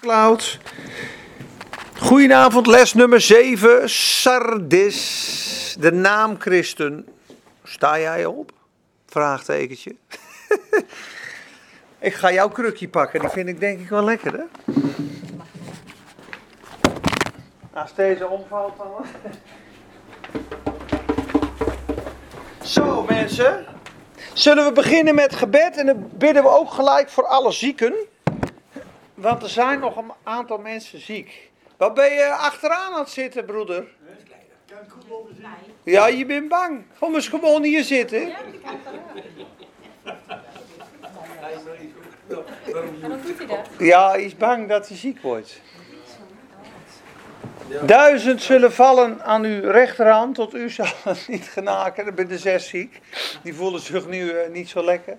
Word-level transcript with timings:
Cloud. 0.00 0.58
Goedenavond, 1.98 2.66
les 2.66 2.94
nummer 2.94 3.20
7, 3.20 3.88
Sardis, 3.90 5.76
de 5.80 5.92
naam 5.92 6.40
Christen. 6.40 7.06
Sta 7.64 7.98
jij 7.98 8.24
op? 8.24 8.52
Vraagtekentje. 9.06 9.96
ik 12.08 12.14
ga 12.14 12.32
jouw 12.32 12.48
krukje 12.48 12.88
pakken, 12.88 13.20
die 13.20 13.28
vind 13.28 13.48
ik 13.48 13.60
denk 13.60 13.80
ik 13.80 13.88
wel 13.88 14.04
lekker, 14.04 14.32
hè? 14.32 14.72
Als 17.72 17.94
deze 17.94 18.28
omvalt 18.28 18.76
dan. 18.76 19.06
Zo 22.62 23.02
mensen, 23.08 23.66
zullen 24.32 24.64
we 24.64 24.72
beginnen 24.72 25.14
met 25.14 25.34
gebed 25.34 25.76
en 25.76 25.86
dan 25.86 26.10
bidden 26.12 26.42
we 26.42 26.48
ook 26.48 26.70
gelijk 26.70 27.08
voor 27.08 27.26
alle 27.26 27.52
zieken. 27.52 27.94
Want 29.20 29.42
er 29.42 29.48
zijn 29.48 29.80
nog 29.80 29.96
een 29.96 30.12
aantal 30.22 30.58
mensen 30.58 31.00
ziek. 31.00 31.50
Wat 31.76 31.94
ben 31.94 32.12
je 32.12 32.32
achteraan 32.32 32.92
aan 32.92 33.00
het 33.00 33.10
zitten, 33.10 33.44
broeder? 33.44 33.86
Ja, 35.82 36.06
je 36.06 36.26
bent 36.26 36.48
bang. 36.48 36.82
Kom 36.98 37.14
eens 37.14 37.28
gewoon 37.28 37.62
hier 37.62 37.84
zitten. 37.84 38.32
Ja, 43.78 44.10
hij 44.10 44.22
is 44.22 44.36
bang 44.36 44.68
dat 44.68 44.88
hij 44.88 44.96
ziek 44.96 45.20
wordt. 45.20 45.60
Duizend 47.82 48.42
zullen 48.42 48.72
vallen 48.72 49.22
aan 49.22 49.44
uw 49.44 49.70
rechterhand, 49.70 50.34
tot 50.34 50.54
u 50.54 50.70
zal 50.70 50.86
het 51.02 51.28
niet 51.28 51.48
genaken. 51.48 52.04
Dan 52.04 52.14
ben 52.14 52.28
de 52.28 52.38
zes 52.38 52.68
ziek. 52.68 53.00
Die 53.42 53.54
voelen 53.54 53.80
zich 53.80 54.06
nu 54.06 54.30
eh, 54.30 54.50
niet 54.50 54.68
zo 54.68 54.84
lekker. 54.84 55.16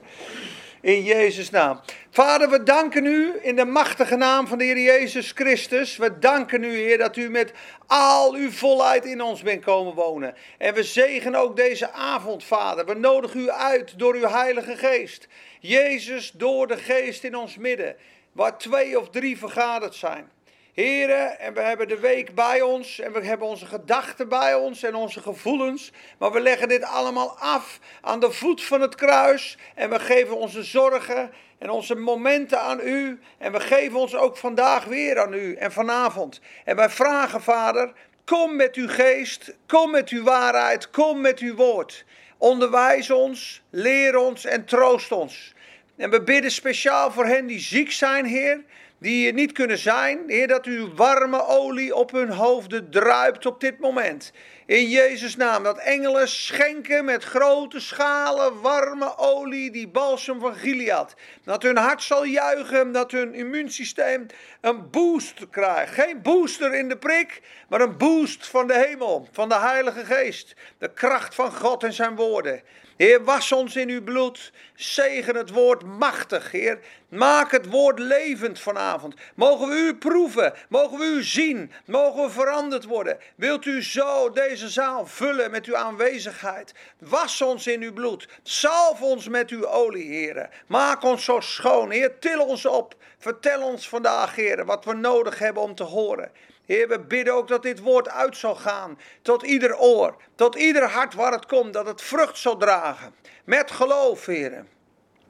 In 0.82 1.04
Jezus' 1.04 1.50
naam. 1.50 1.80
Vader, 2.10 2.50
we 2.50 2.64
danken 2.64 3.06
u 3.06 3.34
in 3.42 3.56
de 3.56 3.66
machtige 3.66 4.16
naam 4.16 4.48
van 4.48 4.58
de 4.58 4.64
Heer 4.64 4.80
Jezus 4.80 5.32
Christus. 5.32 5.98
We 5.98 6.20
danken 6.20 6.64
u, 6.64 6.76
Heer, 6.76 6.98
dat 6.98 7.16
u 7.16 7.30
met 7.30 7.54
al 7.88 8.34
uw 8.34 8.52
volheid 8.52 9.06
in 9.06 9.22
ons 9.22 9.42
bent 9.42 9.64
komen 9.64 9.94
wonen. 9.94 10.36
En 10.58 10.74
we 10.74 10.84
zegenen 10.84 11.40
ook 11.40 11.56
deze 11.56 11.92
avond, 11.92 12.44
Vader. 12.44 12.86
We 12.86 12.94
nodigen 12.94 13.40
u 13.40 13.50
uit 13.50 14.00
door 14.00 14.16
uw 14.16 14.28
Heilige 14.28 14.76
Geest. 14.76 15.28
Jezus, 15.60 16.32
door 16.32 16.68
de 16.68 16.78
Geest 16.78 17.24
in 17.24 17.36
ons 17.36 17.58
midden. 17.58 17.96
Waar 18.32 18.58
twee 18.58 19.00
of 19.00 19.10
drie 19.10 19.38
vergaderd 19.38 19.96
zijn. 19.96 20.32
Heren, 20.74 21.40
en 21.40 21.54
we 21.54 21.62
hebben 21.62 21.88
de 21.88 22.00
week 22.00 22.36
bij 22.36 22.62
ons 22.62 23.00
en 23.00 23.12
we 23.12 23.26
hebben 23.26 23.48
onze 23.48 23.66
gedachten 23.66 24.30
bij 24.30 24.56
ons 24.56 24.84
en 24.84 24.96
onze 24.96 25.22
gevoelens. 25.22 25.92
Maar 26.18 26.32
we 26.32 26.40
leggen 26.40 26.68
dit 26.68 26.84
allemaal 26.84 27.38
af 27.38 27.80
aan 28.02 28.20
de 28.20 28.32
voet 28.32 28.64
van 28.64 28.82
het 28.82 28.96
kruis. 28.96 29.58
En 29.76 29.90
we 29.90 30.00
geven 30.00 30.38
onze 30.38 30.64
zorgen 30.64 31.32
en 31.58 31.70
onze 31.70 31.96
momenten 31.96 32.62
aan 32.62 32.80
u. 32.84 33.20
En 33.38 33.52
we 33.52 33.60
geven 33.60 34.00
ons 34.00 34.16
ook 34.16 34.38
vandaag 34.38 34.86
weer 34.86 35.20
aan 35.20 35.34
u 35.34 35.56
en 35.56 35.72
vanavond. 35.72 36.42
En 36.66 36.76
wij 36.76 36.90
vragen, 36.90 37.42
Vader, 37.42 37.94
kom 38.26 38.56
met 38.56 38.76
uw 38.76 38.88
geest, 38.88 39.56
kom 39.68 39.92
met 39.92 40.10
uw 40.10 40.24
waarheid, 40.24 40.90
kom 40.90 41.22
met 41.22 41.40
uw 41.40 41.56
woord. 41.56 42.06
Onderwijs 42.38 43.10
ons, 43.10 43.62
leer 43.70 44.18
ons 44.18 44.46
en 44.46 44.66
troost 44.66 45.12
ons. 45.12 45.54
En 45.98 46.10
we 46.10 46.22
bidden 46.22 46.52
speciaal 46.52 47.12
voor 47.12 47.26
hen 47.26 47.48
die 47.48 47.60
ziek 47.60 47.92
zijn, 47.92 48.26
Heer 48.26 48.64
die 49.02 49.34
niet 49.34 49.52
kunnen 49.52 49.78
zijn. 49.78 50.20
Heer, 50.28 50.48
dat 50.48 50.66
uw 50.66 50.94
warme 50.94 51.48
olie 51.48 51.96
op 51.96 52.12
hun 52.12 52.30
hoofden 52.30 52.90
druipt 52.90 53.46
op 53.46 53.60
dit 53.60 53.80
moment. 53.80 54.32
In 54.66 54.90
Jezus' 54.90 55.36
naam, 55.36 55.64
dat 55.64 55.78
engelen 55.78 56.28
schenken 56.28 57.06
met 57.06 57.24
grote 57.24 57.80
schalen 57.80 58.62
warme 58.62 59.18
olie, 59.18 59.72
die 59.72 59.88
balsem 59.88 60.40
van 60.40 60.56
Gilead. 60.56 61.16
Dat 61.44 61.64
hun 61.64 61.78
hart 61.78 62.04
zal 62.04 62.26
juichen, 62.26 62.92
dat 62.92 63.12
hun 63.12 63.34
immuunsysteem 63.34 64.26
een 64.62 64.90
boost 64.90 65.50
krijgt. 65.50 65.94
Geen 65.94 66.22
booster 66.22 66.74
in 66.74 66.90
de 66.90 66.98
prik, 66.98 67.42
maar 67.70 67.82
een 67.82 67.98
boost 67.98 68.48
van 68.48 68.68
de 68.68 68.86
hemel, 68.88 69.28
van 69.32 69.50
de 69.50 69.60
Heilige 69.60 70.06
Geest. 70.06 70.56
De 70.78 70.94
kracht 70.94 71.36
van 71.36 71.54
God 71.54 71.84
en 71.84 71.94
zijn 71.94 72.16
woorden. 72.16 72.62
Heer, 73.02 73.24
was 73.24 73.52
ons 73.52 73.76
in 73.76 73.90
uw 73.90 74.04
bloed. 74.04 74.52
Zegen 74.76 75.36
het 75.36 75.50
woord 75.50 75.84
machtig, 75.84 76.52
Heer. 76.52 76.80
Maak 77.10 77.52
het 77.52 77.70
woord 77.70 78.00
levend 78.00 78.60
vanavond. 78.60 79.16
Mogen 79.36 79.68
we 79.68 79.76
u 79.76 79.96
proeven. 79.96 80.54
Mogen 80.70 81.00
we 81.00 81.06
u 81.06 81.24
zien. 81.24 81.72
Mogen 81.86 82.24
we 82.24 82.30
veranderd 82.30 82.86
worden. 82.86 83.18
Wilt 83.36 83.66
u 83.66 83.84
zo 83.84 84.32
deze 84.32 84.70
zaal 84.70 85.06
vullen 85.06 85.52
met 85.52 85.66
uw 85.66 85.76
aanwezigheid? 85.76 86.74
Was 86.98 87.42
ons 87.42 87.68
in 87.68 87.82
uw 87.82 87.94
bloed. 87.94 88.28
Salf 88.44 89.02
ons 89.02 89.28
met 89.28 89.50
uw 89.50 89.68
olie, 89.68 90.08
Heer. 90.08 90.50
Maak 90.68 91.04
ons 91.04 91.24
zo 91.24 91.40
schoon. 91.40 91.92
Heer, 91.92 92.20
til 92.20 92.40
ons 92.40 92.66
op. 92.66 92.96
Vertel 93.18 93.62
ons 93.62 93.90
vandaag, 93.90 94.36
Heer, 94.36 94.66
wat 94.66 94.86
we 94.86 94.94
nodig 94.94 95.40
hebben 95.40 95.64
om 95.64 95.76
te 95.76 95.84
horen. 95.84 96.32
Heer, 96.72 96.88
we 96.88 97.00
bidden 97.00 97.34
ook 97.34 97.48
dat 97.48 97.64
dit 97.64 97.80
woord 97.80 98.10
uit 98.10 98.38
zal 98.38 98.56
gaan 98.56 99.00
tot 99.22 99.44
ieder 99.44 99.78
oor, 99.78 100.16
tot 100.36 100.56
ieder 100.56 100.90
hart 100.90 101.14
waar 101.14 101.32
het 101.32 101.46
komt, 101.46 101.74
dat 101.74 101.88
het 101.88 102.02
vrucht 102.02 102.38
zal 102.38 102.58
dragen. 102.58 103.14
Met 103.44 103.72
geloof, 103.72 104.26
Heer. 104.26 104.66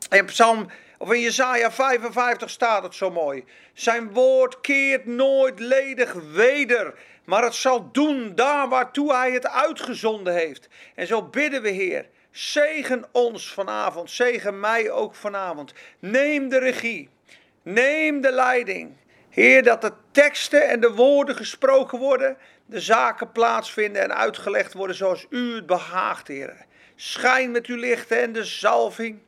In 0.10 0.26
Psalm, 0.26 0.68
of 0.98 1.12
in 1.12 1.20
Jesaja 1.20 1.72
55 1.72 2.50
staat 2.50 2.84
het 2.84 2.96
zo 2.96 3.12
mooi. 3.12 3.44
Zijn 3.74 4.14
woord 4.14 4.62
keert 4.62 5.06
nooit 5.06 5.60
ledig 5.60 6.14
weder, 6.14 6.94
maar 7.24 7.44
het 7.44 7.56
zal 7.56 7.92
doen 7.92 8.36
daar 8.36 8.70
waartoe 8.70 9.14
hij 9.14 9.32
het 9.32 9.48
uitgezonden 9.48 10.34
heeft. 10.34 10.68
En 10.96 11.08
zo 11.08 11.24
bidden 11.24 11.62
we, 11.62 11.70
Heer. 11.70 12.10
Zegen 12.32 13.06
ons 13.12 13.54
vanavond, 13.54 14.12
zegen 14.12 14.60
mij 14.60 14.92
ook 14.92 15.16
vanavond. 15.16 15.74
Neem 16.00 16.50
de 16.50 16.58
regie, 16.60 17.10
neem 17.62 18.22
de 18.22 18.32
leiding. 18.32 19.00
Heer, 19.32 19.64
dat 19.64 19.82
de 19.82 19.94
teksten 20.12 20.70
en 20.70 20.80
de 20.80 20.92
woorden 20.92 21.36
gesproken 21.36 22.00
worden, 22.00 22.38
de 22.66 22.80
zaken 22.80 23.32
plaatsvinden 23.32 24.02
en 24.02 24.16
uitgelegd 24.16 24.74
worden 24.74 24.96
zoals 24.96 25.26
u 25.30 25.56
het 25.56 25.66
behaagt, 25.66 26.28
Heer. 26.28 26.66
Schijn 26.96 27.52
met 27.52 27.66
uw 27.66 27.76
licht 27.76 28.12
en 28.12 28.34
de 28.34 28.44
zalving 28.44 29.20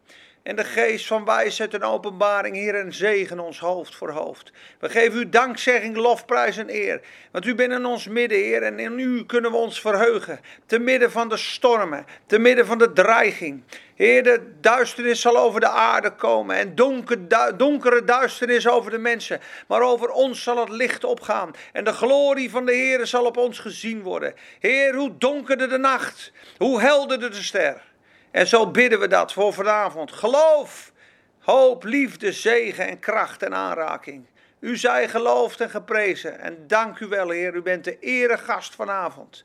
en 0.43 0.55
de 0.55 0.63
geest 0.63 1.07
van 1.07 1.25
wijsheid 1.25 1.73
en 1.73 1.83
openbaring, 1.83 2.55
Heer, 2.55 2.75
en 2.75 2.93
zegen 2.93 3.39
ons 3.39 3.59
hoofd 3.59 3.95
voor 3.95 4.09
hoofd. 4.09 4.51
We 4.79 4.89
geven 4.89 5.19
u 5.19 5.29
dankzegging, 5.29 5.95
lofprijs 5.95 6.57
en 6.57 6.69
eer, 6.69 7.01
want 7.31 7.45
u 7.45 7.55
bent 7.55 7.71
in 7.71 7.85
ons 7.85 8.07
midden, 8.07 8.37
Heer, 8.37 8.63
en 8.63 8.79
in 8.79 8.99
u 8.99 9.25
kunnen 9.25 9.51
we 9.51 9.57
ons 9.57 9.81
verheugen, 9.81 10.39
te 10.65 10.79
midden 10.79 11.11
van 11.11 11.29
de 11.29 11.37
stormen, 11.37 12.05
te 12.25 12.39
midden 12.39 12.65
van 12.65 12.77
de 12.77 12.93
dreiging. 12.93 13.63
Heer, 13.95 14.23
de 14.23 14.51
duisternis 14.61 15.21
zal 15.21 15.37
over 15.37 15.59
de 15.59 15.69
aarde 15.69 16.11
komen 16.15 16.55
en 16.55 16.75
donker, 16.75 17.17
donkere 17.57 18.03
duisternis 18.03 18.67
over 18.67 18.91
de 18.91 18.97
mensen. 18.97 19.39
Maar 19.67 19.81
over 19.81 20.09
ons 20.09 20.43
zal 20.43 20.59
het 20.59 20.69
licht 20.69 21.03
opgaan 21.03 21.51
en 21.73 21.83
de 21.83 21.93
glorie 21.93 22.49
van 22.49 22.65
de 22.65 22.73
Heer 22.73 23.07
zal 23.07 23.25
op 23.25 23.37
ons 23.37 23.59
gezien 23.59 24.01
worden. 24.01 24.33
Heer, 24.59 24.95
hoe 24.95 25.17
donkerder 25.17 25.69
de 25.69 25.77
nacht, 25.77 26.31
hoe 26.57 26.81
helderder 26.81 27.31
de 27.31 27.43
ster. 27.43 27.92
En 28.33 28.47
zo 28.47 28.71
bidden 28.71 28.99
we 28.99 29.07
dat 29.07 29.33
voor 29.33 29.53
vanavond. 29.53 30.11
Geloof, 30.11 30.91
hoop, 31.39 31.83
liefde, 31.83 32.31
zegen 32.31 32.87
en 32.87 32.99
kracht 32.99 33.43
en 33.43 33.53
aanraking. 33.55 34.25
U 34.59 34.77
zij 34.77 35.09
geloofd 35.09 35.61
en 35.61 35.69
geprezen. 35.69 36.39
En 36.39 36.67
dank 36.67 36.99
u 36.99 37.07
wel, 37.07 37.29
Heer. 37.29 37.55
U 37.55 37.61
bent 37.61 37.83
de 37.83 37.99
eregast 37.99 38.75
vanavond. 38.75 39.43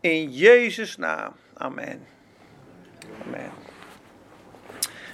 In 0.00 0.30
Jezus' 0.30 0.96
naam. 0.96 1.32
Amen. 1.54 2.06
Amen. 3.26 3.50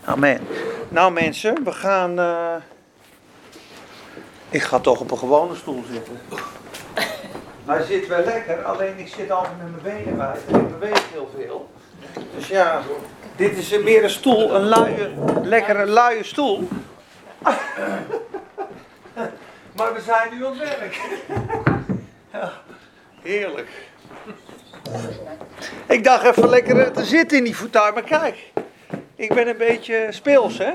Amen. 0.05 0.41
Nou 0.89 1.13
mensen, 1.13 1.65
we 1.65 1.73
gaan... 1.73 2.19
eh, 2.19 2.55
Ik 4.51 4.63
ga 4.63 4.79
toch 4.79 5.01
op 5.01 5.11
een 5.11 5.19
gewone 5.19 5.55
stoel 5.55 5.85
zitten. 5.91 6.21
Hij 7.67 7.83
zit 7.83 8.07
wel 8.07 8.25
lekker, 8.25 8.63
alleen 8.65 8.99
ik 8.99 9.09
zit 9.09 9.31
altijd 9.31 9.55
met 9.59 9.83
mijn 9.83 9.97
benen 9.97 10.17
wijd 10.17 10.41
en 10.53 10.61
ik 10.61 10.69
beweeg 10.79 11.13
heel 11.13 11.31
veel. 11.37 11.71
Dus 12.35 12.49
ja, 12.49 12.83
dit 13.37 13.59
is 13.59 13.79
meer 13.79 14.05
een 14.05 14.11
stoel, 14.11 14.55
een 14.55 14.65
luie, 14.69 15.11
lekkere 15.43 15.87
luie 15.87 16.25
stoel. 16.25 16.69
Maar 19.77 19.95
we 19.95 20.01
zijn 20.01 20.35
nu 20.35 20.47
aan 20.47 20.59
het 20.59 20.79
werk. 20.79 21.01
Heerlijk. 23.23 23.69
Ik 25.87 26.05
dacht 26.05 26.25
even 26.25 26.49
lekker 26.49 26.93
te 26.93 27.05
zitten 27.05 27.39
in 27.39 27.45
die 27.45 27.55
fauteuil, 27.55 27.93
maar 27.93 28.03
kijk. 28.03 28.53
Ik 29.17 29.35
ben 29.35 29.49
een 29.49 29.57
beetje 29.57 30.07
speels, 30.11 30.59
hè? 30.59 30.73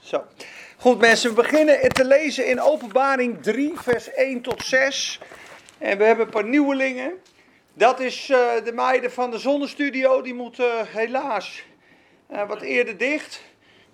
Zo. 0.00 0.24
Goed 0.76 0.98
mensen, 0.98 1.30
we 1.30 1.42
beginnen 1.42 1.88
te 1.88 2.04
lezen 2.04 2.46
in 2.46 2.60
openbaring 2.60 3.42
3, 3.42 3.72
vers 3.76 4.12
1 4.12 4.40
tot 4.40 4.64
6. 4.64 5.20
En 5.78 5.98
we 5.98 6.04
hebben 6.04 6.24
een 6.24 6.32
paar 6.32 6.44
nieuwelingen. 6.44 7.12
Dat 7.78 8.00
is 8.00 8.30
eh, 8.30 8.64
de 8.64 8.72
meiden 8.72 9.12
van 9.12 9.30
de 9.30 9.38
zonnestudio, 9.38 10.22
die 10.22 10.34
moeten 10.34 10.86
helaas 10.86 11.64
eh, 12.26 12.48
wat 12.48 12.60
eerder 12.60 12.96
dicht. 12.96 13.42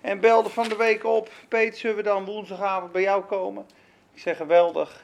En 0.01 0.19
belde 0.19 0.49
van 0.49 0.69
de 0.69 0.75
week 0.75 1.03
op, 1.03 1.29
Peet, 1.47 1.77
zullen 1.77 1.95
we 1.95 2.03
dan 2.03 2.25
woensdagavond 2.25 2.91
bij 2.91 3.01
jou 3.01 3.23
komen? 3.23 3.65
Ik 4.13 4.21
zeg 4.21 4.37
geweldig. 4.37 5.01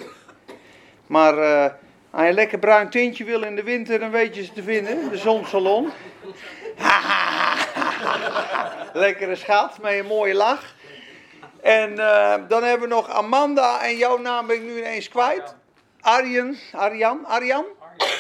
Maar 1.08 1.38
eh, 1.38 1.74
als 2.12 2.22
je 2.22 2.28
een 2.28 2.34
lekker 2.34 2.60
bruin 2.60 2.90
tintje 2.90 3.24
wil 3.24 3.42
in 3.42 3.56
de 3.56 3.64
winter, 3.64 4.00
dan 4.00 4.12
weet 4.12 4.36
je 4.36 4.44
ze 4.44 4.54
te 4.54 4.64
vinden. 4.64 5.10
De 5.10 5.18
zonsalon. 5.18 5.90
Lekkere 8.94 9.36
schat, 9.36 9.82
met 9.82 9.94
een 9.94 10.06
mooie 10.06 10.34
lach. 10.34 10.76
En 11.62 12.00
eh, 12.00 12.34
dan 12.48 12.64
hebben 12.64 12.90
we 12.90 12.96
nog 12.96 13.10
Amanda 13.10 13.84
en 13.84 13.98
jouw 13.98 14.18
naam 14.18 14.48
ben 14.48 14.56
ik 14.56 14.62
nu 14.62 14.78
ineens 14.78 15.10
kwijt. 15.10 15.56
Arjen, 16.00 16.58
Arjan, 16.72 17.26
Arjan? 17.26 17.66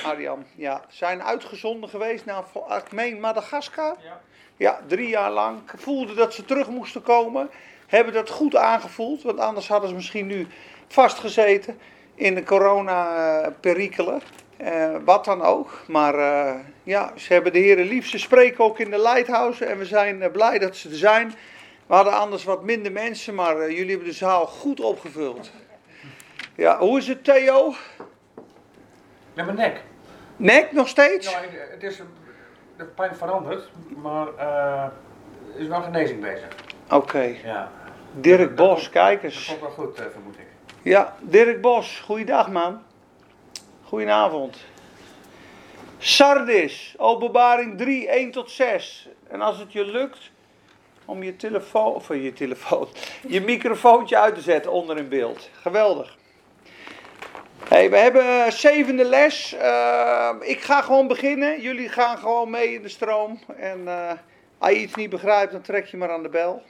Arjan, 0.03 0.45
ja. 0.55 0.81
Zijn 0.87 1.23
uitgezonden 1.23 1.89
geweest 1.89 2.25
naar, 2.25 2.43
ik 2.77 2.91
meen, 2.91 3.19
Madagaskar. 3.19 3.95
Ja. 4.03 4.21
Ja, 4.57 4.79
drie 4.87 5.07
jaar 5.07 5.31
lang. 5.31 5.59
Voelden 5.75 6.15
dat 6.15 6.33
ze 6.33 6.45
terug 6.45 6.67
moesten 6.67 7.01
komen. 7.01 7.49
Hebben 7.87 8.13
dat 8.13 8.29
goed 8.29 8.55
aangevoeld, 8.55 9.21
want 9.21 9.39
anders 9.39 9.67
hadden 9.67 9.89
ze 9.89 9.95
misschien 9.95 10.27
nu 10.27 10.47
vastgezeten 10.87 11.79
in 12.15 12.35
de 12.35 12.43
corona-perikelen. 12.43 14.21
Eh, 14.57 14.95
wat 15.05 15.25
dan 15.25 15.41
ook. 15.41 15.79
Maar 15.87 16.15
eh, 16.15 16.55
ja, 16.83 17.13
ze 17.15 17.33
hebben 17.33 17.53
de 17.53 17.59
heren 17.59 17.85
lief. 17.85 18.07
Ze 18.07 18.17
spreken 18.17 18.63
ook 18.63 18.79
in 18.79 18.91
de 18.91 19.01
Lighthouse 19.01 19.65
en 19.65 19.77
we 19.77 19.85
zijn 19.85 20.21
eh, 20.21 20.31
blij 20.31 20.59
dat 20.59 20.75
ze 20.75 20.89
er 20.89 20.95
zijn. 20.95 21.33
We 21.87 21.93
hadden 21.93 22.13
anders 22.13 22.43
wat 22.43 22.63
minder 22.63 22.91
mensen, 22.91 23.35
maar 23.35 23.71
jullie 23.71 23.89
hebben 23.89 24.07
de 24.07 24.13
zaal 24.13 24.45
goed 24.45 24.79
opgevuld. 24.79 25.51
Ja, 26.55 26.77
hoe 26.77 26.97
is 26.97 27.07
het 27.07 27.23
Theo? 27.23 27.73
Met 29.33 29.45
mijn 29.45 29.57
nek. 29.57 29.83
Nek 30.35 30.71
nog 30.71 30.87
steeds? 30.87 31.31
Nou, 31.33 31.45
ik- 31.45 31.67
het 31.71 31.83
is, 31.83 32.01
de 32.77 32.83
pijn 32.85 33.15
verandert, 33.15 33.69
maar 34.01 34.27
eh, 34.37 34.83
er 35.55 35.59
is 35.59 35.67
wel 35.67 35.81
genezing 35.81 36.21
bezig. 36.21 36.47
Oké. 36.89 37.35
Ja. 37.43 37.71
Dirk 38.13 38.55
Bos, 38.55 38.89
kijk 38.89 39.21
Dat 39.21 39.31
eens. 39.31 39.45
komt 39.45 39.59
wel 39.59 39.69
goed, 39.69 39.99
eh, 39.99 40.05
vermoed 40.11 40.37
ik. 40.37 40.45
Ja, 40.81 41.15
Dirk 41.19 41.61
Bos, 41.61 41.99
goeiedag 41.99 42.49
man. 42.49 42.81
Goedenavond. 43.83 44.57
Sardis, 45.97 46.93
openbaring 46.97 47.77
3, 47.77 48.07
1 48.17 48.31
tot 48.31 48.51
6. 48.51 49.09
En 49.27 49.41
als 49.41 49.57
het 49.59 49.73
je 49.73 49.85
lukt 49.85 50.31
om 51.05 51.23
je 51.23 51.35
telefoon, 51.35 51.93
of 51.93 52.09
eh, 52.09 52.23
je 52.23 52.33
telefoon, 52.33 52.87
je 53.27 53.41
microfoontje 53.41 54.17
uit 54.17 54.35
te 54.35 54.41
zetten 54.41 54.71
onder 54.71 54.97
in 54.97 55.09
beeld. 55.09 55.49
Geweldig. 55.61 56.17
Hey, 57.67 57.89
we 57.89 57.97
hebben 57.97 58.51
zevende 58.51 59.03
les. 59.03 59.53
Eh, 59.53 60.29
ik 60.39 60.61
ga 60.61 60.81
gewoon 60.81 61.07
beginnen. 61.07 61.61
Jullie 61.61 61.89
gaan 61.89 62.17
gewoon 62.17 62.49
mee 62.49 62.73
in 62.73 62.81
de 62.81 62.89
stroom. 62.89 63.39
En 63.57 63.87
eh, 63.87 64.11
als 64.57 64.71
je 64.71 64.79
iets 64.79 64.95
niet 64.95 65.09
begrijpt, 65.09 65.51
dan 65.51 65.61
trek 65.61 65.85
je 65.85 65.97
maar 65.97 66.11
aan 66.11 66.23
de 66.23 66.29
bel. 66.29 66.61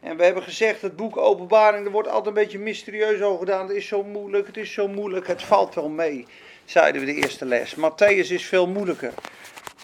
En 0.00 0.16
we 0.16 0.24
hebben 0.24 0.42
gezegd, 0.42 0.82
het 0.82 0.96
boek 0.96 1.16
Openbaring, 1.16 1.86
er 1.86 1.92
wordt 1.92 2.08
altijd 2.08 2.26
een 2.26 2.42
beetje 2.42 2.58
mysterieus 2.58 3.20
over 3.20 3.38
gedaan. 3.38 3.66
Het 3.66 3.76
is 3.76 3.86
zo 3.86 4.02
moeilijk, 4.02 4.46
het 4.46 4.56
is 4.56 4.72
zo 4.72 4.88
moeilijk, 4.88 5.26
het 5.26 5.42
valt 5.42 5.74
wel 5.74 5.88
mee, 5.88 6.26
zeiden 6.64 7.00
we 7.00 7.06
de 7.06 7.14
eerste 7.14 7.44
les. 7.44 7.74
Matthäus 7.74 8.30
is 8.30 8.44
veel 8.46 8.66
moeilijker. 8.66 9.12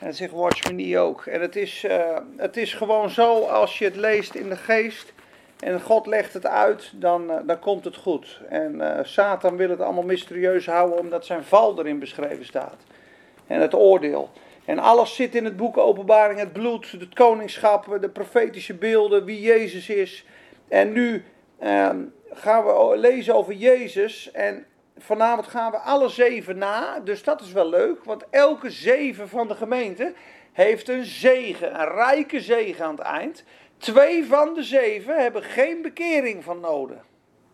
En 0.00 0.06
dat 0.06 0.16
zegt 0.16 0.32
Watchman 0.32 0.74
Nee 0.74 0.98
ook. 0.98 1.26
En 1.26 1.40
het 1.40 1.56
is, 1.56 1.84
eh, 1.84 2.16
het 2.36 2.56
is 2.56 2.74
gewoon 2.74 3.10
zo, 3.10 3.40
als 3.42 3.78
je 3.78 3.84
het 3.84 3.96
leest 3.96 4.34
in 4.34 4.48
de 4.48 4.56
geest 4.56 5.12
en 5.60 5.80
God 5.80 6.06
legt 6.06 6.32
het 6.34 6.46
uit, 6.46 6.92
dan, 6.94 7.30
eh, 7.30 7.36
dan 7.44 7.58
komt 7.58 7.84
het 7.84 7.96
goed. 7.96 8.40
En 8.48 8.80
eh, 8.80 9.04
Satan 9.04 9.56
wil 9.56 9.70
het 9.70 9.80
allemaal 9.80 10.02
mysterieus 10.02 10.66
houden, 10.66 10.98
omdat 10.98 11.26
zijn 11.26 11.44
val 11.44 11.78
erin 11.78 11.98
beschreven 11.98 12.44
staat. 12.44 12.76
En 13.46 13.60
het 13.60 13.74
oordeel. 13.74 14.30
En 14.64 14.78
alles 14.78 15.14
zit 15.14 15.34
in 15.34 15.44
het 15.44 15.56
boek 15.56 15.76
Openbaring, 15.76 16.38
het 16.38 16.52
bloed, 16.52 16.90
het 16.90 17.14
koningschap, 17.14 17.98
de 18.00 18.08
profetische 18.08 18.74
beelden, 18.74 19.24
wie 19.24 19.40
Jezus 19.40 19.88
is. 19.88 20.24
En 20.68 20.92
nu 20.92 21.24
ehm, 21.58 22.00
gaan 22.32 22.64
we 22.64 22.92
lezen 22.96 23.34
over 23.34 23.52
Jezus 23.52 24.30
en 24.30 24.66
vanavond 24.98 25.46
gaan 25.46 25.70
we 25.70 25.76
alle 25.76 26.08
zeven 26.08 26.58
na. 26.58 27.00
Dus 27.00 27.22
dat 27.22 27.40
is 27.40 27.52
wel 27.52 27.68
leuk, 27.68 28.04
want 28.04 28.24
elke 28.30 28.70
zeven 28.70 29.28
van 29.28 29.48
de 29.48 29.54
gemeente 29.54 30.12
heeft 30.52 30.88
een 30.88 31.04
zegen, 31.04 31.80
een 31.80 31.94
rijke 31.94 32.40
zegen 32.40 32.84
aan 32.84 32.96
het 32.96 33.04
eind. 33.04 33.44
Twee 33.78 34.24
van 34.24 34.54
de 34.54 34.62
zeven 34.62 35.22
hebben 35.22 35.42
geen 35.42 35.82
bekering 35.82 36.44
van 36.44 36.60
nodig. 36.60 37.04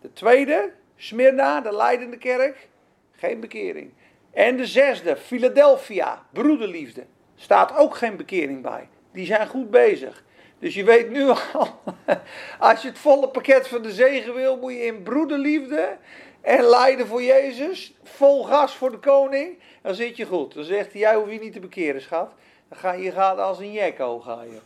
De 0.00 0.12
tweede, 0.12 0.72
Smyrna, 0.96 1.60
de 1.60 1.74
leidende 1.76 2.16
kerk, 2.16 2.68
geen 3.12 3.40
bekering. 3.40 3.92
En 4.30 4.56
de 4.56 4.66
zesde, 4.66 5.16
Philadelphia, 5.16 6.26
broederliefde. 6.32 7.04
Staat 7.34 7.76
ook 7.76 7.96
geen 7.96 8.16
bekering 8.16 8.62
bij. 8.62 8.88
Die 9.12 9.26
zijn 9.26 9.48
goed 9.48 9.70
bezig. 9.70 10.24
Dus 10.58 10.74
je 10.74 10.84
weet 10.84 11.10
nu 11.10 11.28
al, 11.28 11.68
als 12.58 12.82
je 12.82 12.88
het 12.88 12.98
volle 12.98 13.28
pakket 13.28 13.68
van 13.68 13.82
de 13.82 13.92
zegen 13.92 14.34
wil, 14.34 14.56
moet 14.56 14.72
je 14.72 14.84
in 14.84 15.02
broederliefde 15.02 15.96
en 16.40 16.62
lijden 16.64 17.06
voor 17.06 17.22
Jezus, 17.22 17.94
vol 18.02 18.44
gas 18.44 18.76
voor 18.76 18.90
de 18.90 18.98
koning, 18.98 19.58
dan 19.82 19.94
zit 19.94 20.16
je 20.16 20.24
goed. 20.24 20.54
Dan 20.54 20.64
zegt 20.64 20.92
hij, 20.92 21.00
jij 21.00 21.14
hoeft 21.14 21.32
je 21.32 21.38
niet 21.38 21.52
te 21.52 21.60
bekeren, 21.60 22.00
schat. 22.00 22.32
Dan 22.68 22.78
ga 22.78 22.92
je, 22.92 23.12
gaat 23.12 23.38
als 23.38 23.58
een 23.58 23.72
jekko, 23.72 24.20
ga 24.20 24.42
je. 24.42 24.58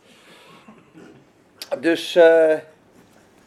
Dus, 1.80 2.14
eh, 2.16 2.54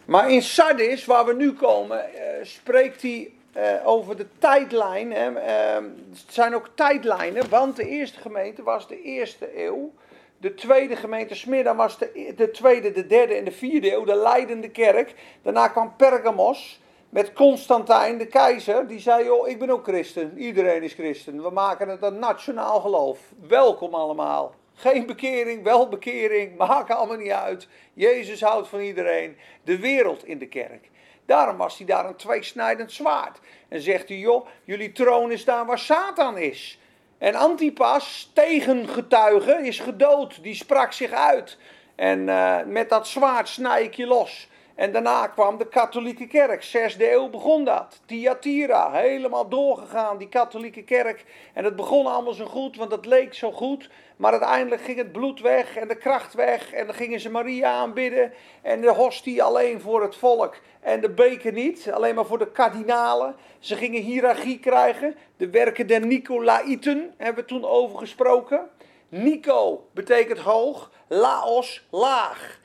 maar 0.06 0.32
in 0.32 0.42
Sardis, 0.42 1.06
waar 1.06 1.26
we 1.26 1.34
nu 1.34 1.54
komen, 1.54 2.14
eh, 2.14 2.46
spreekt 2.46 3.02
hij 3.02 3.32
eh, 3.54 3.88
over 3.88 4.18
de 4.18 4.26
tijdlijn. 4.40 5.12
Hè. 5.12 5.40
Ehm, 5.40 5.84
het 6.10 6.34
zijn 6.34 6.56
ook 6.56 6.70
tijdlijnen, 6.76 7.50
want 7.50 7.76
de 7.76 7.88
eerste 7.88 8.20
gemeente 8.20 8.64
was 8.64 8.88
de 8.88 9.02
eerste 9.02 9.66
eeuw. 9.66 9.92
De 10.38 10.54
tweede 10.54 10.96
gemeente 10.96 11.36
Smyrna 11.36 11.76
was 11.76 11.98
de, 11.98 12.34
de 12.36 12.52
tweede, 12.52 12.92
de 12.92 13.08
derde 13.08 13.34
en 13.34 13.44
de 13.44 13.52
vierde 13.52 13.94
eeuw, 13.94 14.04
de 14.04 14.16
leidende 14.16 14.70
kerk. 14.70 15.14
Daarna 15.42 15.68
kwam 15.68 15.94
Pergamos 15.96 16.80
met 17.10 17.34
Constantijn, 17.34 18.18
de 18.18 18.28
keizer. 18.28 18.88
Die 18.88 19.00
zei, 19.00 19.24
joh, 19.24 19.48
ik 19.48 19.60
ben 19.60 19.70
ook 19.70 19.84
christen. 19.84 20.38
Iedereen 20.38 20.84
is 20.84 20.94
christen. 20.94 21.44
We 21.44 21.50
maken 21.50 21.90
het 21.90 22.02
een 22.02 22.20
nationaal 22.20 22.82
geloof. 22.82 23.20
Welkom 23.48 23.94
allemaal. 23.94 24.54
Geen 24.80 25.06
bekering, 25.06 25.64
wel 25.64 25.90
bekering, 25.90 26.58
maakt 26.58 26.92
allemaal 26.92 27.18
niet 27.18 27.32
uit. 27.32 27.68
Jezus 27.94 28.42
houdt 28.42 28.68
van 28.68 28.80
iedereen. 28.80 29.38
De 29.64 29.80
wereld 29.80 30.26
in 30.26 30.38
de 30.38 30.48
kerk. 30.48 30.90
Daarom 31.26 31.58
was 31.58 31.78
hij 31.78 31.86
daar 31.86 32.06
een 32.06 32.16
tweesnijdend 32.16 32.92
zwaard. 32.92 33.40
En 33.68 33.82
zegt 33.82 34.08
hij, 34.08 34.18
joh, 34.18 34.48
jullie 34.64 34.92
troon 34.92 35.32
is 35.32 35.46
daar 35.46 35.66
waar 35.66 35.80
Satan 35.80 36.38
is. 36.38 36.80
En 37.18 37.36
Antipas, 37.36 38.32
tegengetuige, 38.34 39.60
is 39.64 39.80
gedood. 39.80 40.44
Die 40.44 40.56
sprak 40.56 40.92
zich 40.94 41.12
uit. 41.12 41.58
En 41.96 42.30
eh, 42.30 42.58
met 42.66 42.90
dat 42.90 43.08
zwaard 43.08 43.50
snij 43.50 43.84
ik 43.84 43.94
je 43.94 44.06
los. 44.06 44.50
En 44.80 44.92
daarna 44.92 45.28
kwam 45.28 45.58
de 45.58 45.68
katholieke 45.68 46.28
kerk. 46.28 46.64
Zesde 46.64 47.12
eeuw 47.12 47.30
begon 47.30 47.64
dat. 47.64 48.02
Thyatira, 48.06 48.92
helemaal 48.92 49.50
doorgegaan, 49.50 50.18
die 50.18 50.30
katholieke 50.30 50.84
kerk. 50.84 51.26
En 51.54 51.64
het 51.64 51.76
begon 51.76 52.06
allemaal 52.06 52.34
zo 52.34 52.46
goed, 52.46 52.76
want 52.76 52.92
het 52.92 53.06
leek 53.06 53.34
zo 53.34 53.52
goed. 53.52 53.90
Maar 54.18 54.32
uiteindelijk 54.32 54.82
ging 54.82 54.98
het 54.98 55.12
bloed 55.12 55.42
weg 55.42 55.76
en 55.76 55.88
de 55.88 55.96
kracht 55.96 56.34
weg. 56.34 56.74
En 56.74 56.86
dan 56.86 56.96
gingen 56.96 57.20
ze 57.20 57.30
Maria 57.30 57.72
aanbidden. 57.72 58.34
En 58.62 58.82
de 58.82 58.94
hostie 58.94 59.44
alleen 59.44 59.82
voor 59.82 60.02
het 60.02 60.16
volk. 60.16 60.56
En 60.80 61.02
de 61.02 61.10
beker 61.10 61.52
niet, 61.52 61.92
alleen 61.92 62.16
maar 62.16 62.26
voor 62.26 62.40
de 62.40 62.52
kardinalen. 62.52 63.36
Ze 63.60 63.76
gingen 63.76 64.02
hiërarchie 64.02 64.60
krijgen. 64.60 65.16
De 65.38 65.50
werken 65.50 65.88
der 65.88 66.06
Nicolaïten 66.06 67.14
hebben 67.18 67.44
we 67.44 67.50
toen 67.50 67.66
over 67.66 67.98
gesproken. 67.98 68.70
Nico 69.10 69.88
betekent 69.94 70.40
hoog, 70.40 70.92
Laos 71.08 71.88
laag. 71.90 72.60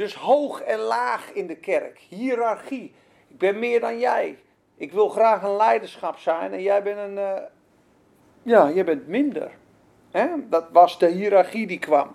Dus 0.00 0.14
hoog 0.14 0.60
en 0.62 0.78
laag 0.78 1.32
in 1.32 1.46
de 1.46 1.56
kerk. 1.56 1.98
Hiërarchie. 2.08 2.94
Ik 3.28 3.38
ben 3.38 3.58
meer 3.58 3.80
dan 3.80 3.98
jij. 3.98 4.38
Ik 4.76 4.92
wil 4.92 5.08
graag 5.08 5.42
een 5.42 5.56
leiderschap 5.56 6.18
zijn 6.18 6.52
en 6.52 6.62
jij 6.62 6.82
bent 6.82 6.98
een. 6.98 7.18
eh, 7.18 7.42
ja, 8.42 8.70
jij 8.70 8.84
bent 8.84 9.06
minder. 9.06 9.50
Dat 10.48 10.64
was 10.72 10.98
de 10.98 11.06
hiërarchie 11.06 11.66
die 11.66 11.78
kwam. 11.78 12.14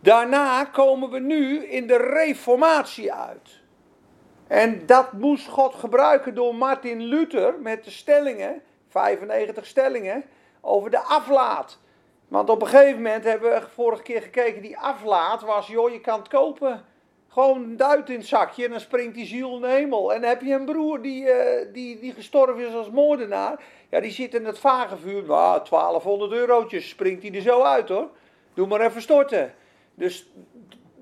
Daarna 0.00 0.64
komen 0.64 1.10
we 1.10 1.18
nu 1.18 1.64
in 1.64 1.86
de 1.86 1.96
reformatie 1.96 3.12
uit. 3.12 3.60
En 4.46 4.86
dat 4.86 5.12
moest 5.12 5.48
God 5.48 5.74
gebruiken 5.74 6.34
door 6.34 6.54
Martin 6.54 7.02
Luther 7.02 7.54
met 7.60 7.84
de 7.84 7.90
stellingen, 7.90 8.62
95 8.88 9.66
stellingen, 9.66 10.24
over 10.60 10.90
de 10.90 11.00
aflaat. 11.00 11.78
Want 12.28 12.50
op 12.50 12.62
een 12.62 12.68
gegeven 12.68 12.96
moment 12.96 13.24
hebben 13.24 13.50
we 13.50 13.68
vorige 13.74 14.02
keer 14.02 14.22
gekeken, 14.22 14.62
die 14.62 14.78
aflaat 14.78 15.42
was, 15.42 15.66
joh, 15.66 15.90
je 15.90 16.00
kan 16.00 16.18
het 16.18 16.28
kopen. 16.28 16.90
Gewoon 17.32 17.62
een 17.62 17.76
duit 17.76 18.10
in 18.10 18.16
het 18.16 18.26
zakje 18.26 18.64
en 18.64 18.70
dan 18.70 18.80
springt 18.80 19.14
die 19.14 19.26
ziel 19.26 19.54
in 19.54 19.60
de 19.60 19.68
hemel. 19.68 20.14
En 20.14 20.20
dan 20.20 20.30
heb 20.30 20.42
je 20.42 20.54
een 20.54 20.64
broer 20.64 21.02
die, 21.02 21.30
eh, 21.30 21.72
die, 21.72 21.98
die 21.98 22.12
gestorven 22.12 22.66
is 22.66 22.74
als 22.74 22.90
moordenaar. 22.90 23.62
Ja, 23.90 24.00
die 24.00 24.10
zit 24.10 24.34
in 24.34 24.44
het 24.44 24.58
vagevuur. 24.58 25.22
Nou, 25.22 25.64
1200 25.68 26.32
eurotjes 26.32 26.88
springt 26.88 27.22
hij 27.22 27.34
er 27.34 27.40
zo 27.40 27.62
uit 27.62 27.88
hoor. 27.88 28.10
Doe 28.54 28.66
maar 28.66 28.80
even 28.80 29.02
storten. 29.02 29.54
Dus 29.94 30.30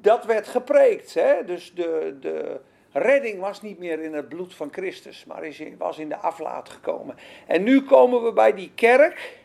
dat 0.01 0.25
werd 0.25 0.49
gepreekt. 0.49 1.15
Hè? 1.15 1.45
Dus 1.45 1.75
de, 1.75 2.17
de 2.21 2.61
redding 2.93 3.41
was 3.41 3.63
niet 3.63 3.79
meer 3.79 4.01
in 4.01 4.15
het 4.15 4.29
bloed 4.29 4.55
van 4.55 4.69
Christus, 4.73 5.25
maar 5.25 5.45
is 5.45 5.63
was 5.79 5.99
in 5.99 6.09
de 6.09 6.17
aflaat 6.17 6.69
gekomen. 6.69 7.17
En 7.47 7.63
nu 7.63 7.83
komen 7.83 8.23
we 8.23 8.33
bij 8.33 8.55
die 8.55 8.73
kerk. 8.75 9.40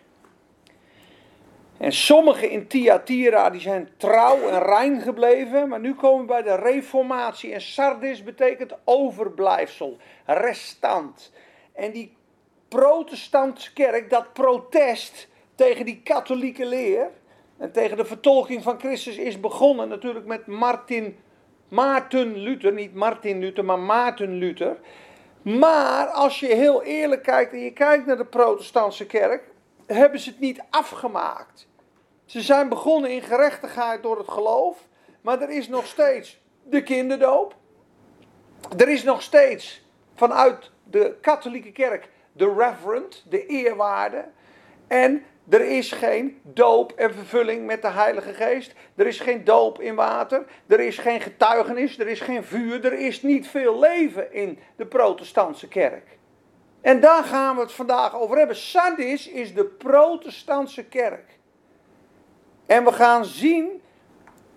En 1.77 1.91
sommigen 1.91 2.50
in 2.50 2.67
Thyatira 2.67 3.50
die 3.50 3.62
zijn 3.62 3.89
trouw 3.98 4.48
en 4.50 4.62
rein 4.62 5.01
gebleven. 5.01 5.70
Maar 5.70 5.79
nu 5.79 5.94
komen 5.94 6.20
we 6.20 6.32
bij 6.32 6.41
de 6.41 6.55
reformatie. 6.55 7.53
En 7.53 7.62
Sardis 7.62 8.24
betekent 8.24 8.77
overblijfsel, 8.84 9.98
restant. 10.25 11.32
En 11.74 11.91
die 11.91 12.17
protestantse 12.67 13.74
kerk, 13.74 14.10
dat 14.10 14.34
protest 14.34 15.27
tegen 15.55 15.86
die 15.86 16.01
katholieke 16.03 16.65
leer. 16.65 17.10
En 17.58 17.72
tegen 17.72 17.98
de 17.98 18.05
vertolking 18.05 18.63
van 18.63 18.79
Christus 18.79 19.17
is 19.17 19.39
begonnen 19.39 19.88
natuurlijk 19.88 20.25
met 20.25 20.48
Martin 20.48 21.17
Maarten 21.70 22.38
Luther, 22.38 22.74
niet 22.74 22.94
Martin 22.94 23.39
Luther, 23.39 23.65
maar 23.65 23.79
Maarten 23.79 24.34
Luther. 24.34 24.77
Maar 25.41 26.08
als 26.08 26.39
je 26.39 26.48
heel 26.48 26.84
eerlijk 26.84 27.24
kijkt 27.24 27.51
en 27.51 27.60
je 27.60 27.72
kijkt 27.72 28.05
naar 28.05 28.17
de 28.17 28.25
protestantse 28.25 29.05
kerk, 29.05 29.44
hebben 29.86 30.20
ze 30.20 30.30
het 30.30 30.39
niet 30.39 30.63
afgemaakt. 30.70 31.68
Ze 32.25 32.42
zijn 32.42 32.70
begonnen 32.70 33.12
in 33.12 33.22
gerechtigheid 33.22 34.04
door 34.04 34.18
het 34.18 34.30
geloof, 34.30 34.88
maar 35.22 35.42
er 35.42 35.50
is 35.50 35.68
nog 35.68 35.86
steeds 35.86 36.39
de 36.63 36.84
kinderdoop. 36.84 37.56
Er 38.77 38.89
is 38.89 39.04
nog 39.04 39.22
steeds 39.22 39.86
vanuit 40.15 40.72
de 40.84 41.18
katholieke 41.22 41.72
kerk 41.72 42.10
de 42.36 42.54
reverend, 42.58 43.25
de 43.30 43.46
eerwaarde. 43.46 44.25
En 44.88 45.24
er 45.50 45.62
is 45.62 45.92
geen 45.92 46.39
doop 46.44 46.92
en 46.92 47.13
vervulling 47.13 47.65
met 47.65 47.82
de 47.82 47.88
Heilige 47.88 48.34
Geest. 48.34 48.74
Er 48.96 49.08
is 49.08 49.20
geen 49.20 49.44
doop 49.44 49.82
in 49.82 49.96
water. 49.96 50.46
Er 50.68 50.80
is 50.80 50.98
geen 50.98 51.22
getuigenis. 51.22 52.00
Er 52.00 52.08
is 52.08 52.20
geen 52.20 52.44
vuur. 52.44 52.86
Er 52.86 52.94
is 52.94 53.22
niet 53.22 53.48
veel 53.48 53.80
leven 53.80 54.34
in 54.34 54.60
de 54.75 54.86
protestantse 54.86 55.68
kerk. 55.68 56.18
En 56.86 57.00
daar 57.00 57.24
gaan 57.24 57.56
we 57.56 57.62
het 57.62 57.72
vandaag 57.72 58.15
over 58.15 58.38
hebben. 58.38 58.56
Sardis 58.56 59.27
is 59.27 59.54
de 59.54 59.65
protestantse 59.65 60.84
kerk. 60.84 61.38
En 62.65 62.84
we 62.84 62.92
gaan 62.92 63.25
zien 63.25 63.82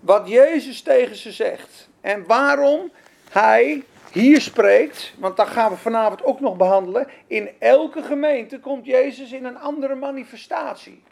wat 0.00 0.28
Jezus 0.28 0.82
tegen 0.82 1.16
ze 1.16 1.32
zegt. 1.32 1.88
En 2.00 2.26
waarom 2.26 2.92
hij 3.30 3.82
hier 4.12 4.40
spreekt, 4.40 5.12
want 5.18 5.36
dat 5.36 5.48
gaan 5.48 5.70
we 5.70 5.76
vanavond 5.76 6.24
ook 6.24 6.40
nog 6.40 6.56
behandelen. 6.56 7.08
In 7.26 7.50
elke 7.58 8.02
gemeente 8.02 8.60
komt 8.60 8.86
Jezus 8.86 9.32
in 9.32 9.44
een 9.44 9.58
andere 9.58 9.94
manifestatie. 9.94 11.02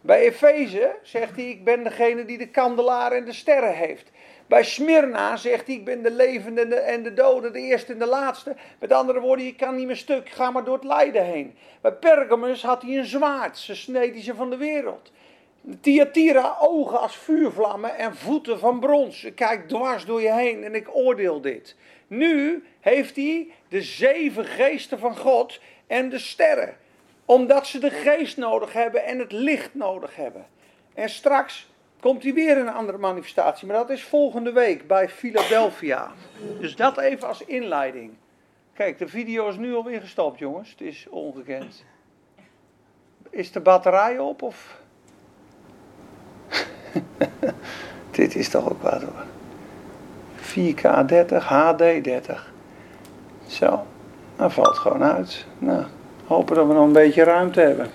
Bij 0.00 0.20
Efeze 0.20 0.96
zegt 1.02 1.36
hij: 1.36 1.48
Ik 1.48 1.64
ben 1.64 1.82
degene 1.82 2.24
die 2.24 2.38
de 2.38 2.48
kandelaar 2.48 3.12
en 3.12 3.24
de 3.24 3.32
sterren 3.32 3.74
heeft. 3.74 4.10
Bij 4.46 4.64
Smyrna 4.64 5.36
zegt 5.36 5.66
hij: 5.66 5.76
Ik 5.76 5.84
ben 5.84 6.02
de 6.02 6.10
levende 6.10 6.74
en 6.74 7.02
de 7.02 7.14
dode, 7.14 7.50
de 7.50 7.60
eerste 7.60 7.92
en 7.92 7.98
de 7.98 8.06
laatste. 8.06 8.56
Met 8.78 8.92
andere 8.92 9.20
woorden, 9.20 9.44
je 9.44 9.54
kan 9.54 9.74
niet 9.74 9.86
meer 9.86 9.96
stuk, 9.96 10.28
ga 10.28 10.50
maar 10.50 10.64
door 10.64 10.74
het 10.74 10.84
lijden 10.84 11.24
heen. 11.24 11.54
Bij 11.80 11.92
Pergamus 11.92 12.62
had 12.62 12.82
hij 12.82 12.96
een 12.96 13.04
zwaard, 13.04 13.58
ze 13.58 13.74
sneed 13.74 14.22
ze 14.22 14.34
van 14.34 14.50
de 14.50 14.56
wereld. 14.56 15.12
Thyatira, 15.80 16.56
ogen 16.60 17.00
als 17.00 17.16
vuurvlammen 17.16 17.96
en 17.96 18.16
voeten 18.16 18.58
van 18.58 18.80
brons. 18.80 19.24
Ik 19.24 19.34
kijk 19.34 19.68
dwars 19.68 20.04
door 20.04 20.22
je 20.22 20.32
heen 20.32 20.64
en 20.64 20.74
ik 20.74 20.96
oordeel 20.96 21.40
dit. 21.40 21.76
Nu 22.06 22.64
heeft 22.80 23.16
hij 23.16 23.50
de 23.68 23.82
zeven 23.82 24.44
geesten 24.44 24.98
van 24.98 25.16
God 25.16 25.60
en 25.86 26.08
de 26.08 26.18
sterren. 26.18 26.76
Omdat 27.24 27.66
ze 27.66 27.78
de 27.78 27.90
geest 27.90 28.36
nodig 28.36 28.72
hebben 28.72 29.04
en 29.04 29.18
het 29.18 29.32
licht 29.32 29.74
nodig 29.74 30.16
hebben. 30.16 30.46
En 30.94 31.08
straks 31.08 31.68
komt 32.00 32.22
hij 32.22 32.34
weer 32.34 32.58
een 32.58 32.68
andere 32.68 32.98
manifestatie. 32.98 33.66
Maar 33.66 33.76
dat 33.76 33.90
is 33.90 34.04
volgende 34.04 34.52
week 34.52 34.86
bij 34.86 35.08
Philadelphia. 35.08 36.10
Dus 36.60 36.76
dat 36.76 36.98
even 36.98 37.28
als 37.28 37.44
inleiding. 37.44 38.12
Kijk, 38.72 38.98
de 38.98 39.08
video 39.08 39.48
is 39.48 39.56
nu 39.56 39.74
alweer 39.74 40.00
gestopt, 40.00 40.38
jongens. 40.38 40.70
Het 40.70 40.80
is 40.80 41.06
ongekend. 41.10 41.84
Is 43.30 43.52
de 43.52 43.60
batterij 43.60 44.18
op 44.18 44.42
of... 44.42 44.80
Dit 48.10 48.34
is 48.34 48.48
toch 48.48 48.70
ook 48.70 48.82
wat 48.82 49.02
hoor. 49.02 49.24
4K 50.40 51.04
30, 51.06 51.44
HD 51.44 51.78
30. 51.78 52.52
Zo, 53.46 53.86
dat 54.36 54.52
valt 54.52 54.78
gewoon 54.78 55.02
uit. 55.02 55.46
Nou, 55.58 55.84
hopen 56.26 56.56
dat 56.56 56.66
we 56.66 56.72
nog 56.72 56.86
een 56.86 56.92
beetje 56.92 57.24
ruimte 57.24 57.60
hebben. 57.60 57.90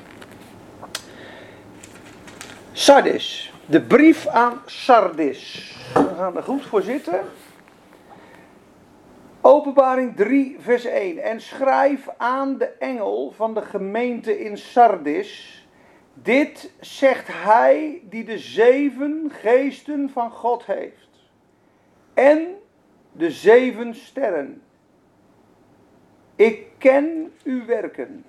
Sardis, 2.71 3.50
de 3.65 3.81
brief 3.81 4.27
aan 4.27 4.61
Sardis. 4.65 5.75
We 5.93 6.13
gaan 6.17 6.35
er 6.35 6.43
goed 6.43 6.65
voor 6.65 6.81
zitten. 6.81 7.21
Openbaring 9.41 10.15
3, 10.15 10.55
vers 10.59 10.85
1. 10.85 11.17
En 11.17 11.41
schrijf 11.41 12.07
aan 12.17 12.57
de 12.57 12.65
engel 12.65 13.33
van 13.35 13.53
de 13.53 13.61
gemeente 13.61 14.39
in 14.39 14.57
Sardis. 14.57 15.65
Dit 16.13 16.71
zegt 16.79 17.27
hij 17.27 18.01
die 18.09 18.23
de 18.23 18.37
zeven 18.37 19.31
geesten 19.33 20.09
van 20.09 20.31
God 20.31 20.65
heeft. 20.65 21.09
En 22.13 22.47
de 23.11 23.31
zeven 23.31 23.95
sterren. 23.95 24.61
Ik 26.35 26.65
ken 26.77 27.33
uw 27.43 27.65
werken. 27.65 28.25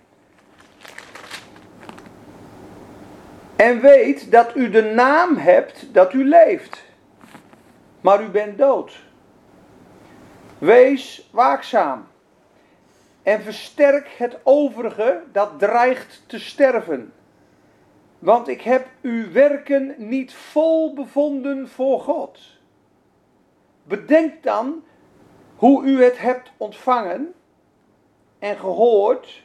En 3.62 3.80
weet 3.80 4.30
dat 4.30 4.56
u 4.56 4.70
de 4.70 4.82
naam 4.82 5.36
hebt 5.36 5.94
dat 5.94 6.12
u 6.12 6.28
leeft. 6.28 6.84
Maar 8.00 8.22
u 8.22 8.28
bent 8.28 8.58
dood. 8.58 9.02
Wees 10.58 11.28
waakzaam. 11.32 12.06
En 13.22 13.42
versterk 13.42 14.08
het 14.08 14.38
overige 14.42 15.22
dat 15.32 15.58
dreigt 15.58 16.22
te 16.26 16.38
sterven. 16.38 17.12
Want 18.18 18.48
ik 18.48 18.62
heb 18.62 18.86
uw 19.02 19.32
werken 19.32 19.94
niet 19.98 20.34
vol 20.34 20.94
bevonden 20.94 21.68
voor 21.68 22.00
God. 22.00 22.38
Bedenk 23.84 24.42
dan 24.42 24.84
hoe 25.56 25.84
u 25.84 26.02
het 26.02 26.18
hebt 26.18 26.52
ontvangen 26.56 27.34
en 28.38 28.56
gehoord 28.56 29.42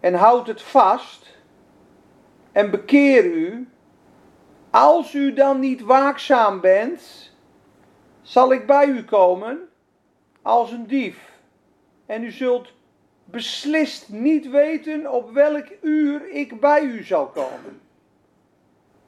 en 0.00 0.14
houd 0.14 0.46
het 0.46 0.62
vast 0.62 1.37
en 2.58 2.70
bekeer 2.70 3.24
u. 3.24 3.68
Als 4.70 5.14
u 5.14 5.32
dan 5.32 5.60
niet 5.60 5.80
waakzaam 5.80 6.60
bent, 6.60 7.32
zal 8.22 8.52
ik 8.52 8.66
bij 8.66 8.86
u 8.86 9.04
komen 9.04 9.68
als 10.42 10.72
een 10.72 10.86
dief. 10.86 11.32
En 12.06 12.24
u 12.24 12.30
zult 12.30 12.72
beslist 13.24 14.08
niet 14.08 14.50
weten 14.50 15.12
op 15.12 15.30
welk 15.30 15.66
uur 15.80 16.30
ik 16.30 16.60
bij 16.60 16.82
u 16.82 17.02
zal 17.02 17.26
komen. 17.26 17.80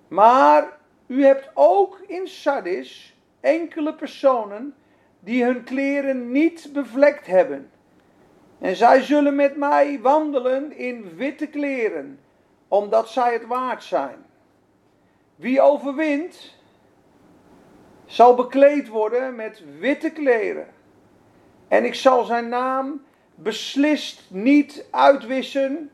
Maar 0.09 0.79
u 1.07 1.25
hebt 1.25 1.51
ook 1.55 2.01
in 2.07 2.29
Sardis 2.29 3.17
enkele 3.41 3.95
personen 3.95 4.75
die 5.21 5.45
hun 5.45 5.65
kleren 5.65 6.33
niet 6.33 6.71
bevlekt 6.73 7.27
hebben. 7.27 7.71
En 8.59 8.77
zij 8.77 9.03
zullen 9.03 9.35
met 9.35 9.57
mij 9.57 10.01
wandelen 10.01 10.77
in 10.77 11.17
witte 11.17 11.47
kleren, 11.47 12.19
omdat 12.71 13.09
zij 13.09 13.33
het 13.33 13.47
waard 13.47 13.85
zijn. 13.85 14.25
Wie 15.37 15.61
overwint, 15.61 16.55
zal 18.07 18.35
bekleed 18.35 18.89
worden 18.89 19.35
met 19.35 19.63
witte 19.79 20.11
kleren. 20.11 20.69
En 21.69 21.85
ik 21.85 21.95
zal 21.95 22.25
zijn 22.25 22.49
naam 22.49 23.03
beslist 23.35 24.23
niet 24.29 24.85
uitwissen 24.91 25.91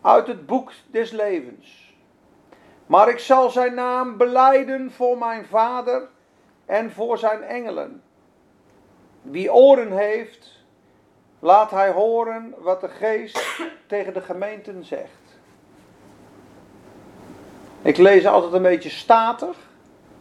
uit 0.00 0.26
het 0.26 0.46
boek 0.46 0.72
des 0.90 1.10
levens. 1.10 1.94
Maar 2.86 3.08
ik 3.08 3.18
zal 3.18 3.50
zijn 3.50 3.74
naam 3.74 4.16
beleiden 4.16 4.92
voor 4.92 5.18
mijn 5.18 5.46
vader 5.46 6.08
en 6.66 6.92
voor 6.92 7.18
zijn 7.18 7.42
engelen. 7.42 8.02
Wie 9.22 9.52
oren 9.52 9.96
heeft, 9.96 10.64
laat 11.38 11.70
hij 11.70 11.90
horen 11.90 12.54
wat 12.58 12.80
de 12.80 12.88
geest 12.88 13.60
tegen 13.86 14.14
de 14.14 14.20
gemeenten 14.20 14.84
zegt. 14.84 15.21
Ik 17.82 17.96
lees 17.96 18.26
altijd 18.26 18.52
een 18.52 18.62
beetje 18.62 18.90
statig, 18.90 19.56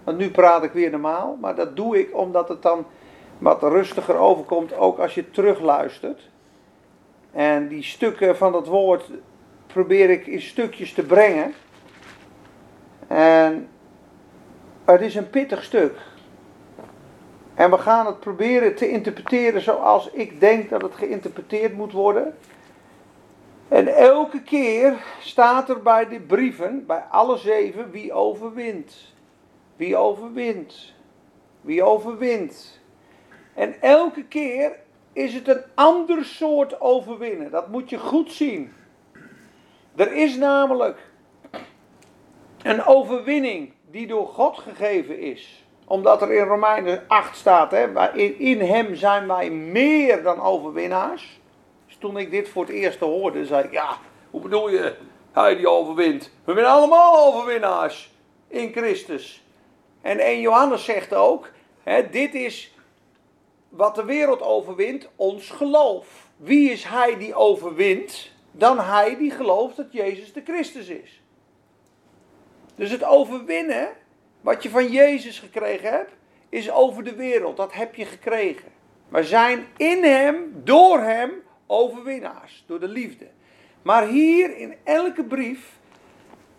want 0.04 0.18
nu 0.18 0.32
praat 0.32 0.64
ik 0.64 0.72
weer 0.72 0.90
normaal, 0.90 1.38
maar 1.42 1.56
dat 1.56 1.76
doe 1.76 2.00
ik 2.00 2.18
omdat 2.18 2.50
het 2.50 2.62
dan 2.62 2.86
wat 3.38 3.64
rustiger 3.64 4.16
overkomt, 4.16 4.78
ook 4.78 5.00
als 5.00 5.16
je 5.16 5.32
terugluistert. 5.32 6.30
En 7.32 7.68
die 7.68 7.84
stukken 7.84 8.38
van 8.38 8.52
dat 8.52 8.68
woord 8.68 9.10
probeer 9.68 10.10
ik 10.10 10.28
in 10.28 10.42
stukjes 10.42 10.94
te 10.94 11.04
brengen. 11.04 11.54
En 13.08 13.68
het 14.86 15.02
is 15.02 15.16
een 15.16 15.30
pittig 15.30 15.64
stuk. 15.64 15.98
En 17.54 17.70
we 17.70 17.78
gaan 17.78 18.06
het 18.06 18.20
proberen 18.20 18.76
te 18.76 18.90
interpreteren 18.90 19.62
zoals 19.62 20.10
ik 20.12 20.40
denk 20.40 20.70
dat 20.70 20.82
het 20.82 20.96
geïnterpreteerd 20.96 21.74
moet 21.74 21.92
worden. 21.92 22.38
En 23.72 23.88
elke 23.88 24.42
keer 24.42 25.04
staat 25.20 25.70
er 25.70 25.82
bij 25.82 26.08
de 26.08 26.20
brieven, 26.20 26.86
bij 26.86 27.04
alle 27.10 27.38
zeven, 27.38 27.92
wie 27.92 28.14
overwint. 28.14 29.14
Wie 29.76 29.98
overwint. 29.98 30.94
Wie 31.62 31.84
overwint. 31.84 32.82
En 33.54 33.82
elke 33.82 34.24
keer 34.24 34.80
is 35.14 35.34
het 35.34 35.48
een 35.48 35.64
ander 35.76 36.26
soort 36.26 36.82
overwinnen. 36.82 37.52
Dat 37.52 37.68
moet 37.68 37.90
je 37.90 37.98
goed 37.98 38.32
zien. 38.32 38.74
Er 39.96 40.14
is 40.14 40.36
namelijk 40.36 41.12
een 42.64 42.86
overwinning 42.86 43.74
die 43.92 44.08
door 44.08 44.28
God 44.28 44.58
gegeven 44.58 45.20
is. 45.20 45.66
Omdat 45.86 46.22
er 46.22 46.32
in 46.32 46.44
Romeinen 46.44 47.04
8 47.08 47.38
staat, 47.38 47.72
hè, 47.72 48.12
in, 48.18 48.62
hem 48.62 48.96
zijn 48.96 49.28
wij 49.28 49.50
meer 49.50 50.24
dan 50.24 50.42
overwinnaars. 50.42 51.41
Toen 52.02 52.18
ik 52.18 52.32
dit 52.32 52.50
voor 52.50 52.64
het 52.66 52.74
eerst 52.74 53.00
hoorde, 53.00 53.46
zei 53.46 53.64
ik, 53.64 53.72
ja, 53.72 53.98
hoe 54.30 54.42
bedoel 54.42 54.70
je, 54.70 54.96
hij 55.32 55.56
die 55.56 55.70
overwint? 55.70 56.32
We 56.44 56.54
zijn 56.54 56.66
allemaal 56.66 57.26
overwinnaars 57.26 58.12
in 58.48 58.72
Christus. 58.72 59.44
En 60.02 60.20
1 60.20 60.42
Johannes 60.42 60.86
zegt 60.86 61.14
ook, 61.14 61.50
Hè, 61.84 62.10
dit 62.10 62.34
is 62.34 62.74
wat 63.70 63.96
de 63.96 64.06
wereld 64.06 64.42
overwint, 64.42 65.10
ons 65.16 65.50
geloof. 65.50 66.30
Wie 66.38 66.72
is 66.72 66.84
hij 66.84 67.18
die 67.18 67.36
overwint? 67.36 68.32
Dan 68.52 68.80
hij 68.80 69.18
die 69.18 69.32
gelooft 69.32 69.76
dat 69.76 69.92
Jezus 69.92 70.34
de 70.34 70.42
Christus 70.46 70.88
is. 70.88 71.22
Dus 72.76 72.92
het 72.92 73.04
overwinnen, 73.04 73.90
wat 74.42 74.64
je 74.64 74.70
van 74.70 74.88
Jezus 74.88 75.40
gekregen 75.40 75.90
hebt, 75.90 76.12
is 76.50 76.72
over 76.72 77.04
de 77.04 77.16
wereld. 77.16 77.58
Dat 77.58 77.74
heb 77.74 77.96
je 77.96 78.06
gekregen. 78.06 78.72
We 79.08 79.24
zijn 79.24 79.68
in 79.78 80.04
hem, 80.04 80.62
door 80.64 81.00
hem, 81.00 81.32
overwinnaars. 81.72 82.64
Door 82.68 82.80
de 82.80 82.88
liefde. 82.88 83.28
Maar 83.82 84.08
hier 84.08 84.58
in 84.58 84.76
elke 84.84 85.24
brief 85.24 85.80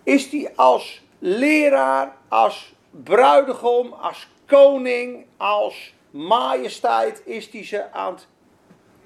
is 0.03 0.31
hij 0.31 0.53
als 0.57 1.03
leraar, 1.19 2.17
als 2.29 2.75
bruidegom, 2.91 3.93
als 3.93 4.29
koning, 4.47 5.27
als 5.37 5.95
majesteit 6.11 7.23
is 7.25 7.51
hij 7.51 7.65
ze 7.65 7.93
aan 7.93 8.13
het 8.13 8.27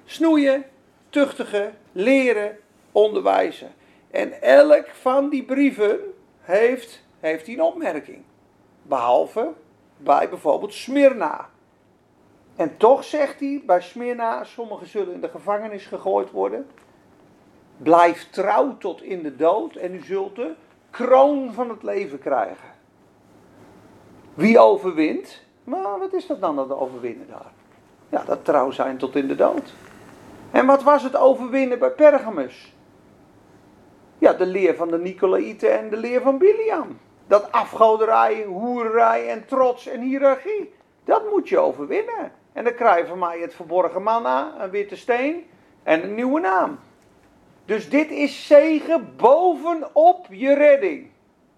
snoeien, 0.05 0.65
tuchtigen, 1.09 1.77
leren, 1.91 2.57
onderwijzen. 2.91 3.73
En 4.11 4.41
elk 4.41 4.87
van 4.87 5.29
die 5.29 5.43
brieven 5.43 5.99
heeft, 6.41 7.03
heeft 7.19 7.45
hij 7.45 7.55
een 7.55 7.61
opmerking. 7.61 8.23
Behalve 8.81 9.53
bij 9.97 10.29
bijvoorbeeld 10.29 10.73
Smyrna. 10.73 11.49
En 12.57 12.77
toch 12.77 13.03
zegt 13.03 13.39
hij 13.39 13.63
bij 13.65 13.81
Smyrna, 13.81 14.43
sommigen 14.43 14.87
zullen 14.87 15.13
in 15.13 15.21
de 15.21 15.29
gevangenis 15.29 15.85
gegooid 15.85 16.31
worden. 16.31 16.67
Blijf 17.77 18.29
trouw 18.29 18.77
tot 18.77 19.01
in 19.01 19.23
de 19.23 19.35
dood 19.35 19.75
en 19.75 19.93
u 19.93 20.01
zult 20.03 20.35
de 20.35 20.53
kroon 20.89 21.53
van 21.53 21.69
het 21.69 21.83
leven 21.83 22.19
krijgen. 22.19 22.69
Wie 24.33 24.59
overwint? 24.59 25.41
Maar 25.63 25.99
wat 25.99 26.13
is 26.13 26.27
dat 26.27 26.41
dan, 26.41 26.55
dat 26.55 26.71
overwinnen 26.71 27.27
daar? 27.27 27.51
Ja, 28.09 28.23
dat 28.23 28.45
trouw 28.45 28.71
zijn 28.71 28.97
tot 28.97 29.15
in 29.15 29.27
de 29.27 29.35
dood. 29.35 29.73
En 30.51 30.65
wat 30.65 30.83
was 30.83 31.03
het 31.03 31.15
overwinnen 31.15 31.79
bij 31.79 31.91
Pergamus? 31.91 32.73
Ja, 34.17 34.33
de 34.33 34.45
leer 34.45 34.75
van 34.75 34.87
de 34.87 34.97
Nicolaïten 34.97 35.79
en 35.79 35.89
de 35.89 35.97
leer 35.97 36.21
van 36.21 36.37
Biliam. 36.37 36.99
Dat 37.27 37.51
afgoderij, 37.51 38.43
hoererij 38.43 39.29
en 39.29 39.45
trots 39.45 39.87
en 39.87 40.01
hiërarchie. 40.01 40.73
Dat 41.03 41.31
moet 41.31 41.49
je 41.49 41.59
overwinnen. 41.59 42.31
En 42.57 42.63
dan 42.63 42.73
krijg 42.73 42.99
je 42.99 43.05
van 43.05 43.19
mij 43.19 43.39
het 43.39 43.55
verborgen 43.55 44.03
manna, 44.03 44.53
een 44.59 44.69
witte 44.69 44.95
steen 44.95 45.45
en 45.83 46.03
een 46.03 46.15
nieuwe 46.15 46.39
naam. 46.39 46.79
Dus 47.65 47.89
dit 47.89 48.11
is 48.11 48.47
zegen 48.47 49.15
bovenop 49.17 50.27
je 50.29 50.53
redding. 50.53 51.09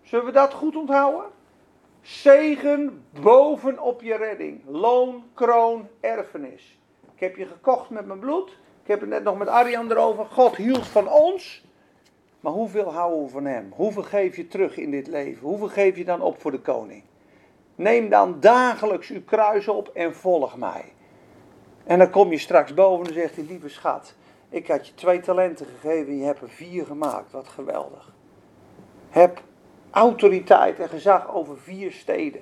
Zullen 0.01 0.25
we 0.25 0.31
dat 0.31 0.53
goed 0.53 0.75
onthouden? 0.75 1.25
Zegen 2.01 3.05
bovenop 3.21 4.01
je 4.01 4.15
redding. 4.15 4.61
Loon, 4.65 5.23
kroon, 5.33 5.87
erfenis. 5.99 6.79
Ik 7.13 7.19
heb 7.19 7.35
je 7.35 7.45
gekocht 7.45 7.89
met 7.89 8.05
mijn 8.05 8.19
bloed. 8.19 8.49
Ik 8.81 8.87
heb 8.87 8.99
het 8.99 9.09
net 9.09 9.23
nog 9.23 9.37
met 9.37 9.47
Arjan 9.47 9.91
erover. 9.91 10.25
God 10.25 10.55
hield 10.55 10.87
van 10.87 11.09
ons. 11.09 11.65
Maar 12.39 12.53
hoeveel 12.53 12.93
houden 12.93 13.23
we 13.23 13.29
van 13.29 13.45
hem? 13.45 13.71
Hoeveel 13.75 14.03
geef 14.03 14.35
je 14.35 14.47
terug 14.47 14.77
in 14.77 14.91
dit 14.91 15.07
leven? 15.07 15.47
Hoeveel 15.47 15.67
geef 15.67 15.97
je 15.97 16.05
dan 16.05 16.21
op 16.21 16.41
voor 16.41 16.51
de 16.51 16.61
koning? 16.61 17.03
Neem 17.79 18.09
dan 18.09 18.39
dagelijks 18.39 19.09
uw 19.09 19.23
kruis 19.25 19.67
op 19.67 19.87
en 19.93 20.15
volg 20.15 20.57
mij. 20.57 20.93
En 21.83 21.97
dan 21.99 22.09
kom 22.09 22.31
je 22.31 22.37
straks 22.37 22.73
boven 22.73 23.07
en 23.07 23.13
zegt 23.13 23.35
hij, 23.35 23.45
lieve 23.45 23.69
schat, 23.69 24.15
ik 24.49 24.67
had 24.67 24.87
je 24.87 24.93
twee 24.93 25.19
talenten 25.19 25.65
gegeven, 25.65 26.17
je 26.17 26.23
hebt 26.23 26.41
er 26.41 26.49
vier 26.49 26.85
gemaakt. 26.85 27.31
Wat 27.31 27.47
geweldig. 27.47 28.13
Heb 29.09 29.41
autoriteit 29.91 30.79
en 30.79 30.89
gezag 30.89 31.33
over 31.33 31.57
vier 31.57 31.91
steden. 31.91 32.41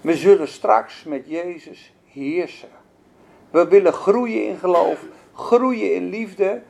We 0.00 0.16
zullen 0.16 0.48
straks 0.48 1.04
met 1.04 1.28
Jezus 1.28 1.94
heersen. 2.06 2.68
We 3.50 3.68
willen 3.68 3.92
groeien 3.92 4.46
in 4.46 4.56
geloof, 4.56 5.04
groeien 5.34 5.94
in 5.94 6.08
liefde. 6.08 6.62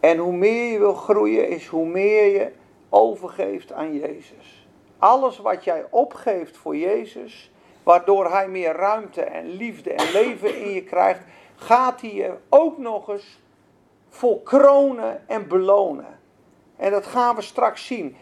En 0.00 0.18
hoe 0.18 0.32
meer 0.32 0.72
je 0.72 0.78
wil 0.78 0.94
groeien, 0.94 1.48
is 1.48 1.66
hoe 1.66 1.86
meer 1.86 2.24
je 2.24 2.52
overgeeft 2.88 3.72
aan 3.72 3.98
Jezus. 3.98 4.57
Alles 4.98 5.38
wat 5.38 5.64
jij 5.64 5.84
opgeeft 5.90 6.56
voor 6.56 6.76
Jezus, 6.76 7.52
waardoor 7.82 8.30
Hij 8.30 8.48
meer 8.48 8.72
ruimte 8.72 9.22
en 9.22 9.48
liefde 9.48 9.92
en 9.92 10.12
leven 10.12 10.60
in 10.60 10.70
je 10.70 10.84
krijgt, 10.84 11.20
gaat 11.56 12.00
Hij 12.00 12.14
je 12.14 12.34
ook 12.48 12.78
nog 12.78 13.08
eens 13.08 13.40
vol 14.08 14.40
kronen 14.42 15.28
en 15.28 15.48
belonen. 15.48 16.18
En 16.76 16.90
dat 16.90 17.06
gaan 17.06 17.34
we 17.34 17.42
straks 17.42 17.86
zien. 17.86 18.16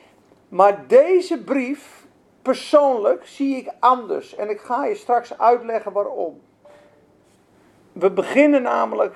Maar 0.48 0.86
deze 0.86 1.42
brief, 1.42 2.06
persoonlijk, 2.42 3.26
zie 3.26 3.56
ik 3.56 3.70
anders. 3.80 4.34
En 4.34 4.50
ik 4.50 4.60
ga 4.60 4.86
je 4.86 4.94
straks 4.94 5.38
uitleggen 5.38 5.92
waarom. 5.92 6.40
We 7.92 8.10
beginnen 8.10 8.62
namelijk 8.62 9.14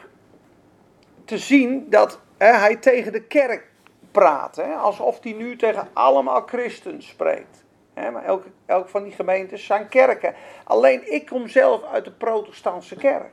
te 1.25 1.39
zien 1.39 1.91
dat 1.91 2.21
hè, 2.37 2.53
hij 2.53 2.77
tegen 2.77 3.13
de 3.13 3.23
kerk 3.23 3.70
praat. 4.11 4.63
Alsof 4.81 5.19
hij 5.23 5.33
nu 5.33 5.57
tegen 5.57 5.89
allemaal 5.93 6.43
christen 6.47 7.03
spreekt. 7.03 7.65
Hè, 7.95 8.11
maar 8.11 8.25
elk, 8.25 8.45
elk 8.67 8.89
van 8.89 9.03
die 9.03 9.13
gemeentes 9.13 9.65
zijn 9.65 9.89
kerken. 9.89 10.35
Alleen 10.65 11.13
ik 11.13 11.27
kom 11.27 11.49
zelf 11.49 11.85
uit 11.85 12.05
de 12.05 12.13
protestantse 12.13 12.97
kerk. 12.97 13.33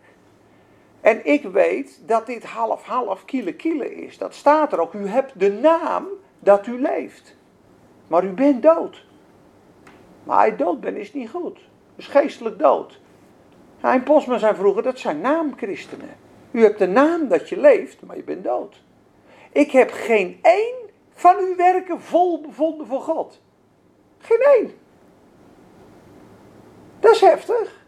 En 1.01 1.25
ik 1.25 1.43
weet 1.43 2.01
dat 2.05 2.25
dit 2.25 2.43
half-half 2.43 3.25
kiele-kiele 3.25 3.95
is. 3.95 4.17
Dat 4.17 4.33
staat 4.33 4.73
er 4.73 4.79
ook. 4.79 4.93
U 4.93 5.07
hebt 5.07 5.39
de 5.39 5.51
naam 5.51 6.07
dat 6.39 6.67
u 6.67 6.81
leeft. 6.81 7.35
Maar 8.07 8.23
u 8.23 8.29
bent 8.29 8.63
dood. 8.63 9.05
Maar 10.23 10.37
hij 10.37 10.55
dood 10.55 10.79
bent 10.79 10.97
is 10.97 11.13
niet 11.13 11.29
goed. 11.29 11.59
Dus 11.95 12.07
geestelijk 12.07 12.59
dood. 12.59 12.99
Hein 13.79 14.03
Posma 14.03 14.37
zei 14.37 14.55
vroeger, 14.55 14.83
dat 14.83 14.99
zijn 14.99 15.21
naamchristenen. 15.21 16.15
U 16.51 16.61
hebt 16.61 16.79
de 16.79 16.87
naam 16.87 17.27
dat 17.27 17.49
je 17.49 17.59
leeft, 17.59 18.01
maar 18.01 18.15
je 18.15 18.23
bent 18.23 18.43
dood. 18.43 18.81
Ik 19.57 19.71
heb 19.71 19.91
geen 19.91 20.39
één 20.41 20.75
van 21.13 21.37
uw 21.37 21.55
werken 21.55 22.01
vol 22.01 22.41
bevonden 22.41 22.87
voor 22.87 23.01
God. 23.01 23.41
Geen 24.17 24.39
één. 24.39 24.71
Dat 26.99 27.11
is 27.11 27.21
heftig. 27.21 27.85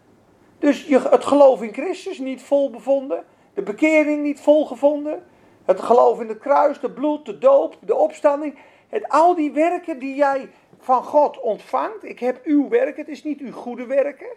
Dus 0.60 0.86
je, 0.86 1.00
het 1.00 1.26
geloof 1.26 1.62
in 1.62 1.74
Christus 1.74 2.20
niet 2.20 2.42
vol 2.42 2.70
bevonden. 2.70 3.26
De 3.54 3.62
bekering 3.62 4.24
niet 4.24 4.40
vol 4.40 4.66
gevonden. 4.66 5.26
Het 5.66 5.80
geloof 5.80 6.22
in 6.22 6.28
het 6.28 6.40
kruis, 6.40 6.80
de 6.80 6.92
bloed, 6.92 7.26
de 7.26 7.38
doop, 7.38 7.78
de 7.82 7.96
opstanding. 7.96 8.60
Het, 8.88 9.10
al 9.10 9.36
die 9.36 9.52
werken 9.52 10.00
die 10.00 10.16
jij 10.16 10.50
van 10.80 11.04
God 11.04 11.40
ontvangt. 11.40 12.04
Ik 12.04 12.20
heb 12.20 12.40
uw 12.44 12.70
werken, 12.70 12.96
het 12.96 13.08
is 13.08 13.24
niet 13.24 13.40
uw 13.40 13.52
goede 13.52 13.86
werken. 13.86 14.30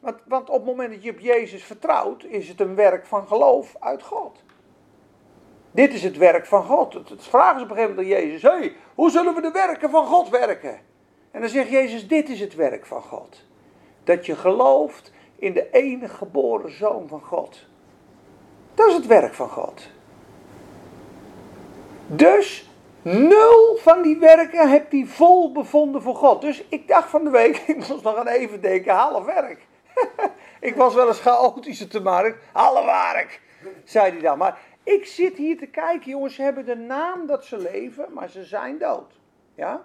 Want, 0.00 0.16
want 0.26 0.48
op 0.48 0.56
het 0.56 0.64
moment 0.64 0.92
dat 0.92 1.02
je 1.02 1.10
op 1.10 1.20
Jezus 1.20 1.64
vertrouwt, 1.64 2.24
is 2.24 2.48
het 2.48 2.60
een 2.60 2.74
werk 2.74 3.06
van 3.06 3.26
geloof 3.26 3.76
uit 3.78 4.02
God. 4.02 4.43
Dit 5.74 5.92
is 5.92 6.02
het 6.02 6.16
werk 6.16 6.46
van 6.46 6.64
God. 6.64 6.92
Het, 6.92 7.10
vragen 7.18 7.58
ze 7.58 7.64
op 7.64 7.70
een 7.70 7.76
gegeven 7.76 7.96
moment 7.96 8.14
aan 8.14 8.22
Jezus: 8.22 8.42
hey, 8.42 8.76
hoe 8.94 9.10
zullen 9.10 9.34
we 9.34 9.40
de 9.40 9.50
werken 9.50 9.90
van 9.90 10.06
God 10.06 10.28
werken? 10.28 10.78
En 11.30 11.40
dan 11.40 11.48
zegt 11.48 11.68
Jezus: 11.68 12.08
Dit 12.08 12.28
is 12.28 12.40
het 12.40 12.54
werk 12.54 12.86
van 12.86 13.02
God. 13.02 13.42
Dat 14.04 14.26
je 14.26 14.36
gelooft 14.36 15.12
in 15.36 15.52
de 15.52 15.70
enige 15.70 16.14
geboren 16.14 16.76
zoon 16.76 17.08
van 17.08 17.20
God. 17.20 17.66
Dat 18.74 18.88
is 18.88 18.94
het 18.94 19.06
werk 19.06 19.34
van 19.34 19.48
God. 19.48 19.88
Dus 22.06 22.70
nul 23.02 23.76
van 23.76 24.02
die 24.02 24.18
werken 24.18 24.70
heb 24.70 24.90
hij 24.90 25.04
vol 25.06 25.52
bevonden 25.52 26.02
voor 26.02 26.16
God. 26.16 26.40
Dus 26.40 26.64
ik 26.68 26.88
dacht 26.88 27.10
van 27.10 27.24
de 27.24 27.30
week, 27.30 27.56
ik 27.66 27.76
moest 27.76 28.02
nog 28.02 28.16
aan 28.16 28.28
even 28.28 28.60
denken, 28.60 28.94
half 28.94 29.24
werk. 29.24 29.66
ik 30.60 30.74
was 30.74 30.94
wel 30.94 31.06
eens 31.06 31.20
chaotische 31.20 31.88
te 31.88 32.00
maken, 32.00 32.36
half 32.52 32.84
werk, 32.84 33.40
zei 33.84 34.10
hij 34.10 34.20
dan. 34.20 34.38
Maar 34.38 34.58
ik 34.84 35.06
zit 35.06 35.36
hier 35.36 35.58
te 35.58 35.66
kijken, 35.66 36.10
jongens, 36.10 36.34
ze 36.34 36.42
hebben 36.42 36.64
de 36.64 36.76
naam 36.76 37.26
dat 37.26 37.44
ze 37.44 37.58
leven, 37.58 38.12
maar 38.12 38.28
ze 38.28 38.44
zijn 38.44 38.78
dood. 38.78 39.20
Ja? 39.54 39.84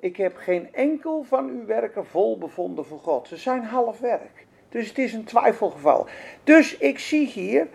Ik 0.00 0.16
heb 0.16 0.36
geen 0.36 0.74
enkel 0.74 1.22
van 1.22 1.48
uw 1.48 1.64
werken 1.64 2.06
vol 2.06 2.38
bevonden 2.38 2.86
voor 2.86 2.98
God. 2.98 3.28
Ze 3.28 3.36
zijn 3.36 3.64
half 3.64 3.98
werk. 3.98 4.46
Dus 4.68 4.88
het 4.88 4.98
is 4.98 5.12
een 5.12 5.24
twijfelgeval. 5.24 6.06
Dus 6.44 6.76
ik 6.76 6.98
zie 6.98 7.26
hier 7.26 7.68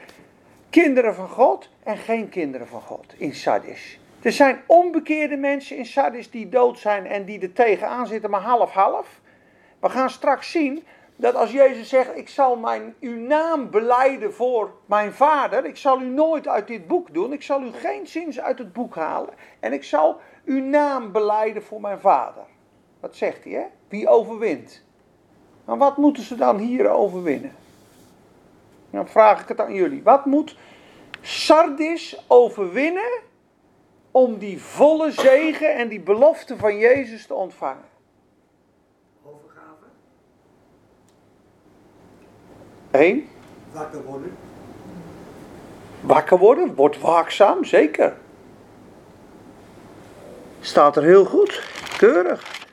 kinderen 0.70 1.16
van 1.16 1.28
God 1.28 1.70
en 1.84 1.98
geen 1.98 2.30
kinderen 2.30 2.68
van 2.68 2.82
God 2.82 3.14
in 3.18 3.36
Sardis. 3.36 4.00
Er 4.22 4.32
zijn 4.32 4.62
onbekeerde 4.66 5.36
mensen 5.36 5.78
in 5.78 5.86
Sardis 5.86 6.30
die 6.30 6.50
dood 6.50 6.80
zijn 6.80 7.06
en 7.06 7.26
die 7.26 7.40
er 7.40 7.54
tegenaan 7.54 8.08
zitten, 8.08 8.30
maar 8.30 8.42
half-half. 8.42 9.22
We 9.80 9.90
gaan 9.90 10.10
straks 10.10 10.52
zien 10.52 10.84
dat 11.18 11.36
als 11.36 11.52
Jezus 11.52 11.90
zegt: 11.90 12.18
Ik 12.18 12.30
zal 12.30 12.56
mijn, 12.56 12.96
uw 13.00 13.16
naam 13.16 13.70
beleiden 13.70 14.34
voor 14.34 14.72
mijn 14.86 15.14
vader. 15.14 15.66
Ik 15.66 15.78
zal 15.78 16.02
u 16.02 16.06
nooit 16.06 16.48
uit 16.48 16.68
dit 16.68 16.88
boek 16.88 17.14
doen. 17.14 17.34
Ik 17.34 17.44
zal 17.44 17.62
u 17.62 17.72
geen 17.72 18.08
zins 18.08 18.40
uit 18.40 18.58
het 18.58 18.74
boek 18.74 18.96
halen. 18.96 19.34
En 19.60 19.74
ik 19.74 19.84
zal 19.84 20.20
uw 20.46 20.64
naam 20.64 21.12
beleiden 21.12 21.64
voor 21.64 21.82
mijn 21.82 22.00
vader. 22.00 22.44
Wat 23.00 23.16
zegt 23.16 23.44
hij, 23.44 23.54
hè? 23.54 23.66
Wie 23.88 24.08
overwint? 24.08 24.84
Maar 25.66 25.78
wat 25.78 25.98
moeten 25.98 26.24
ze 26.24 26.36
dan 26.36 26.58
hier 26.58 26.90
overwinnen? 26.90 27.56
Dan 28.90 29.08
vraag 29.08 29.42
ik 29.42 29.48
het 29.48 29.60
aan 29.60 29.74
jullie. 29.74 30.04
Wat 30.04 30.26
moet 30.26 30.58
Sardis 31.22 32.24
overwinnen 32.28 33.20
om 34.12 34.38
die 34.38 34.62
volle 34.62 35.12
zegen 35.12 35.76
en 35.76 35.88
die 35.88 36.00
belofte 36.00 36.58
van 36.58 36.78
Jezus 36.78 37.28
te 37.28 37.34
ontvangen? 37.34 37.97
Eén. 42.98 43.30
Wakker 43.72 44.04
worden. 44.04 44.38
Wakker 46.02 46.38
worden, 46.38 46.76
word 46.76 47.00
waakzaam, 47.00 47.64
zeker. 47.64 48.18
Staat 50.60 50.96
er 50.96 51.04
heel 51.04 51.26
goed, 51.26 51.64
keurig. 51.98 52.66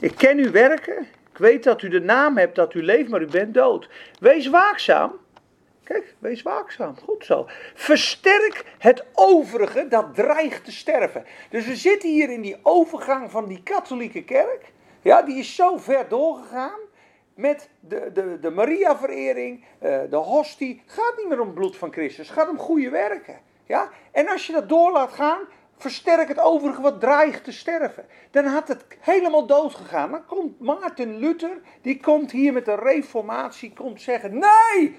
Ik 0.00 0.14
ken 0.16 0.38
uw 0.38 0.50
werken. 0.50 1.06
Ik 1.30 1.38
weet 1.38 1.64
dat 1.64 1.82
u 1.82 1.88
de 1.88 2.00
naam 2.00 2.36
hebt 2.36 2.54
dat 2.54 2.74
u 2.74 2.82
leeft, 2.82 3.08
maar 3.08 3.22
u 3.22 3.26
bent 3.26 3.54
dood. 3.54 3.88
Wees 4.20 4.46
waakzaam. 4.46 5.12
Kijk, 5.84 6.14
wees 6.18 6.42
waakzaam. 6.42 6.94
Goed 7.04 7.24
zo. 7.24 7.46
Versterk 7.74 8.64
het 8.78 9.04
overige 9.14 9.88
dat 9.88 10.14
dreigt 10.14 10.64
te 10.64 10.72
sterven. 10.72 11.24
Dus 11.50 11.66
we 11.66 11.76
zitten 11.76 12.08
hier 12.08 12.30
in 12.30 12.40
die 12.40 12.58
overgang 12.62 13.30
van 13.30 13.48
die 13.48 13.62
katholieke 13.62 14.24
kerk. 14.24 14.72
Ja, 15.02 15.22
die 15.22 15.38
is 15.38 15.54
zo 15.54 15.76
ver 15.76 16.08
doorgegaan 16.08 16.87
met 17.38 17.68
de, 17.80 18.12
de, 18.12 18.38
de 18.40 18.50
Maria-verering, 18.50 19.64
eh, 19.78 20.00
de 20.10 20.16
hostie. 20.16 20.82
Gaat 20.86 21.16
niet 21.16 21.28
meer 21.28 21.40
om 21.40 21.46
het 21.46 21.54
bloed 21.54 21.76
van 21.76 21.92
Christus, 21.92 22.30
gaat 22.30 22.48
om 22.48 22.58
goede 22.58 22.90
werken. 22.90 23.40
Ja? 23.64 23.90
En 24.12 24.28
als 24.28 24.46
je 24.46 24.52
dat 24.52 24.68
door 24.68 24.92
laat 24.92 25.12
gaan, 25.12 25.40
versterk 25.76 26.28
het 26.28 26.38
overige 26.38 26.80
wat 26.80 27.00
dreigt 27.00 27.44
te 27.44 27.52
sterven. 27.52 28.06
Dan 28.30 28.44
had 28.44 28.68
het 28.68 28.84
helemaal 29.00 29.46
dood 29.46 29.74
gegaan. 29.74 30.10
Dan 30.10 30.26
komt 30.26 30.60
Maarten 30.60 31.18
Luther, 31.18 31.60
die 31.82 32.00
komt 32.00 32.30
hier 32.30 32.52
met 32.52 32.64
de 32.64 32.74
reformatie, 32.74 33.72
komt 33.72 34.02
zeggen, 34.02 34.38
nee, 34.38 34.96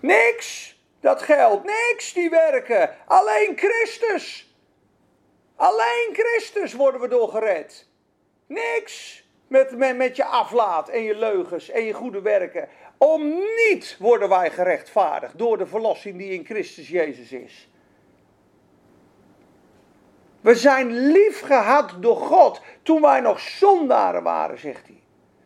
niks, 0.00 0.80
dat 1.00 1.22
geldt, 1.22 1.64
niks 1.64 2.12
die 2.12 2.30
werken, 2.30 2.96
alleen 3.06 3.52
Christus. 3.56 4.56
Alleen 5.56 6.10
Christus 6.12 6.74
worden 6.74 7.00
we 7.00 7.08
door 7.08 7.28
gered. 7.28 7.88
Niks 8.46 9.21
met, 9.52 9.76
met, 9.76 9.96
met 9.96 10.16
je 10.16 10.24
aflaat 10.24 10.88
en 10.88 11.02
je 11.02 11.14
leugens 11.14 11.70
en 11.70 11.82
je 11.82 11.92
goede 11.92 12.20
werken. 12.20 12.68
Om 12.98 13.38
niet 13.68 13.96
worden 13.98 14.28
wij 14.28 14.50
gerechtvaardigd 14.50 15.38
door 15.38 15.58
de 15.58 15.66
verlossing 15.66 16.18
die 16.18 16.32
in 16.32 16.44
Christus 16.44 16.88
Jezus 16.88 17.32
is. 17.32 17.68
We 20.40 20.54
zijn 20.54 20.92
lief 20.92 21.40
gehad 21.40 21.96
door 22.00 22.16
God 22.16 22.62
toen 22.82 23.00
wij 23.00 23.20
nog 23.20 23.40
zondaren 23.40 24.22
waren, 24.22 24.58
zegt 24.58 24.86
hij. 24.86 25.00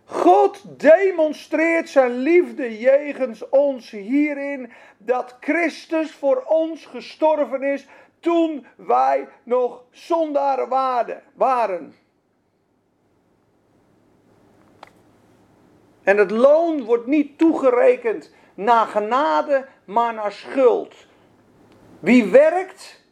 God 0.04 0.80
demonstreert 0.80 1.88
zijn 1.88 2.16
liefde 2.16 2.78
jegens 2.78 3.48
ons 3.48 3.90
hierin 3.90 4.72
dat 4.98 5.36
Christus 5.40 6.10
voor 6.10 6.42
ons 6.46 6.86
gestorven 6.86 7.62
is 7.62 7.86
toen 8.20 8.66
wij 8.76 9.28
nog 9.42 9.84
zondaren 9.90 10.68
waren. 11.34 11.94
En 16.06 16.16
het 16.16 16.30
loon 16.30 16.84
wordt 16.84 17.06
niet 17.06 17.38
toegerekend 17.38 18.30
naar 18.54 18.86
genade, 18.86 19.64
maar 19.84 20.14
naar 20.14 20.32
schuld. 20.32 20.94
Wie 22.00 22.26
werkt, 22.30 23.02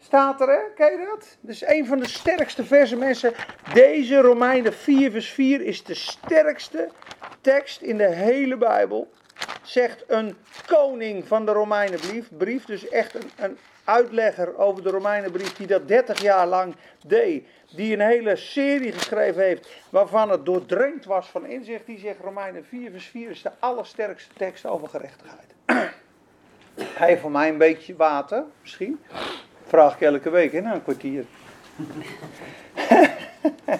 staat 0.00 0.40
er, 0.40 0.48
hè? 0.48 0.60
Ken 0.74 1.00
je 1.00 1.06
dat? 1.10 1.36
Dat 1.40 1.50
is 1.50 1.66
een 1.66 1.86
van 1.86 1.98
de 1.98 2.08
sterkste 2.08 2.64
versen, 2.64 2.98
mensen. 2.98 3.32
Deze 3.72 4.20
Romeinen 4.20 4.72
4, 4.72 5.10
vers 5.10 5.30
4 5.30 5.60
is 5.60 5.84
de 5.84 5.94
sterkste 5.94 6.88
tekst 7.40 7.80
in 7.80 7.96
de 7.96 8.08
hele 8.08 8.56
Bijbel. 8.56 9.10
Zegt 9.62 10.04
een 10.06 10.36
koning 10.66 11.26
van 11.26 11.46
de 11.46 11.52
Romeinenbrief, 11.52 12.64
dus 12.64 12.88
echt 12.88 13.14
een, 13.14 13.30
een 13.36 13.58
uitlegger 13.84 14.58
over 14.58 14.82
de 14.82 14.90
Romeinenbrief, 14.90 15.56
die 15.56 15.66
dat 15.66 15.88
30 15.88 16.20
jaar 16.22 16.46
lang 16.46 16.74
deed 17.06 17.46
die 17.74 17.92
een 17.92 18.00
hele 18.00 18.36
serie 18.36 18.92
geschreven 18.92 19.42
heeft 19.42 19.68
waarvan 19.90 20.30
het 20.30 20.44
doordrenkt 20.44 21.04
was 21.04 21.26
van 21.26 21.46
inzicht. 21.46 21.86
Die 21.86 21.98
zegt 21.98 22.20
Romeinen 22.20 22.64
4 22.64 22.90
vers 22.90 23.06
4 23.06 23.30
is 23.30 23.42
de 23.42 23.50
allersterkste 23.58 24.34
tekst 24.36 24.66
over 24.66 24.88
gerechtigheid. 24.88 25.54
Hij 26.98 27.18
voor 27.18 27.30
mij 27.30 27.48
een 27.48 27.58
beetje 27.58 27.96
water, 27.96 28.44
misschien. 28.62 29.00
Vraag 29.66 29.94
ik 29.94 30.00
elke 30.00 30.30
week 30.30 30.52
in 30.52 30.66
een 30.66 30.82
kwartier. 30.82 31.24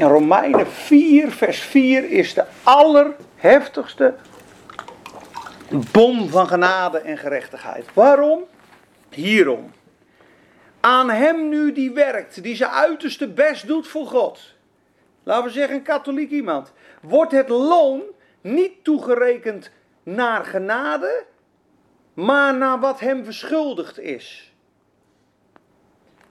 En 0.00 0.08
Romeinen 0.08 0.66
4 0.66 1.30
vers 1.30 1.60
4 1.60 2.10
is 2.10 2.34
de 2.34 2.44
allerheftigste 2.62 4.14
bom 5.92 6.28
van 6.28 6.46
genade 6.48 6.98
en 6.98 7.18
gerechtigheid. 7.18 7.84
Waarom? 7.94 8.44
Hierom. 9.10 9.72
Aan 10.80 11.10
hem 11.10 11.48
nu 11.48 11.72
die 11.72 11.90
werkt, 11.92 12.42
die 12.42 12.56
zijn 12.56 12.70
uiterste 12.70 13.28
best 13.28 13.66
doet 13.66 13.88
voor 13.88 14.06
God. 14.06 14.54
Laten 15.22 15.44
we 15.44 15.50
zeggen 15.50 15.76
een 15.76 15.82
katholiek 15.82 16.30
iemand. 16.30 16.72
Wordt 17.02 17.32
het 17.32 17.48
loon 17.48 18.02
niet 18.40 18.84
toegerekend 18.84 19.70
naar 20.02 20.44
genade, 20.44 21.24
maar 22.14 22.54
naar 22.54 22.80
wat 22.80 23.00
hem 23.00 23.24
verschuldigd 23.24 23.98
is. 23.98 24.52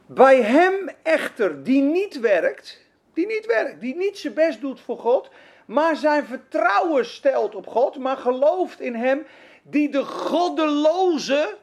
Bij 0.06 0.41
hem 0.41 0.89
echter 1.04 1.63
die 1.63 1.82
niet 1.82 2.19
werkt, 2.19 2.86
die 3.13 3.28
niet 3.28 3.45
werkt, 3.45 3.82
die 3.82 3.95
niet 3.95 4.17
zijn 4.17 4.34
best 4.34 4.62
doet 4.62 4.80
voor 4.80 4.97
God, 4.97 5.30
maar 5.70 5.96
zijn 5.96 6.26
vertrouwen 6.26 7.06
stelt 7.06 7.56
op 7.56 7.68
God, 7.68 7.98
maar 7.98 8.18
gelooft 8.18 8.80
in 8.80 8.96
Hem 8.96 9.26
die 9.62 9.90
de 9.90 10.04
goddeloze 10.04 11.58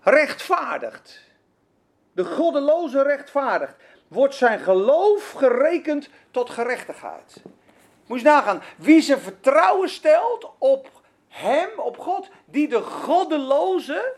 rechtvaardigt. 0.00 1.20
De 2.12 2.24
goddeloze 2.24 3.02
rechtvaardigt. 3.02 3.74
Wordt 4.08 4.34
zijn 4.34 4.58
geloof 4.58 5.30
gerekend 5.30 6.08
tot 6.30 6.50
gerechtigheid. 6.50 7.42
Moet 8.06 8.18
je 8.18 8.24
nagaan, 8.24 8.62
wie 8.76 9.00
zijn 9.00 9.20
vertrouwen 9.20 9.88
stelt 9.88 10.50
op 10.58 10.90
Hem, 11.28 11.68
op 11.76 11.98
God, 11.98 12.28
die 12.44 12.68
de 12.68 12.82
goddeloze 12.82 14.14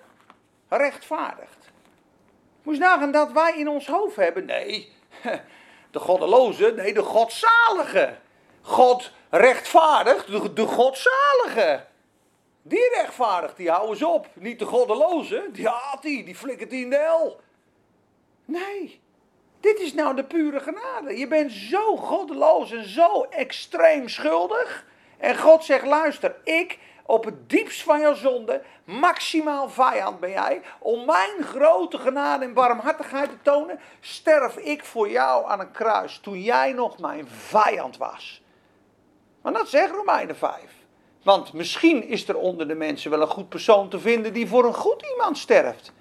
rechtvaardigt. 0.69 1.71
Moet 2.63 2.75
je 2.75 2.81
nagaan 2.81 3.13
dat 3.13 3.33
wij 3.33 3.59
in 3.59 3.69
ons 3.69 3.87
hoofd 3.87 4.17
hebben, 4.17 4.45
nee, 4.45 4.93
de 5.91 5.99
goddeloze, 5.99 6.73
nee, 6.77 6.95
de 6.95 7.03
godzalige. 7.03 8.17
God 8.63 9.13
rechtvaardigt 9.31 10.57
de, 10.57 10.67
godzalige. 10.67 11.87
Die 12.63 12.89
rechtvaardigt, 12.95 13.57
die 13.57 13.71
houden 13.71 13.97
ze 13.97 14.07
op. 14.07 14.27
Niet 14.35 14.59
de 14.59 14.65
goddeloze, 14.65 15.49
die 15.53 15.69
haat 15.69 16.03
die, 16.03 16.25
die 16.25 16.37
flikkert 16.37 16.71
die 16.71 16.85
in 16.85 16.91
de 16.91 16.97
hel. 16.97 17.41
Nee, 18.45 19.01
dit 19.61 19.81
is 19.81 19.95
nou 19.95 20.17
de 20.17 20.25
pure 20.25 20.61
genade. 20.61 21.19
Je 21.19 21.29
bent 21.29 21.53
zo 21.53 21.97
goddeloos 21.97 22.71
en 22.71 22.89
zo 22.89 23.23
extreem 23.23 24.09
schuldig. 24.09 24.85
En 25.19 25.39
God 25.39 25.65
zegt, 25.65 25.87
luister, 25.87 26.37
ik 26.45 26.79
op 27.07 27.25
het 27.25 27.51
diepst 27.51 27.83
van 27.83 28.01
jouw 28.01 28.15
zonde, 28.15 28.63
maximaal 28.85 29.69
vijand 29.69 30.21
ben 30.21 30.31
jij. 30.31 30.63
Om 30.79 31.05
mijn 31.05 31.43
grote 31.43 31.99
genade 31.99 32.45
en 32.45 32.55
barmhartigheid 32.55 33.29
te 33.29 33.43
tonen, 33.43 33.81
sterf 34.01 34.57
ik 34.57 34.85
voor 34.85 35.11
jou 35.11 35.47
aan 35.47 35.61
een 35.61 35.71
kruis. 35.71 36.19
Toen 36.19 36.43
jij 36.43 36.73
nog 36.73 36.99
mijn 36.99 37.29
vijand 37.29 37.97
was. 37.97 38.42
Maar 39.43 39.53
dat 39.53 39.69
zegt 39.69 39.95
Romeinen 39.95 40.37
5. 40.37 40.61
Want 41.23 41.53
misschien 41.53 42.09
is 42.09 42.29
er 42.29 42.37
onder 42.37 42.69
de 42.69 42.75
mensen 42.75 43.11
wel 43.11 43.21
een 43.21 43.27
goed 43.27 43.49
persoon 43.49 43.89
te 43.89 43.99
vinden 43.99 44.33
die 44.33 44.49
voor 44.49 44.65
een 44.65 44.75
goed 44.75 45.05
iemand 45.13 45.39
sterft. 45.39 45.93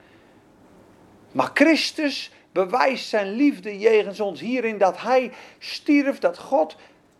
Maar 1.31 1.51
Christus 1.53 2.31
bewijst 2.51 3.09
zijn 3.09 3.31
liefde 3.31 3.79
jegens 3.79 4.19
ons 4.19 4.39
hierin 4.39 4.77
dat 4.77 5.01
hij 5.01 5.31
stierf, 5.59 6.19
dat 6.19 6.37
God 6.37 6.75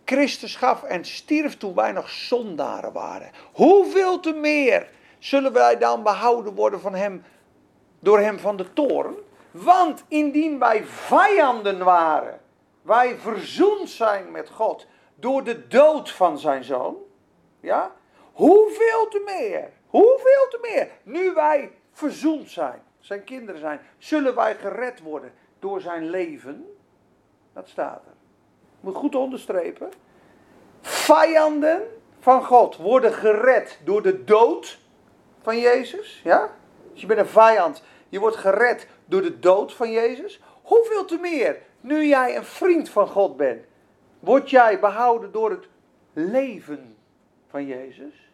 Christus 0.06 0.56
gaf 0.56 0.84
en 0.84 1.06
stierf 1.06 1.58
toen 1.58 1.76
wij 1.76 1.92
nog 1.92 2.10
zondaren 2.10 2.92
waren. 2.94 3.32
Hoeveel 3.52 4.20
te 4.20 4.34
meer 4.34 4.90
zullen 5.20 5.54
wij 5.54 5.78
dan 5.78 6.04
behouden 6.04 6.54
worden 6.54 6.82
van 6.82 6.96
hem, 6.96 7.24
door 8.00 8.20
hem 8.20 8.40
van 8.40 8.56
de 8.56 8.74
toren? 8.74 9.16
Want 9.52 10.04
indien 10.08 10.60
wij 10.60 10.84
vijanden 10.86 11.84
waren, 11.84 12.40
wij 12.82 13.18
verzoend 13.18 13.90
zijn 13.90 14.32
met 14.32 14.50
God 14.50 14.88
door 15.22 15.44
de 15.44 15.68
dood 15.68 16.12
van 16.12 16.40
zijn 16.40 16.64
zoon, 16.64 16.98
ja, 17.60 17.96
hoeveel 18.34 19.08
te 19.08 19.22
meer, 19.26 19.70
hoeveel 19.88 20.48
te 20.50 20.58
meer, 20.62 20.88
nu 21.04 21.34
wij 21.34 21.72
verzoend 21.92 22.50
zijn, 22.50 22.82
zijn 23.00 23.24
kinderen 23.24 23.60
zijn, 23.60 23.80
zullen 23.98 24.36
wij 24.36 24.56
gered 24.56 25.02
worden 25.02 25.34
door 25.60 25.82
zijn 25.82 26.10
leven. 26.10 26.76
Dat 27.54 27.68
staat 27.68 28.06
er. 28.06 28.14
Moet 28.80 28.96
goed 28.96 29.16
onderstrepen. 29.16 29.90
Vijanden 30.82 31.82
van 32.20 32.44
God 32.44 32.78
worden 32.78 33.14
gered 33.14 33.80
door 33.84 34.02
de 34.02 34.24
dood 34.24 34.80
van 35.42 35.60
Jezus. 35.60 36.22
Ja? 36.24 36.52
Dus 36.92 37.02
je 37.02 37.08
bent 37.08 37.20
een 37.20 37.28
vijand. 37.28 37.84
Je 38.10 38.20
wordt 38.20 38.36
gered 38.36 38.88
door 39.06 39.22
de 39.22 39.40
dood 39.40 39.74
van 39.74 39.92
Jezus. 39.92 40.42
Hoeveel 40.62 41.06
te 41.06 41.18
meer 41.18 41.58
nu 41.82 42.06
jij 42.06 42.36
een 42.36 42.46
vriend 42.46 42.90
van 42.90 43.08
God 43.08 43.38
bent. 43.38 43.66
Word 44.22 44.50
jij 44.50 44.80
behouden 44.80 45.32
door 45.32 45.50
het 45.50 45.68
leven 46.14 46.96
van 47.50 47.66
Jezus? 47.66 48.30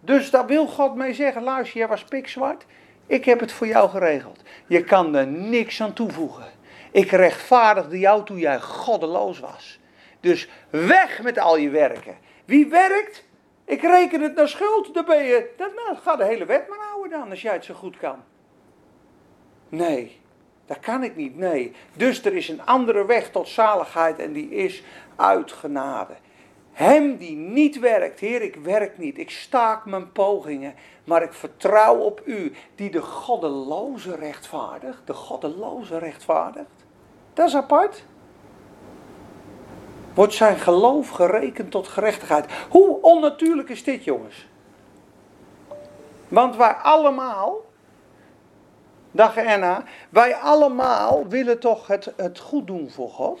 Dus 0.00 0.30
daar 0.30 0.46
wil 0.46 0.66
God 0.66 0.94
mee 0.94 1.14
zeggen: 1.14 1.42
luister, 1.42 1.78
jij 1.78 1.88
was 1.88 2.04
pikzwart. 2.04 2.66
Ik 3.06 3.24
heb 3.24 3.40
het 3.40 3.52
voor 3.52 3.66
jou 3.66 3.90
geregeld. 3.90 4.42
Je 4.66 4.84
kan 4.84 5.14
er 5.14 5.26
niks 5.26 5.82
aan 5.82 5.92
toevoegen. 5.92 6.46
Ik 6.90 7.10
rechtvaardigde 7.10 7.98
jou 7.98 8.24
toen 8.24 8.38
jij 8.38 8.60
goddeloos 8.60 9.38
was. 9.38 9.78
Dus 10.20 10.48
weg 10.70 11.22
met 11.22 11.38
al 11.38 11.56
je 11.56 11.70
werken. 11.70 12.16
Wie 12.44 12.66
werkt? 12.66 13.24
Ik 13.64 13.80
reken 13.80 14.20
het 14.20 14.34
naar 14.34 14.48
schuld. 14.48 14.94
Dan 14.94 15.04
ben 15.04 15.24
je. 15.24 15.52
Dan, 15.56 15.70
nou, 15.74 15.96
ga 15.96 16.16
de 16.16 16.24
hele 16.24 16.44
wet 16.44 16.68
maar 16.68 16.78
houden 16.78 17.18
dan, 17.18 17.30
als 17.30 17.42
jij 17.42 17.52
het 17.52 17.64
zo 17.64 17.74
goed 17.74 17.96
kan. 17.96 18.22
Nee, 19.68 20.20
dat 20.66 20.80
kan 20.80 21.02
ik 21.02 21.16
niet. 21.16 21.36
Nee. 21.36 21.72
Dus 21.94 22.24
er 22.24 22.36
is 22.36 22.48
een 22.48 22.66
andere 22.66 23.04
weg 23.04 23.30
tot 23.30 23.48
zaligheid 23.48 24.18
en 24.18 24.32
die 24.32 24.50
is 24.50 24.82
uit 25.16 25.52
genade. 25.52 26.14
Hem 26.72 27.16
die 27.16 27.36
niet 27.36 27.78
werkt, 27.78 28.20
Heer, 28.20 28.42
ik 28.42 28.56
werk 28.56 28.98
niet, 28.98 29.18
ik 29.18 29.30
staak 29.30 29.84
mijn 29.84 30.12
pogingen, 30.12 30.74
maar 31.04 31.22
ik 31.22 31.32
vertrouw 31.32 31.96
op 31.96 32.22
U, 32.24 32.52
die 32.74 32.90
de 32.90 33.02
goddeloze 33.02 34.16
rechtvaardigt, 34.16 35.00
de 35.04 35.12
goddeloze 35.12 35.98
rechtvaardigt. 35.98 36.84
Dat 37.34 37.48
is 37.48 37.56
apart. 37.56 38.04
Wordt 40.14 40.34
zijn 40.34 40.58
geloof 40.58 41.08
gerekend 41.08 41.70
tot 41.70 41.88
gerechtigheid. 41.88 42.46
Hoe 42.68 43.00
onnatuurlijk 43.00 43.68
is 43.68 43.84
dit, 43.84 44.04
jongens? 44.04 44.46
Want 46.28 46.56
wij 46.56 46.72
allemaal, 46.72 47.56
dag 49.14 49.36
Anna, 49.38 49.84
wij 50.08 50.34
allemaal 50.34 51.26
willen 51.28 51.58
toch 51.58 51.86
het, 51.86 52.12
het 52.16 52.38
goed 52.38 52.66
doen 52.66 52.90
voor 52.90 53.08
God. 53.08 53.40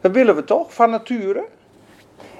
Dat 0.00 0.12
willen 0.12 0.36
we 0.36 0.44
toch, 0.44 0.74
van 0.74 0.90
nature. 0.90 1.44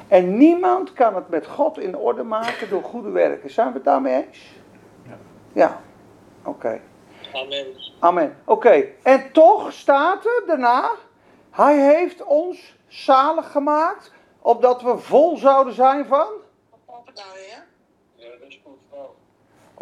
En 0.08 0.36
niemand 0.36 0.92
kan 0.92 1.14
het 1.14 1.28
met 1.28 1.46
God 1.46 1.78
in 1.78 1.96
orde 1.96 2.22
maken 2.22 2.68
door 2.68 2.82
goede 2.82 3.10
werken. 3.10 3.50
Zijn 3.50 3.68
we 3.68 3.74
het 3.74 3.84
daarmee 3.84 4.26
eens? 4.26 4.54
Ja. 5.02 5.16
Ja, 5.52 5.80
oké. 6.44 6.80
Amen. 7.32 7.66
Amen. 7.98 8.36
Oké, 8.44 8.84
en 9.02 9.32
toch 9.32 9.72
staat 9.72 10.24
er 10.24 10.42
daarna, 10.46 10.90
hij 11.50 11.78
heeft 11.78 12.24
ons 12.24 12.76
zalig 12.86 13.50
gemaakt, 13.50 14.12
opdat 14.40 14.82
we 14.82 14.98
vol 14.98 15.36
zouden 15.36 15.74
zijn 15.74 16.06
van... 16.06 16.26
Ja, 18.14 18.28
dat 18.28 18.48
is 18.48 18.60
goed. 18.64 18.78
vrouw. 18.90 19.14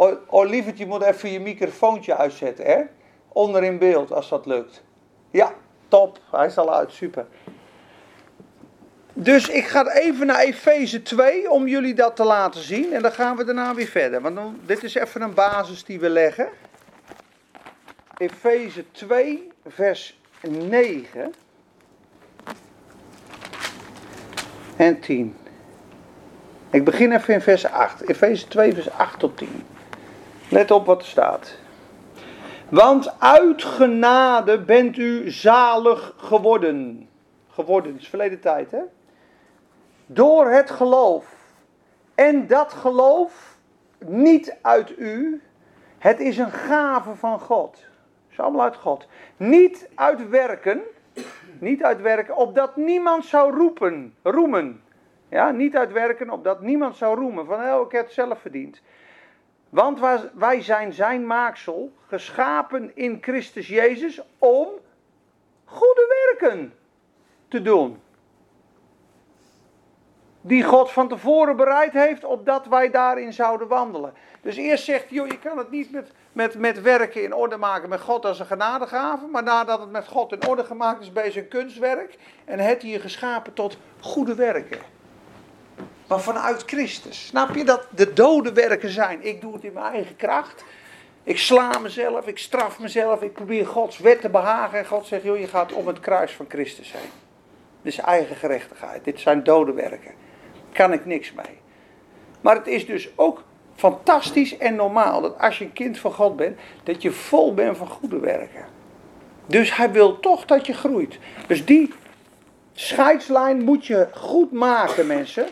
Oh, 0.02 0.12
oh 0.26 0.54
je 0.76 0.86
moet 0.86 1.02
even 1.02 1.30
je 1.30 1.40
microfoontje 1.40 2.16
uitzetten, 2.16 2.64
hè? 2.64 2.82
Onder 3.28 3.64
in 3.64 3.78
beeld, 3.78 4.12
als 4.12 4.28
dat 4.28 4.46
lukt. 4.46 4.82
Ja, 5.30 5.54
top. 5.88 6.18
Hij 6.30 6.46
is 6.46 6.58
al 6.58 6.74
uit, 6.74 6.92
super. 6.92 7.26
Dus 9.12 9.48
ik 9.48 9.66
ga 9.66 9.92
even 9.92 10.26
naar 10.26 10.40
Efeze 10.40 11.02
2 11.02 11.50
om 11.50 11.66
jullie 11.66 11.94
dat 11.94 12.16
te 12.16 12.24
laten 12.24 12.60
zien. 12.60 12.92
En 12.92 13.02
dan 13.02 13.12
gaan 13.12 13.36
we 13.36 13.44
daarna 13.44 13.74
weer 13.74 13.86
verder. 13.86 14.20
Want 14.20 14.38
dit 14.66 14.82
is 14.82 14.94
even 14.94 15.22
een 15.22 15.34
basis 15.34 15.84
die 15.84 16.00
we 16.00 16.08
leggen. 16.08 16.48
Efeze 18.16 18.84
2, 18.90 19.50
vers 19.66 20.20
9 20.48 21.34
en 24.76 25.00
10. 25.00 25.36
Ik 26.70 26.84
begin 26.84 27.12
even 27.12 27.34
in 27.34 27.40
vers 27.40 27.66
8. 27.66 28.08
Efeze 28.08 28.48
2, 28.48 28.74
vers 28.74 28.90
8 28.90 29.18
tot 29.18 29.36
10. 29.36 29.64
Let 30.52 30.70
op 30.70 30.86
wat 30.86 31.00
er 31.00 31.06
staat. 31.06 31.58
Want 32.68 33.20
uit 33.20 33.62
genade 33.62 34.60
bent 34.60 34.96
u 34.96 35.30
zalig 35.30 36.14
geworden. 36.16 37.08
Geworden, 37.48 37.96
is 37.98 38.08
verleden 38.08 38.40
tijd 38.40 38.70
hè. 38.70 38.80
Door 40.06 40.46
het 40.46 40.70
geloof. 40.70 41.34
En 42.14 42.46
dat 42.46 42.72
geloof 42.72 43.56
niet 43.98 44.56
uit 44.62 44.98
u. 44.98 45.42
Het 45.98 46.20
is 46.20 46.38
een 46.38 46.52
gave 46.52 47.14
van 47.14 47.40
God. 47.40 47.76
Het 47.76 48.30
is 48.30 48.40
allemaal 48.40 48.62
uit 48.62 48.76
God. 48.76 49.06
Niet 49.36 49.88
uit 49.94 50.28
werken. 50.28 50.80
Niet 51.58 51.82
uit 51.82 52.00
werken, 52.00 52.36
opdat 52.36 52.76
niemand 52.76 53.24
zou 53.24 53.56
roepen, 53.56 54.14
roemen. 54.22 54.82
Ja, 55.28 55.50
niet 55.50 55.76
uit 55.76 55.92
werken, 55.92 56.30
opdat 56.30 56.60
niemand 56.60 56.96
zou 56.96 57.18
roemen. 57.18 57.46
Van, 57.46 57.60
oh, 57.60 57.86
ik 57.86 57.92
heb 57.92 58.04
het 58.04 58.12
zelf 58.12 58.40
verdiend. 58.40 58.82
Want 59.72 59.98
wij- 60.34 60.62
zijn 60.62 60.92
zijn 60.92 61.26
maaksel, 61.26 61.92
geschapen 62.06 62.90
in 62.94 63.18
Christus 63.20 63.68
Jezus, 63.68 64.20
om 64.38 64.68
goede 65.64 66.28
werken 66.38 66.74
te 67.48 67.62
doen. 67.62 68.00
Die 70.40 70.64
God 70.64 70.90
van 70.90 71.08
tevoren 71.08 71.56
bereid 71.56 71.92
heeft, 71.92 72.24
opdat 72.24 72.66
wij 72.66 72.90
daarin 72.90 73.32
zouden 73.32 73.68
wandelen. 73.68 74.14
Dus 74.40 74.56
eerst 74.56 74.84
zegt 74.84 75.08
hij, 75.08 75.16
joh, 75.16 75.26
je 75.26 75.38
kan 75.38 75.58
het 75.58 75.70
niet 75.70 75.92
met, 75.92 76.12
met, 76.32 76.58
met 76.58 76.80
werken 76.80 77.22
in 77.22 77.34
orde 77.34 77.56
maken 77.56 77.88
met 77.88 78.00
God 78.00 78.24
als 78.24 78.38
een 78.38 78.46
genadegave. 78.46 79.26
Maar 79.26 79.42
nadat 79.42 79.80
het 79.80 79.90
met 79.90 80.08
God 80.08 80.32
in 80.32 80.46
orde 80.48 80.64
gemaakt 80.64 81.00
is, 81.00 81.12
bij 81.12 81.30
zijn 81.30 81.48
kunstwerk. 81.48 82.16
En 82.44 82.58
het 82.58 82.82
je 82.82 83.00
geschapen 83.00 83.52
tot 83.52 83.76
goede 84.00 84.34
werken. 84.34 84.78
Maar 86.12 86.20
vanuit 86.20 86.62
Christus. 86.66 87.26
Snap 87.26 87.54
je 87.54 87.64
dat 87.64 87.86
de 87.90 88.12
dode 88.12 88.52
werken 88.52 88.90
zijn? 88.90 89.18
Ik 89.26 89.40
doe 89.40 89.52
het 89.52 89.64
in 89.64 89.72
mijn 89.72 89.92
eigen 89.92 90.16
kracht. 90.16 90.64
Ik 91.22 91.38
sla 91.38 91.78
mezelf, 91.78 92.26
ik 92.26 92.38
straf 92.38 92.78
mezelf, 92.78 93.22
ik 93.22 93.32
probeer 93.32 93.66
Gods 93.66 93.98
wet 93.98 94.20
te 94.20 94.28
behagen. 94.28 94.78
En 94.78 94.86
God 94.86 95.06
zegt, 95.06 95.22
joh, 95.22 95.38
je 95.38 95.46
gaat 95.46 95.72
om 95.72 95.86
het 95.86 96.00
kruis 96.00 96.32
van 96.32 96.46
Christus 96.48 96.92
heen. 96.92 97.10
Dit 97.82 97.92
is 97.92 97.98
eigen 97.98 98.36
gerechtigheid. 98.36 99.04
Dit 99.04 99.20
zijn 99.20 99.44
dode 99.44 99.72
werken. 99.72 100.10
Kan 100.72 100.92
ik 100.92 101.06
niks 101.06 101.32
mee. 101.32 101.58
Maar 102.40 102.56
het 102.56 102.66
is 102.66 102.86
dus 102.86 103.10
ook 103.14 103.42
fantastisch 103.74 104.58
en 104.58 104.74
normaal 104.74 105.20
dat 105.20 105.38
als 105.38 105.58
je 105.58 105.64
een 105.64 105.72
kind 105.72 105.98
van 105.98 106.12
God 106.12 106.36
bent, 106.36 106.58
dat 106.82 107.02
je 107.02 107.10
vol 107.10 107.54
bent 107.54 107.76
van 107.76 107.88
goede 107.88 108.18
werken. 108.18 108.64
Dus 109.46 109.76
hij 109.76 109.90
wil 109.90 110.20
toch 110.20 110.44
dat 110.44 110.66
je 110.66 110.72
groeit. 110.72 111.18
Dus 111.46 111.64
die 111.64 111.92
scheidslijn 112.72 113.62
moet 113.62 113.86
je 113.86 114.08
goed 114.12 114.52
maken, 114.52 115.06
mensen. 115.06 115.46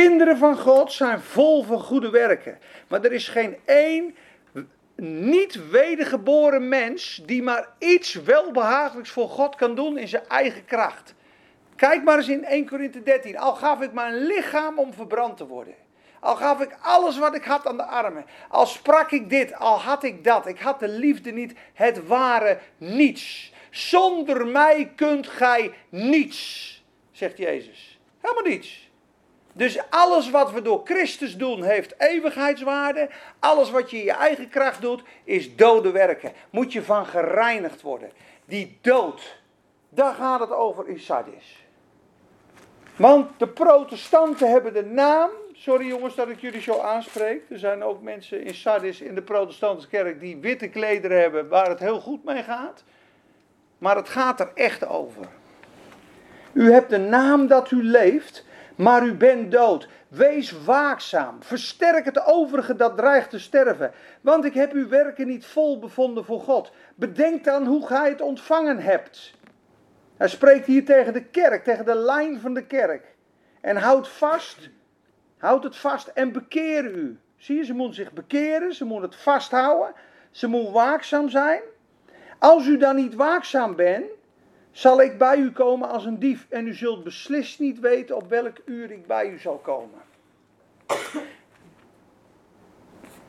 Kinderen 0.00 0.36
van 0.36 0.58
God 0.58 0.92
zijn 0.92 1.20
vol 1.20 1.62
van 1.62 1.80
goede 1.80 2.10
werken. 2.10 2.58
Maar 2.88 3.04
er 3.04 3.12
is 3.12 3.28
geen 3.28 3.56
één 3.64 4.16
niet 4.96 5.70
wedergeboren 5.70 6.68
mens 6.68 7.22
die 7.26 7.42
maar 7.42 7.68
iets 7.78 8.14
welbehagelijks 8.14 9.10
voor 9.10 9.28
God 9.28 9.54
kan 9.54 9.74
doen 9.74 9.98
in 9.98 10.08
zijn 10.08 10.28
eigen 10.28 10.64
kracht. 10.64 11.14
Kijk 11.76 12.02
maar 12.02 12.16
eens 12.16 12.28
in 12.28 12.44
1 12.44 12.68
Korinthe 12.68 13.02
13. 13.02 13.38
Al 13.38 13.54
gaf 13.54 13.80
ik 13.80 13.92
mijn 13.92 14.14
lichaam 14.14 14.78
om 14.78 14.94
verbrand 14.94 15.36
te 15.36 15.46
worden. 15.46 15.74
Al 16.20 16.36
gaf 16.36 16.60
ik 16.60 16.76
alles 16.82 17.18
wat 17.18 17.34
ik 17.34 17.44
had 17.44 17.66
aan 17.66 17.76
de 17.76 17.86
armen. 17.86 18.24
Al 18.48 18.66
sprak 18.66 19.10
ik 19.10 19.30
dit, 19.30 19.54
al 19.54 19.80
had 19.80 20.02
ik 20.02 20.24
dat. 20.24 20.46
Ik 20.46 20.58
had 20.58 20.80
de 20.80 20.88
liefde 20.88 21.30
niet, 21.30 21.54
het 21.74 22.06
ware 22.06 22.58
niets. 22.76 23.52
Zonder 23.70 24.46
mij 24.46 24.92
kunt 24.96 25.26
gij 25.26 25.72
niets, 25.88 26.82
zegt 27.10 27.38
Jezus. 27.38 27.98
Helemaal 28.20 28.52
niets. 28.52 28.83
Dus 29.56 29.90
alles 29.90 30.30
wat 30.30 30.52
we 30.52 30.62
door 30.62 30.80
Christus 30.84 31.36
doen 31.36 31.62
heeft 31.62 31.94
eeuwigheidswaarde. 31.98 33.08
Alles 33.38 33.70
wat 33.70 33.90
je 33.90 33.96
in 33.96 34.04
je 34.04 34.12
eigen 34.12 34.48
kracht 34.48 34.80
doet 34.80 35.02
is 35.24 35.56
dode 35.56 35.90
werken. 35.90 36.32
Moet 36.50 36.72
je 36.72 36.82
van 36.82 37.06
gereinigd 37.06 37.82
worden. 37.82 38.10
Die 38.44 38.78
dood, 38.80 39.36
daar 39.88 40.14
gaat 40.14 40.40
het 40.40 40.52
over 40.52 40.88
in 40.88 41.00
Sardis. 41.00 41.66
Want 42.96 43.38
de 43.38 43.48
protestanten 43.48 44.50
hebben 44.50 44.72
de 44.72 44.84
naam. 44.84 45.30
Sorry 45.52 45.86
jongens 45.86 46.14
dat 46.14 46.28
ik 46.28 46.40
jullie 46.40 46.60
zo 46.60 46.78
aanspreek. 46.78 47.42
Er 47.50 47.58
zijn 47.58 47.82
ook 47.82 48.02
mensen 48.02 48.44
in 48.44 48.54
Sardis 48.54 49.00
in 49.00 49.14
de 49.14 49.22
protestantse 49.22 49.88
kerk 49.88 50.20
die 50.20 50.36
witte 50.36 50.68
klederen 50.68 51.20
hebben 51.20 51.48
waar 51.48 51.68
het 51.68 51.78
heel 51.78 52.00
goed 52.00 52.24
mee 52.24 52.42
gaat. 52.42 52.84
Maar 53.78 53.96
het 53.96 54.08
gaat 54.08 54.40
er 54.40 54.50
echt 54.54 54.86
over. 54.86 55.26
U 56.52 56.72
hebt 56.72 56.90
de 56.90 56.98
naam 56.98 57.46
dat 57.46 57.70
u 57.70 57.84
leeft, 57.84 58.44
maar 58.76 59.06
u 59.06 59.14
bent 59.14 59.50
dood. 59.50 59.88
Wees 60.08 60.64
waakzaam. 60.64 61.42
Versterk 61.42 62.04
het 62.04 62.26
overige 62.26 62.76
dat 62.76 62.96
dreigt 62.96 63.30
te 63.30 63.38
sterven. 63.38 63.92
Want 64.20 64.44
ik 64.44 64.54
heb 64.54 64.72
uw 64.72 64.88
werken 64.88 65.26
niet 65.26 65.46
vol 65.46 65.78
bevonden 65.78 66.24
voor 66.24 66.40
God. 66.40 66.72
Bedenk 66.94 67.44
dan 67.44 67.66
hoe 67.66 67.86
gij 67.86 68.08
het 68.08 68.20
ontvangen 68.20 68.78
hebt. 68.78 69.34
Hij 70.16 70.28
spreekt 70.28 70.66
hier 70.66 70.84
tegen 70.84 71.12
de 71.12 71.24
kerk, 71.24 71.64
tegen 71.64 71.84
de 71.84 71.94
lijn 71.94 72.40
van 72.40 72.54
de 72.54 72.66
kerk. 72.66 73.14
En 73.60 73.76
houd 73.76 74.08
vast, 74.08 74.70
houd 75.38 75.64
het 75.64 75.76
vast 75.76 76.08
en 76.08 76.32
bekeer 76.32 76.84
u. 76.84 77.18
Zie 77.36 77.56
je, 77.56 77.64
ze 77.64 77.74
moeten 77.74 77.94
zich 77.94 78.12
bekeren, 78.12 78.74
ze 78.74 78.84
moeten 78.84 79.10
het 79.10 79.18
vasthouden, 79.18 79.94
ze 80.30 80.46
moeten 80.46 80.72
waakzaam 80.72 81.28
zijn. 81.28 81.60
Als 82.38 82.66
u 82.66 82.76
dan 82.76 82.96
niet 82.96 83.14
waakzaam 83.14 83.76
bent, 83.76 84.04
zal 84.74 85.02
ik 85.02 85.18
bij 85.18 85.36
u 85.36 85.52
komen 85.52 85.88
als 85.88 86.04
een 86.04 86.18
dief 86.18 86.46
en 86.48 86.66
u 86.66 86.74
zult 86.74 87.04
beslist 87.04 87.60
niet 87.60 87.80
weten 87.80 88.16
op 88.16 88.28
welk 88.28 88.56
uur 88.64 88.90
ik 88.90 89.06
bij 89.06 89.28
u 89.28 89.38
zal 89.38 89.56
komen. 89.56 90.00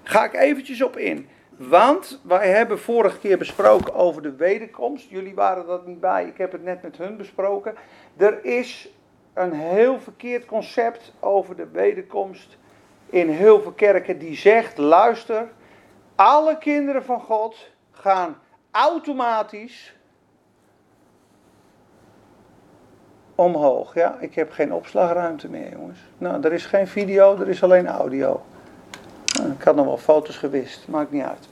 Ga 0.04 0.24
ik 0.24 0.34
eventjes 0.34 0.82
op 0.82 0.98
in. 0.98 1.28
Want 1.58 2.22
wij 2.24 2.50
hebben 2.50 2.80
vorige 2.80 3.20
keer 3.20 3.38
besproken 3.38 3.94
over 3.94 4.22
de 4.22 4.36
wederkomst. 4.36 5.10
Jullie 5.10 5.36
waren 5.36 5.66
dat 5.66 5.86
niet 5.86 6.00
bij, 6.00 6.26
ik 6.26 6.38
heb 6.38 6.52
het 6.52 6.64
net 6.64 6.82
met 6.82 6.98
hun 6.98 7.18
besproken. 7.18 7.76
Er 8.18 8.46
is 8.46 8.90
een 9.34 9.54
heel 9.54 10.00
verkeerd 10.00 10.46
concept 10.46 11.14
over 11.20 11.56
de 11.56 11.68
wederkomst 11.68 12.58
in 13.10 13.30
heel 13.30 13.62
veel 13.62 13.72
kerken 13.72 14.20
die 14.20 14.36
zegt, 14.36 14.78
luister, 14.78 15.48
alle 16.16 16.58
kinderen 16.58 17.04
van 17.04 17.22
God 17.22 17.70
gaan 17.92 18.42
automatisch 18.72 19.96
omhoog. 23.36 23.94
Ja, 23.94 24.18
ik 24.20 24.36
heb 24.36 24.52
geen 24.52 24.74
opslagruimte 24.74 25.50
meer, 25.50 25.72
jongens. 25.72 26.00
Nou, 26.18 26.44
er 26.44 26.54
is 26.54 26.66
geen 26.66 26.88
video, 26.88 27.38
er 27.40 27.50
is 27.50 27.64
alleen 27.64 27.88
audio. 27.88 28.42
Nou, 29.38 29.52
ik 29.52 29.64
had 29.64 29.76
nog 29.76 29.86
wel 29.86 29.98
foto's 29.98 30.38
gewist, 30.38 30.88
maakt 30.88 31.12
niet 31.12 31.24
uit. 31.24 31.50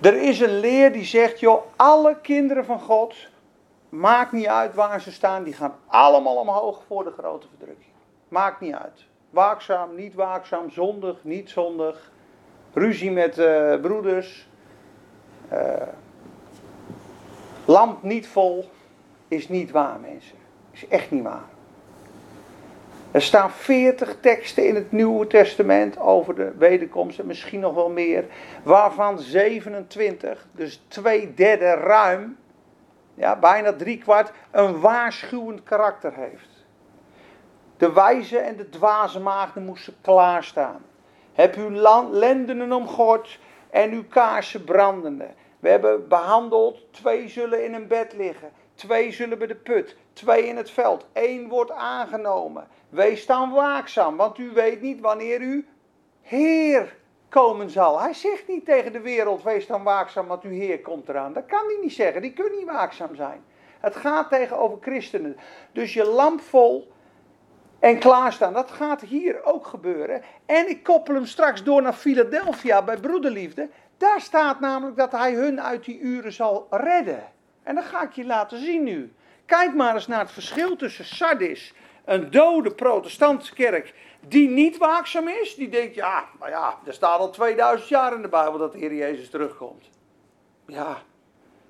Er 0.00 0.22
is 0.22 0.40
een 0.40 0.58
leer 0.58 0.92
die 0.92 1.04
zegt, 1.04 1.40
joh, 1.40 1.62
alle 1.76 2.16
kinderen 2.22 2.64
van 2.64 2.80
God, 2.80 3.14
maakt 3.88 4.32
niet 4.32 4.46
uit 4.46 4.74
waar 4.74 5.00
ze 5.00 5.12
staan, 5.12 5.42
die 5.42 5.52
gaan 5.52 5.74
allemaal 5.86 6.36
omhoog 6.36 6.82
voor 6.86 7.04
de 7.04 7.12
grote 7.18 7.46
verdrukking. 7.48 7.90
Maakt 8.28 8.60
niet 8.60 8.74
uit. 8.74 9.04
Waakzaam, 9.30 9.94
niet 9.94 10.14
waakzaam, 10.14 10.70
zondig, 10.70 11.24
niet 11.24 11.50
zondig. 11.50 12.10
Ruzie 12.72 13.10
met 13.10 13.38
uh, 13.38 13.80
broeders. 13.80 14.48
Uh, 15.52 15.82
lamp 17.64 18.02
niet 18.02 18.28
vol. 18.28 18.70
Is 19.28 19.48
niet 19.48 19.70
waar, 19.70 20.00
mensen. 20.00 20.36
Is 20.76 20.88
echt 20.88 21.10
niet 21.10 21.22
waar. 21.22 21.44
Er 23.10 23.22
staan 23.22 23.50
veertig 23.50 24.16
teksten 24.20 24.66
in 24.66 24.74
het 24.74 24.92
Nieuwe 24.92 25.26
Testament 25.26 25.98
over 25.98 26.34
de 26.34 26.52
wederkomst 26.58 27.18
en 27.18 27.26
misschien 27.26 27.60
nog 27.60 27.74
wel 27.74 27.90
meer, 27.90 28.24
waarvan 28.62 29.18
27, 29.18 30.46
dus 30.52 30.82
twee 30.88 31.34
derde 31.34 31.70
ruim, 31.70 32.36
ja, 33.14 33.36
bijna 33.38 33.72
drie 33.72 33.98
kwart, 33.98 34.32
een 34.50 34.80
waarschuwend 34.80 35.62
karakter 35.62 36.12
heeft. 36.14 36.48
De 37.76 37.92
wijze 37.92 38.38
en 38.38 38.56
de 38.56 38.68
dwaze 38.68 39.20
maagden 39.20 39.64
moesten 39.64 39.96
klaarstaan. 40.00 40.82
Heb 41.32 41.54
uw 41.54 41.70
lendenen 42.10 42.72
omgord 42.72 43.38
en 43.70 43.90
uw 43.90 44.04
kaarsen 44.08 44.64
brandende. 44.64 45.28
We 45.60 45.68
hebben 45.68 46.08
behandeld, 46.08 46.92
twee 46.92 47.28
zullen 47.28 47.64
in 47.64 47.74
een 47.74 47.86
bed 47.86 48.12
liggen, 48.12 48.50
twee 48.74 49.12
zullen 49.12 49.38
bij 49.38 49.46
de 49.46 49.54
put, 49.54 49.96
twee 50.16 50.46
in 50.46 50.56
het 50.56 50.70
veld, 50.70 51.06
één 51.12 51.48
wordt 51.48 51.70
aangenomen. 51.70 52.68
Wees 52.88 53.26
dan 53.26 53.50
waakzaam, 53.50 54.16
want 54.16 54.38
u 54.38 54.50
weet 54.50 54.80
niet 54.80 55.00
wanneer 55.00 55.40
uw 55.40 55.62
Heer 56.22 56.96
komen 57.28 57.70
zal. 57.70 58.00
Hij 58.00 58.14
zegt 58.14 58.48
niet 58.48 58.64
tegen 58.64 58.92
de 58.92 59.00
wereld, 59.00 59.42
wees 59.42 59.66
dan 59.66 59.82
waakzaam, 59.82 60.26
want 60.26 60.42
uw 60.42 60.50
Heer 60.50 60.80
komt 60.80 61.08
eraan. 61.08 61.32
Dat 61.32 61.46
kan 61.46 61.64
hij 61.66 61.78
niet 61.82 61.92
zeggen, 61.92 62.22
die 62.22 62.32
kunnen 62.32 62.58
niet 62.58 62.66
waakzaam 62.66 63.14
zijn. 63.14 63.44
Het 63.80 63.96
gaat 63.96 64.28
tegenover 64.28 64.78
christenen. 64.80 65.36
Dus 65.72 65.94
je 65.94 66.04
lamp 66.04 66.40
vol 66.40 66.92
en 67.78 67.98
klaarstaan. 67.98 68.52
Dat 68.52 68.70
gaat 68.70 69.00
hier 69.00 69.44
ook 69.44 69.66
gebeuren. 69.66 70.22
En 70.46 70.68
ik 70.68 70.82
koppel 70.82 71.14
hem 71.14 71.26
straks 71.26 71.62
door 71.62 71.82
naar 71.82 71.92
Philadelphia 71.92 72.82
bij 72.82 72.96
Broederliefde. 72.96 73.68
Daar 73.96 74.20
staat 74.20 74.60
namelijk 74.60 74.96
dat 74.96 75.12
hij 75.12 75.32
hun 75.32 75.62
uit 75.62 75.84
die 75.84 76.00
uren 76.00 76.32
zal 76.32 76.66
redden. 76.70 77.22
En 77.62 77.74
dat 77.74 77.84
ga 77.84 78.02
ik 78.02 78.12
je 78.12 78.24
laten 78.24 78.58
zien 78.58 78.82
nu. 78.82 79.12
Kijk 79.46 79.74
maar 79.74 79.94
eens 79.94 80.06
naar 80.06 80.20
het 80.20 80.32
verschil 80.32 80.76
tussen 80.76 81.04
Sardis, 81.04 81.72
een 82.04 82.30
dode 82.30 82.70
protestantse 82.70 83.54
kerk, 83.54 83.94
die 84.20 84.48
niet 84.48 84.78
waakzaam 84.78 85.28
is. 85.28 85.54
Die 85.54 85.68
denkt, 85.68 85.94
ja, 85.94 86.24
maar 86.38 86.50
ja, 86.50 86.78
er 86.86 86.92
staat 86.92 87.18
al 87.18 87.30
2000 87.30 87.88
jaar 87.88 88.14
in 88.14 88.22
de 88.22 88.28
Bijbel 88.28 88.58
dat 88.58 88.72
de 88.72 88.78
Heer 88.78 88.94
Jezus 88.94 89.30
terugkomt. 89.30 89.84
Ja, 90.66 91.02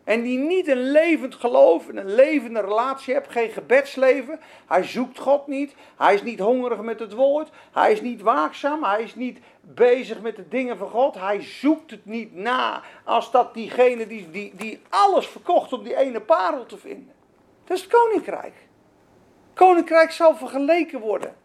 en 0.06 0.22
die 0.22 0.38
niet 0.38 0.68
een 0.68 0.90
levend 0.90 1.34
geloof, 1.34 1.88
een 1.88 2.14
levende 2.14 2.60
relatie 2.60 3.14
hebt, 3.14 3.30
geen 3.30 3.50
gebedsleven. 3.50 4.40
Hij 4.66 4.84
zoekt 4.84 5.18
God 5.18 5.46
niet. 5.46 5.74
Hij 5.96 6.14
is 6.14 6.22
niet 6.22 6.38
hongerig 6.38 6.80
met 6.80 7.00
het 7.00 7.12
woord. 7.12 7.50
Hij 7.72 7.92
is 7.92 8.00
niet 8.00 8.20
waakzaam. 8.20 8.84
Hij 8.84 9.02
is 9.02 9.14
niet 9.14 9.38
bezig 9.60 10.20
met 10.20 10.36
de 10.36 10.48
dingen 10.48 10.76
van 10.76 10.88
God. 10.88 11.14
Hij 11.14 11.42
zoekt 11.42 11.90
het 11.90 12.04
niet 12.04 12.34
na 12.34 12.82
als 13.04 13.30
dat 13.30 13.54
diegene 13.54 14.06
die, 14.06 14.30
die, 14.30 14.52
die 14.54 14.80
alles 14.88 15.26
verkocht 15.26 15.72
om 15.72 15.82
die 15.82 15.96
ene 15.96 16.20
parel 16.20 16.66
te 16.66 16.78
vinden. 16.78 17.15
Dat 17.66 17.76
is 17.76 17.82
het 17.82 17.92
koninkrijk. 17.92 18.54
Koninkrijk 19.54 20.10
zal 20.10 20.36
vergeleken 20.36 21.00
worden 21.00 21.36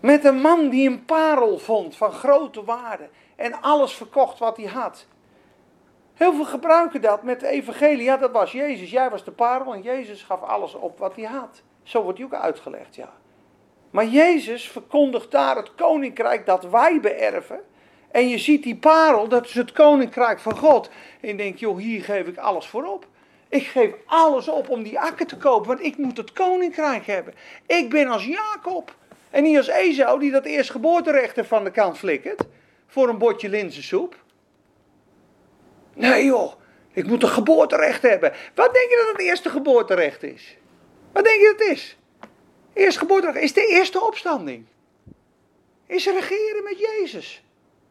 met 0.00 0.24
een 0.24 0.40
man 0.40 0.68
die 0.68 0.88
een 0.88 1.04
parel 1.04 1.58
vond 1.58 1.96
van 1.96 2.12
grote 2.12 2.64
waarde 2.64 3.08
en 3.36 3.60
alles 3.60 3.92
verkocht 3.92 4.38
wat 4.38 4.56
hij 4.56 4.66
had. 4.66 5.06
Heel 6.14 6.34
veel 6.34 6.44
gebruiken 6.44 7.00
dat 7.00 7.22
met 7.22 7.40
de 7.40 7.46
evangelie. 7.46 8.02
Ja, 8.02 8.16
dat 8.16 8.30
was 8.30 8.52
Jezus. 8.52 8.90
Jij 8.90 9.10
was 9.10 9.24
de 9.24 9.30
parel 9.30 9.74
en 9.74 9.82
Jezus 9.82 10.22
gaf 10.22 10.42
alles 10.42 10.74
op 10.74 10.98
wat 10.98 11.16
hij 11.16 11.24
had. 11.24 11.62
Zo 11.82 12.02
wordt 12.02 12.18
hij 12.18 12.26
ook 12.26 12.34
uitgelegd, 12.34 12.94
ja. 12.94 13.12
Maar 13.90 14.06
Jezus 14.06 14.70
verkondigt 14.70 15.30
daar 15.30 15.56
het 15.56 15.74
koninkrijk 15.74 16.46
dat 16.46 16.64
wij 16.64 17.00
beërven. 17.00 17.60
En 18.10 18.28
je 18.28 18.38
ziet 18.38 18.62
die 18.62 18.76
parel, 18.76 19.28
dat 19.28 19.44
is 19.44 19.54
het 19.54 19.72
koninkrijk 19.72 20.38
van 20.38 20.56
God. 20.56 20.90
En 21.20 21.28
je 21.28 21.34
denkt, 21.36 21.60
joh, 21.60 21.78
hier 21.78 22.02
geef 22.02 22.26
ik 22.26 22.36
alles 22.36 22.66
voor 22.66 22.84
op. 22.84 23.06
Ik 23.48 23.66
geef 23.66 23.90
alles 24.06 24.48
op 24.48 24.68
om 24.68 24.82
die 24.82 25.00
akker 25.00 25.26
te 25.26 25.36
kopen, 25.36 25.68
want 25.68 25.82
ik 25.82 25.96
moet 25.96 26.16
het 26.16 26.32
koninkrijk 26.32 27.06
hebben. 27.06 27.34
Ik 27.66 27.90
ben 27.90 28.08
als 28.08 28.24
Jacob. 28.24 28.96
En 29.30 29.42
niet 29.42 29.56
als 29.56 29.68
Esau, 29.68 30.20
die 30.20 30.30
dat 30.30 30.44
eerst 30.44 30.70
geboorterecht 30.70 31.46
van 31.46 31.64
de 31.64 31.70
kant 31.70 31.98
flikkert. 31.98 32.42
Voor 32.86 33.08
een 33.08 33.18
bordje 33.18 33.48
linzensoep. 33.48 34.16
Nee 35.94 36.24
joh, 36.24 36.52
ik 36.92 37.06
moet 37.06 37.22
een 37.22 37.28
geboorterecht 37.28 38.02
hebben. 38.02 38.32
Wat 38.54 38.74
denk 38.74 38.90
je 38.90 39.02
dat 39.06 39.16
het 39.16 39.26
eerste 39.26 39.50
geboorterecht 39.50 40.22
is? 40.22 40.56
Wat 41.12 41.24
denk 41.24 41.40
je 41.40 41.54
dat 41.56 41.66
het 41.66 41.76
is? 41.76 41.96
Eerste 42.72 42.98
geboorterecht 42.98 43.44
is 43.44 43.52
de 43.52 43.66
eerste 43.66 44.04
opstanding. 44.04 44.66
Is 45.86 46.06
regeren 46.06 46.64
met 46.64 46.78
Jezus. 46.78 47.42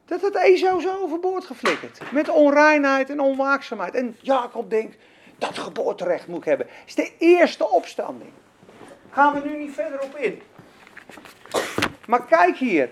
Dat 0.05 0.21
het 0.21 0.35
Esau 0.35 0.81
zo 0.81 0.97
overboord 1.01 1.45
geflikkerd. 1.45 2.11
Met 2.11 2.29
onreinheid 2.29 3.09
en 3.09 3.19
onwaakzaamheid. 3.19 3.95
En 3.95 4.17
Jacob 4.21 4.69
denkt, 4.69 4.95
dat 5.37 5.57
geboorterecht 5.57 6.27
moet 6.27 6.45
hebben. 6.45 6.67
is 6.85 6.95
de 6.95 7.11
eerste 7.17 7.69
opstanding. 7.69 8.31
Gaan 9.09 9.41
we 9.41 9.49
nu 9.49 9.57
niet 9.57 9.73
verder 9.73 10.01
op 10.01 10.15
in. 10.15 10.41
Maar 12.07 12.25
kijk 12.25 12.57
hier. 12.57 12.89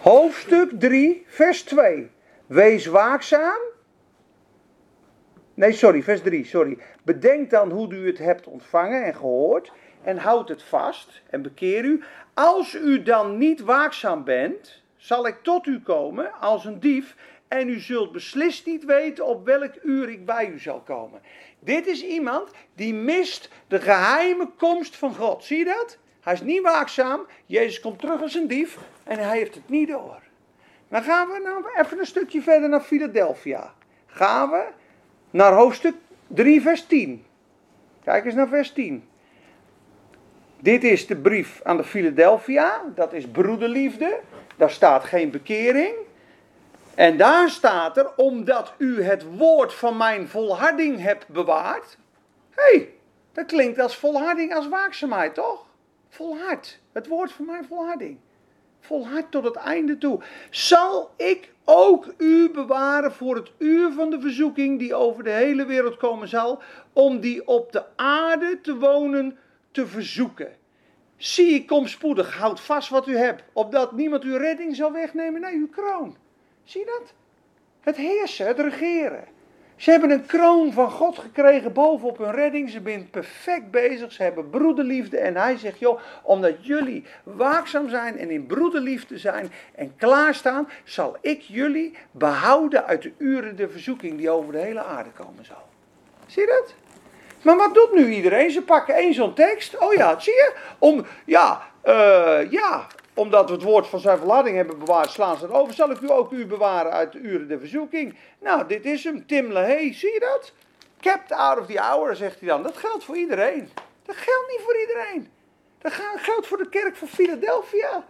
Hoofdstuk 0.00 0.70
3, 0.78 1.24
vers 1.26 1.62
2. 1.62 2.10
Wees 2.46 2.86
waakzaam 2.86 3.72
Nee, 5.54 5.72
sorry, 5.72 6.02
vers 6.02 6.22
3, 6.22 6.44
sorry. 6.44 6.78
Bedenk 7.02 7.50
dan 7.50 7.70
hoe 7.70 7.94
u 7.94 8.06
het 8.06 8.18
hebt 8.18 8.46
ontvangen 8.46 9.04
en 9.04 9.14
gehoord 9.14 9.72
en 10.02 10.16
houd 10.16 10.48
het 10.48 10.62
vast 10.62 11.22
en 11.30 11.42
bekeer 11.42 11.84
u. 11.84 12.02
Als 12.34 12.74
u 12.74 13.02
dan 13.02 13.38
niet 13.38 13.60
waakzaam 13.60 14.24
bent, 14.24 14.82
zal 14.96 15.26
ik 15.26 15.36
tot 15.42 15.66
u 15.66 15.80
komen 15.80 16.32
als 16.40 16.64
een 16.64 16.80
dief 16.80 17.16
en 17.48 17.68
u 17.68 17.80
zult 17.80 18.12
beslist 18.12 18.66
niet 18.66 18.84
weten 18.84 19.26
op 19.26 19.44
welk 19.44 19.72
uur 19.82 20.08
ik 20.08 20.26
bij 20.26 20.48
u 20.48 20.58
zal 20.58 20.80
komen. 20.80 21.20
Dit 21.58 21.86
is 21.86 22.04
iemand 22.04 22.50
die 22.74 22.94
mist 22.94 23.50
de 23.68 23.80
geheime 23.80 24.50
komst 24.56 24.96
van 24.96 25.14
God. 25.14 25.44
Zie 25.44 25.58
je 25.58 25.64
dat? 25.64 25.98
Hij 26.20 26.32
is 26.32 26.40
niet 26.40 26.62
waakzaam. 26.62 27.26
Jezus 27.46 27.80
komt 27.80 27.98
terug 27.98 28.22
als 28.22 28.34
een 28.34 28.46
dief 28.46 28.78
en 29.04 29.18
hij 29.18 29.36
heeft 29.38 29.54
het 29.54 29.68
niet 29.68 29.88
door. 29.88 30.22
Dan 30.88 31.02
gaan 31.02 31.28
we 31.28 31.40
nou 31.42 31.64
even 31.84 31.98
een 31.98 32.06
stukje 32.06 32.42
verder 32.42 32.68
naar 32.68 32.80
Philadelphia. 32.80 33.74
Gaan 34.06 34.50
we 34.50 34.64
naar 35.30 35.52
hoofdstuk 35.52 35.94
3, 36.26 36.60
vers 36.60 36.86
10. 36.86 37.24
Kijk 38.04 38.24
eens 38.24 38.34
naar 38.34 38.48
vers 38.48 38.72
10. 38.72 39.08
Dit 40.60 40.84
is 40.84 41.06
de 41.06 41.16
brief 41.16 41.60
aan 41.62 41.76
de 41.76 41.84
Philadelphia. 41.84 42.82
Dat 42.94 43.12
is 43.12 43.26
broederliefde. 43.26 44.20
Daar 44.56 44.70
staat 44.70 45.04
geen 45.04 45.30
bekering. 45.30 45.94
En 46.94 47.16
daar 47.16 47.50
staat 47.50 47.96
er, 47.96 48.14
omdat 48.16 48.74
u 48.78 49.02
het 49.02 49.36
woord 49.36 49.74
van 49.74 49.96
mijn 49.96 50.28
volharding 50.28 51.00
hebt 51.00 51.28
bewaard. 51.28 51.98
Hé, 52.50 52.62
hey, 52.62 52.94
dat 53.32 53.46
klinkt 53.46 53.78
als 53.78 53.96
volharding, 53.96 54.54
als 54.54 54.68
waakzaamheid, 54.68 55.34
toch? 55.34 55.66
Volhard. 56.08 56.80
Het 56.92 57.06
woord 57.06 57.32
van 57.32 57.46
mijn 57.46 57.64
volharding. 57.64 58.18
Volhard 58.80 59.30
tot 59.30 59.44
het 59.44 59.56
einde 59.56 59.98
toe. 59.98 60.20
Zal 60.50 61.10
ik 61.16 61.52
ook 61.64 62.14
u 62.18 62.50
bewaren 62.50 63.12
voor 63.12 63.36
het 63.36 63.50
uur 63.58 63.92
van 63.92 64.10
de 64.10 64.20
verzoeking 64.20 64.78
die 64.78 64.94
over 64.94 65.24
de 65.24 65.30
hele 65.30 65.66
wereld 65.66 65.96
komen 65.96 66.28
zal, 66.28 66.62
om 66.92 67.20
die 67.20 67.46
op 67.46 67.72
de 67.72 67.84
aarde 67.96 68.58
te 68.62 68.76
wonen 68.76 69.38
te 69.70 69.86
verzoeken. 69.86 70.52
Zie, 71.16 71.54
ik 71.54 71.66
kom 71.66 71.86
spoedig, 71.86 72.34
houd 72.34 72.60
vast 72.60 72.88
wat 72.88 73.06
u 73.06 73.16
hebt, 73.16 73.42
opdat 73.52 73.92
niemand 73.92 74.22
uw 74.22 74.36
redding 74.36 74.76
zal 74.76 74.92
wegnemen, 74.92 75.40
nee, 75.40 75.54
uw 75.54 75.68
kroon. 75.68 76.16
Zie 76.64 76.80
je 76.80 76.86
dat? 76.86 77.12
Het 77.80 77.96
heersen, 77.96 78.46
het 78.46 78.58
regeren. 78.58 79.24
Ze 79.76 79.90
hebben 79.90 80.10
een 80.10 80.26
kroon 80.26 80.72
van 80.72 80.90
God 80.90 81.18
gekregen 81.18 81.72
bovenop 81.72 82.18
hun 82.18 82.30
redding. 82.30 82.70
Ze 82.70 82.80
zijn 82.84 83.10
perfect 83.10 83.70
bezig. 83.70 84.12
Ze 84.12 84.22
hebben 84.22 84.50
broederliefde. 84.50 85.18
En 85.18 85.36
hij 85.36 85.56
zegt, 85.56 85.78
joh, 85.78 86.00
omdat 86.22 86.66
jullie 86.66 87.04
waakzaam 87.22 87.88
zijn 87.88 88.18
en 88.18 88.30
in 88.30 88.46
broederliefde 88.46 89.18
zijn 89.18 89.52
en 89.74 89.96
klaarstaan, 89.96 90.68
zal 90.84 91.16
ik 91.20 91.40
jullie 91.40 91.96
behouden 92.10 92.86
uit 92.86 93.02
de 93.02 93.12
uren 93.18 93.56
de 93.56 93.68
verzoeking 93.68 94.16
die 94.16 94.30
over 94.30 94.52
de 94.52 94.58
hele 94.58 94.82
aarde 94.82 95.10
komen 95.10 95.44
zal. 95.44 95.68
Zie 96.26 96.42
je 96.42 96.48
dat? 96.48 96.74
Maar 97.42 97.56
wat 97.56 97.74
doet 97.74 97.94
nu 97.94 98.12
iedereen? 98.12 98.50
Ze 98.50 98.62
pakken 98.62 98.94
één 98.94 99.14
zo'n 99.14 99.34
tekst. 99.34 99.78
Oh 99.78 99.94
ja, 99.94 100.20
zie 100.20 100.32
je? 100.32 100.54
Om, 100.78 101.06
ja, 101.24 101.62
uh, 101.84 102.50
ja, 102.50 102.86
omdat 103.14 103.48
we 103.48 103.54
het 103.54 103.62
woord 103.62 103.86
van 103.86 104.00
zijn 104.00 104.18
verladding 104.18 104.56
hebben 104.56 104.78
bewaard, 104.78 105.10
slaan 105.10 105.36
ze 105.36 105.44
het 105.44 105.54
over. 105.54 105.74
Zal 105.74 105.90
ik 105.90 106.00
u 106.00 106.10
ook 106.10 106.32
u 106.32 106.46
bewaren 106.46 106.92
uit 106.92 107.12
de 107.12 107.18
uren 107.18 107.48
der 107.48 107.58
verzoeking? 107.58 108.14
Nou, 108.40 108.66
dit 108.66 108.84
is 108.84 109.04
hem, 109.04 109.26
Tim 109.26 109.52
LaHaye, 109.52 109.92
zie 109.92 110.12
je 110.12 110.20
dat? 110.20 110.52
Kept 111.00 111.32
out 111.32 111.58
of 111.58 111.66
the 111.66 111.78
hour, 111.78 112.16
zegt 112.16 112.40
hij 112.40 112.48
dan. 112.48 112.62
Dat 112.62 112.76
geldt 112.76 113.04
voor 113.04 113.16
iedereen. 113.16 113.70
Dat 114.02 114.16
geldt 114.16 114.48
niet 114.48 114.60
voor 114.64 114.76
iedereen. 114.80 115.28
Dat 115.78 115.92
geldt 116.16 116.46
voor 116.46 116.58
de 116.58 116.68
kerk 116.68 116.96
van 116.96 117.08
Philadelphia. 117.08 118.04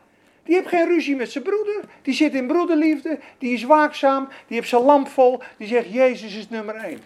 Die 0.44 0.54
heeft 0.54 0.68
geen 0.68 0.86
ruzie 0.86 1.16
met 1.16 1.30
zijn 1.30 1.44
broeder. 1.44 1.80
Die 2.02 2.14
zit 2.14 2.34
in 2.34 2.46
broederliefde. 2.46 3.18
Die 3.38 3.52
is 3.52 3.64
waakzaam. 3.64 4.28
Die 4.46 4.56
heeft 4.56 4.68
zijn 4.68 4.82
lamp 4.82 5.08
vol. 5.08 5.42
Die 5.56 5.68
zegt: 5.68 5.92
Jezus 5.92 6.36
is 6.36 6.48
nummer 6.48 6.74
één. 6.74 7.02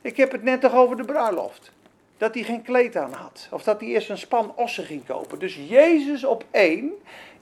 Ik 0.00 0.16
heb 0.16 0.32
het 0.32 0.42
net 0.42 0.60
toch 0.60 0.74
over 0.74 0.96
de 0.96 1.04
bruiloft. 1.04 1.72
Dat 2.16 2.34
hij 2.34 2.42
geen 2.42 2.62
kleed 2.62 2.96
aan 2.96 3.12
had. 3.12 3.48
Of 3.50 3.62
dat 3.62 3.80
hij 3.80 3.88
eerst 3.88 4.10
een 4.10 4.18
span 4.18 4.52
ossen 4.56 4.84
ging 4.84 5.06
kopen. 5.06 5.38
Dus 5.38 5.54
Jezus 5.68 6.24
op 6.24 6.44
één, 6.50 6.92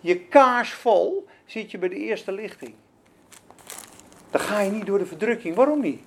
je 0.00 0.20
kaars 0.20 0.72
vol, 0.72 1.26
zit 1.44 1.70
je 1.70 1.78
bij 1.78 1.88
de 1.88 1.96
eerste 1.96 2.32
lichting. 2.32 2.74
Dan 4.30 4.40
ga 4.40 4.60
je 4.60 4.70
niet 4.70 4.86
door 4.86 4.98
de 4.98 5.06
verdrukking. 5.06 5.54
Waarom 5.54 5.80
niet? 5.80 6.00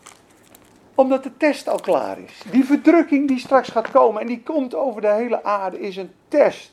Omdat 0.96 1.24
de 1.24 1.38
test 1.38 1.68
al 1.68 1.80
klaar 1.80 2.20
is. 2.20 2.42
Die 2.52 2.66
verdrukking 2.66 3.28
die 3.28 3.40
straks 3.40 3.70
gaat 3.70 3.92
komen 3.92 4.22
en 4.22 4.28
die 4.28 4.44
komt 4.44 4.76
over 4.76 5.02
de 5.02 5.12
hele 5.12 5.44
aarde 5.44 5.80
is 5.80 5.98
een 5.98 6.12
test. 6.28 6.72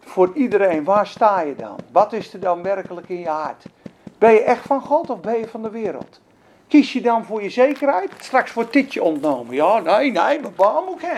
Voor 0.00 0.30
iedereen. 0.34 0.84
Waar 0.84 1.06
sta 1.06 1.40
je 1.40 1.54
dan? 1.54 1.78
Wat 1.92 2.12
is 2.12 2.32
er 2.32 2.40
dan 2.40 2.62
werkelijk 2.62 3.08
in 3.08 3.18
je 3.18 3.28
hart? 3.28 3.64
Ben 4.18 4.32
je 4.32 4.42
echt 4.42 4.66
van 4.66 4.80
God 4.80 5.10
of 5.10 5.20
ben 5.20 5.38
je 5.38 5.48
van 5.48 5.62
de 5.62 5.70
wereld? 5.70 6.20
Kies 6.68 6.92
je 6.92 7.00
dan 7.00 7.24
voor 7.24 7.42
je 7.42 7.50
zekerheid? 7.50 8.10
Straks 8.20 8.52
wordt 8.52 8.72
dit 8.72 8.92
je 8.92 9.02
ontnomen. 9.02 9.54
Ja, 9.54 9.78
nee, 9.78 10.10
nee, 10.10 10.40
mijn 10.40 10.54
baan 10.56 10.84
moet 10.84 11.02
ik. 11.02 11.08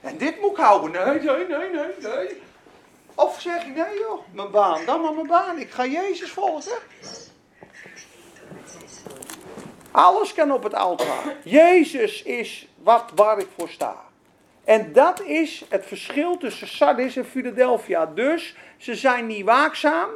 En 0.00 0.16
dit 0.16 0.40
moet 0.40 0.50
ik 0.50 0.56
houden. 0.56 0.90
Nee, 0.90 1.20
nee, 1.20 1.46
nee, 1.46 1.70
nee, 1.70 2.12
nee. 2.14 2.40
Of 3.14 3.40
zeg 3.40 3.64
je, 3.64 3.70
nee 3.70 3.98
joh, 3.98 4.20
mijn 4.32 4.50
baan, 4.50 4.80
dan 4.86 5.00
maar 5.00 5.14
mijn 5.14 5.26
baan. 5.26 5.58
Ik 5.58 5.70
ga 5.70 5.86
Jezus 5.86 6.30
volgen. 6.30 6.78
Alles 9.90 10.34
kan 10.34 10.52
op 10.52 10.62
het 10.62 10.74
altaar. 10.74 11.36
Jezus 11.44 12.22
is 12.22 12.68
wat 12.82 13.10
waar 13.14 13.38
ik 13.38 13.48
voor 13.56 13.68
sta. 13.68 13.96
En 14.64 14.92
dat 14.92 15.22
is 15.22 15.64
het 15.68 15.86
verschil 15.86 16.36
tussen 16.36 16.68
Sardis 16.68 17.16
en 17.16 17.24
Philadelphia. 17.24 18.06
Dus 18.06 18.56
ze 18.76 18.94
zijn 18.94 19.26
niet 19.26 19.44
waakzaam. 19.44 20.08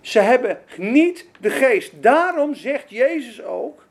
Ze 0.00 0.18
hebben 0.18 0.62
niet 0.76 1.26
de 1.40 1.50
geest. 1.50 2.02
Daarom 2.02 2.54
zegt 2.54 2.90
Jezus 2.90 3.42
ook. 3.42 3.85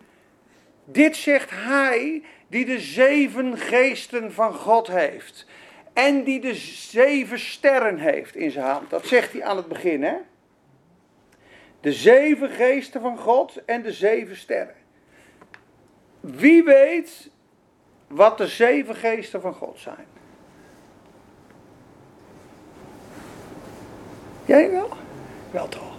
Dit 0.86 1.16
zegt 1.16 1.50
hij 1.50 2.24
die 2.48 2.66
de 2.66 2.80
zeven 2.80 3.58
geesten 3.58 4.34
van 4.34 4.54
God 4.54 4.88
heeft. 4.88 5.46
En 5.94 6.24
die 6.24 6.40
de 6.40 6.56
zeven 6.56 7.40
sterren 7.40 7.98
heeft 7.98 8.36
in 8.36 8.52
zijn 8.52 8.66
hand. 8.66 8.90
Dat 8.90 9.08
zegt 9.08 9.32
hij 9.32 9.44
aan 9.44 9.58
het 9.58 9.68
begin, 9.68 10.04
hè? 10.04 10.16
De 11.82 11.94
zeven 11.94 12.50
geesten 12.50 13.02
van 13.02 13.18
God 13.18 13.66
en 13.66 13.82
de 13.82 13.94
zeven 13.94 14.38
sterren. 14.38 14.76
Wie 16.20 16.64
weet 16.64 17.30
wat 18.08 18.38
de 18.38 18.48
zeven 18.48 18.96
geesten 18.96 19.42
van 19.42 19.54
God 19.54 19.80
zijn? 19.80 20.06
Jij 24.46 24.72
wel? 24.72 24.90
Wel 25.52 25.68
toch? 25.68 25.95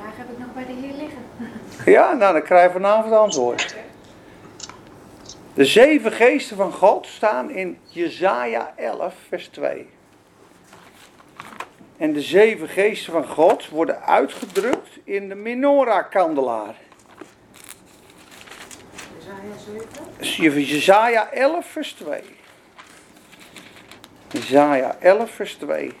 Vraag 0.00 0.16
heb 0.16 0.30
ik 0.30 0.38
nog 0.38 0.54
bij 0.54 0.64
de 0.64 0.72
Heer 0.72 0.94
liggen. 0.96 1.24
Ja, 1.94 2.12
nou 2.12 2.32
dan 2.32 2.42
krijg 2.42 2.66
je 2.66 2.72
vanavond 2.72 3.14
antwoord. 3.14 3.76
De 5.54 5.64
zeven 5.64 6.12
geesten 6.12 6.56
van 6.56 6.72
God 6.72 7.06
staan 7.06 7.50
in 7.50 7.78
Jesaja 7.84 8.72
11, 8.76 9.14
vers 9.28 9.48
2. 9.48 9.88
En 11.96 12.12
de 12.12 12.20
zeven 12.20 12.68
geesten 12.68 13.12
van 13.12 13.26
God 13.26 13.68
worden 13.68 14.02
uitgedrukt 14.02 14.98
in 15.04 15.28
de 15.28 15.34
menorah-kandelaar. 15.34 16.74
Jesaja 20.18 21.30
11, 21.30 21.66
vers 21.66 21.92
2. 21.92 22.22
Jesaja 24.28 24.96
11, 25.00 25.30
vers 25.30 25.54
2. 25.54 25.92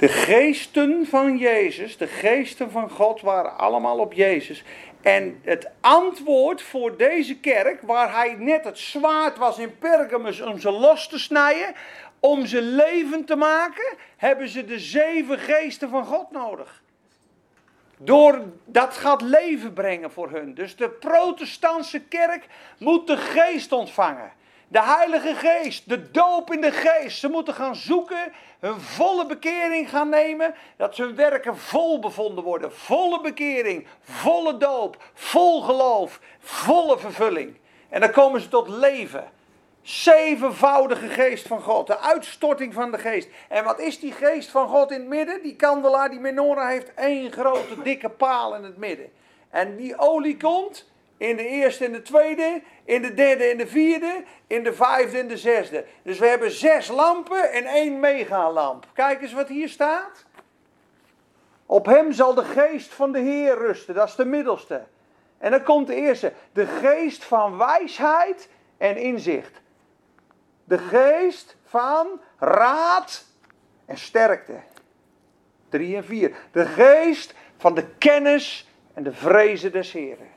De 0.00 0.08
geesten 0.08 1.06
van 1.06 1.36
Jezus, 1.36 1.96
de 1.96 2.06
geesten 2.06 2.70
van 2.70 2.90
God 2.90 3.20
waren 3.20 3.58
allemaal 3.58 3.98
op 3.98 4.12
Jezus. 4.12 4.62
En 5.02 5.40
het 5.44 5.68
antwoord 5.80 6.62
voor 6.62 6.96
deze 6.96 7.38
kerk, 7.38 7.82
waar 7.82 8.14
hij 8.14 8.34
net 8.38 8.64
het 8.64 8.78
zwaard 8.78 9.38
was 9.38 9.58
in 9.58 9.78
Pergamus 9.78 10.40
om 10.40 10.58
ze 10.58 10.70
los 10.70 11.08
te 11.08 11.18
snijden, 11.18 11.74
om 12.20 12.46
ze 12.46 12.62
levend 12.62 13.26
te 13.26 13.36
maken, 13.36 13.96
hebben 14.16 14.48
ze 14.48 14.64
de 14.64 14.78
zeven 14.78 15.38
geesten 15.38 15.90
van 15.90 16.04
God 16.04 16.30
nodig. 16.30 16.82
Door 17.96 18.42
dat 18.64 18.96
gaat 18.96 19.22
leven 19.22 19.72
brengen 19.72 20.10
voor 20.10 20.30
hun. 20.30 20.54
Dus 20.54 20.76
de 20.76 20.88
protestantse 20.88 22.00
kerk 22.00 22.46
moet 22.78 23.06
de 23.06 23.16
geest 23.16 23.72
ontvangen. 23.72 24.32
De 24.68 24.82
Heilige 24.82 25.34
Geest, 25.34 25.88
de 25.88 26.10
doop 26.10 26.52
in 26.52 26.60
de 26.60 26.72
Geest. 26.72 27.18
Ze 27.18 27.28
moeten 27.28 27.54
gaan 27.54 27.76
zoeken, 27.76 28.32
hun 28.60 28.80
volle 28.80 29.26
bekering 29.26 29.90
gaan 29.90 30.08
nemen, 30.08 30.54
dat 30.76 30.96
hun 30.96 31.14
werken 31.14 31.56
vol 31.56 31.98
bevonden 31.98 32.44
worden. 32.44 32.72
Volle 32.72 33.20
bekering, 33.20 33.86
volle 34.00 34.56
doop, 34.56 35.02
vol 35.14 35.62
geloof, 35.62 36.20
volle 36.38 36.98
vervulling. 36.98 37.56
En 37.88 38.00
dan 38.00 38.10
komen 38.10 38.40
ze 38.40 38.48
tot 38.48 38.68
leven. 38.68 39.30
Zevenvoudige 39.82 41.08
geest 41.08 41.46
van 41.46 41.60
God, 41.60 41.86
de 41.86 41.98
uitstorting 41.98 42.74
van 42.74 42.90
de 42.90 42.98
geest. 42.98 43.28
En 43.48 43.64
wat 43.64 43.78
is 43.78 44.00
die 44.00 44.12
geest 44.12 44.50
van 44.50 44.68
God 44.68 44.90
in 44.90 45.00
het 45.00 45.08
midden? 45.08 45.42
Die 45.42 45.56
kandelaar, 45.56 46.10
die 46.10 46.20
menorah 46.20 46.68
heeft 46.68 46.94
één 46.94 47.32
grote 47.32 47.82
dikke 47.82 48.08
paal 48.08 48.54
in 48.54 48.64
het 48.64 48.76
midden. 48.76 49.10
En 49.50 49.76
die 49.76 49.98
olie 49.98 50.36
komt 50.36 50.89
in 51.20 51.36
de 51.36 51.46
eerste 51.46 51.84
en 51.84 51.92
de 51.92 52.02
tweede, 52.02 52.62
in 52.84 53.02
de 53.02 53.14
derde 53.14 53.44
en 53.44 53.56
de 53.56 53.66
vierde, 53.66 54.24
in 54.46 54.62
de 54.62 54.72
vijfde 54.72 55.18
en 55.18 55.28
de 55.28 55.36
zesde. 55.36 55.84
Dus 56.02 56.18
we 56.18 56.26
hebben 56.26 56.50
zes 56.50 56.88
lampen 56.88 57.52
en 57.52 57.64
één 57.64 58.00
megalamp. 58.00 58.86
Kijk 58.92 59.22
eens 59.22 59.32
wat 59.32 59.48
hier 59.48 59.68
staat. 59.68 60.24
Op 61.66 61.86
hem 61.86 62.12
zal 62.12 62.34
de 62.34 62.44
geest 62.44 62.94
van 62.94 63.12
de 63.12 63.18
Heer 63.18 63.58
rusten, 63.58 63.94
dat 63.94 64.08
is 64.08 64.14
de 64.14 64.24
middelste. 64.24 64.82
En 65.38 65.50
dan 65.50 65.62
komt 65.62 65.86
de 65.86 65.94
eerste, 65.94 66.32
de 66.52 66.66
geest 66.66 67.24
van 67.24 67.58
wijsheid 67.58 68.48
en 68.78 68.96
inzicht. 68.96 69.60
De 70.64 70.78
geest 70.78 71.56
van 71.64 72.20
raad 72.38 73.24
en 73.86 73.98
sterkte. 73.98 74.60
Drie 75.68 75.96
en 75.96 76.04
vier. 76.04 76.36
De 76.52 76.66
geest 76.66 77.34
van 77.56 77.74
de 77.74 77.86
kennis 77.98 78.68
en 78.94 79.02
de 79.02 79.12
vrezen 79.12 79.72
des 79.72 79.92
Heren. 79.92 80.29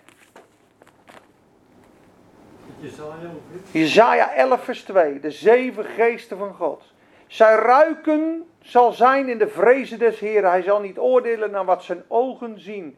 Jezaja 3.71 4.33
11 4.33 4.63
vers 4.63 4.83
2. 4.83 5.19
De 5.19 5.31
zeven 5.31 5.85
geesten 5.85 6.37
van 6.37 6.53
God. 6.53 6.83
Zijn 7.27 7.57
ruiken 7.59 8.47
zal 8.61 8.91
zijn 8.91 9.29
in 9.29 9.37
de 9.37 9.47
vrezen 9.47 9.99
des 9.99 10.19
Heren. 10.19 10.49
Hij 10.49 10.61
zal 10.61 10.79
niet 10.79 10.99
oordelen 10.99 11.51
naar 11.51 11.65
wat 11.65 11.83
zijn 11.83 12.03
ogen 12.07 12.59
zien. 12.59 12.97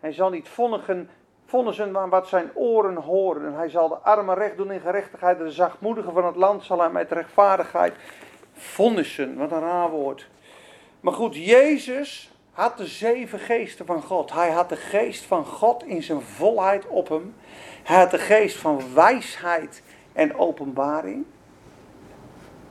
Hij 0.00 0.12
zal 0.12 0.30
niet 0.30 0.48
vonnigen, 0.48 1.10
vonnissen 1.46 1.90
naar 1.90 2.08
wat 2.08 2.28
zijn 2.28 2.50
oren 2.54 2.96
horen. 2.96 3.54
Hij 3.54 3.68
zal 3.68 3.88
de 3.88 3.94
armen 3.94 4.34
recht 4.34 4.56
doen 4.56 4.72
in 4.72 4.80
gerechtigheid. 4.80 5.38
De 5.38 5.50
zachtmoedigen 5.50 6.12
van 6.12 6.26
het 6.26 6.36
land 6.36 6.64
zal 6.64 6.80
hij 6.80 6.90
met 6.90 7.10
rechtvaardigheid 7.10 7.94
vonnissen. 8.52 9.36
Wat 9.36 9.52
een 9.52 9.60
raar 9.60 9.90
woord. 9.90 10.28
Maar 11.00 11.14
goed, 11.14 11.36
Jezus 11.36 12.32
had 12.54 12.76
de 12.76 12.86
zeven 12.86 13.38
geesten 13.38 13.86
van 13.86 14.02
God. 14.02 14.32
Hij 14.32 14.50
had 14.50 14.68
de 14.68 14.76
geest 14.76 15.24
van 15.24 15.44
God 15.44 15.84
in 15.84 16.02
zijn 16.02 16.20
volheid 16.20 16.86
op 16.86 17.08
hem. 17.08 17.34
Hij 17.84 17.96
had 17.96 18.10
de 18.10 18.18
geest 18.18 18.56
van 18.56 18.94
wijsheid 18.94 19.82
en 20.12 20.36
openbaring. 20.36 21.24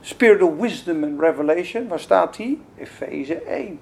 Spirit 0.00 0.42
of 0.42 0.56
wisdom 0.56 1.04
and 1.04 1.20
revelation, 1.20 1.88
waar 1.88 2.00
staat 2.00 2.36
die? 2.36 2.62
Efeze 2.76 3.34
1. 3.34 3.80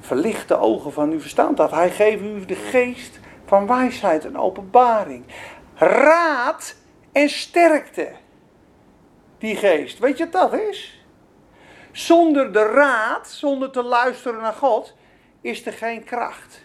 Verlicht 0.00 0.48
de 0.48 0.56
ogen 0.56 0.92
van 0.92 1.10
uw 1.10 1.20
verstand 1.20 1.60
af. 1.60 1.70
Hij 1.70 1.90
geeft 1.90 2.22
u 2.22 2.44
de 2.44 2.54
geest 2.54 3.20
van 3.44 3.66
wijsheid 3.66 4.24
en 4.24 4.36
openbaring. 4.36 5.24
Raad 5.74 6.76
en 7.12 7.28
sterkte. 7.28 8.12
Die 9.38 9.56
geest. 9.56 9.98
Weet 9.98 10.18
je 10.18 10.28
wat 10.30 10.50
dat 10.50 10.60
is? 10.60 11.06
Zonder 11.92 12.52
de 12.52 12.62
raad, 12.62 13.28
zonder 13.28 13.70
te 13.70 13.82
luisteren 13.82 14.40
naar 14.40 14.52
God, 14.52 14.94
is 15.40 15.66
er 15.66 15.72
geen 15.72 16.04
kracht. 16.04 16.63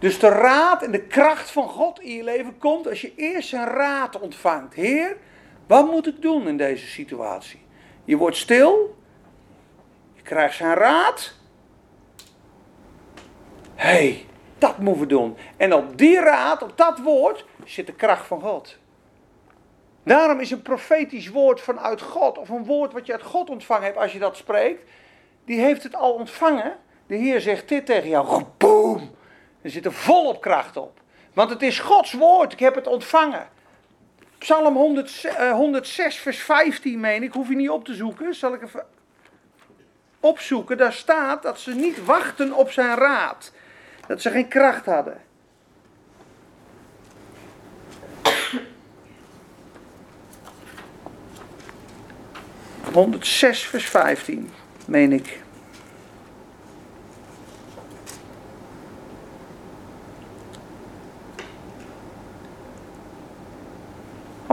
Dus 0.00 0.18
de 0.18 0.28
raad 0.28 0.82
en 0.82 0.90
de 0.90 1.02
kracht 1.02 1.50
van 1.50 1.68
God 1.68 2.00
in 2.00 2.16
je 2.16 2.24
leven 2.24 2.58
komt 2.58 2.88
als 2.88 3.00
je 3.00 3.12
eerst 3.16 3.48
zijn 3.48 3.66
raad 3.66 4.20
ontvangt. 4.20 4.74
Heer, 4.74 5.16
wat 5.66 5.90
moet 5.90 6.06
ik 6.06 6.22
doen 6.22 6.48
in 6.48 6.56
deze 6.56 6.86
situatie? 6.86 7.60
Je 8.04 8.16
wordt 8.16 8.36
stil, 8.36 8.96
je 10.14 10.22
krijgt 10.22 10.56
zijn 10.56 10.74
raad. 10.74 11.34
Hé, 13.74 13.88
hey, 13.88 14.26
dat 14.58 14.78
moeten 14.78 15.02
we 15.02 15.08
doen. 15.08 15.36
En 15.56 15.74
op 15.74 15.98
die 15.98 16.20
raad, 16.20 16.62
op 16.62 16.76
dat 16.76 16.98
woord, 16.98 17.44
zit 17.64 17.86
de 17.86 17.94
kracht 17.94 18.26
van 18.26 18.40
God. 18.40 18.78
Daarom 20.02 20.40
is 20.40 20.50
een 20.50 20.62
profetisch 20.62 21.28
woord 21.28 21.60
vanuit 21.60 22.02
God, 22.02 22.38
of 22.38 22.48
een 22.48 22.64
woord 22.64 22.92
wat 22.92 23.06
je 23.06 23.12
uit 23.12 23.22
God 23.22 23.50
ontvangen 23.50 23.84
hebt 23.84 23.96
als 23.96 24.12
je 24.12 24.18
dat 24.18 24.36
spreekt, 24.36 24.90
die 25.44 25.60
heeft 25.60 25.82
het 25.82 25.94
al 25.94 26.12
ontvangen. 26.12 26.76
De 27.06 27.14
Heer 27.14 27.40
zegt 27.40 27.68
dit 27.68 27.86
tegen 27.86 28.08
jou, 28.08 28.44
boom. 28.56 29.18
Er 29.62 29.70
zit 29.70 29.84
er 29.84 29.92
volop 29.92 30.40
kracht 30.40 30.76
op. 30.76 31.00
Want 31.32 31.50
het 31.50 31.62
is 31.62 31.78
Gods 31.78 32.12
woord, 32.12 32.52
ik 32.52 32.58
heb 32.58 32.74
het 32.74 32.86
ontvangen. 32.86 33.48
Psalm 34.38 34.76
100, 34.76 35.24
eh, 35.24 35.52
106, 35.52 36.16
vers 36.16 36.38
15, 36.38 37.00
meen 37.00 37.22
ik, 37.22 37.32
hoef 37.32 37.48
je 37.48 37.56
niet 37.56 37.70
op 37.70 37.84
te 37.84 37.94
zoeken. 37.94 38.34
Zal 38.34 38.54
ik 38.54 38.62
even 38.62 38.86
opzoeken? 40.20 40.76
Daar 40.76 40.92
staat 40.92 41.42
dat 41.42 41.60
ze 41.60 41.74
niet 41.74 42.04
wachten 42.04 42.52
op 42.52 42.70
zijn 42.70 42.96
raad. 42.96 43.52
Dat 44.06 44.20
ze 44.20 44.30
geen 44.30 44.48
kracht 44.48 44.86
hadden. 44.86 45.20
...106 52.92 53.68
vers 53.68 53.88
15, 53.88 54.50
meen 54.86 55.12
ik. 55.12 55.40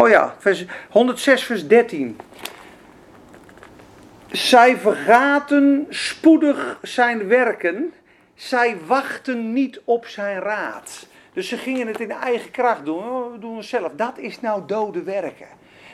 Oh 0.08 0.14
ja, 0.14 0.36
vers 0.38 0.66
106 0.90 1.44
vers 1.44 1.68
13. 1.68 2.20
Zij 4.32 4.78
vergaten 4.78 5.86
spoedig 5.90 6.80
zijn 6.82 7.28
werken. 7.28 7.94
Zij 8.36 8.78
wachten 8.86 9.54
niet 9.54 9.82
op 9.84 10.06
zijn 10.06 10.40
raad. 10.40 11.08
Dus 11.34 11.48
ze 11.48 11.58
gingen 11.58 11.88
het 11.88 12.00
in 12.00 12.12
eigen 12.12 12.52
kracht 12.52 12.86
doen. 12.86 13.04
Oh, 13.04 13.32
we 13.32 13.40
doen 13.40 13.64
zelf. 13.64 13.92
Dat 13.96 14.18
is 14.18 14.42
nou 14.42 14.62
dode 14.68 15.04
werken. 15.04 15.48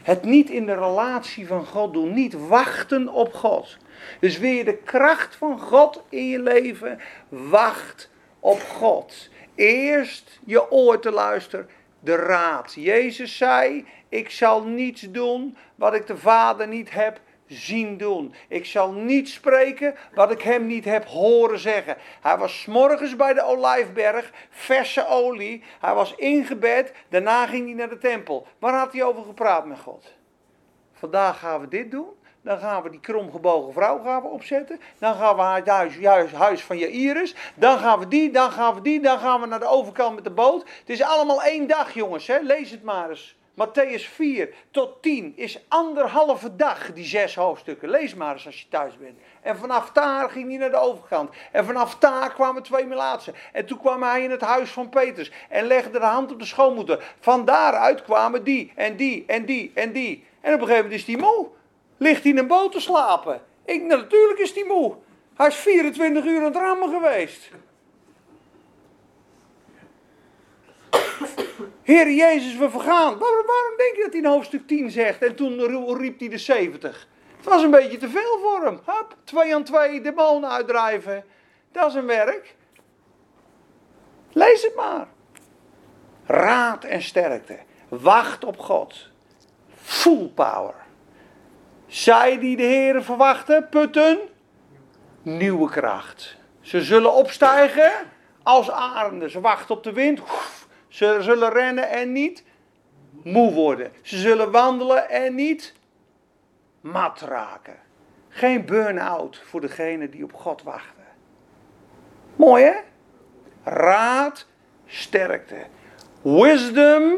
Het 0.03 0.23
niet 0.23 0.49
in 0.49 0.65
de 0.65 0.73
relatie 0.73 1.47
van 1.47 1.65
God 1.65 1.93
doen. 1.93 2.13
Niet 2.13 2.47
wachten 2.47 3.07
op 3.07 3.33
God. 3.33 3.77
Dus 4.19 4.37
wil 4.37 4.51
je 4.51 4.63
de 4.63 4.77
kracht 4.77 5.35
van 5.35 5.59
God 5.59 6.03
in 6.09 6.27
je 6.27 6.41
leven? 6.41 6.99
Wacht 7.29 8.09
op 8.39 8.61
God. 8.61 9.29
Eerst 9.55 10.39
je 10.45 10.71
oor 10.71 10.99
te 10.99 11.11
luisteren 11.11 11.69
de 12.03 12.15
raad. 12.15 12.73
Jezus 12.73 13.37
zei: 13.37 13.85
Ik 14.09 14.29
zal 14.29 14.63
niets 14.63 15.01
doen 15.01 15.57
wat 15.75 15.93
ik 15.93 16.07
de 16.07 16.17
Vader 16.17 16.67
niet 16.67 16.91
heb 16.91 17.19
zien 17.47 17.97
doen. 17.97 18.33
Ik 18.47 18.65
zal 18.65 18.91
niet 18.91 19.29
spreken 19.29 19.95
wat 20.13 20.31
ik 20.31 20.41
hem 20.41 20.67
niet 20.67 20.85
heb 20.85 21.05
horen 21.05 21.59
zeggen. 21.59 21.97
Hij 22.21 22.37
was 22.37 22.65
morgens 22.65 23.15
bij 23.15 23.33
de 23.33 23.43
Olijfberg, 23.43 24.31
verse 24.49 25.07
olie. 25.07 25.63
Hij 25.79 25.93
was 25.93 26.15
ingebed, 26.15 26.93
daarna 27.09 27.47
ging 27.47 27.65
hij 27.65 27.75
naar 27.75 27.89
de 27.89 27.97
tempel. 27.97 28.47
Waar 28.59 28.73
had 28.73 28.93
hij 28.93 29.03
over 29.03 29.23
gepraat 29.23 29.65
met 29.65 29.79
God? 29.79 30.13
Vandaag 30.93 31.39
gaan 31.39 31.61
we 31.61 31.67
dit 31.67 31.91
doen. 31.91 32.21
Dan 32.43 32.59
gaan 32.59 32.83
we 32.83 32.89
die 32.89 32.99
kromgebogen 32.99 33.73
vrouw 33.73 34.03
gaan 34.03 34.21
we 34.21 34.27
opzetten. 34.27 34.79
Dan 34.97 35.15
gaan 35.15 35.35
we 35.35 35.41
het 35.41 35.67
huis, 35.67 36.03
huis, 36.03 36.31
huis 36.31 36.63
van 36.63 36.77
Jairus. 36.77 37.35
Dan 37.55 37.79
gaan 37.79 37.99
we 37.99 38.07
die, 38.07 38.31
dan 38.31 38.51
gaan 38.51 38.75
we 38.75 38.81
die. 38.81 39.01
Dan 39.01 39.19
gaan 39.19 39.41
we 39.41 39.47
naar 39.47 39.59
de 39.59 39.65
overkant 39.65 40.15
met 40.15 40.23
de 40.23 40.29
boot. 40.29 40.61
Het 40.79 40.89
is 40.89 41.01
allemaal 41.01 41.43
één 41.43 41.67
dag, 41.67 41.93
jongens. 41.93 42.27
Hè? 42.27 42.39
Lees 42.39 42.71
het 42.71 42.83
maar 42.83 43.09
eens. 43.09 43.35
Matthäus 43.53 44.09
4 44.09 44.53
tot 44.71 45.01
10 45.01 45.33
is 45.35 45.59
anderhalve 45.67 46.55
dag, 46.55 46.93
die 46.93 47.05
zes 47.05 47.35
hoofdstukken. 47.35 47.89
Lees 47.89 48.13
maar 48.13 48.33
eens 48.33 48.45
als 48.45 48.61
je 48.61 48.67
thuis 48.69 48.97
bent. 48.97 49.17
En 49.41 49.57
vanaf 49.57 49.91
daar 49.91 50.29
ging 50.29 50.49
hij 50.49 50.57
naar 50.57 50.71
de 50.71 50.77
overkant. 50.77 51.29
En 51.51 51.65
vanaf 51.65 51.95
daar 51.95 52.33
kwamen 52.33 52.63
twee 52.63 52.85
melaatsen. 52.85 53.33
En 53.51 53.65
toen 53.65 53.79
kwam 53.79 54.03
hij 54.03 54.23
in 54.23 54.31
het 54.31 54.41
huis 54.41 54.69
van 54.71 54.89
Petrus. 54.89 55.31
En 55.49 55.65
legde 55.65 55.99
de 55.99 56.05
hand 56.05 56.31
op 56.31 56.39
de 56.39 56.45
schoonmoeder. 56.45 57.13
Van 57.19 57.45
daaruit 57.45 58.01
kwamen 58.01 58.43
die 58.43 58.71
en 58.75 58.95
die 58.95 59.23
en 59.27 59.45
die 59.45 59.71
en 59.73 59.91
die. 59.91 60.25
En 60.41 60.53
op 60.53 60.59
een 60.59 60.67
gegeven 60.67 60.83
moment 60.83 60.99
is 60.99 61.05
die 61.05 61.17
moe. 61.17 61.47
Ligt 62.03 62.23
hij 62.23 62.31
in 62.31 62.37
een 62.37 62.47
boot 62.47 62.71
te 62.71 62.79
slapen? 62.79 63.41
Ik, 63.65 63.83
natuurlijk 63.83 64.39
is 64.39 64.53
hij 64.53 64.63
moe. 64.63 64.95
Hij 65.35 65.47
is 65.47 65.55
24 65.55 66.25
uur 66.25 66.37
aan 66.37 66.43
het 66.43 66.55
rammen 66.55 66.89
geweest. 66.89 67.49
Heer 71.81 72.11
Jezus, 72.11 72.57
we 72.57 72.69
vergaan. 72.69 73.17
Waarom, 73.19 73.45
denk 73.77 73.95
je 73.95 74.01
dat 74.01 74.11
hij 74.11 74.21
in 74.21 74.27
hoofdstuk 74.27 74.67
10 74.67 74.91
zegt? 74.91 75.23
En 75.23 75.35
toen 75.35 75.97
riep 75.97 76.19
hij 76.19 76.29
de 76.29 76.37
70. 76.37 77.07
Het 77.37 77.45
was 77.45 77.63
een 77.63 77.71
beetje 77.71 77.97
te 77.97 78.09
veel 78.09 78.39
voor 78.41 78.63
hem. 78.63 78.79
Hup, 78.85 79.15
twee 79.23 79.55
aan 79.55 79.63
twee 79.63 80.01
demonen 80.01 80.49
uitdrijven. 80.49 81.25
Dat 81.71 81.87
is 81.87 81.93
een 81.93 82.05
werk. 82.05 82.55
Lees 84.31 84.63
het 84.63 84.75
maar. 84.75 85.07
Raad 86.25 86.83
en 86.83 87.01
sterkte. 87.01 87.59
Wacht 87.89 88.43
op 88.43 88.59
God. 88.59 89.09
Full 89.75 90.27
power. 90.27 90.82
Zij 91.93 92.39
die 92.39 92.57
de 92.57 92.63
Heeren 92.63 93.03
verwachten, 93.03 93.69
putten 93.69 94.19
nieuwe 95.21 95.69
kracht. 95.69 96.37
Ze 96.61 96.81
zullen 96.81 97.13
opstijgen 97.13 97.91
als 98.43 98.71
arenden. 98.71 99.29
Ze 99.29 99.41
wachten 99.41 99.75
op 99.75 99.83
de 99.83 99.93
wind. 99.93 100.21
Ze 100.87 101.17
zullen 101.19 101.49
rennen 101.49 101.89
en 101.89 102.11
niet 102.11 102.43
moe 103.23 103.53
worden. 103.53 103.91
Ze 104.01 104.17
zullen 104.17 104.51
wandelen 104.51 105.09
en 105.09 105.35
niet 105.35 105.73
mat 106.81 107.21
raken. 107.21 107.77
Geen 108.29 108.65
burn-out 108.65 109.41
voor 109.45 109.61
degenen 109.61 110.11
die 110.11 110.23
op 110.23 110.33
God 110.33 110.63
wachten. 110.63 111.05
Mooi 112.35 112.63
hè? 112.63 112.75
Raad, 113.63 114.47
sterkte. 114.85 115.65
Wisdom 116.21 117.13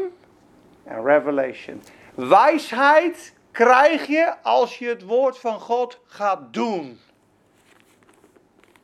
en 0.84 1.04
revelation. 1.04 1.82
Wijsheid 2.14 3.34
krijg 3.56 4.06
je 4.06 4.34
als 4.42 4.78
je 4.78 4.88
het 4.88 5.02
woord 5.02 5.38
van 5.38 5.60
God 5.60 6.00
gaat 6.06 6.52
doen. 6.52 6.98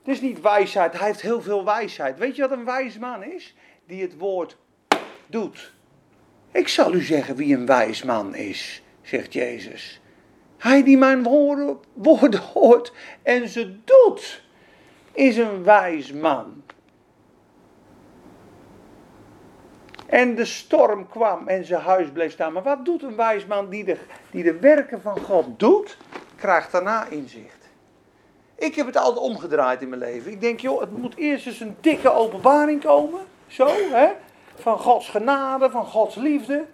Het 0.02 0.14
is 0.14 0.20
niet 0.20 0.40
wijsheid, 0.40 0.98
hij 0.98 1.06
heeft 1.06 1.20
heel 1.20 1.42
veel 1.42 1.64
wijsheid. 1.64 2.18
Weet 2.18 2.36
je 2.36 2.42
wat 2.42 2.50
een 2.50 2.64
wijs 2.64 2.98
man 2.98 3.22
is? 3.22 3.54
Die 3.86 4.02
het 4.02 4.16
woord 4.16 4.56
doet. 5.26 5.72
Ik 6.50 6.68
zal 6.68 6.94
u 6.94 7.02
zeggen 7.02 7.36
wie 7.36 7.56
een 7.56 7.66
wijs 7.66 8.02
man 8.02 8.34
is, 8.34 8.82
zegt 9.02 9.32
Jezus. 9.32 10.00
Hij 10.58 10.82
die 10.82 10.98
mijn 10.98 11.22
woorden, 11.22 11.78
hoort 12.52 12.92
en 13.22 13.48
ze 13.48 13.76
doet, 13.84 14.42
is 15.12 15.36
een 15.36 15.64
wijs 15.64 16.12
man. 16.12 16.62
En 20.12 20.34
de 20.34 20.44
storm 20.44 21.08
kwam 21.08 21.48
en 21.48 21.64
zijn 21.64 21.80
huis 21.80 22.10
bleef 22.10 22.32
staan. 22.32 22.52
Maar 22.52 22.62
wat 22.62 22.84
doet 22.84 23.02
een 23.02 23.16
wijs 23.16 23.46
man 23.46 23.68
die 23.68 23.84
de, 23.84 23.96
die 24.30 24.42
de 24.42 24.58
werken 24.58 25.00
van 25.02 25.20
God 25.20 25.46
doet? 25.58 25.96
Krijgt 26.36 26.72
daarna 26.72 27.06
inzicht. 27.06 27.68
Ik 28.54 28.74
heb 28.74 28.86
het 28.86 28.96
altijd 28.96 29.24
omgedraaid 29.24 29.82
in 29.82 29.88
mijn 29.88 30.00
leven. 30.00 30.32
Ik 30.32 30.40
denk, 30.40 30.60
joh, 30.60 30.80
het 30.80 30.96
moet 30.98 31.16
eerst 31.16 31.46
eens 31.46 31.60
een 31.60 31.76
dikke 31.80 32.10
openbaring 32.10 32.84
komen. 32.84 33.20
Zo, 33.46 33.66
hè? 33.90 34.08
Van 34.54 34.78
Gods 34.78 35.08
genade, 35.08 35.70
van 35.70 35.86
Gods 35.86 36.14
liefde. 36.14 36.64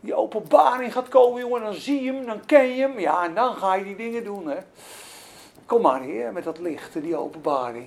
Die 0.00 0.14
openbaring 0.14 0.92
gaat 0.92 1.08
komen, 1.08 1.40
jongen. 1.40 1.62
Dan 1.62 1.74
zie 1.74 2.02
je 2.02 2.12
hem, 2.12 2.26
dan 2.26 2.46
ken 2.46 2.66
je 2.66 2.80
hem. 2.80 2.98
Ja, 2.98 3.24
en 3.24 3.34
dan 3.34 3.54
ga 3.54 3.74
je 3.74 3.84
die 3.84 3.96
dingen 3.96 4.24
doen, 4.24 4.48
hè. 4.48 4.58
Kom 5.66 5.82
maar, 5.82 6.00
heer, 6.00 6.32
met 6.32 6.44
dat 6.44 6.58
licht, 6.58 7.02
die 7.02 7.16
openbaring. 7.16 7.86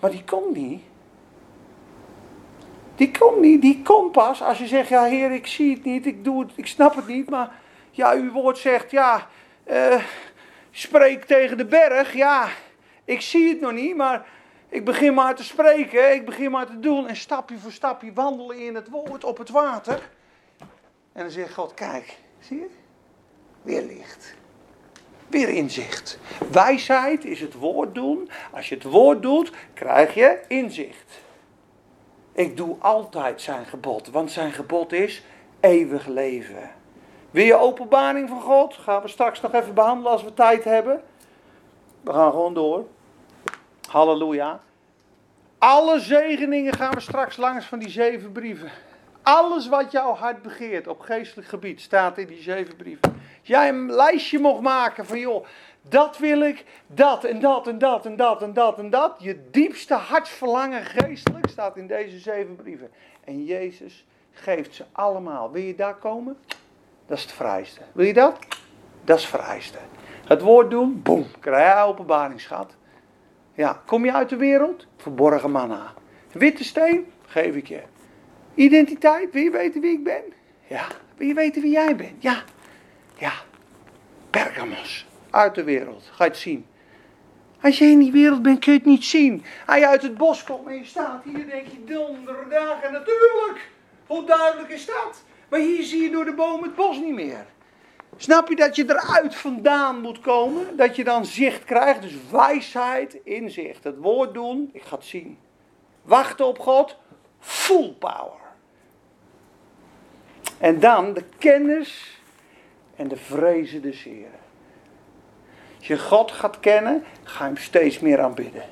Maar 0.00 0.10
die 0.10 0.24
komt 0.24 0.56
niet. 0.56 0.82
Die 2.98 3.10
komt 3.18 3.40
niet, 3.40 3.62
die 3.62 3.82
komt 3.82 4.12
pas 4.12 4.42
als 4.42 4.58
je 4.58 4.66
zegt, 4.66 4.88
ja 4.88 5.04
heer, 5.04 5.30
ik 5.30 5.46
zie 5.46 5.74
het 5.74 5.84
niet, 5.84 6.06
ik 6.06 6.24
doe 6.24 6.40
het, 6.40 6.50
ik 6.54 6.66
snap 6.66 6.94
het 6.94 7.06
niet, 7.06 7.30
maar 7.30 7.50
ja, 7.90 8.12
uw 8.12 8.30
woord 8.32 8.58
zegt, 8.58 8.90
ja, 8.90 9.28
uh, 9.70 10.02
spreek 10.70 11.24
tegen 11.24 11.56
de 11.56 11.64
berg, 11.64 12.12
ja, 12.14 12.48
ik 13.04 13.20
zie 13.20 13.48
het 13.48 13.60
nog 13.60 13.72
niet, 13.72 13.96
maar 13.96 14.26
ik 14.68 14.84
begin 14.84 15.14
maar 15.14 15.34
te 15.34 15.44
spreken, 15.44 16.14
ik 16.14 16.24
begin 16.24 16.50
maar 16.50 16.66
te 16.66 16.80
doen 16.80 17.08
en 17.08 17.16
stapje 17.16 17.58
voor 17.58 17.72
stapje 17.72 18.12
wandelen 18.12 18.58
in 18.58 18.74
het 18.74 18.88
woord 18.88 19.24
op 19.24 19.38
het 19.38 19.48
water. 19.48 20.08
En 21.12 21.22
dan 21.22 21.30
zegt 21.30 21.54
God, 21.54 21.74
kijk, 21.74 22.18
zie 22.40 22.58
je, 22.58 22.68
weer 23.62 23.82
licht. 23.82 24.34
Weer 25.28 25.48
inzicht. 25.48 26.18
Wijsheid 26.50 27.24
is 27.24 27.40
het 27.40 27.54
woord 27.54 27.94
doen. 27.94 28.30
Als 28.52 28.68
je 28.68 28.74
het 28.74 28.84
woord 28.84 29.22
doet, 29.22 29.52
krijg 29.74 30.14
je 30.14 30.40
inzicht. 30.48 31.26
Ik 32.38 32.56
doe 32.56 32.76
altijd 32.78 33.40
zijn 33.40 33.64
gebod, 33.64 34.08
want 34.08 34.30
zijn 34.30 34.52
gebod 34.52 34.92
is 34.92 35.22
eeuwig 35.60 36.06
leven. 36.06 36.70
Wil 37.30 37.44
je 37.44 37.56
openbaring 37.56 38.28
van 38.28 38.40
God? 38.40 38.74
Gaan 38.74 39.02
we 39.02 39.08
straks 39.08 39.40
nog 39.40 39.52
even 39.52 39.74
behandelen 39.74 40.12
als 40.12 40.24
we 40.24 40.34
tijd 40.34 40.64
hebben. 40.64 41.02
We 42.00 42.12
gaan 42.12 42.30
gewoon 42.30 42.54
door. 42.54 42.86
Halleluja. 43.88 44.60
Alle 45.58 46.00
zegeningen 46.00 46.72
gaan 46.72 46.92
we 46.92 47.00
straks 47.00 47.36
langs 47.36 47.66
van 47.66 47.78
die 47.78 47.90
zeven 47.90 48.32
brieven. 48.32 48.70
Alles 49.22 49.68
wat 49.68 49.92
jouw 49.92 50.14
hart 50.14 50.42
begeert 50.42 50.86
op 50.86 51.00
geestelijk 51.00 51.48
gebied 51.48 51.80
staat 51.80 52.18
in 52.18 52.26
die 52.26 52.42
zeven 52.42 52.76
brieven. 52.76 53.22
Jij 53.42 53.68
een 53.68 53.92
lijstje 53.92 54.38
mocht 54.38 54.60
maken 54.60 55.06
van 55.06 55.18
joh, 55.18 55.46
dat 55.88 56.18
wil 56.18 56.40
ik, 56.40 56.64
dat 56.86 57.24
en 57.24 57.40
dat 57.40 57.66
en 57.66 57.78
dat 57.78 58.06
en 58.06 58.16
dat 58.16 58.42
en 58.42 58.52
dat 58.52 58.78
en 58.78 58.90
dat. 58.90 59.14
Je 59.18 59.50
diepste 59.50 59.94
hartsverlangen 59.94 60.84
geestelijk 60.84 61.48
staat 61.48 61.76
in 61.76 61.86
deze 61.86 62.18
zeven 62.18 62.56
brieven. 62.56 62.90
En 63.24 63.44
Jezus 63.44 64.06
geeft 64.32 64.74
ze 64.74 64.84
allemaal. 64.92 65.50
Wil 65.50 65.62
je 65.62 65.74
daar 65.74 65.96
komen? 65.96 66.36
Dat 67.06 67.16
is 67.16 67.22
het 67.22 67.32
vrijste. 67.32 67.80
Wil 67.92 68.06
je 68.06 68.12
dat? 68.12 68.38
Dat 69.04 69.18
is 69.18 69.24
het 69.24 69.40
vrijste. 69.40 69.78
Het 70.26 70.42
woord 70.42 70.70
doen, 70.70 71.02
boem, 71.02 71.26
krijg 71.40 71.78
je 71.78 71.84
openbaringsschat. 71.84 72.76
Ja, 73.54 73.82
kom 73.86 74.04
je 74.04 74.12
uit 74.12 74.28
de 74.28 74.36
wereld? 74.36 74.86
Verborgen 74.96 75.50
manna. 75.50 75.92
Witte 76.32 76.64
steen? 76.64 77.12
Geef 77.26 77.54
ik 77.54 77.68
je. 77.68 77.82
Identiteit? 78.54 79.32
Wil 79.32 79.42
je 79.42 79.50
weten 79.50 79.80
wie 79.80 79.92
ik 79.92 80.04
ben? 80.04 80.22
Ja. 80.66 80.86
Wil 81.16 81.26
je 81.26 81.34
weten 81.34 81.62
wie 81.62 81.70
jij 81.70 81.96
bent? 81.96 82.22
Ja. 82.22 82.42
Ja. 83.14 83.32
Pergamos. 84.30 85.07
Uit 85.30 85.54
de 85.54 85.64
wereld. 85.64 86.10
Ga 86.12 86.24
je 86.24 86.30
het 86.30 86.38
zien. 86.38 86.66
Als 87.62 87.78
je 87.78 87.84
in 87.84 87.98
die 87.98 88.12
wereld 88.12 88.42
bent, 88.42 88.58
kun 88.58 88.72
je 88.72 88.78
het 88.78 88.86
niet 88.88 89.04
zien. 89.04 89.44
Als 89.66 89.78
je 89.78 89.86
uit 89.86 90.02
het 90.02 90.16
bos 90.16 90.44
komt 90.44 90.66
en 90.66 90.76
je 90.76 90.84
staat 90.84 91.24
hier, 91.24 91.46
denk 91.46 91.66
je 91.66 91.84
donderdagen. 91.84 92.92
Natuurlijk. 92.92 93.70
Hoe 94.06 94.24
duidelijk 94.24 94.68
is 94.68 94.86
dat? 94.86 95.22
Maar 95.48 95.60
hier 95.60 95.82
zie 95.82 96.02
je 96.02 96.10
door 96.10 96.24
de 96.24 96.34
boom 96.34 96.62
het 96.62 96.74
bos 96.74 96.98
niet 96.98 97.14
meer. 97.14 97.46
Snap 98.16 98.48
je 98.48 98.56
dat 98.56 98.76
je 98.76 98.84
eruit 98.84 99.34
vandaan 99.34 100.00
moet 100.00 100.20
komen? 100.20 100.76
Dat 100.76 100.96
je 100.96 101.04
dan 101.04 101.26
zicht 101.26 101.64
krijgt. 101.64 102.02
Dus 102.02 102.14
wijsheid, 102.30 103.18
inzicht. 103.24 103.84
Het 103.84 103.98
woord 103.98 104.34
doen, 104.34 104.70
ik 104.72 104.82
ga 104.82 104.96
het 104.96 105.04
zien. 105.04 105.38
Wachten 106.02 106.46
op 106.46 106.58
God, 106.58 106.96
full 107.38 107.92
power. 107.98 108.46
En 110.58 110.80
dan 110.80 111.14
de 111.14 111.24
kennis 111.38 112.20
en 112.96 113.08
de 113.08 113.16
vrezen 113.16 113.82
des 113.82 114.02
Heren. 114.02 114.37
Je 115.88 115.98
God 115.98 116.32
gaat 116.32 116.60
kennen, 116.60 117.04
ga 117.22 117.44
je 117.44 117.50
hem 117.50 117.62
steeds 117.62 117.98
meer 117.98 118.20
aanbidden. 118.20 118.62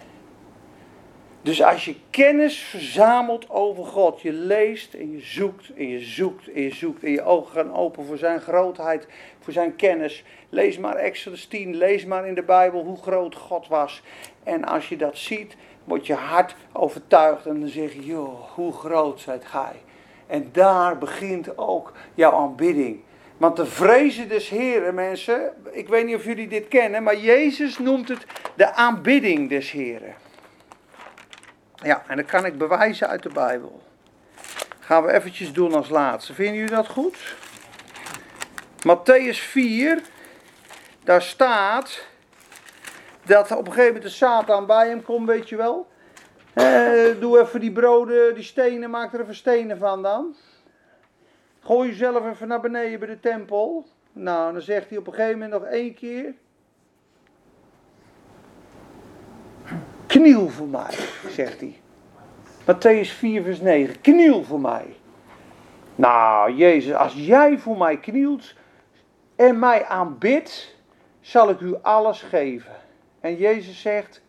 Dus 1.43 1.63
als 1.63 1.85
je 1.85 1.95
kennis 2.11 2.59
verzamelt 2.59 3.51
over 3.51 3.85
God, 3.85 4.21
je 4.21 4.33
leest 4.33 4.95
en 4.95 5.13
je 5.13 5.21
zoekt 5.21 5.75
en 5.77 5.89
je 5.89 6.01
zoekt 6.01 6.53
en 6.53 6.63
je 6.63 6.75
zoekt 6.75 7.05
en 7.05 7.11
je 7.11 7.23
ogen 7.23 7.53
gaan 7.53 7.75
open 7.75 8.05
voor 8.07 8.19
zijn 8.19 8.41
grootheid, 8.41 9.07
voor 9.41 9.53
zijn 9.53 9.77
kennis. 9.77 10.25
Lees 10.49 10.79
maar 10.79 10.97
Exodus 10.97 11.47
10, 11.47 11.77
lees 11.77 12.05
maar 12.05 12.27
in 12.27 12.35
de 12.35 12.43
Bijbel 12.43 12.85
hoe 12.85 13.03
groot 13.03 13.35
God 13.35 13.69
was. 13.69 14.03
En 14.43 14.65
als 14.65 14.89
je 14.89 14.97
dat 14.97 15.19
ziet, 15.19 15.57
wordt 15.85 16.07
je 16.07 16.15
hart 16.15 16.55
overtuigd 16.73 17.47
en 17.47 17.61
dan 17.61 17.69
zeg 17.69 17.93
je, 17.93 18.05
joh, 18.05 18.51
hoe 18.55 18.73
groot 18.73 19.21
zijt 19.21 19.45
gij. 19.45 19.77
En 20.27 20.49
daar 20.53 20.99
begint 20.99 21.59
ook 21.59 21.93
jouw 22.15 22.33
aanbidding. 22.33 23.01
Want 23.37 23.57
de 23.57 23.67
vrezen 23.67 24.29
des 24.29 24.49
Heren, 24.49 24.95
mensen, 24.95 25.53
ik 25.71 25.89
weet 25.89 26.07
niet 26.07 26.17
of 26.17 26.25
jullie 26.25 26.49
dit 26.49 26.69
kennen, 26.69 27.03
maar 27.03 27.17
Jezus 27.17 27.79
noemt 27.79 28.09
het 28.09 28.27
de 28.55 28.73
aanbidding 28.73 29.49
des 29.49 29.71
Heren. 29.71 30.15
Ja, 31.75 32.05
en 32.09 32.17
dat 32.17 32.27
kan 32.27 32.45
ik 32.45 32.59
bewijzen 32.59 33.09
uit 33.09 33.23
de 33.23 33.29
Bijbel. 33.29 33.83
Gaan 34.81 35.05
we 35.05 35.13
eventjes 35.13 35.53
doen 35.53 35.75
als 35.75 35.89
laatste. 35.89 36.35
Vinden 36.35 36.55
jullie 36.55 36.75
dat 36.75 36.89
goed? 36.89 37.37
Matthäus 38.87 39.39
4, 39.39 40.01
daar 41.05 41.23
staat 41.23 42.07
dat 43.25 43.51
op 43.51 43.59
een 43.59 43.73
gegeven 43.73 43.87
moment 43.87 44.03
de 44.03 44.09
Satan 44.09 44.67
bij 44.67 44.89
hem 44.89 45.03
komt, 45.03 45.27
weet 45.27 45.49
je 45.49 45.57
wel. 45.57 45.87
Eh, 46.53 47.21
doe 47.21 47.41
even 47.41 47.61
die 47.61 47.73
broden, 47.73 48.35
die 48.35 48.45
stenen, 48.45 48.91
maak 48.91 49.13
er 49.13 49.21
even 49.21 49.35
stenen 49.35 49.79
van 49.79 50.03
dan. 50.03 50.37
Gooi 51.67 51.89
jezelf 51.89 52.27
even 52.27 52.49
naar 52.49 52.61
beneden 52.61 52.99
bij 52.99 53.09
de 53.09 53.21
tempel. 53.21 53.87
Nou, 54.13 54.53
dan 54.53 54.63
zegt 54.63 54.89
hij 54.89 54.99
op 54.99 55.07
een 55.07 55.13
gegeven 55.13 55.39
moment 55.39 55.63
nog 55.63 55.71
één 55.71 55.95
keer. 55.95 56.35
Kniel 60.07 60.49
voor 60.49 60.67
mij, 60.67 60.95
zegt 61.29 61.61
hij. 61.61 61.81
Matthäus 62.61 63.09
4, 63.09 63.43
vers 63.43 63.61
9. 63.61 64.01
Kniel 64.01 64.45
voor 64.45 64.61
mij. 64.61 64.97
Nou, 65.95 66.53
Jezus, 66.53 66.95
als 66.95 67.15
jij 67.15 67.59
voor 67.59 67.77
mij 67.77 67.99
knielt 67.99 68.55
en 69.37 69.59
mij 69.59 69.85
aanbidt, 69.85 70.77
zal 71.21 71.51
ik 71.51 71.61
u 71.61 71.75
alles 71.83 72.23
geven. 72.23 72.73
En 73.21 73.37
Jezus 73.37 73.81
zegt, 73.81 74.23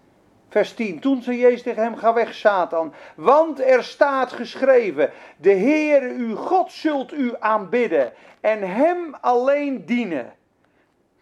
vers 0.57 0.73
10. 0.73 0.99
Toen 0.99 1.21
zei 1.21 1.37
Jezus 1.37 1.61
tegen 1.61 1.83
hem, 1.83 1.95
ga 1.95 2.13
weg 2.13 2.33
Satan. 2.33 2.93
Want 3.15 3.61
er 3.61 3.83
staat 3.83 4.31
geschreven, 4.31 5.11
de 5.37 5.53
Heere 5.53 6.09
uw 6.09 6.35
God 6.35 6.71
zult 6.71 7.13
u 7.13 7.33
aanbidden 7.39 8.13
en 8.41 8.61
hem 8.61 9.15
alleen 9.21 9.85
dienen. 9.85 10.33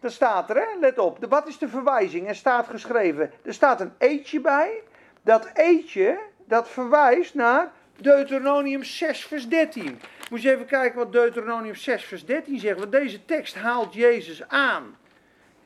Dat 0.00 0.12
staat 0.12 0.50
er, 0.50 0.56
hè? 0.56 0.78
let 0.80 0.98
op. 0.98 1.26
Wat 1.28 1.48
is 1.48 1.58
de 1.58 1.68
verwijzing? 1.68 2.28
Er 2.28 2.34
staat 2.34 2.66
geschreven, 2.66 3.30
er 3.44 3.54
staat 3.54 3.80
een 3.80 3.92
eetje 3.98 4.40
bij. 4.40 4.82
Dat 5.22 5.50
eetje, 5.54 6.18
dat 6.44 6.68
verwijst 6.68 7.34
naar 7.34 7.72
Deuteronomium 7.96 8.82
6 8.82 9.24
vers 9.24 9.48
13. 9.48 10.00
Moet 10.30 10.42
je 10.42 10.50
even 10.50 10.66
kijken 10.66 10.98
wat 10.98 11.12
Deuteronomium 11.12 11.74
6 11.74 12.04
vers 12.04 12.24
13 12.24 12.58
zegt. 12.58 12.78
Want 12.78 12.92
deze 12.92 13.24
tekst 13.24 13.54
haalt 13.54 13.94
Jezus 13.94 14.48
aan. 14.48 14.96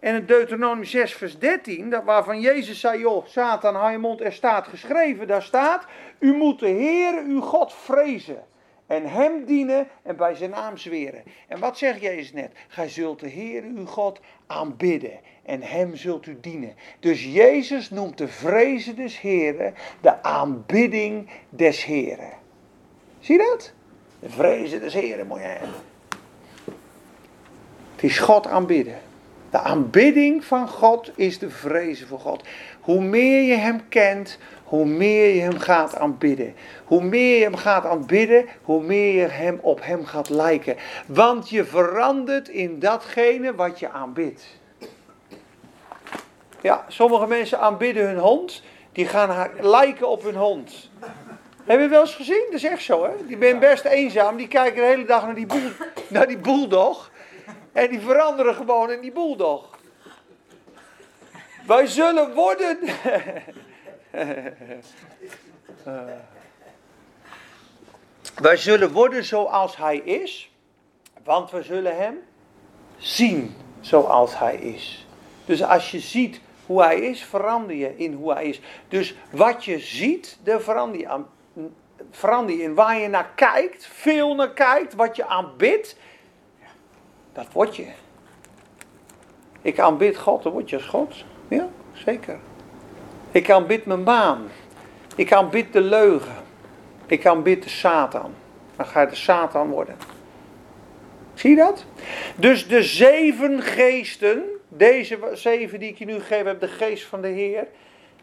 En 0.01 0.15
in 0.15 0.27
Deuteronomium 0.27 0.85
6 0.85 1.15
vers 1.15 1.39
13, 1.39 1.91
dat 1.91 2.05
waarvan 2.05 2.41
Jezus 2.41 2.81
zei, 2.81 2.99
joh, 2.99 3.27
Satan, 3.27 3.75
hou 3.75 3.91
je 3.91 3.99
mond, 3.99 4.21
er 4.21 4.33
staat 4.33 4.67
geschreven, 4.67 5.27
daar 5.27 5.43
staat, 5.43 5.87
u 6.19 6.33
moet 6.33 6.59
de 6.59 6.69
Heer 6.69 7.23
uw 7.27 7.41
God 7.41 7.73
vrezen 7.73 8.45
en 8.87 9.11
hem 9.11 9.45
dienen 9.45 9.89
en 10.03 10.17
bij 10.17 10.35
zijn 10.35 10.51
naam 10.51 10.77
zweren. 10.77 11.23
En 11.49 11.59
wat 11.59 11.79
zegt 11.79 12.01
Jezus 12.01 12.33
net? 12.33 12.53
Gij 12.69 12.89
zult 12.89 13.21
de 13.21 13.29
Heer 13.29 13.63
uw 13.63 13.87
God 13.87 14.21
aanbidden 14.47 15.19
en 15.43 15.63
hem 15.63 15.97
zult 15.97 16.27
u 16.27 16.39
dienen. 16.41 16.75
Dus 17.01 17.25
Jezus 17.25 17.91
noemt 17.91 18.19
de 18.19 18.29
vrezen 18.29 18.97
des 18.97 19.21
Heren 19.21 19.75
de 20.01 20.23
aanbidding 20.23 21.31
des 21.49 21.85
Heren. 21.85 22.33
Zie 23.21 23.39
je 23.39 23.47
dat? 23.51 23.73
De 24.21 24.31
vrezen 24.31 24.81
des 24.81 24.95
Heren, 24.95 25.27
moet 25.27 25.39
je 25.39 25.45
hebben. 25.45 25.69
Het 27.95 28.03
is 28.03 28.19
God 28.19 28.47
aanbidden. 28.47 29.10
De 29.51 29.59
aanbidding 29.59 30.45
van 30.45 30.69
God 30.69 31.11
is 31.15 31.39
de 31.39 31.51
vrezen 31.51 32.07
voor 32.07 32.21
God. 32.21 32.43
Hoe 32.81 33.01
meer 33.01 33.43
je 33.43 33.55
Hem 33.55 33.89
kent, 33.89 34.39
hoe 34.65 34.85
meer 34.85 35.35
je 35.35 35.41
Hem 35.41 35.59
gaat 35.59 35.97
aanbidden. 35.97 36.55
Hoe 36.85 37.03
meer 37.03 37.37
je 37.37 37.43
Hem 37.43 37.57
gaat 37.57 37.87
aanbidden, 37.87 38.47
hoe 38.63 38.83
meer 38.83 39.21
je 39.21 39.27
hem 39.27 39.59
op 39.63 39.85
Hem 39.85 40.07
gaat 40.07 40.29
lijken. 40.29 40.77
Want 41.07 41.51
je 41.51 41.65
verandert 41.65 42.49
in 42.49 42.79
datgene 42.79 43.55
wat 43.55 43.79
je 43.79 43.91
aanbidt. 43.91 44.59
Ja, 46.61 46.85
sommige 46.89 47.27
mensen 47.27 47.61
aanbidden 47.61 48.07
hun 48.07 48.19
hond, 48.19 48.63
die 48.93 49.07
gaan 49.07 49.51
lijken 49.61 50.09
op 50.09 50.23
hun 50.23 50.35
hond. 50.35 50.91
Heb 51.65 51.77
je 51.77 51.83
het 51.83 51.91
wel 51.91 52.01
eens 52.01 52.15
gezien? 52.15 52.45
Dat 52.45 52.55
is 52.55 52.65
echt 52.65 52.83
zo, 52.83 53.05
hè? 53.05 53.11
Die 53.27 53.37
ben 53.37 53.59
best 53.59 53.85
eenzaam, 53.85 54.37
die 54.37 54.49
kijken 54.49 54.81
de 54.81 54.89
hele 54.89 55.05
dag 55.05 55.25
naar 55.25 55.35
die, 55.35 55.47
boel, 55.47 55.71
naar 56.09 56.27
die 56.27 56.39
bulldog. 56.39 57.11
En 57.73 57.91
die 57.91 58.01
veranderen 58.01 58.55
gewoon 58.55 58.91
in 58.91 59.01
die 59.01 59.13
bulldog. 59.13 59.79
Wij 61.67 61.87
zullen 61.87 62.35
worden. 62.35 62.79
Wij 68.41 68.57
zullen 68.57 68.93
worden 68.93 69.25
zoals 69.25 69.77
hij 69.77 69.97
is, 69.97 70.53
want 71.25 71.51
we 71.51 71.63
zullen 71.63 71.97
hem 71.97 72.19
zien 72.97 73.55
zoals 73.81 74.39
hij 74.39 74.57
is. 74.57 75.07
Dus 75.45 75.63
als 75.63 75.91
je 75.91 76.01
ziet 76.01 76.41
hoe 76.67 76.83
hij 76.83 77.01
is, 77.01 77.25
verander 77.25 77.77
je 77.77 77.97
in 77.97 78.13
hoe 78.13 78.33
hij 78.33 78.45
is. 78.47 78.61
Dus 78.89 79.15
wat 79.31 79.65
je 79.65 79.79
ziet, 79.79 80.39
daar 80.43 80.61
verander 80.61 81.01
je 81.01 81.09
aan. 81.09 81.27
Verander 82.11 82.61
in 82.61 82.75
waar 82.75 82.99
je 82.99 83.09
naar 83.09 83.31
kijkt, 83.35 83.87
veel 83.87 84.35
naar 84.35 84.53
kijkt, 84.53 84.95
wat 84.95 85.17
je 85.17 85.27
aanbidt, 85.27 85.97
dat 87.33 87.47
word 87.53 87.77
je. 87.77 87.87
Ik 89.63 89.79
aanbid 89.79 90.17
God, 90.17 90.43
dan 90.43 90.53
word 90.53 90.71
je 90.71 90.77
als 90.77 90.87
God. 90.87 91.25
Ja, 91.49 91.69
zeker. 91.93 92.39
Ik 93.31 93.51
aanbid 93.51 93.87
mijn 93.87 94.05
baan. 94.05 94.49
Ik 95.17 95.33
aanbid 95.33 95.73
de 95.73 95.81
leugen. 95.81 96.37
Ik 97.07 97.27
aanbid 97.27 97.63
de 97.63 97.69
Satan. 97.69 98.35
Dan 98.77 98.87
ga 98.87 99.01
je 99.01 99.07
de 99.07 99.15
Satan 99.15 99.69
worden. 99.69 99.97
Zie 101.35 101.51
je 101.51 101.57
dat? 101.57 101.85
Dus 102.37 102.69
de 102.69 102.83
zeven 102.83 103.63
geesten, 103.63 104.43
deze 104.69 105.19
zeven 105.33 105.81
die 105.81 105.89
ik 105.89 105.99
je 105.99 106.05
nu 106.05 106.21
geef, 106.21 106.45
heb 106.45 106.61
de 106.61 106.69
geest 106.69 107.05
van 107.05 107.21
de 107.21 107.29
Heer. 107.29 107.67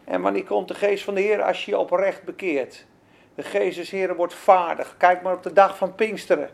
En 0.04 0.20
wanneer 0.20 0.44
komt 0.44 0.68
de 0.68 0.74
geest 0.74 1.04
van 1.04 1.14
de 1.14 1.20
Heer? 1.20 1.42
Als 1.42 1.64
je 1.64 1.70
je 1.70 1.78
oprecht 1.78 2.22
bekeert. 2.22 2.86
De 3.34 3.42
geest 3.42 3.76
des 3.76 3.90
Heeren 3.90 4.16
wordt 4.16 4.34
vaardig. 4.34 4.94
Kijk 4.98 5.22
maar 5.22 5.34
op 5.34 5.42
de 5.42 5.52
dag 5.52 5.76
van 5.76 5.94
Pinksteren. 5.94 6.50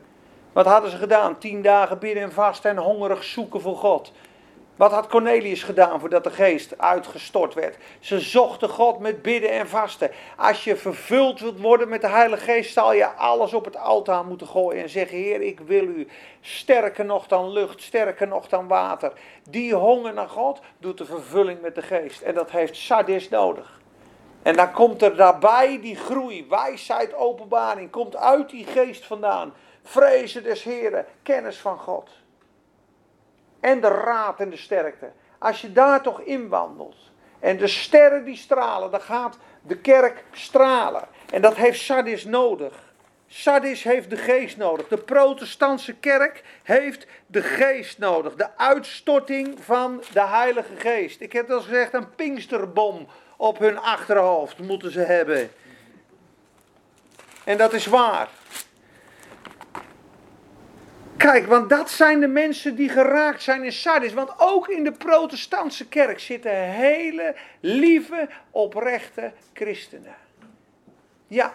Wat 0.54 0.66
hadden 0.66 0.90
ze 0.90 0.96
gedaan? 0.96 1.38
Tien 1.38 1.62
dagen 1.62 1.98
bidden 1.98 2.22
en 2.22 2.32
vasten 2.32 2.70
en 2.70 2.76
hongerig 2.76 3.24
zoeken 3.24 3.60
voor 3.60 3.76
God. 3.76 4.12
Wat 4.76 4.92
had 4.92 5.06
Cornelius 5.06 5.62
gedaan 5.62 6.00
voordat 6.00 6.24
de 6.24 6.30
geest 6.30 6.78
uitgestort 6.78 7.54
werd? 7.54 7.76
Ze 8.00 8.20
zochten 8.20 8.68
God 8.68 8.98
met 8.98 9.22
bidden 9.22 9.50
en 9.50 9.68
vasten. 9.68 10.10
Als 10.36 10.64
je 10.64 10.76
vervuld 10.76 11.40
wilt 11.40 11.60
worden 11.60 11.88
met 11.88 12.00
de 12.00 12.08
Heilige 12.08 12.44
Geest, 12.44 12.72
zal 12.72 12.92
je 12.92 13.06
alles 13.06 13.52
op 13.52 13.64
het 13.64 13.76
altaar 13.76 14.24
moeten 14.24 14.46
gooien 14.46 14.82
en 14.82 14.88
zeggen: 14.88 15.18
Heer, 15.18 15.40
ik 15.40 15.60
wil 15.60 15.84
u 15.84 16.08
sterker 16.40 17.04
nog 17.04 17.26
dan 17.26 17.52
lucht, 17.52 17.82
sterker 17.82 18.28
nog 18.28 18.48
dan 18.48 18.68
water. 18.68 19.12
Die 19.50 19.74
honger 19.74 20.14
naar 20.14 20.28
God 20.28 20.60
doet 20.78 20.98
de 20.98 21.04
vervulling 21.04 21.60
met 21.60 21.74
de 21.74 21.82
geest. 21.82 22.20
En 22.20 22.34
dat 22.34 22.50
heeft 22.50 22.76
sardis 22.76 23.28
nodig. 23.28 23.80
En 24.42 24.56
dan 24.56 24.72
komt 24.72 25.02
er 25.02 25.16
daarbij 25.16 25.80
die 25.80 25.96
groei, 25.96 26.46
wijsheid, 26.48 27.14
openbaring, 27.14 27.90
komt 27.90 28.16
uit 28.16 28.50
die 28.50 28.66
geest 28.66 29.06
vandaan. 29.06 29.52
Vrezen 29.84 30.42
des 30.42 30.62
Heren, 30.62 31.06
kennis 31.22 31.58
van 31.58 31.78
God. 31.78 32.10
en 33.60 33.80
de 33.80 33.88
raad 33.88 34.40
en 34.40 34.50
de 34.50 34.56
sterkte. 34.56 35.10
Als 35.38 35.60
je 35.60 35.72
daar 35.72 36.02
toch 36.02 36.20
in 36.20 36.48
wandelt. 36.48 36.96
En 37.40 37.56
de 37.56 37.66
sterren 37.66 38.24
die 38.24 38.36
stralen, 38.36 38.90
dan 38.90 39.00
gaat 39.00 39.38
de 39.62 39.76
kerk 39.76 40.24
stralen. 40.32 41.08
En 41.30 41.42
dat 41.42 41.54
heeft 41.54 41.80
Sardis 41.80 42.24
nodig. 42.24 42.92
Sardis 43.26 43.82
heeft 43.82 44.10
de 44.10 44.16
geest 44.16 44.56
nodig. 44.56 44.88
De 44.88 44.96
protestantse 44.96 45.94
kerk 45.94 46.42
heeft 46.62 47.06
de 47.26 47.42
geest 47.42 47.98
nodig. 47.98 48.34
De 48.34 48.56
uitstorting 48.56 49.64
van 49.64 50.02
de 50.12 50.26
Heilige 50.26 50.76
Geest. 50.76 51.20
Ik 51.20 51.32
heb 51.32 51.50
al 51.50 51.60
gezegd, 51.60 51.94
een 51.94 52.14
pinksterbom 52.14 53.06
op 53.36 53.58
hun 53.58 53.78
achterhoofd 53.78 54.58
moeten 54.58 54.92
ze 54.92 55.00
hebben. 55.00 55.50
En 57.44 57.58
dat 57.58 57.72
is 57.72 57.86
waar. 57.86 58.28
Kijk, 61.24 61.46
want 61.46 61.68
dat 61.68 61.90
zijn 61.90 62.20
de 62.20 62.26
mensen 62.26 62.74
die 62.74 62.88
geraakt 62.88 63.42
zijn 63.42 63.64
in 63.64 63.72
Sardis. 63.72 64.12
Want 64.12 64.30
ook 64.36 64.68
in 64.68 64.84
de 64.84 64.92
protestantse 64.92 65.88
kerk 65.88 66.20
zitten 66.20 66.50
hele 66.70 67.34
lieve, 67.60 68.28
oprechte 68.50 69.32
christenen. 69.52 70.14
Ja, 71.26 71.54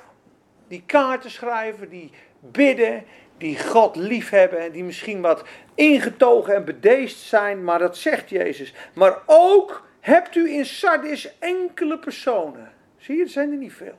die 0.68 0.84
kaarten 0.86 1.32
schrijven, 1.32 1.90
die 1.90 2.12
bidden, 2.40 3.04
die 3.38 3.60
God 3.60 3.96
liefhebben, 3.96 4.72
die 4.72 4.84
misschien 4.84 5.22
wat 5.22 5.44
ingetogen 5.76 6.56
en 6.56 6.66
bedeesd 6.66 7.20
zijn, 7.20 7.64
maar 7.64 7.80
dat 7.80 7.98
zegt 7.98 8.30
Jezus. 8.30 8.74
Maar 8.94 9.18
ook 9.26 9.88
hebt 10.00 10.36
u 10.36 10.52
in 10.52 10.66
Sardis 10.66 11.40
enkele 11.40 12.00
personen, 12.00 12.72
zie 12.98 13.16
je, 13.16 13.24
er 13.24 13.30
zijn 13.30 13.52
er 13.52 13.58
niet 13.58 13.74
veel, 13.74 13.98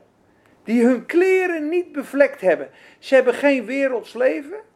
die 0.65 0.85
hun 0.85 1.07
kleren 1.07 1.69
niet 1.69 1.93
bevlekt 1.93 2.41
hebben. 2.41 2.71
Ze 2.99 3.15
hebben 3.15 3.35
geen 3.35 3.65
werelds 3.65 4.15
leven, 4.15 4.69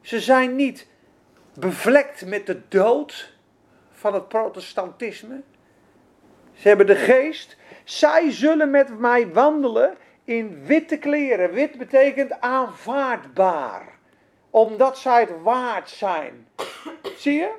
ze 0.00 0.20
zijn 0.20 0.56
niet 0.56 0.86
bevlekt 1.54 2.26
met 2.26 2.46
de 2.46 2.60
dood 2.68 3.32
van 3.90 4.14
het 4.14 4.28
protestantisme. 4.28 5.40
Ze 6.52 6.68
hebben 6.68 6.86
de 6.86 6.96
geest. 6.96 7.56
Zij 7.84 8.30
zullen 8.30 8.70
met 8.70 8.98
mij 8.98 9.32
wandelen 9.32 9.96
in 10.24 10.64
witte 10.64 10.98
kleren. 10.98 11.52
Wit 11.52 11.78
betekent 11.78 12.40
aanvaardbaar. 12.40 13.98
Omdat 14.50 14.98
zij 14.98 15.20
het 15.20 15.42
waard 15.42 15.90
zijn. 15.90 16.48
Zie 17.16 17.34
je? 17.34 17.50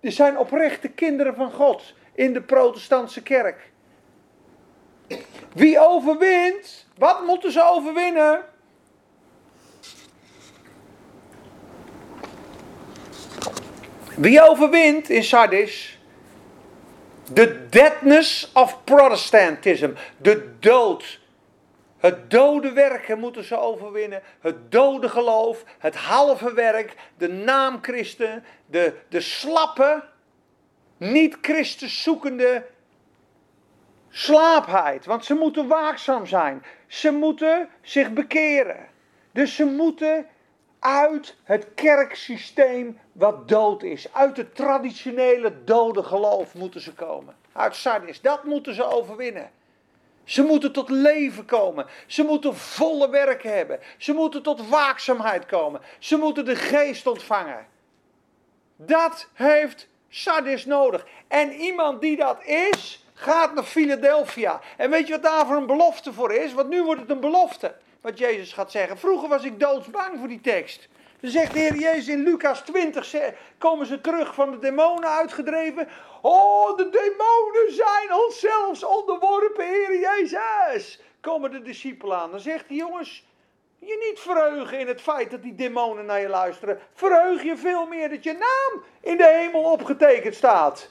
Die 0.00 0.10
zijn 0.10 0.38
oprechte 0.38 0.88
kinderen 0.88 1.34
van 1.34 1.52
God 1.52 1.94
in 2.14 2.32
de 2.32 2.42
protestantse 2.42 3.22
kerk. 3.22 3.70
Wie 5.54 5.80
overwint, 5.80 6.86
wat 6.96 7.26
moeten 7.26 7.52
ze 7.52 7.62
overwinnen? 7.62 8.44
Wie 14.18 14.42
overwint 14.42 15.08
in 15.10 15.24
Sardis? 15.24 15.98
De 17.32 17.68
deadness 17.68 18.50
of 18.54 18.84
Protestantism. 18.84 19.90
De 20.16 20.58
dood. 20.58 21.20
Het 21.98 22.30
dode 22.30 22.72
werken 22.72 23.18
moeten 23.18 23.44
ze 23.44 23.58
overwinnen. 23.58 24.22
Het 24.40 24.72
dode 24.72 25.08
geloof. 25.08 25.64
Het 25.78 25.96
halve 25.96 26.54
werk. 26.54 26.94
De 27.18 27.28
naam 27.28 27.78
Christen. 27.82 28.44
De, 28.66 28.94
de 29.08 29.20
slappe, 29.20 30.04
niet 30.96 31.38
Christus 31.40 32.02
zoekende 32.02 32.66
slaapheid. 34.08 35.06
Want 35.06 35.24
ze 35.24 35.34
moeten 35.34 35.66
waakzaam 35.66 36.26
zijn. 36.26 36.64
Ze 36.86 37.10
moeten 37.10 37.68
zich 37.82 38.12
bekeren. 38.12 38.88
Dus 39.32 39.54
ze 39.54 39.64
moeten 39.64 40.26
uit 40.78 41.36
het 41.42 41.66
kerksysteem 41.74 42.98
wat 43.12 43.48
dood 43.48 43.82
is. 43.82 44.12
Uit 44.12 44.36
het 44.36 44.54
traditionele 44.54 45.64
dode 45.64 46.02
geloof 46.02 46.54
moeten 46.54 46.80
ze 46.80 46.92
komen. 46.92 47.36
Uit 47.52 47.74
Sardis. 47.74 48.20
Dat 48.20 48.44
moeten 48.44 48.74
ze 48.74 48.84
overwinnen. 48.84 49.50
Ze 50.24 50.42
moeten 50.42 50.72
tot 50.72 50.88
leven 50.88 51.44
komen. 51.44 51.86
Ze 52.06 52.22
moeten 52.22 52.56
volle 52.56 53.10
werk 53.10 53.42
hebben. 53.42 53.80
Ze 53.96 54.12
moeten 54.12 54.42
tot 54.42 54.68
waakzaamheid 54.68 55.46
komen. 55.46 55.80
Ze 55.98 56.16
moeten 56.16 56.44
de 56.44 56.56
geest 56.56 57.06
ontvangen. 57.06 57.66
Dat 58.76 59.28
heeft 59.32 59.88
Sardis 60.08 60.64
nodig. 60.64 61.06
En 61.28 61.52
iemand 61.52 62.00
die 62.00 62.16
dat 62.16 62.44
is, 62.44 63.06
gaat 63.14 63.54
naar 63.54 63.64
Philadelphia. 63.64 64.60
En 64.76 64.90
weet 64.90 65.06
je 65.06 65.12
wat 65.12 65.22
daar 65.22 65.46
voor 65.46 65.56
een 65.56 65.66
belofte 65.66 66.12
voor 66.12 66.32
is? 66.32 66.52
Want 66.52 66.68
nu 66.68 66.82
wordt 66.82 67.00
het 67.00 67.10
een 67.10 67.20
belofte. 67.20 67.74
Wat 68.08 68.18
Jezus 68.18 68.52
gaat 68.52 68.70
zeggen. 68.70 68.98
Vroeger 68.98 69.28
was 69.28 69.44
ik 69.44 69.60
doodsbang 69.60 70.18
voor 70.18 70.28
die 70.28 70.40
tekst. 70.40 70.88
Dan 71.20 71.30
zegt 71.30 71.52
de 71.52 71.58
Heer 71.58 71.74
Jezus 71.74 72.08
in 72.08 72.22
Lucas 72.22 72.60
20, 72.60 73.14
komen 73.58 73.86
ze 73.86 74.00
terug 74.00 74.34
van 74.34 74.50
de 74.50 74.58
demonen 74.58 75.08
uitgedreven. 75.08 75.88
Oh, 76.22 76.76
de 76.76 76.88
demonen 76.88 77.72
zijn 77.72 78.14
ons 78.24 78.40
zelfs 78.40 78.84
onderworpen, 78.84 79.64
Heer 79.64 80.00
Jezus. 80.00 81.00
Komen 81.20 81.50
de 81.50 81.62
discipelen 81.62 82.18
aan. 82.18 82.30
Dan 82.30 82.40
zegt 82.40 82.68
hij, 82.68 82.76
jongens, 82.76 83.26
je 83.78 84.06
niet 84.08 84.20
verheugen 84.20 84.78
in 84.78 84.88
het 84.88 85.00
feit 85.00 85.30
dat 85.30 85.42
die 85.42 85.54
demonen 85.54 86.04
naar 86.04 86.20
je 86.20 86.28
luisteren. 86.28 86.78
Verheug 86.94 87.42
je 87.42 87.56
veel 87.56 87.86
meer 87.86 88.08
dat 88.08 88.24
je 88.24 88.32
naam 88.32 88.84
in 89.00 89.16
de 89.16 89.26
hemel 89.26 89.62
opgetekend 89.62 90.34
staat. 90.34 90.90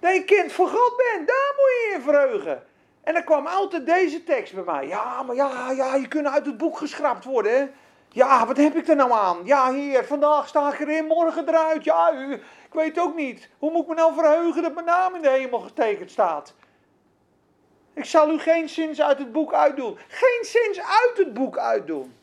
Dat 0.00 0.14
je 0.14 0.24
kind 0.24 0.52
van 0.52 0.68
God 0.68 0.96
bent, 0.96 1.28
daar 1.28 1.52
moet 1.56 1.70
je 1.70 1.92
je 1.96 2.02
verheugen. 2.02 2.68
En 3.02 3.14
dan 3.14 3.24
kwam 3.24 3.46
altijd 3.46 3.86
deze 3.86 4.24
tekst 4.24 4.54
bij 4.54 4.64
mij. 4.64 4.86
Ja, 4.86 5.22
maar 5.22 5.36
ja, 5.36 5.70
ja, 5.70 5.94
je 5.94 6.08
kunt 6.08 6.26
uit 6.26 6.46
het 6.46 6.56
boek 6.56 6.78
geschrapt 6.78 7.24
worden, 7.24 7.52
hè. 7.52 7.68
Ja, 8.12 8.46
wat 8.46 8.56
heb 8.56 8.74
ik 8.76 8.88
er 8.88 8.96
nou 8.96 9.12
aan? 9.12 9.38
Ja, 9.44 9.72
heer, 9.72 10.04
vandaag 10.04 10.48
sta 10.48 10.72
ik 10.72 10.80
erin, 10.80 11.06
morgen 11.06 11.48
eruit. 11.48 11.84
Ja, 11.84 12.12
u, 12.12 12.32
ik 12.32 12.72
weet 12.72 12.98
ook 12.98 13.16
niet. 13.16 13.48
Hoe 13.58 13.70
moet 13.70 13.82
ik 13.82 13.88
me 13.88 13.94
nou 13.94 14.14
verheugen 14.14 14.62
dat 14.62 14.74
mijn 14.74 14.86
naam 14.86 15.14
in 15.14 15.22
de 15.22 15.30
hemel 15.30 15.58
getekend 15.60 16.10
staat? 16.10 16.54
Ik 17.94 18.04
zal 18.04 18.30
u 18.30 18.38
geen 18.38 18.68
zins 18.68 19.00
uit 19.00 19.18
het 19.18 19.32
boek 19.32 19.54
uitdoen. 19.54 19.98
Geen 20.08 20.44
zins 20.44 20.78
uit 20.78 21.12
het 21.14 21.34
boek 21.34 21.58
uitdoen. 21.58 22.14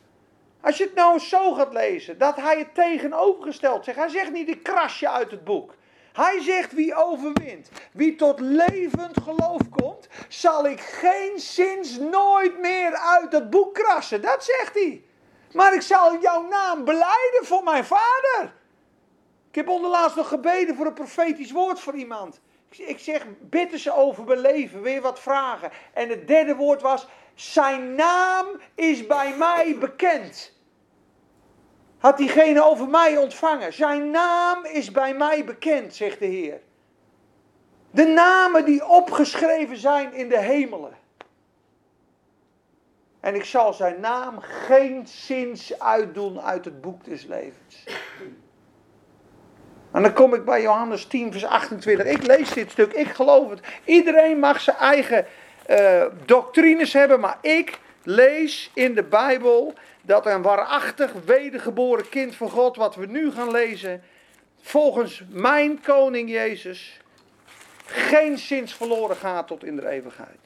Als 0.62 0.78
je 0.78 0.84
het 0.84 0.96
nou 0.96 1.20
zo 1.20 1.54
gaat 1.54 1.74
lezen, 1.74 2.18
dat 2.18 2.36
hij 2.36 2.58
het 2.58 2.76
tegenovergesteld 2.76 3.84
zegt. 3.86 3.98
Hij 3.98 4.10
zegt 4.10 4.32
niet, 4.32 4.50
ik 4.50 4.64
krasje 4.64 5.10
uit 5.10 5.32
het 5.32 5.44
boek. 5.44 5.74
Hij 6.18 6.42
zegt, 6.42 6.72
wie 6.72 6.96
overwint, 6.96 7.70
wie 7.92 8.16
tot 8.16 8.40
levend 8.40 9.22
geloof 9.24 9.62
komt, 9.70 10.08
zal 10.28 10.68
ik 10.68 10.80
geen 10.80 11.40
zins 11.40 11.98
nooit 11.98 12.60
meer 12.60 12.96
uit 12.96 13.32
het 13.32 13.50
boek 13.50 13.74
krassen. 13.74 14.22
Dat 14.22 14.44
zegt 14.44 14.74
hij. 14.74 15.04
Maar 15.54 15.74
ik 15.74 15.82
zal 15.82 16.20
jouw 16.22 16.48
naam 16.48 16.84
beleiden 16.86 17.42
voor 17.42 17.64
mijn 17.64 17.86
vader. 17.86 18.54
Ik 19.50 19.56
heb 19.56 19.68
onderlaatst 19.68 20.16
nog 20.16 20.28
gebeden 20.28 20.76
voor 20.76 20.86
een 20.86 20.94
profetisch 20.94 21.52
woord 21.52 21.80
voor 21.80 21.96
iemand. 21.96 22.40
Ik 22.70 23.00
zeg, 23.00 23.26
bid 23.40 23.80
ze 23.80 23.94
over 23.94 24.24
beleven, 24.24 24.82
weer 24.82 25.02
wat 25.02 25.20
vragen. 25.20 25.72
En 25.94 26.10
het 26.10 26.28
derde 26.28 26.56
woord 26.56 26.82
was, 26.82 27.08
zijn 27.36 27.96
naam 27.96 28.46
is 28.76 29.08
bij 29.08 29.36
mij 29.38 29.78
bekend. 29.80 30.57
Had 31.98 32.18
diegene 32.18 32.64
over 32.64 32.88
mij 32.88 33.18
ontvangen. 33.18 33.74
Zijn 33.74 34.12
naam 34.12 34.66
is 34.66 34.92
bij 34.92 35.14
mij 35.14 35.46
bekend, 35.46 35.96
zegt 35.96 36.20
de 36.20 36.26
Heer. 36.26 36.60
De 37.92 38.06
namen 38.06 38.66
die 38.66 38.88
opgeschreven 38.88 39.78
zijn 39.78 40.14
in 40.14 40.30
de 40.30 40.40
hemelen. 40.40 40.98
En 43.20 43.36
ik 43.36 43.46
zal 43.46 43.74
zijn 43.74 44.00
naam 44.00 44.40
geen 44.40 45.08
zins 45.08 45.80
uitdoen 45.80 46.42
uit 46.42 46.66
het 46.66 46.82
boek 46.82 47.04
des 47.04 47.24
levens. 47.24 47.84
En 49.92 50.02
dan 50.02 50.14
kom 50.14 50.34
ik 50.34 50.46
bij 50.46 50.62
Johannes 50.62 51.06
10, 51.06 51.32
vers 51.32 51.46
28. 51.46 52.06
Ik 52.06 52.28
lees 52.28 52.54
dit 52.54 52.72
stuk, 52.72 52.94
ik 52.94 53.08
geloof 53.08 53.50
het. 53.50 53.60
Iedereen 53.86 54.40
mag 54.40 54.62
zijn 54.62 54.78
eigen 54.78 55.26
uh, 55.70 56.06
doctrines 56.26 56.94
hebben, 56.94 57.20
maar 57.20 57.38
ik 57.42 57.80
lees 58.10 58.72
in 58.74 58.94
de 58.94 59.04
Bijbel 59.04 59.74
dat 60.02 60.26
een 60.26 60.42
waarachtig 60.42 61.14
wedergeboren 61.26 62.10
kind 62.10 62.36
van 62.36 62.50
God, 62.50 62.76
wat 62.76 62.96
we 62.96 63.06
nu 63.06 63.32
gaan 63.32 63.52
lezen, 63.52 64.04
volgens 64.62 65.24
mijn 65.30 65.82
koning 65.82 66.30
Jezus, 66.30 67.00
geen 67.86 68.38
zins 68.38 68.74
verloren 68.74 69.16
gaat 69.16 69.48
tot 69.48 69.64
in 69.64 69.76
de 69.76 69.90
eeuwigheid. 69.90 70.38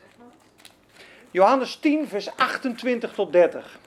Johannes 1.32 1.76
10, 1.76 2.08
vers 2.08 2.36
28 2.36 3.14
tot 3.14 3.32
30. 3.32 3.80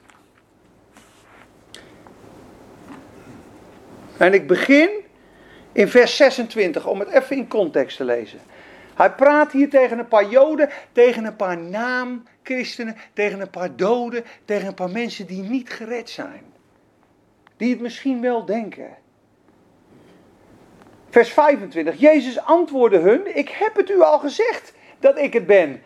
En 4.17 4.35
ik 4.35 4.47
begin 4.47 4.91
in 5.73 5.89
vers 5.89 6.17
26 6.17 6.87
om 6.87 6.99
het 6.99 7.09
even 7.09 7.37
in 7.37 7.49
context 7.49 7.97
te 7.97 8.05
lezen. 8.05 8.41
Hij 8.95 9.13
praat 9.13 9.53
hier 9.53 9.71
tegen 9.71 9.99
een 9.99 10.09
paar 10.09 10.29
Joden, 10.29 10.69
tegen 10.93 11.25
een 11.25 11.37
paar 11.37 11.59
naamchristenen, 11.59 12.97
tegen 13.13 13.41
een 13.41 13.51
paar 13.51 13.77
doden, 13.77 14.25
tegen 14.45 14.69
een 14.69 14.75
paar 14.75 14.91
mensen 14.91 15.27
die 15.27 15.43
niet 15.43 15.71
gered 15.71 16.11
zijn. 16.11 16.43
Die 17.57 17.71
het 17.71 17.81
misschien 17.81 18.21
wel 18.21 18.45
denken. 18.45 18.89
Vers 21.11 21.33
25. 21.33 22.01
Jezus 22.01 22.41
antwoordde 22.41 22.99
hun: 22.99 23.37
Ik 23.37 23.49
heb 23.49 23.77
het 23.77 23.91
u 23.91 24.01
al 24.01 24.19
gezegd 24.19 24.75
dat 24.99 25.19
ik 25.19 25.33
het 25.33 25.47
ben. 25.47 25.83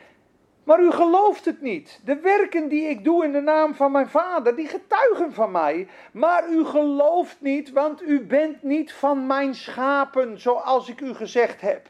Maar 0.64 0.80
u 0.80 0.90
gelooft 0.90 1.44
het 1.44 1.60
niet. 1.60 2.00
De 2.04 2.20
werken 2.20 2.68
die 2.68 2.88
ik 2.88 3.04
doe 3.04 3.24
in 3.24 3.32
de 3.32 3.40
naam 3.40 3.74
van 3.74 3.92
mijn 3.92 4.08
vader, 4.08 4.56
die 4.56 4.68
getuigen 4.68 5.32
van 5.32 5.50
mij. 5.50 5.88
Maar 6.12 6.48
u 6.50 6.64
gelooft 6.64 7.36
niet, 7.40 7.70
want 7.72 8.02
u 8.02 8.20
bent 8.20 8.62
niet 8.62 8.92
van 8.92 9.26
mijn 9.26 9.54
schapen, 9.54 10.40
zoals 10.40 10.88
ik 10.88 11.00
u 11.00 11.14
gezegd 11.14 11.60
heb. 11.60 11.88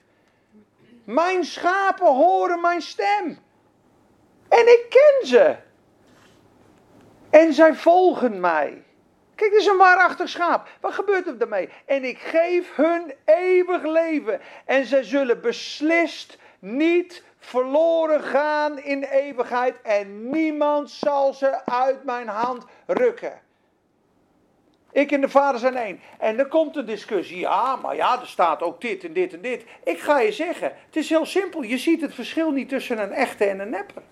Mijn 1.08 1.44
schapen 1.44 2.14
horen 2.14 2.60
mijn 2.60 2.82
stem. 2.82 3.38
En 4.48 4.66
ik 4.66 4.86
ken 4.88 5.26
ze. 5.26 5.56
En 7.30 7.52
zij 7.52 7.74
volgen 7.74 8.40
mij. 8.40 8.84
Kijk, 9.34 9.50
dit 9.50 9.60
is 9.60 9.66
een 9.66 9.76
waarachtig 9.76 10.28
schaap. 10.28 10.68
Wat 10.80 10.92
gebeurt 10.92 11.26
er 11.26 11.38
daarmee? 11.38 11.68
En 11.86 12.04
ik 12.04 12.18
geef 12.18 12.74
hun 12.74 13.14
eeuwig 13.24 13.82
leven. 13.82 14.40
En 14.64 14.86
zij 14.86 15.02
zullen 15.02 15.40
beslist 15.40 16.38
niet 16.58 17.22
verloren 17.38 18.22
gaan 18.22 18.78
in 18.78 19.02
eeuwigheid. 19.02 19.82
En 19.82 20.30
niemand 20.30 20.90
zal 20.90 21.34
ze 21.34 21.64
uit 21.64 22.04
mijn 22.04 22.28
hand 22.28 22.64
rukken. 22.86 23.40
Ik 24.98 25.12
en 25.12 25.20
de 25.20 25.28
vader 25.28 25.60
zijn 25.60 25.76
één. 25.76 26.00
En 26.18 26.36
dan 26.36 26.48
komt 26.48 26.76
een 26.76 26.86
discussie. 26.86 27.38
Ja, 27.38 27.76
maar 27.76 27.96
ja, 27.96 28.20
er 28.20 28.26
staat 28.26 28.62
ook 28.62 28.80
dit 28.80 29.04
en 29.04 29.12
dit 29.12 29.32
en 29.32 29.40
dit. 29.40 29.64
Ik 29.84 29.98
ga 29.98 30.20
je 30.20 30.32
zeggen, 30.32 30.72
het 30.86 30.96
is 30.96 31.08
heel 31.08 31.26
simpel. 31.26 31.62
Je 31.62 31.78
ziet 31.78 32.00
het 32.00 32.14
verschil 32.14 32.50
niet 32.50 32.68
tussen 32.68 32.98
een 32.98 33.12
echte 33.12 33.44
en 33.44 33.60
een 33.60 33.70
nepper. 33.70 34.02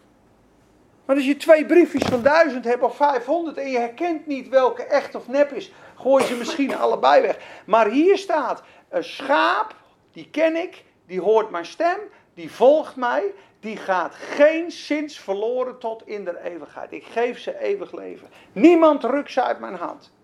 Maar 1.05 1.17
als 1.17 1.25
je 1.25 1.37
twee 1.37 1.67
briefjes 1.67 2.03
van 2.03 2.23
duizend 2.23 2.65
hebt 2.65 2.83
of 2.83 2.97
500 2.97 3.57
en 3.57 3.71
je 3.71 3.79
herkent 3.79 4.27
niet 4.27 4.49
welke 4.49 4.83
echt 4.83 5.15
of 5.15 5.29
nep 5.29 5.53
is, 5.53 5.73
gooi 5.97 6.23
je 6.23 6.29
ze 6.29 6.37
misschien 6.37 6.77
allebei 6.77 7.23
weg. 7.23 7.39
Maar 7.67 7.91
hier 7.91 8.19
staat 8.19 8.63
een 8.89 9.05
schaap, 9.05 9.75
die 10.13 10.29
ken 10.31 10.57
ik, 10.57 10.85
die 11.07 11.21
hoort 11.21 11.51
mijn 11.51 11.67
stem, 11.67 11.99
die 12.35 12.51
volgt 12.51 12.97
mij, 12.97 13.33
die 13.61 13.77
gaat 13.77 14.15
geen 14.15 14.71
zins 14.71 15.19
verloren 15.19 15.79
tot 15.79 16.07
in 16.07 16.25
de 16.25 16.41
eeuwigheid. 16.43 16.93
Ik 16.93 17.05
geef 17.05 17.39
ze 17.39 17.59
eeuwig 17.59 17.93
leven. 17.93 18.29
Niemand 18.53 19.05
rukt 19.05 19.33
ze 19.33 19.43
uit 19.43 19.61
mijn 19.61 19.77
hand. 19.77 20.15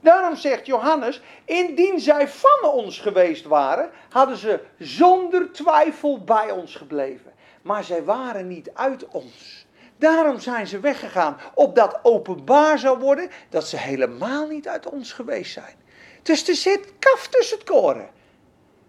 Daarom 0.00 0.36
zegt 0.36 0.66
Johannes, 0.66 1.22
indien 1.44 2.00
zij 2.00 2.28
van 2.28 2.70
ons 2.70 2.98
geweest 2.98 3.44
waren, 3.44 3.90
hadden 4.08 4.36
ze 4.36 4.60
zonder 4.78 5.52
twijfel 5.52 6.24
bij 6.24 6.50
ons 6.50 6.74
gebleven. 6.74 7.32
Maar 7.62 7.84
zij 7.84 8.04
waren 8.04 8.48
niet 8.48 8.70
uit 8.74 9.08
ons. 9.08 9.66
Daarom 9.96 10.38
zijn 10.38 10.66
ze 10.66 10.80
weggegaan, 10.80 11.36
opdat 11.54 11.98
openbaar 12.02 12.78
zou 12.78 12.98
worden 12.98 13.30
dat 13.48 13.68
ze 13.68 13.76
helemaal 13.76 14.46
niet 14.46 14.68
uit 14.68 14.86
ons 14.86 15.12
geweest 15.12 15.52
zijn. 15.52 15.74
Dus 16.22 16.48
er 16.48 16.54
zit 16.54 16.92
kaf 16.98 17.28
tussen 17.28 17.58
het 17.58 17.66
koren. 17.66 18.10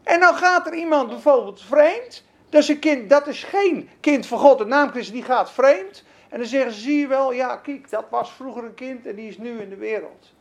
En 0.03 0.19
dan 0.19 0.35
gaat 0.35 0.67
er 0.67 0.73
iemand 0.73 1.09
bijvoorbeeld 1.09 1.61
vreemd. 1.61 2.23
Dat 2.49 2.61
is, 2.61 2.67
een 2.67 2.79
kind, 2.79 3.09
dat 3.09 3.27
is 3.27 3.43
geen 3.43 3.89
kind 3.99 4.25
van 4.25 4.39
God, 4.39 4.57
de 4.57 4.65
naam 4.65 4.91
die 4.91 5.23
gaat 5.23 5.51
vreemd. 5.51 6.03
En 6.29 6.39
dan 6.39 6.47
zeggen 6.47 6.71
ze, 6.73 6.79
zie 6.79 6.99
je 6.99 7.07
wel, 7.07 7.31
ja 7.31 7.55
kijk, 7.55 7.89
dat 7.89 8.05
was 8.09 8.31
vroeger 8.31 8.63
een 8.63 8.73
kind 8.73 9.05
en 9.05 9.15
die 9.15 9.27
is 9.27 9.37
nu 9.37 9.59
in 9.61 9.69
de 9.69 9.75
wereld. 9.75 10.33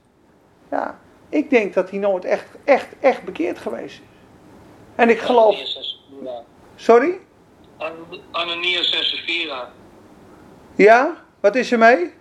Ja, 0.70 0.98
ik 1.28 1.50
denk 1.50 1.74
dat 1.74 1.90
hij 1.90 1.98
nooit 1.98 2.24
echt, 2.24 2.46
echt, 2.64 2.88
echt 3.00 3.22
bekeerd 3.22 3.58
geweest 3.58 3.94
is. 3.94 4.00
En 4.94 5.08
ik 5.08 5.18
geloof... 5.18 5.56
Sorry? 6.76 7.18
Ananias 8.30 8.90
en 8.90 9.04
Sapphira. 9.04 9.72
Ja, 10.74 11.24
wat 11.40 11.54
is 11.54 11.72
er 11.72 11.78
mee? 11.78 12.14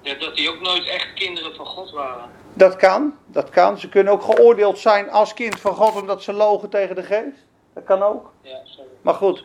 Ja, 0.00 0.14
dat 0.14 0.36
die 0.36 0.50
ook 0.50 0.60
nooit 0.60 0.86
echt 0.86 1.12
kinderen 1.12 1.54
van 1.54 1.66
God 1.66 1.90
waren. 1.90 2.30
Dat 2.54 2.76
kan, 2.76 3.18
dat 3.26 3.50
kan. 3.50 3.78
Ze 3.78 3.88
kunnen 3.88 4.12
ook 4.12 4.22
geoordeeld 4.22 4.78
zijn 4.78 5.10
als 5.10 5.34
kind 5.34 5.60
van 5.60 5.74
God 5.74 6.00
omdat 6.00 6.22
ze 6.22 6.32
logen 6.32 6.68
tegen 6.68 6.94
de 6.94 7.02
geest. 7.02 7.46
Dat 7.74 7.84
kan 7.84 8.02
ook. 8.02 8.32
Ja, 8.42 8.60
sorry. 8.64 8.90
Maar 9.00 9.14
goed, 9.14 9.44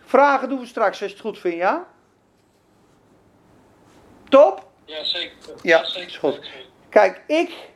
vragen 0.00 0.48
doen 0.48 0.60
we 0.60 0.66
straks 0.66 1.00
als 1.00 1.10
je 1.10 1.16
het 1.16 1.24
goed 1.24 1.38
vindt, 1.38 1.56
ja? 1.56 1.86
Top? 4.28 4.66
Ja, 4.84 5.04
zeker. 5.04 5.36
Ja, 5.62 5.84
zeker. 5.84 6.08
is 6.08 6.16
goed. 6.16 6.50
Kijk, 6.94 7.22
ik, 7.26 7.70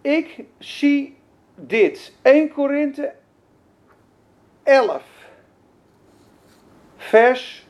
ik 0.00 0.44
zie 0.58 1.16
dit. 1.54 2.12
1 2.22 2.52
Korinthe 2.52 3.12
11. 4.62 5.02
Vers 6.96 7.66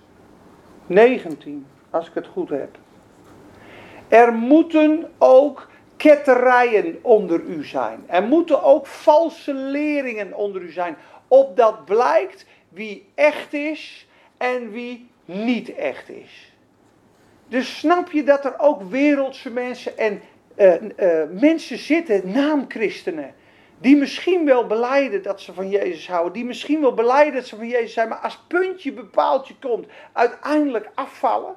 19, 0.86 1.66
als 1.90 2.08
ik 2.08 2.14
het 2.14 2.26
goed 2.26 2.48
heb. 2.48 2.78
Er 4.08 4.32
moeten 4.32 5.10
ook 5.18 5.68
ketterijen 5.96 6.98
onder 7.02 7.40
u 7.40 7.64
zijn. 7.64 8.04
Er 8.06 8.22
moeten 8.22 8.62
ook 8.62 8.86
valse 8.86 9.54
leringen 9.54 10.34
onder 10.34 10.62
u 10.62 10.70
zijn. 10.70 10.96
Opdat 11.28 11.84
blijkt 11.84 12.46
wie 12.68 13.08
echt 13.14 13.52
is 13.52 14.08
en 14.36 14.70
wie 14.70 15.10
niet 15.24 15.74
echt 15.74 16.08
is. 16.08 16.54
Dus 17.48 17.78
snap 17.78 18.10
je 18.10 18.22
dat 18.22 18.44
er 18.44 18.58
ook 18.58 18.82
wereldse 18.82 19.50
mensen 19.50 19.98
en 19.98 20.20
eh, 20.60 21.22
eh, 21.22 21.28
mensen 21.30 21.78
zitten, 21.78 22.32
naamchristenen, 22.32 23.34
die 23.78 23.96
misschien 23.96 24.44
wel 24.44 24.66
beleiden 24.66 25.22
dat 25.22 25.40
ze 25.40 25.52
van 25.52 25.68
Jezus 25.68 26.08
houden, 26.08 26.32
die 26.32 26.44
misschien 26.44 26.80
wel 26.80 26.94
beleiden 26.94 27.34
dat 27.34 27.46
ze 27.46 27.56
van 27.56 27.68
Jezus 27.68 27.92
zijn, 27.92 28.08
maar 28.08 28.18
als 28.18 28.44
puntje 28.48 28.92
bepaaltje 28.92 29.54
komt, 29.60 29.86
uiteindelijk 30.12 30.90
afvallen. 30.94 31.54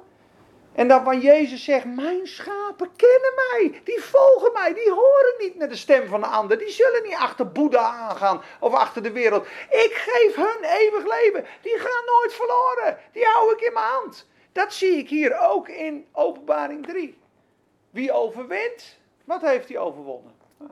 En 0.74 0.88
dan 0.88 1.04
van 1.04 1.20
Jezus 1.20 1.64
zegt, 1.64 1.84
mijn 1.84 2.26
schapen 2.26 2.90
kennen 2.96 3.32
mij, 3.34 3.80
die 3.84 4.00
volgen 4.00 4.52
mij, 4.52 4.74
die 4.74 4.90
horen 4.90 5.34
niet 5.38 5.56
naar 5.56 5.68
de 5.68 5.76
stem 5.76 6.06
van 6.06 6.20
de 6.20 6.26
ander, 6.26 6.58
die 6.58 6.70
zullen 6.70 7.02
niet 7.02 7.16
achter 7.18 7.48
Boeddha 7.48 7.90
aangaan 7.90 8.42
of 8.60 8.74
achter 8.74 9.02
de 9.02 9.12
wereld. 9.12 9.46
Ik 9.70 9.92
geef 10.06 10.34
hun 10.34 10.70
eeuwig 10.78 11.04
leven, 11.04 11.44
die 11.62 11.78
gaan 11.78 12.04
nooit 12.06 12.32
verloren, 12.32 12.98
die 13.12 13.24
hou 13.24 13.52
ik 13.52 13.60
in 13.60 13.72
mijn 13.72 13.86
hand. 13.86 14.28
Dat 14.52 14.72
zie 14.72 14.96
ik 14.96 15.08
hier 15.08 15.38
ook 15.40 15.68
in 15.68 16.06
Openbaring 16.12 16.86
3. 16.86 17.22
Wie 17.94 18.12
overwint, 18.12 18.98
wat 19.24 19.40
heeft 19.40 19.68
hij 19.68 19.78
overwonnen? 19.78 20.32
Ah, 20.60 20.68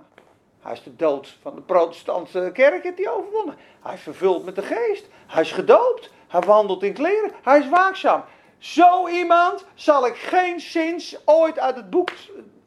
Hij 0.60 0.72
is 0.72 0.82
de 0.82 0.96
dood 0.96 1.36
van 1.42 1.54
de 1.54 1.60
protestantse 1.60 2.50
kerk, 2.52 2.82
heeft 2.82 2.98
hij 2.98 3.10
overwonnen. 3.10 3.56
Hij 3.82 3.94
is 3.94 4.00
vervuld 4.00 4.44
met 4.44 4.54
de 4.54 4.62
geest. 4.62 5.06
Hij 5.26 5.42
is 5.42 5.52
gedoopt. 5.52 6.10
Hij 6.28 6.40
wandelt 6.40 6.82
in 6.82 6.92
kleren. 6.92 7.30
Hij 7.42 7.58
is 7.58 7.68
waakzaam. 7.68 8.24
Zo 8.58 9.08
iemand 9.08 9.64
zal 9.74 10.06
ik 10.06 10.16
geen 10.16 10.60
zins 10.60 11.16
ooit 11.24 11.58
uit 11.58 11.76
het 11.76 11.90
boek 11.90 12.10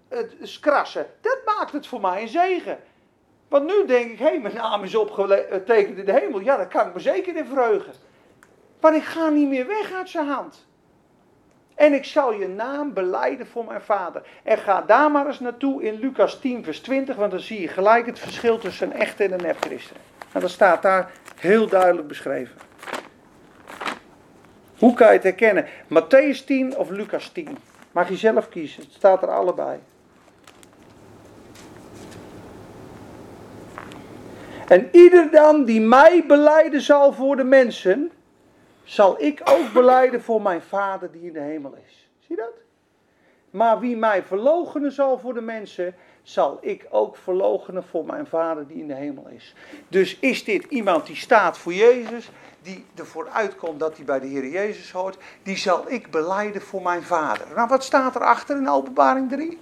eh, 0.08 0.20
skrassen. 0.42 1.08
Dat 1.22 1.40
maakt 1.46 1.72
het 1.72 1.88
voor 1.88 2.02
mij 2.02 2.22
een 2.22 2.28
zegen. 2.28 2.80
Want 3.48 3.66
nu 3.66 3.86
denk 3.86 4.12
ik, 4.12 4.20
hé, 4.20 4.38
mijn 4.38 4.56
naam 4.56 4.84
is 4.84 4.96
opgetekend 4.96 5.98
in 5.98 6.06
de 6.06 6.20
hemel. 6.20 6.40
Ja, 6.40 6.58
daar 6.58 6.68
kan 6.68 6.88
ik 6.88 6.94
me 6.94 7.00
zeker 7.00 7.36
in 7.36 7.46
verheugen. 7.46 7.94
Maar 8.82 8.96
ik 8.96 9.04
ga 9.04 9.30
niet 9.30 9.48
meer 9.48 9.68
weg 9.68 9.92
uit 9.94 10.10
zijn 10.10 10.28
hand. 10.28 10.66
En 11.76 11.94
ik 11.94 12.06
zal 12.06 12.34
je 12.34 12.48
naam 12.48 12.94
beleiden 12.94 13.48
voor 13.48 13.66
mijn 13.66 13.82
vader. 13.82 14.22
En 14.44 14.58
ga 14.58 14.82
daar 14.82 15.12
maar 15.12 15.28
eens 15.28 15.40
naartoe 15.40 15.84
in 15.84 16.00
Lucas 16.00 16.40
10, 16.40 16.64
vers 16.64 16.80
20, 16.80 17.16
want 17.16 17.32
dan 17.32 17.40
zie 17.40 17.62
je 17.62 17.68
gelijk 17.68 18.06
het 18.06 18.20
verschil 18.20 18.58
tussen 18.58 18.92
een 18.92 19.00
echte 19.00 19.24
en 19.24 19.32
een 19.32 19.42
nep 19.42 19.58
christen. 19.60 19.96
En 20.32 20.42
dat 20.42 20.50
staat 20.50 20.82
daar 20.82 21.12
heel 21.40 21.68
duidelijk 21.68 22.08
beschreven. 22.08 22.56
Hoe 24.78 24.94
kan 24.94 25.08
je 25.08 25.14
het 25.14 25.24
herkennen? 25.24 25.66
Matthäus 25.88 26.46
10 26.46 26.78
of 26.78 26.90
Lucas 26.90 27.30
10? 27.30 27.58
Mag 27.92 28.10
je 28.10 28.16
zelf 28.16 28.50
kiezen, 28.50 28.84
het 28.84 28.92
staat 28.92 29.22
er 29.22 29.30
allebei. 29.32 29.80
En 34.68 34.90
ieder 34.92 35.32
dan 35.32 35.66
die 35.66 35.82
mij 35.82 36.24
beleiden 36.28 36.82
zal 36.82 37.14
voor 37.14 37.36
de 37.36 37.44
mensen, 37.44 38.12
zal 38.86 39.22
ik 39.22 39.42
ook 39.44 39.74
beleiden 39.74 40.22
voor 40.22 40.42
mijn 40.42 40.62
Vader 40.62 41.12
die 41.12 41.22
in 41.22 41.34
de 41.34 41.40
hemel 41.40 41.76
is. 41.86 42.10
Zie 42.20 42.36
je 42.36 42.42
dat? 42.42 42.54
Maar 43.50 43.80
wie 43.80 43.98
mij 43.98 44.24
verloochenen 44.24 44.92
zal 44.92 45.20
voor 45.20 45.34
de 45.34 45.42
mensen, 45.42 45.96
zal 46.24 46.58
ik 46.62 46.88
ook 46.90 47.18
verloochenen 47.18 47.84
voor 47.84 48.06
mijn 48.06 48.28
Vader 48.28 48.68
die 48.68 48.78
in 48.78 48.88
de 48.88 48.94
hemel 48.94 49.28
is. 49.28 49.56
Dus 49.88 50.20
is 50.20 50.44
dit 50.44 50.64
iemand 50.64 51.06
die 51.06 51.16
staat 51.16 51.58
voor 51.58 51.74
Jezus, 51.74 52.32
die 52.62 52.86
ervoor 52.96 53.30
uitkomt 53.30 53.80
dat 53.80 53.96
hij 53.96 54.06
bij 54.06 54.20
de 54.20 54.28
Heer 54.28 54.48
Jezus 54.48 54.92
hoort, 54.92 55.18
die 55.44 55.58
zal 55.58 55.92
ik 55.92 56.12
beleiden 56.12 56.62
voor 56.62 56.82
mijn 56.82 57.04
Vader. 57.04 57.48
Nou, 57.56 57.68
wat 57.68 57.84
staat 57.84 58.16
erachter 58.16 58.58
in 58.58 58.70
Openbaring 58.70 59.30
3? 59.30 59.58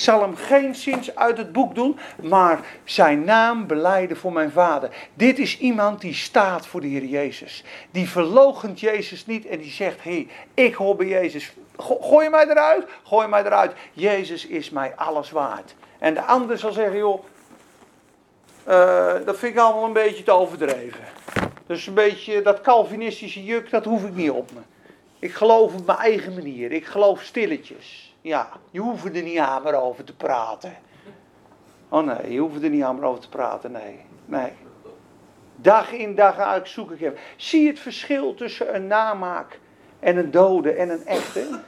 Ik 0.00 0.06
zal 0.06 0.20
hem 0.20 0.36
geen 0.36 0.74
zins 0.74 1.14
uit 1.14 1.36
het 1.36 1.52
boek 1.52 1.74
doen, 1.74 1.98
maar 2.22 2.60
zijn 2.84 3.24
naam 3.24 3.66
beleiden 3.66 4.16
voor 4.16 4.32
mijn 4.32 4.50
vader. 4.50 4.90
Dit 5.14 5.38
is 5.38 5.58
iemand 5.58 6.00
die 6.00 6.14
staat 6.14 6.66
voor 6.66 6.80
de 6.80 6.86
Heer 6.86 7.04
Jezus. 7.04 7.64
Die 7.90 8.08
verloochent 8.08 8.80
Jezus 8.80 9.26
niet 9.26 9.46
en 9.46 9.58
die 9.58 9.70
zegt, 9.70 10.02
hé, 10.02 10.10
hey, 10.10 10.28
ik 10.66 10.74
hoor 10.74 10.96
bij 10.96 11.06
Jezus. 11.06 11.52
Go- 11.76 11.98
Gooi 12.00 12.28
mij 12.28 12.48
eruit, 12.48 12.84
gooi 13.04 13.28
mij 13.28 13.44
eruit. 13.44 13.72
Jezus 13.92 14.46
is 14.46 14.70
mij 14.70 14.92
alles 14.96 15.30
waard. 15.30 15.74
En 15.98 16.14
de 16.14 16.22
ander 16.22 16.58
zal 16.58 16.72
zeggen, 16.72 16.98
joh, 16.98 17.24
eh, 18.64 19.14
dat 19.24 19.38
vind 19.38 19.54
ik 19.54 19.60
allemaal 19.60 19.84
een 19.84 19.92
beetje 19.92 20.22
te 20.22 20.32
overdreven. 20.32 21.04
Dus 21.66 21.86
een 21.86 21.94
beetje 21.94 22.42
dat 22.42 22.60
Calvinistische 22.60 23.44
juk, 23.44 23.70
dat 23.70 23.84
hoef 23.84 24.04
ik 24.04 24.14
niet 24.14 24.30
op 24.30 24.50
me. 24.52 24.60
Ik 25.18 25.32
geloof 25.34 25.74
op 25.74 25.86
mijn 25.86 25.98
eigen 25.98 26.34
manier. 26.34 26.72
Ik 26.72 26.86
geloof 26.86 27.22
stilletjes. 27.22 28.09
Ja, 28.20 28.48
je 28.70 28.80
hoeft 28.80 29.04
er 29.04 29.22
niet 29.22 29.38
aan 29.38 29.62
meer 29.62 29.74
over 29.74 30.04
te 30.04 30.14
praten. 30.14 30.76
Oh 31.88 32.04
nee, 32.04 32.32
je 32.32 32.38
hoeft 32.38 32.62
er 32.62 32.70
niet 32.70 32.82
aan 32.82 32.94
meer 32.94 33.04
over 33.04 33.20
te 33.20 33.28
praten, 33.28 33.72
nee. 33.72 34.00
Nee. 34.24 34.52
Dag 35.56 35.92
in 35.92 36.14
dag 36.14 36.38
uit 36.38 36.68
zoek 36.68 36.90
ik 36.90 37.00
hem. 37.00 37.14
Zie 37.36 37.62
je 37.62 37.68
het 37.68 37.78
verschil 37.78 38.34
tussen 38.34 38.74
een 38.74 38.86
namaak 38.86 39.58
en 40.00 40.16
een 40.16 40.30
dode 40.30 40.72
en 40.72 40.90
een 40.90 41.06
echte? 41.06 41.60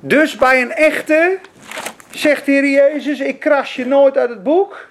Dus 0.00 0.36
bij 0.36 0.62
een 0.62 0.72
echte 0.72 1.38
zegt 2.10 2.46
de 2.46 2.52
Heer 2.52 2.70
Jezus: 2.70 3.20
Ik 3.20 3.40
kras 3.40 3.74
je 3.74 3.86
nooit 3.86 4.16
uit 4.16 4.30
het 4.30 4.42
boek. 4.42 4.88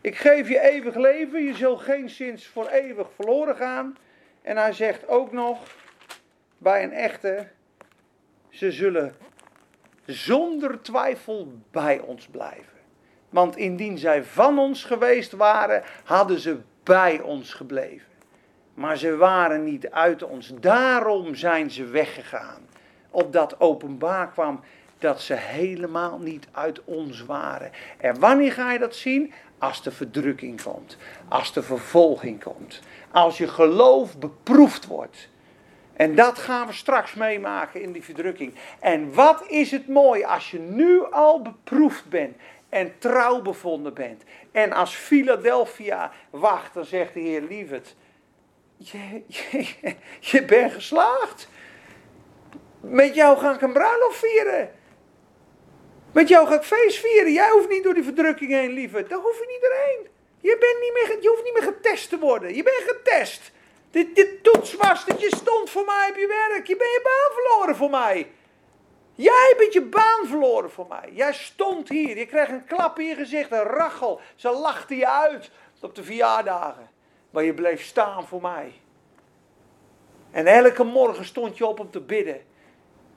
Ik 0.00 0.16
geef 0.16 0.48
je 0.48 0.60
eeuwig 0.60 0.94
leven. 0.94 1.44
Je 1.44 1.54
zult 1.54 1.80
geen 1.80 2.10
zins 2.10 2.46
voor 2.46 2.68
eeuwig 2.68 3.06
verloren 3.16 3.56
gaan. 3.56 3.96
En 4.46 4.56
hij 4.56 4.72
zegt 4.72 5.08
ook 5.08 5.32
nog: 5.32 5.58
Bij 6.58 6.82
een 6.82 6.92
echte, 6.92 7.48
ze 8.48 8.72
zullen 8.72 9.14
zonder 10.04 10.82
twijfel 10.82 11.52
bij 11.70 12.00
ons 12.00 12.26
blijven. 12.26 12.78
Want 13.30 13.56
indien 13.56 13.98
zij 13.98 14.24
van 14.24 14.58
ons 14.58 14.84
geweest 14.84 15.32
waren, 15.32 15.82
hadden 16.04 16.38
ze 16.38 16.58
bij 16.82 17.20
ons 17.20 17.54
gebleven. 17.54 18.08
Maar 18.74 18.96
ze 18.96 19.16
waren 19.16 19.64
niet 19.64 19.90
uit 19.90 20.22
ons. 20.22 20.52
Daarom 20.60 21.34
zijn 21.34 21.70
ze 21.70 21.84
weggegaan. 21.84 22.68
Opdat 23.10 23.60
openbaar 23.60 24.30
kwam 24.30 24.60
dat 24.98 25.20
ze 25.20 25.34
helemaal 25.34 26.18
niet 26.18 26.46
uit 26.52 26.84
ons 26.84 27.24
waren. 27.24 27.70
En 27.98 28.20
wanneer 28.20 28.52
ga 28.52 28.72
je 28.72 28.78
dat 28.78 28.94
zien? 28.94 29.32
Als 29.58 29.82
de 29.82 29.90
verdrukking 29.90 30.62
komt. 30.62 30.96
Als 31.28 31.52
de 31.52 31.62
vervolging 31.62 32.42
komt. 32.42 32.80
Als 33.16 33.38
je 33.38 33.48
geloof 33.48 34.18
beproefd 34.18 34.86
wordt. 34.86 35.28
En 35.92 36.14
dat 36.14 36.38
gaan 36.38 36.66
we 36.66 36.72
straks 36.72 37.14
meemaken 37.14 37.82
in 37.82 37.92
die 37.92 38.04
verdrukking. 38.04 38.54
En 38.80 39.14
wat 39.14 39.44
is 39.48 39.70
het 39.70 39.88
mooi 39.88 40.24
als 40.24 40.50
je 40.50 40.58
nu 40.58 41.10
al 41.10 41.42
beproefd 41.42 42.08
bent 42.08 42.36
en 42.68 42.98
trouw 42.98 43.42
bevonden 43.42 43.94
bent. 43.94 44.22
En 44.52 44.72
als 44.72 44.94
Philadelphia 44.94 46.12
wacht, 46.30 46.74
dan 46.74 46.84
zegt 46.84 47.14
de 47.14 47.20
Heer 47.20 47.42
lieverd, 47.42 47.94
je, 48.76 49.22
je, 49.26 49.94
je 50.20 50.44
bent 50.44 50.72
geslaagd. 50.72 51.48
Met 52.80 53.14
jou 53.14 53.38
ga 53.38 53.54
ik 53.54 53.60
een 53.60 53.72
bruiloft 53.72 54.18
vieren. 54.18 54.70
Met 56.12 56.28
jou 56.28 56.46
ga 56.46 56.54
ik 56.54 56.62
feest 56.62 56.98
vieren. 56.98 57.32
Jij 57.32 57.50
hoeft 57.50 57.68
niet 57.68 57.82
door 57.82 57.94
die 57.94 58.04
verdrukking 58.04 58.50
heen, 58.50 58.70
lieverd. 58.70 59.08
Daar 59.08 59.18
hoef 59.18 59.38
je 59.38 59.46
niet 59.48 59.62
doorheen. 59.62 60.15
Je, 60.46 60.56
bent 60.58 60.80
niet 60.80 60.92
meer, 60.92 61.22
je 61.22 61.28
hoeft 61.28 61.44
niet 61.44 61.52
meer 61.52 61.72
getest 61.74 62.08
te 62.08 62.18
worden. 62.18 62.54
Je 62.54 62.62
bent 62.62 62.82
getest. 62.86 63.52
Dit, 63.90 64.14
dit 64.14 64.42
toets 64.42 64.74
was 64.74 65.04
dat 65.04 65.20
je 65.20 65.36
stond 65.36 65.70
voor 65.70 65.84
mij 65.84 66.08
op 66.10 66.16
je 66.16 66.26
werk. 66.26 66.66
Je 66.66 66.76
bent 66.76 66.90
je 66.90 67.00
baan 67.02 67.34
verloren 67.34 67.76
voor 67.76 67.90
mij. 67.90 68.30
Jij 69.14 69.54
bent 69.58 69.72
je 69.72 69.82
baan 69.82 70.26
verloren 70.26 70.70
voor 70.70 70.86
mij. 70.88 71.10
Jij 71.12 71.32
stond 71.32 71.88
hier. 71.88 72.18
Je 72.18 72.26
kreeg 72.26 72.48
een 72.48 72.64
klap 72.64 72.98
in 72.98 73.06
je 73.06 73.14
gezicht, 73.14 73.52
een 73.52 73.62
rachel. 73.62 74.20
Ze 74.34 74.50
lachten 74.50 74.96
je 74.96 75.08
uit 75.08 75.50
op 75.80 75.94
de 75.94 76.04
verjaardagen. 76.04 76.90
Maar 77.30 77.44
je 77.44 77.54
bleef 77.54 77.82
staan 77.82 78.26
voor 78.26 78.40
mij. 78.40 78.72
En 80.30 80.46
elke 80.46 80.84
morgen 80.84 81.24
stond 81.24 81.56
je 81.56 81.66
op 81.66 81.80
om 81.80 81.90
te 81.90 82.00
bidden. 82.00 82.40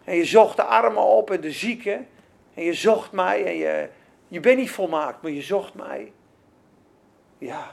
En 0.04 0.16
je 0.16 0.26
zocht 0.26 0.56
de 0.56 0.64
armen 0.64 1.04
op 1.04 1.32
en 1.32 1.42
de 1.42 1.52
zieken. 1.52 2.08
En 2.54 2.64
je 2.64 2.74
zocht 2.74 3.12
mij. 3.12 3.46
En 3.46 3.56
je, 3.56 3.90
je 4.28 4.40
bent 4.40 4.58
niet 4.58 4.72
volmaakt, 4.72 5.22
maar 5.22 5.32
je 5.32 5.42
zocht 5.42 5.74
mij. 5.74 6.12
Ja. 7.40 7.72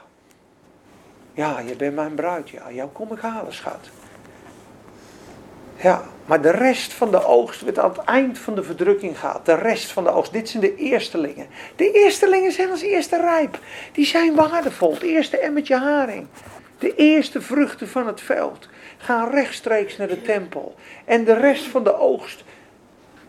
Ja, 1.33 1.59
je 1.59 1.75
bent 1.75 1.95
mijn 1.95 2.15
bruid. 2.15 2.49
Ja, 2.49 2.71
jou 2.71 2.89
kom 2.89 3.11
ik 3.11 3.19
halen, 3.19 3.53
schat. 3.53 3.89
Ja, 5.81 6.03
maar 6.25 6.41
de 6.41 6.51
rest 6.51 6.93
van 6.93 7.11
de 7.11 7.25
oogst, 7.25 7.61
wat 7.61 7.79
aan 7.79 7.89
het 7.89 8.03
eind 8.03 8.39
van 8.39 8.55
de 8.55 8.63
verdrukking 8.63 9.19
gaat, 9.19 9.45
de 9.45 9.55
rest 9.55 9.91
van 9.91 10.03
de 10.03 10.09
oogst, 10.09 10.33
dit 10.33 10.49
zijn 10.49 10.61
de 10.61 10.75
eerstelingen. 10.75 11.47
De 11.75 11.91
eerstelingen 11.91 12.51
zijn 12.51 12.69
als 12.69 12.81
eerste 12.81 13.17
rijp. 13.17 13.59
Die 13.91 14.05
zijn 14.05 14.35
waardevol. 14.35 14.93
Het 14.93 15.01
eerste 15.01 15.37
emmertje 15.37 15.75
haring. 15.75 16.27
De 16.79 16.95
eerste 16.95 17.41
vruchten 17.41 17.87
van 17.87 18.07
het 18.07 18.21
veld 18.21 18.69
gaan 18.97 19.29
rechtstreeks 19.29 19.97
naar 19.97 20.07
de 20.07 20.21
tempel. 20.21 20.75
En 21.05 21.23
de 21.23 21.33
rest 21.33 21.63
van 21.63 21.83
de 21.83 21.97
oogst 21.97 22.43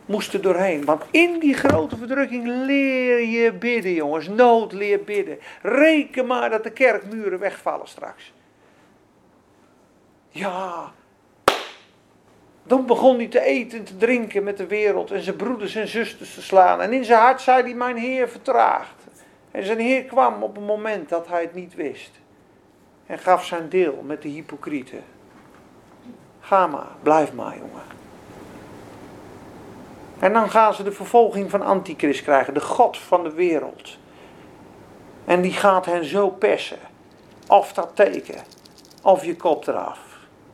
moest 0.09 0.35
er 0.35 0.43
doorheen. 0.43 0.85
Want 0.85 1.05
in 1.11 1.39
die 1.39 1.55
grote 1.55 1.97
verdrukking 1.97 2.47
leer 2.47 3.27
je 3.27 3.53
bidden, 3.53 3.93
jongens. 3.93 4.29
Nood 4.29 4.73
leer 4.73 5.01
bidden. 5.05 5.39
Reken 5.63 6.27
maar 6.27 6.51
dat 6.51 6.63
de 6.63 6.71
kerkmuren 6.73 7.39
wegvallen 7.39 7.89
straks. 7.89 8.33
Ja, 10.31 10.93
dan 12.69 12.87
begon 12.87 13.17
hij 13.17 13.27
te 13.27 13.41
eten 13.41 13.79
en 13.79 13.85
te 13.85 13.97
drinken 13.97 14.45
met 14.45 14.57
de 14.57 14.67
wereld 14.67 15.11
en 15.11 15.23
zijn 15.23 15.37
broeders 15.37 15.75
en 15.75 15.89
zusters 15.89 16.35
te 16.35 16.43
slaan. 16.43 16.81
En 16.81 16.93
in 16.93 17.05
zijn 17.05 17.21
hart 17.21 17.41
zei 17.41 17.63
hij, 17.63 17.75
mijn 17.75 17.97
Heer 17.97 18.29
vertraagt. 18.29 19.07
En 19.51 19.65
zijn 19.65 19.79
Heer 19.79 20.05
kwam 20.05 20.43
op 20.43 20.57
een 20.57 20.65
moment 20.65 21.09
dat 21.09 21.29
hij 21.29 21.43
het 21.43 21.55
niet 21.55 21.75
wist. 21.75 22.11
En 23.07 23.19
gaf 23.19 23.45
zijn 23.45 23.69
deel 23.69 24.03
met 24.07 24.23
de 24.23 24.29
hypocrieten. 24.29 25.03
Ga 26.41 26.67
maar, 26.67 26.89
blijf 27.03 27.33
maar 27.33 27.57
jongen. 27.57 27.98
En 30.19 30.33
dan 30.33 30.51
gaan 30.51 30.75
ze 30.75 30.83
de 30.83 30.93
vervolging 30.93 31.51
van 31.51 31.63
Antichrist 31.63 32.23
krijgen, 32.23 32.55
de 32.55 32.61
God 32.61 32.99
van 32.99 33.23
de 33.23 33.33
wereld. 33.33 33.99
En 35.25 35.41
die 35.41 35.53
gaat 35.53 35.87
hen 35.87 36.05
zo 36.05 36.29
persen. 36.29 36.79
Of 37.49 37.73
dat 37.73 37.91
teken, 37.95 38.43
of 39.03 39.25
je 39.25 39.37
kop 39.37 39.67
eraf. 39.67 39.99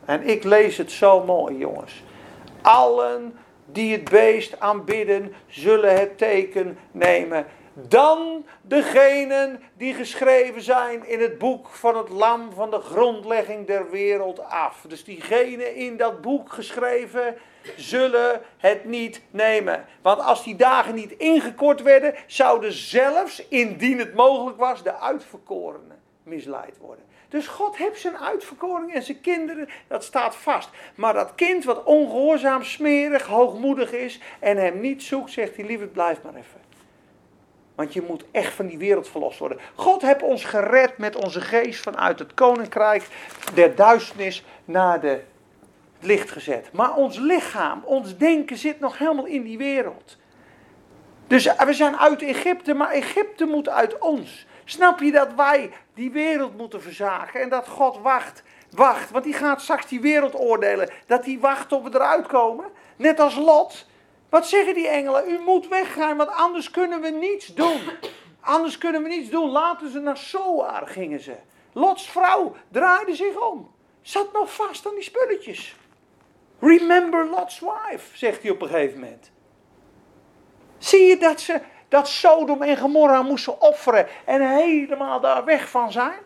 En 0.05 0.27
ik 0.27 0.43
lees 0.43 0.77
het 0.77 0.91
zo 0.91 1.23
mooi, 1.23 1.57
jongens. 1.57 2.03
Allen 2.61 3.37
die 3.65 3.91
het 3.91 4.09
beest 4.09 4.59
aanbidden, 4.59 5.33
zullen 5.47 5.99
het 5.99 6.17
teken 6.17 6.77
nemen. 6.91 7.45
Dan 7.77 8.45
degenen 8.61 9.61
die 9.77 9.93
geschreven 9.93 10.61
zijn 10.61 11.07
in 11.07 11.21
het 11.21 11.37
boek 11.37 11.67
van 11.67 11.97
het 11.97 12.09
lam 12.09 12.51
van 12.53 12.71
de 12.71 12.79
grondlegging 12.79 13.67
der 13.67 13.89
wereld 13.89 14.39
af. 14.39 14.85
Dus 14.87 15.03
diegenen 15.03 15.75
in 15.75 15.97
dat 15.97 16.21
boek 16.21 16.51
geschreven 16.53 17.35
zullen 17.75 18.41
het 18.57 18.85
niet 18.85 19.21
nemen. 19.31 19.85
Want 20.01 20.21
als 20.21 20.43
die 20.43 20.55
dagen 20.55 20.95
niet 20.95 21.11
ingekort 21.11 21.81
werden, 21.81 22.15
zouden 22.27 22.71
zelfs, 22.73 23.47
indien 23.47 23.99
het 23.99 24.13
mogelijk 24.13 24.57
was, 24.57 24.83
de 24.83 24.99
uitverkorenen 24.99 25.99
misleid 26.23 26.77
worden. 26.77 27.05
Dus 27.29 27.47
God 27.47 27.77
heeft 27.77 27.99
zijn 27.99 28.17
uitverkoring 28.17 28.93
en 28.93 29.03
zijn 29.03 29.21
kinderen, 29.21 29.69
dat 29.87 30.03
staat 30.03 30.35
vast. 30.35 30.69
Maar 30.95 31.13
dat 31.13 31.35
kind 31.35 31.63
wat 31.63 31.83
ongehoorzaam, 31.83 32.63
smerig, 32.63 33.25
hoogmoedig 33.25 33.91
is 33.91 34.19
en 34.39 34.57
hem 34.57 34.79
niet 34.79 35.03
zoekt, 35.03 35.31
zegt 35.31 35.55
hij 35.55 35.65
liever 35.65 35.87
blijf 35.87 36.21
maar 36.23 36.35
even. 36.35 36.64
Want 37.75 37.93
je 37.93 38.01
moet 38.01 38.23
echt 38.31 38.53
van 38.53 38.67
die 38.67 38.77
wereld 38.77 39.07
verlost 39.07 39.39
worden. 39.39 39.59
God 39.75 40.01
heeft 40.01 40.23
ons 40.23 40.43
gered 40.43 40.97
met 40.97 41.15
onze 41.15 41.41
geest 41.41 41.81
vanuit 41.81 42.19
het 42.19 42.33
koninkrijk 42.33 43.07
der 43.53 43.75
duisternis 43.75 44.43
naar 44.65 44.99
de 44.99 45.21
licht 45.99 46.31
gezet. 46.31 46.69
Maar 46.71 46.95
ons 46.95 47.17
lichaam, 47.17 47.81
ons 47.83 48.17
denken 48.17 48.57
zit 48.57 48.79
nog 48.79 48.97
helemaal 48.97 49.25
in 49.25 49.43
die 49.43 49.57
wereld. 49.57 50.17
Dus 51.27 51.55
we 51.65 51.73
zijn 51.73 51.97
uit 51.97 52.21
Egypte, 52.21 52.73
maar 52.73 52.89
Egypte 52.89 53.45
moet 53.45 53.69
uit 53.69 53.99
ons. 53.99 54.45
Snap 54.65 54.99
je 54.99 55.11
dat 55.11 55.33
wij 55.35 55.71
die 55.93 56.11
wereld 56.11 56.57
moeten 56.57 56.81
verzagen 56.81 57.41
en 57.41 57.49
dat 57.49 57.67
God 57.67 57.99
wacht, 58.01 58.43
wacht, 58.69 59.11
want 59.11 59.23
die 59.23 59.33
gaat 59.33 59.61
straks 59.61 59.87
die 59.87 60.01
wereld 60.01 60.39
oordelen, 60.39 60.89
dat 61.05 61.25
hij 61.25 61.37
wacht 61.39 61.69
tot 61.69 61.83
we 61.83 61.89
eruit 61.93 62.27
komen? 62.27 62.65
Net 62.95 63.19
als 63.19 63.35
Lot. 63.35 63.85
Wat 64.35 64.47
zeggen 64.47 64.73
die 64.73 64.87
engelen? 64.87 65.29
U 65.29 65.39
moet 65.39 65.67
weggaan, 65.67 66.17
want 66.17 66.29
anders 66.29 66.71
kunnen 66.71 67.01
we 67.01 67.09
niets 67.09 67.53
doen. 67.53 67.81
Anders 68.41 68.77
kunnen 68.77 69.03
we 69.03 69.09
niets 69.09 69.29
doen. 69.29 69.49
Laten 69.49 69.89
ze 69.89 69.99
naar 69.99 70.17
Soar 70.17 70.87
gingen 70.87 71.19
ze. 71.19 71.35
Lots 71.73 72.09
vrouw 72.09 72.55
draaide 72.71 73.15
zich 73.15 73.49
om. 73.51 73.71
Zat 74.01 74.33
nog 74.33 74.53
vast 74.53 74.87
aan 74.87 74.93
die 74.93 75.03
spulletjes. 75.03 75.75
Remember 76.59 77.25
Lot's 77.29 77.59
wife, 77.59 78.17
zegt 78.17 78.41
hij 78.41 78.51
op 78.51 78.61
een 78.61 78.67
gegeven 78.67 78.99
moment. 78.99 79.31
Zie 80.77 81.03
je 81.03 81.17
dat 81.17 81.41
ze 81.41 81.61
dat 81.87 82.07
Sodom 82.07 82.61
en 82.61 82.77
Gomorra 82.77 83.21
moesten 83.21 83.61
offeren 83.61 84.07
en 84.25 84.55
helemaal 84.55 85.19
daar 85.19 85.45
weg 85.45 85.69
van 85.69 85.91
zijn? 85.91 86.19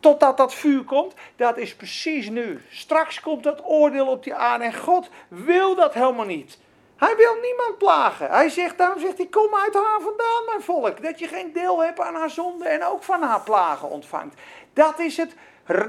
Totdat 0.00 0.36
dat 0.36 0.54
vuur 0.54 0.84
komt, 0.84 1.14
dat 1.36 1.56
is 1.56 1.76
precies 1.76 2.28
nu. 2.28 2.60
Straks 2.70 3.20
komt 3.20 3.42
dat 3.42 3.62
oordeel 3.64 4.06
op 4.06 4.24
die 4.24 4.34
aarde 4.34 4.64
en 4.64 4.74
God 4.74 5.08
wil 5.28 5.74
dat 5.74 5.94
helemaal 5.94 6.26
niet. 6.26 6.58
Hij 6.98 7.16
wil 7.16 7.34
niemand 7.42 7.78
plagen. 7.78 8.30
Hij 8.30 8.48
zegt, 8.48 8.78
daarom 8.78 9.00
zegt 9.00 9.16
hij, 9.16 9.26
kom 9.26 9.54
uit 9.54 9.74
haar 9.74 10.00
vandaan, 10.00 10.44
mijn 10.46 10.62
volk. 10.62 11.02
Dat 11.02 11.18
je 11.18 11.28
geen 11.28 11.52
deel 11.52 11.82
hebt 11.82 12.00
aan 12.00 12.14
haar 12.14 12.30
zonde 12.30 12.68
en 12.68 12.84
ook 12.84 13.02
van 13.02 13.22
haar 13.22 13.40
plagen 13.40 13.88
ontvangt. 13.88 14.40
Dat 14.72 14.98
is 14.98 15.16
het 15.16 15.34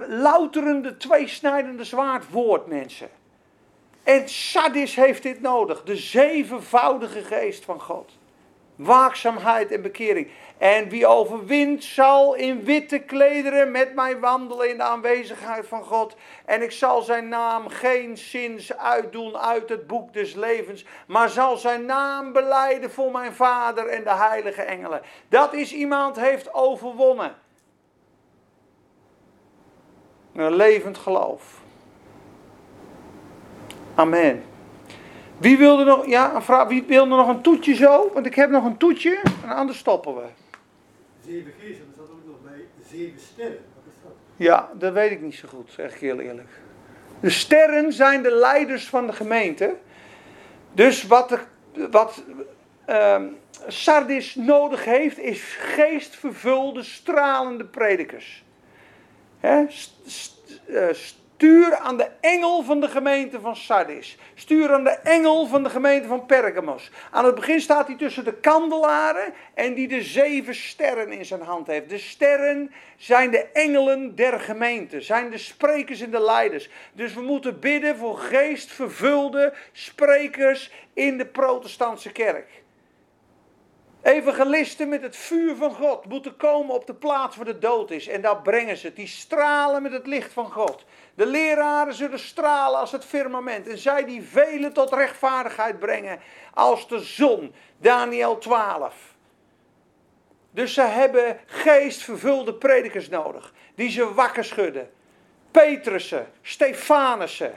louterende, 0.07 0.97
tweesnijdende 0.97 1.83
zwaardwoord, 1.83 2.67
mensen. 2.67 3.09
En 4.03 4.29
Sadis 4.29 4.95
heeft 4.95 5.23
dit 5.23 5.41
nodig. 5.41 5.83
De 5.83 5.95
zevenvoudige 5.95 7.23
geest 7.23 7.65
van 7.65 7.81
God. 7.81 8.18
Waakzaamheid 8.79 9.71
en 9.71 9.81
bekering. 9.81 10.31
En 10.57 10.89
wie 10.89 11.07
overwint 11.07 11.83
zal 11.83 12.35
in 12.35 12.63
witte 12.63 12.99
klederen 12.99 13.71
met 13.71 13.95
mij 13.95 14.19
wandelen 14.19 14.69
in 14.69 14.77
de 14.77 14.83
aanwezigheid 14.83 15.67
van 15.67 15.83
God. 15.83 16.15
En 16.45 16.61
ik 16.61 16.71
zal 16.71 17.01
zijn 17.01 17.29
naam 17.29 17.67
geen 17.67 18.17
zins 18.17 18.77
uitdoen 18.77 19.37
uit 19.37 19.69
het 19.69 19.87
boek 19.87 20.13
des 20.13 20.33
levens. 20.33 20.85
Maar 21.07 21.29
zal 21.29 21.57
zijn 21.57 21.85
naam 21.85 22.33
beleiden 22.33 22.91
voor 22.91 23.11
mijn 23.11 23.33
vader 23.33 23.87
en 23.87 24.03
de 24.03 24.15
heilige 24.15 24.61
engelen. 24.61 25.01
Dat 25.29 25.53
is 25.53 25.73
iemand 25.73 26.15
heeft 26.15 26.53
overwonnen. 26.53 27.35
Een 30.33 30.55
levend 30.55 30.97
geloof. 30.97 31.61
Amen. 33.95 34.48
Wie 35.39 35.57
wilde 35.57 35.83
nog, 35.83 36.05
ja, 36.05 36.35
een 36.35 36.41
vraag, 36.41 36.67
wie 36.67 36.83
wilde 36.83 37.15
nog 37.15 37.27
een 37.27 37.41
toetje 37.41 37.75
zo? 37.75 38.11
Want 38.13 38.25
ik 38.25 38.35
heb 38.35 38.49
nog 38.49 38.65
een 38.65 38.77
toetje 38.77 39.19
en 39.43 39.49
anders 39.49 39.77
stoppen 39.77 40.15
we. 40.15 40.25
Zeven 41.25 41.53
geesten, 41.59 41.85
er 41.85 41.93
staat 41.93 42.05
ook 42.09 42.25
nog 42.25 42.35
bij 42.43 42.65
zeven 42.91 43.19
sterren. 43.19 43.59
Wat 43.75 43.83
is 43.87 44.01
dat? 44.03 44.11
Ja, 44.35 44.69
dat 44.73 44.93
weet 44.93 45.11
ik 45.11 45.21
niet 45.21 45.35
zo 45.35 45.47
goed, 45.47 45.71
zeg 45.71 45.93
ik 45.93 45.99
heel 45.99 46.19
eerlijk. 46.19 46.47
De 47.19 47.29
sterren 47.29 47.93
zijn 47.93 48.23
de 48.23 48.31
leiders 48.31 48.89
van 48.89 49.07
de 49.07 49.13
gemeente. 49.13 49.75
Dus 50.73 51.07
wat, 51.07 51.29
de, 51.29 51.89
wat 51.89 52.23
ehm, 52.85 53.25
Sardis 53.67 54.35
nodig 54.35 54.85
heeft, 54.85 55.19
is 55.19 55.55
geestvervulde, 55.59 56.83
stralende 56.83 57.65
predikers. 57.65 58.43
Hè? 59.39 59.65
St- 59.67 59.99
st- 60.05 60.61
eh, 60.67 60.87
stuur 61.39 61.77
aan 61.77 61.97
de 61.97 62.09
engel 62.19 62.63
van 62.63 62.79
de 62.79 62.87
gemeente 62.87 63.39
van 63.39 63.55
Sardis. 63.55 64.17
Stuur 64.33 64.73
aan 64.73 64.83
de 64.83 64.89
engel 65.03 65.45
van 65.45 65.63
de 65.63 65.69
gemeente 65.69 66.07
van 66.07 66.25
Pergamos. 66.25 66.91
Aan 67.11 67.25
het 67.25 67.35
begin 67.35 67.61
staat 67.61 67.87
hij 67.87 67.95
tussen 67.95 68.23
de 68.23 68.33
kandelaren 68.33 69.33
en 69.53 69.73
die 69.73 69.87
de 69.87 70.01
zeven 70.01 70.55
sterren 70.55 71.11
in 71.11 71.25
zijn 71.25 71.41
hand 71.41 71.67
heeft. 71.67 71.89
De 71.89 71.97
sterren 71.97 72.71
zijn 72.97 73.31
de 73.31 73.45
engelen 73.53 74.15
der 74.15 74.39
gemeente, 74.39 75.01
zijn 75.01 75.29
de 75.29 75.37
sprekers 75.37 76.01
en 76.01 76.11
de 76.11 76.21
leiders. 76.21 76.69
Dus 76.93 77.13
we 77.13 77.21
moeten 77.21 77.59
bidden 77.59 77.97
voor 77.97 78.17
geestvervulde 78.17 79.53
sprekers 79.71 80.71
in 80.93 81.17
de 81.17 81.25
protestantse 81.25 82.11
kerk. 82.11 82.47
Evangelisten 84.01 84.89
met 84.89 85.01
het 85.01 85.15
vuur 85.15 85.55
van 85.55 85.71
God 85.71 86.05
moeten 86.05 86.37
komen 86.37 86.75
op 86.75 86.87
de 86.87 86.93
plaats 86.93 87.35
waar 87.35 87.45
de 87.45 87.59
dood 87.59 87.91
is. 87.91 88.07
En 88.07 88.21
daar 88.21 88.41
brengen 88.41 88.77
ze 88.77 88.87
het. 88.87 88.95
Die 88.95 89.07
stralen 89.07 89.81
met 89.81 89.91
het 89.91 90.07
licht 90.07 90.33
van 90.33 90.51
God. 90.51 90.85
De 91.19 91.25
leraren 91.25 91.93
zullen 91.93 92.19
stralen 92.19 92.79
als 92.79 92.91
het 92.91 93.05
firmament. 93.05 93.67
En 93.67 93.77
zij 93.77 94.05
die 94.05 94.23
velen 94.23 94.73
tot 94.73 94.93
rechtvaardigheid 94.93 95.79
brengen 95.79 96.19
als 96.53 96.87
de 96.87 96.99
zon. 96.99 97.53
Daniel 97.77 98.37
12. 98.37 99.15
Dus 100.51 100.73
ze 100.73 100.81
hebben 100.81 101.39
geestvervulde 101.45 102.53
predikers 102.53 103.09
nodig. 103.09 103.53
Die 103.75 103.89
ze 103.89 104.13
wakker 104.13 104.43
schudden. 104.43 104.89
Petrussen, 105.51 106.27
Stefanussen, 106.41 107.53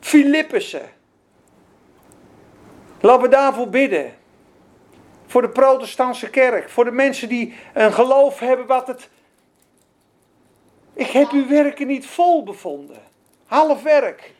Filippussen. 0.00 0.90
Laten 3.00 3.22
we 3.22 3.28
daarvoor 3.28 3.68
bidden. 3.68 4.14
Voor 5.26 5.42
de 5.42 5.50
protestantse 5.50 6.30
kerk. 6.30 6.68
Voor 6.68 6.84
de 6.84 6.90
mensen 6.90 7.28
die 7.28 7.56
een 7.74 7.92
geloof 7.92 8.38
hebben 8.38 8.66
wat 8.66 8.86
het... 8.86 9.08
Ik 10.92 11.06
heb 11.06 11.30
uw 11.30 11.48
werken 11.48 11.86
niet 11.86 12.06
vol 12.06 12.42
bevonden. 12.42 13.02
Half 13.46 13.82
werk. 13.82 14.34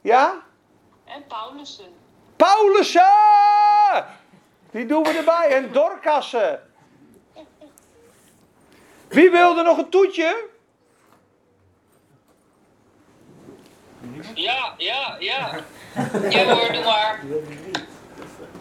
Ja? 0.00 0.42
En 1.04 1.24
Paulussen. 1.26 1.92
Paulussen! 2.36 3.02
Die 4.70 4.86
doen 4.86 5.02
we 5.02 5.08
erbij. 5.08 5.48
En 5.48 5.72
Dorkassen. 5.72 6.60
Wie 9.08 9.30
wilde 9.30 9.62
nog 9.62 9.78
een 9.78 9.88
toetje? 9.88 10.48
Ja, 14.34 14.74
ja, 14.76 15.16
ja. 15.18 15.60
Ja 16.30 16.54
hoor, 16.54 16.72
doe 16.72 16.84
maar. 16.84 17.22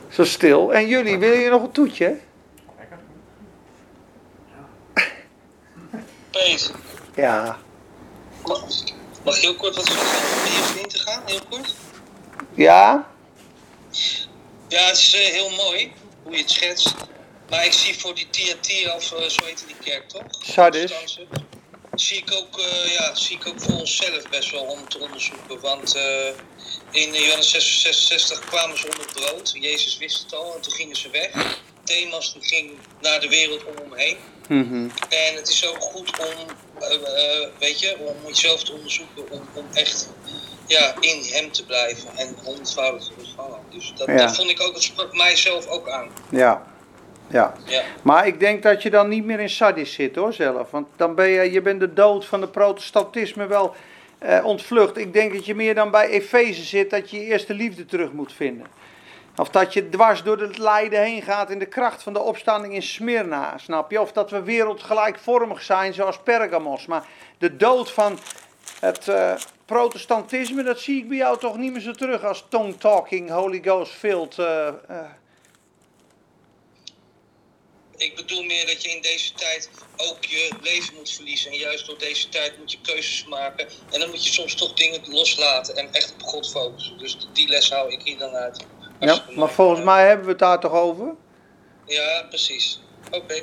Zo 0.09 0.23
stil. 0.23 0.73
En 0.73 0.87
jullie, 0.87 1.17
willen 1.17 1.35
jullie 1.35 1.51
nog 1.51 1.63
een 1.63 1.71
toetje? 1.71 2.19
Pees, 6.31 6.71
Ja. 7.15 7.57
mag, 8.43 8.63
mag 9.23 9.39
heel 9.39 9.55
kort 9.55 9.75
wat 9.75 9.85
zeggen 9.85 10.07
om 10.07 10.45
je 10.45 10.63
vriend 10.63 10.89
te 10.89 10.99
gaan? 10.99 11.21
Heel 11.25 11.41
kort? 11.49 11.73
Ja? 12.55 13.11
Ja, 14.67 14.85
het 14.85 14.97
is 14.97 15.13
eh, 15.13 15.33
heel 15.33 15.49
mooi 15.49 15.93
hoe 16.23 16.31
je 16.31 16.41
het 16.41 16.51
schetst. 16.51 16.93
Maar 17.49 17.65
ik 17.65 17.73
zie 17.73 17.99
voor 17.99 18.15
die 18.15 18.29
Thyatira, 18.29 18.95
of 18.95 19.11
eh, 19.11 19.29
zo 19.29 19.45
heet 19.45 19.63
die 19.67 19.75
kerk 19.83 20.09
toch? 20.09 20.23
Sardis. 20.39 20.93
Zie 21.93 22.17
ik, 22.17 22.33
ook, 22.33 22.59
eh, 22.59 22.93
ja, 22.93 23.15
zie 23.15 23.35
ik 23.35 23.47
ook 23.47 23.61
voor 23.61 23.73
onszelf 23.73 24.29
best 24.29 24.51
wel 24.51 24.63
om 24.63 24.89
te 24.89 24.99
onderzoeken. 24.99 25.59
Want 25.59 25.97
in 26.91 27.13
Johannes 27.13 27.49
6, 27.49 27.81
66 27.81 28.39
kwamen 28.39 28.77
ze 28.77 28.85
onder 28.91 29.05
brood. 29.13 29.51
Jezus 29.59 29.97
wist 29.97 30.23
het 30.23 30.33
al 30.33 30.55
en 30.55 30.61
toen 30.61 30.73
gingen 30.73 30.95
ze 30.95 31.09
weg. 31.09 31.59
Demas 31.83 32.33
die 32.33 32.43
ging 32.43 32.71
naar 33.01 33.19
de 33.19 33.27
wereld 33.27 33.65
om 33.65 33.73
hem 33.75 33.93
heen. 33.93 34.17
Mhm. 34.47 34.89
En 35.09 35.35
het 35.35 35.49
is 35.49 35.65
ook 35.67 35.81
goed 35.81 36.19
om, 36.19 36.45
weet 37.59 37.79
je, 37.79 37.97
om 37.99 38.27
jezelf 38.27 38.63
te 38.63 38.73
onderzoeken, 38.73 39.31
om, 39.31 39.41
om 39.53 39.65
echt 39.73 40.09
ja, 40.67 40.93
in 40.99 41.23
hem 41.31 41.51
te 41.51 41.65
blijven 41.65 42.09
en 42.17 42.35
honderdvoudig 42.43 43.03
te 43.03 43.11
ontvangen. 43.17 43.59
Dus 43.69 43.93
dat, 43.97 44.07
Ja. 44.07 44.15
dat 44.15 44.35
vond 44.35 44.49
ik 44.49 44.61
ook, 44.61 44.73
dat 44.73 44.83
sprak 44.83 45.15
mijzelf 45.15 45.67
ook 45.67 45.89
aan. 45.89 46.09
Ja. 46.29 46.71
Ja. 47.29 47.53
Ja. 47.65 47.83
Maar 48.01 48.27
ik 48.27 48.39
denk 48.39 48.63
dat 48.63 48.81
je 48.83 48.89
dan 48.89 49.09
niet 49.09 49.25
meer 49.25 49.39
in 49.39 49.49
Sardis 49.49 49.93
zit 49.93 50.15
hoor 50.15 50.33
zelf. 50.33 50.71
Want 50.71 50.87
dan 50.95 51.15
ben 51.15 51.29
je, 51.29 51.51
je 51.51 51.61
bent 51.61 51.79
de 51.79 51.93
dood 51.93 52.25
van 52.25 52.41
de 52.41 52.47
protestantisme 52.47 53.47
wel 53.47 53.75
eh, 54.17 54.45
ontvlucht. 54.45 54.97
Ik 54.97 55.13
denk 55.13 55.33
dat 55.33 55.45
je 55.45 55.55
meer 55.55 55.75
dan 55.75 55.91
bij 55.91 56.07
Efeze 56.09 56.63
zit 56.63 56.89
dat 56.89 57.09
je 57.09 57.19
je 57.19 57.25
eerste 57.25 57.53
liefde 57.53 57.85
terug 57.85 58.11
moet 58.11 58.33
vinden. 58.33 58.67
Of 59.35 59.49
dat 59.49 59.73
je 59.73 59.89
dwars 59.89 60.23
door 60.23 60.39
het 60.39 60.57
lijden 60.57 61.01
heen 61.01 61.21
gaat 61.21 61.49
in 61.49 61.59
de 61.59 61.65
kracht 61.65 62.03
van 62.03 62.13
de 62.13 62.19
opstanding 62.19 62.73
in 62.73 62.83
Smyrna, 62.83 63.57
snap 63.57 63.91
je? 63.91 64.01
Of 64.01 64.11
dat 64.11 64.29
we 64.29 64.43
wereldgelijkvormig 64.43 65.61
zijn 65.61 65.93
zoals 65.93 66.19
Pergamos. 66.23 66.85
Maar 66.85 67.07
de 67.37 67.55
dood 67.57 67.91
van 67.91 68.19
het 68.79 69.07
eh, 69.07 69.35
protestantisme, 69.65 70.63
dat 70.63 70.79
zie 70.79 70.97
ik 70.97 71.07
bij 71.07 71.17
jou 71.17 71.39
toch 71.39 71.57
niet 71.57 71.71
meer 71.71 71.81
zo 71.81 71.91
terug 71.91 72.23
als 72.23 72.45
tongue-talking, 72.49 73.29
Holy 73.29 73.59
Ghost-filled. 73.61 74.39
eh, 74.39 74.67
eh, 74.67 74.73
Ik 77.97 78.15
bedoel 78.15 78.43
meer 78.43 78.65
dat 78.65 78.83
je 78.83 78.89
in 78.89 79.01
deze 79.01 79.33
tijd 79.33 79.69
ook 79.97 80.25
je 80.25 80.51
leven 80.61 80.95
moet 80.95 81.11
verliezen. 81.11 81.51
En 81.51 81.57
juist 81.57 81.85
door 81.85 81.97
deze 81.97 82.29
tijd 82.29 82.57
moet 82.57 82.71
je 82.71 82.77
keuzes 82.81 83.25
maken. 83.25 83.67
En 83.91 83.99
dan 83.99 84.09
moet 84.09 84.25
je 84.25 84.31
soms 84.33 84.55
toch 84.55 84.73
dingen 84.73 85.01
loslaten 85.09 85.75
en 85.75 85.93
echt 85.93 86.13
op 86.13 86.23
God 86.23 86.49
focussen. 86.51 86.97
Dus 86.97 87.27
die 87.33 87.47
les 87.47 87.69
hou 87.69 87.91
ik 87.91 88.01
hier 88.01 88.17
dan 88.17 88.33
uit. 88.33 88.65
Ja, 89.05 89.23
maar 89.27 89.35
mooi. 89.35 89.51
volgens 89.51 89.83
mij 89.83 90.07
hebben 90.07 90.25
we 90.25 90.31
het 90.31 90.39
daar 90.39 90.59
toch 90.59 90.71
over? 90.71 91.13
Ja, 91.85 92.25
precies. 92.29 92.81
Oké. 93.11 93.33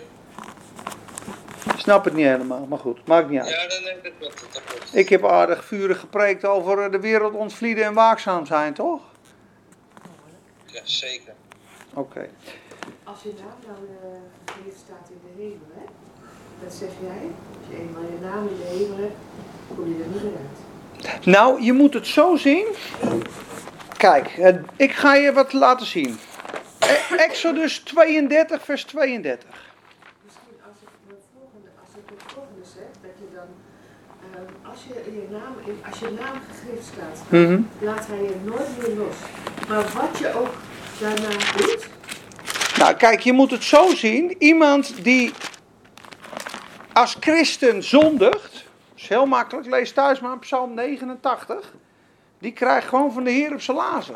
Ik 1.75 1.79
snap 1.79 2.05
het 2.05 2.15
niet 2.15 2.27
helemaal, 2.27 2.67
maar 2.67 2.79
goed, 2.79 3.07
maakt 3.07 3.29
niet 3.29 3.41
uit. 3.41 3.51
Ja, 3.51 3.69
dan, 3.69 3.95
dat 4.03 4.13
klopt. 4.19 4.45
Dat 4.53 4.65
klopt. 4.65 4.97
Ik 4.97 5.09
heb 5.09 5.25
aardig 5.25 5.65
vurig 5.65 6.01
gepreekt 6.01 6.45
over 6.45 6.85
eh, 6.85 6.91
de 6.91 7.01
wereld 7.01 7.35
ontvlieden 7.35 7.85
en 7.85 7.95
waakzaam 7.95 8.47
zijn, 8.47 8.75
toch? 8.75 9.01
Ja, 10.67 10.81
zeker. 10.85 11.35
Oké. 11.95 12.29
Als 13.05 13.23
je 13.23 13.33
naam 13.39 13.57
dan 13.67 13.87
eh 14.03 14.21
gegeven 14.61 14.79
staat 14.87 15.09
in 15.11 15.21
de 15.23 15.43
hemel, 15.43 15.71
hè? 15.75 15.85
Dat 16.65 16.73
zeg 16.73 16.89
jij. 17.01 17.31
Als 17.59 17.67
je 17.71 17.77
eenmaal 17.77 18.03
je 18.03 18.19
naam 18.21 18.49
in 18.49 18.57
de 18.57 18.79
hemel 18.79 18.97
hebt, 18.97 19.17
kom 19.77 19.89
je 19.89 20.03
er 20.03 20.09
niet 20.09 20.23
meer 20.23 20.33
uit. 20.33 21.27
Nou, 21.27 21.63
je 21.63 21.73
moet 21.73 21.95
het 21.95 22.07
zo 22.07 22.37
zien. 22.37 22.67
Kijk, 24.01 24.27
eh, 24.39 24.55
ik 24.77 24.93
ga 24.93 25.15
je 25.15 25.33
wat 25.33 25.53
laten 25.53 25.87
zien. 25.87 26.19
E- 26.79 27.15
Exodus 27.17 27.79
32, 27.79 28.65
vers 28.65 28.85
32. 28.85 29.49
Misschien 30.25 30.57
als 30.69 30.77
ik 30.83 30.89
de 31.09 31.15
volgende, 31.35 31.69
als 31.81 31.89
ik 31.97 32.03
het 32.11 32.33
volgende 32.33 32.65
zeg, 32.75 32.89
dat 33.03 33.11
je 33.19 33.27
dan, 33.35 33.49
ehm, 34.35 34.71
als 34.71 34.79
je 34.89 35.13
je 35.13 35.27
naam, 35.31 35.55
in, 35.67 35.83
als 35.91 35.99
je 35.99 36.11
naam 36.21 36.41
gegeven 36.51 36.85
staat, 36.85 37.25
Mhm. 37.29 37.61
laat 37.81 38.07
hij 38.07 38.23
je 38.23 38.35
nooit 38.45 38.79
meer 38.79 38.97
los. 38.97 39.17
Maar 39.69 39.83
wat 39.95 40.19
je 40.19 40.35
ook 40.35 40.55
daarna 41.01 41.37
doet, 41.57 41.89
Nou, 42.79 42.95
kijk, 42.95 43.21
je 43.21 43.33
moet 43.33 43.51
het 43.51 43.65
zo 43.65 43.95
zien. 43.95 44.35
Iemand 44.39 45.05
die 45.05 45.33
als 46.93 47.17
christen 47.21 47.83
zondigt, 47.83 48.65
is 48.97 49.09
heel 49.09 49.27
makkelijk, 49.27 49.67
lees 49.67 49.93
thuis 49.93 50.21
maar 50.21 50.39
Psalm 50.39 50.75
89, 50.75 51.73
die 52.41 52.53
krijgt 52.53 52.89
gewoon 52.89 53.13
van 53.13 53.25
de 53.25 53.31
Heer 53.31 53.53
op 53.53 53.61
zijn 53.61 53.77
lazen. 53.77 54.15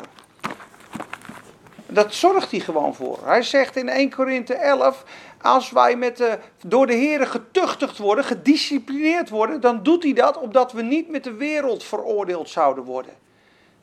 Dat 1.87 2.13
zorgt 2.13 2.51
hij 2.51 2.59
gewoon 2.59 2.95
voor. 2.95 3.19
Hij 3.23 3.41
zegt 3.41 3.75
in 3.75 3.89
1 3.89 4.09
Korinthe 4.09 4.53
11, 4.53 5.03
als 5.41 5.71
wij 5.71 5.95
met 5.95 6.39
door 6.65 6.87
de 6.87 6.93
Heer 6.93 7.27
getuchtigd 7.27 7.97
worden, 7.97 8.23
gedisciplineerd 8.23 9.29
worden, 9.29 9.61
dan 9.61 9.83
doet 9.83 10.03
hij 10.03 10.13
dat 10.13 10.37
opdat 10.37 10.71
we 10.71 10.81
niet 10.81 11.09
met 11.09 11.23
de 11.23 11.33
wereld 11.33 11.83
veroordeeld 11.83 12.49
zouden 12.49 12.83
worden. 12.83 13.13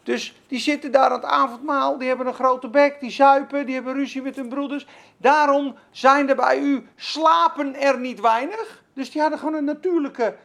Dus 0.03 0.35
die 0.47 0.59
zitten 0.59 0.93
daar 0.93 1.11
aan 1.11 1.13
het 1.13 1.25
avondmaal, 1.25 1.99
die 1.99 2.09
hebben 2.09 2.27
een 2.27 2.35
grote 2.35 2.69
bek, 2.69 3.01
die 3.01 3.11
zuipen, 3.11 3.67
die 3.67 3.75
hebben 3.75 3.95
ruzie 3.95 4.23
met 4.23 4.37
hun 4.37 4.49
broeders. 4.49 4.87
Daarom 5.17 5.75
zijn 5.91 6.29
er 6.29 6.37
bij 6.37 6.59
u 6.59 6.87
slapen 6.97 7.81
er 7.81 7.99
niet 7.99 8.21
weinig. 8.21 8.83
Dus 8.95 9.11
die 9.11 9.21
hadden 9.21 9.39
gewoon 9.39 9.55
een 9.55 9.65
natuurlijke 9.65 10.37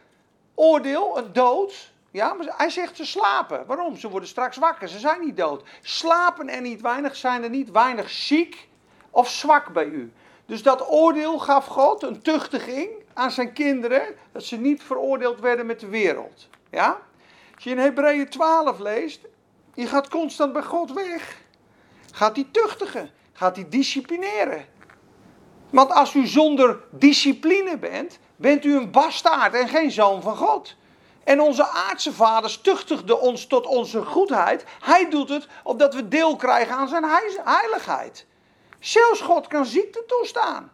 oordeel, 0.54 1.18
een 1.18 1.32
dood. 1.32 1.92
Ja, 2.10 2.34
maar 2.34 2.54
hij 2.56 2.70
zegt 2.70 2.96
ze 2.96 3.06
slapen. 3.06 3.66
Waarom? 3.66 3.96
Ze 3.96 4.08
worden 4.08 4.28
straks 4.28 4.56
wakker, 4.56 4.88
ze 4.88 4.98
zijn 4.98 5.20
niet 5.20 5.36
dood. 5.36 5.62
Slapen 5.82 6.48
er 6.48 6.60
niet 6.60 6.80
weinig, 6.80 7.16
zijn 7.16 7.42
er 7.42 7.50
niet 7.50 7.70
weinig 7.70 8.10
ziek 8.10 8.68
of 9.10 9.28
zwak 9.30 9.72
bij 9.72 9.84
u. 9.84 10.12
Dus 10.46 10.62
dat 10.62 10.90
oordeel 10.90 11.38
gaf 11.38 11.66
God, 11.66 12.02
een 12.02 12.22
tuchtiging 12.22 12.88
aan 13.14 13.30
zijn 13.30 13.52
kinderen, 13.52 14.14
dat 14.32 14.44
ze 14.44 14.56
niet 14.56 14.82
veroordeeld 14.82 15.40
werden 15.40 15.66
met 15.66 15.80
de 15.80 15.88
wereld. 15.88 16.48
Ja? 16.70 16.98
Als 17.54 17.64
je 17.64 17.70
in 17.70 17.78
Hebreeën 17.78 18.28
12 18.28 18.78
leest, 18.78 19.20
je 19.74 19.86
gaat 19.86 20.08
constant 20.08 20.52
bij 20.52 20.62
God 20.62 20.92
weg. 20.92 21.40
Gaat 22.12 22.36
hij 22.36 22.46
tuchtigen, 22.50 23.10
gaat 23.32 23.56
hij 23.56 23.68
disciplineren. 23.68 24.64
Want 25.70 25.92
als 25.92 26.14
u 26.14 26.26
zonder 26.26 26.80
discipline 26.90 27.78
bent, 27.78 28.18
bent 28.36 28.64
u 28.64 28.76
een 28.76 28.90
bastaard 28.90 29.54
en 29.54 29.68
geen 29.68 29.90
zoon 29.90 30.22
van 30.22 30.36
God. 30.36 30.76
En 31.28 31.40
onze 31.40 31.66
aardse 31.66 32.12
vaders 32.12 32.60
tuchtigden 32.60 33.20
ons 33.20 33.46
tot 33.46 33.66
onze 33.66 34.04
goedheid. 34.04 34.64
Hij 34.80 35.10
doet 35.10 35.28
het 35.28 35.46
opdat 35.62 35.94
we 35.94 36.08
deel 36.08 36.36
krijgen 36.36 36.74
aan 36.74 36.88
zijn 36.88 37.04
heiligheid. 37.44 38.26
Zelfs 38.78 39.20
God 39.20 39.46
kan 39.46 39.66
ziekte 39.66 40.04
toestaan. 40.06 40.72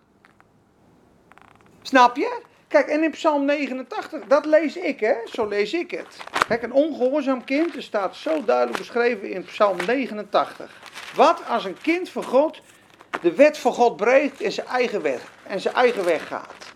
Snap 1.83 2.17
je? 2.17 2.41
Kijk, 2.69 2.87
en 2.87 3.03
in 3.03 3.11
Psalm 3.11 3.45
89, 3.45 4.25
dat 4.29 4.45
lees 4.45 4.77
ik, 4.77 5.01
hè? 5.01 5.15
Zo 5.25 5.47
lees 5.49 5.73
ik 5.73 5.91
het. 5.91 6.17
Kijk, 6.49 6.63
een 6.63 6.73
ongehoorzaam 6.73 7.45
kind, 7.45 7.77
er 7.77 7.83
staat 7.83 8.17
zo 8.17 8.45
duidelijk 8.45 8.79
beschreven 8.79 9.31
in 9.31 9.45
Psalm 9.45 9.77
89. 9.87 10.81
Wat 11.15 11.43
als 11.49 11.65
een 11.65 11.79
kind 11.83 12.09
van 12.09 12.25
God 12.25 12.61
de 13.23 13.35
wet 13.35 13.59
van 13.59 13.73
God 13.73 13.97
breekt 13.97 14.41
en 14.41 14.53
zijn 14.53 14.67
eigen 14.67 15.03
weg, 15.03 15.33
en 15.47 15.61
zijn 15.61 15.75
eigen 15.75 16.05
weg 16.05 16.27
gaat. 16.27 16.75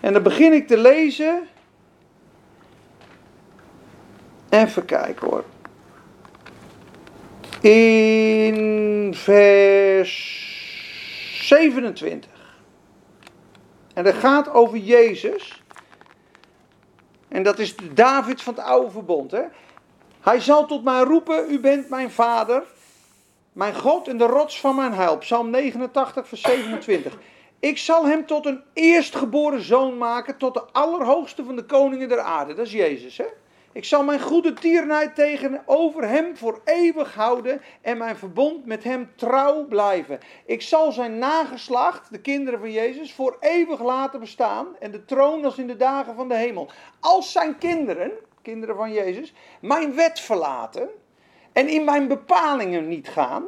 En 0.00 0.12
dan 0.12 0.22
begin 0.22 0.52
ik 0.52 0.66
te 0.66 0.76
lezen. 0.76 1.48
Even 4.50 4.84
kijken 4.84 5.28
hoor. 5.28 5.44
In 7.60 9.14
vers 9.14 10.48
27. 11.34 12.30
En 13.94 14.04
dat 14.04 14.14
gaat 14.14 14.52
over 14.52 14.78
Jezus. 14.78 15.62
En 17.28 17.42
dat 17.42 17.58
is 17.58 17.74
David 17.94 18.42
van 18.42 18.54
het 18.54 18.64
oude 18.64 18.90
verbond. 18.90 19.30
Hè? 19.30 19.42
Hij 20.20 20.40
zal 20.40 20.66
tot 20.66 20.84
mij 20.84 21.02
roepen, 21.02 21.50
u 21.50 21.60
bent 21.60 21.88
mijn 21.88 22.10
vader, 22.10 22.62
mijn 23.52 23.74
God 23.74 24.08
en 24.08 24.18
de 24.18 24.26
rots 24.26 24.60
van 24.60 24.76
mijn 24.76 24.92
heil. 24.92 25.18
Psalm 25.18 25.50
89, 25.50 26.28
vers 26.28 26.40
27. 26.40 27.18
Ik 27.58 27.78
zal 27.78 28.06
hem 28.06 28.26
tot 28.26 28.46
een 28.46 28.62
eerstgeboren 28.72 29.62
zoon 29.62 29.98
maken, 29.98 30.36
tot 30.36 30.54
de 30.54 30.62
allerhoogste 30.72 31.44
van 31.44 31.56
de 31.56 31.64
koningen 31.64 32.08
der 32.08 32.20
aarde. 32.20 32.54
Dat 32.54 32.66
is 32.66 32.72
Jezus, 32.72 33.16
hè? 33.16 33.26
Ik 33.72 33.84
zal 33.84 34.04
mijn 34.04 34.20
goede 34.20 34.52
tierenheid 34.52 35.14
tegenover 35.14 36.08
hem 36.08 36.36
voor 36.36 36.60
eeuwig 36.64 37.14
houden 37.14 37.62
en 37.80 37.98
mijn 37.98 38.16
verbond 38.16 38.66
met 38.66 38.84
hem 38.84 39.10
trouw 39.16 39.64
blijven. 39.64 40.18
Ik 40.46 40.62
zal 40.62 40.92
zijn 40.92 41.18
nageslacht, 41.18 42.10
de 42.10 42.20
kinderen 42.20 42.60
van 42.60 42.72
Jezus, 42.72 43.12
voor 43.12 43.36
eeuwig 43.40 43.82
laten 43.82 44.20
bestaan 44.20 44.66
en 44.78 44.90
de 44.90 45.04
troon 45.04 45.44
als 45.44 45.58
in 45.58 45.66
de 45.66 45.76
dagen 45.76 46.14
van 46.14 46.28
de 46.28 46.34
hemel. 46.34 46.70
Als 47.00 47.32
zijn 47.32 47.58
kinderen, 47.58 48.10
kinderen 48.42 48.76
van 48.76 48.92
Jezus, 48.92 49.34
mijn 49.60 49.94
wet 49.94 50.20
verlaten 50.20 50.88
en 51.52 51.68
in 51.68 51.84
mijn 51.84 52.08
bepalingen 52.08 52.88
niet 52.88 53.08
gaan, 53.08 53.44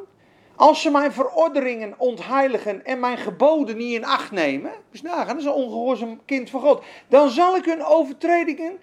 als 0.57 0.82
ze 0.82 0.90
mijn 0.90 1.12
verordeningen 1.12 1.94
ontheiligen 1.99 2.85
en 2.85 3.01
mijn 3.01 3.19
geboden 3.19 3.77
niet 3.77 3.94
in 3.94 4.05
acht 4.05 4.31
nemen, 4.31 4.73
dus 4.90 5.03
nagaan, 5.03 5.27
dat 5.27 5.39
is 5.39 5.44
een 5.44 5.53
ongehoorzaam 5.53 6.20
kind 6.24 6.51
van 6.51 6.61
God, 6.61 6.85
dan 7.09 7.31
zal 7.31 7.57
ik 7.57 7.65
hun 7.65 7.85
overtredingen 7.85 8.81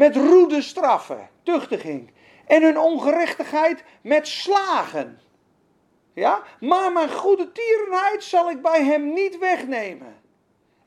met 0.00 0.16
roede 0.16 0.62
straffen, 0.62 1.28
tuchtiging. 1.42 2.10
En 2.46 2.62
hun 2.62 2.78
ongerechtigheid 2.78 3.84
met 4.02 4.28
slagen. 4.28 5.20
Ja? 6.14 6.42
Maar 6.60 6.92
mijn 6.92 7.10
goede 7.12 7.52
tierenheid 7.52 8.24
zal 8.24 8.50
ik 8.50 8.62
bij 8.62 8.84
hem 8.84 9.12
niet 9.12 9.38
wegnemen. 9.38 10.20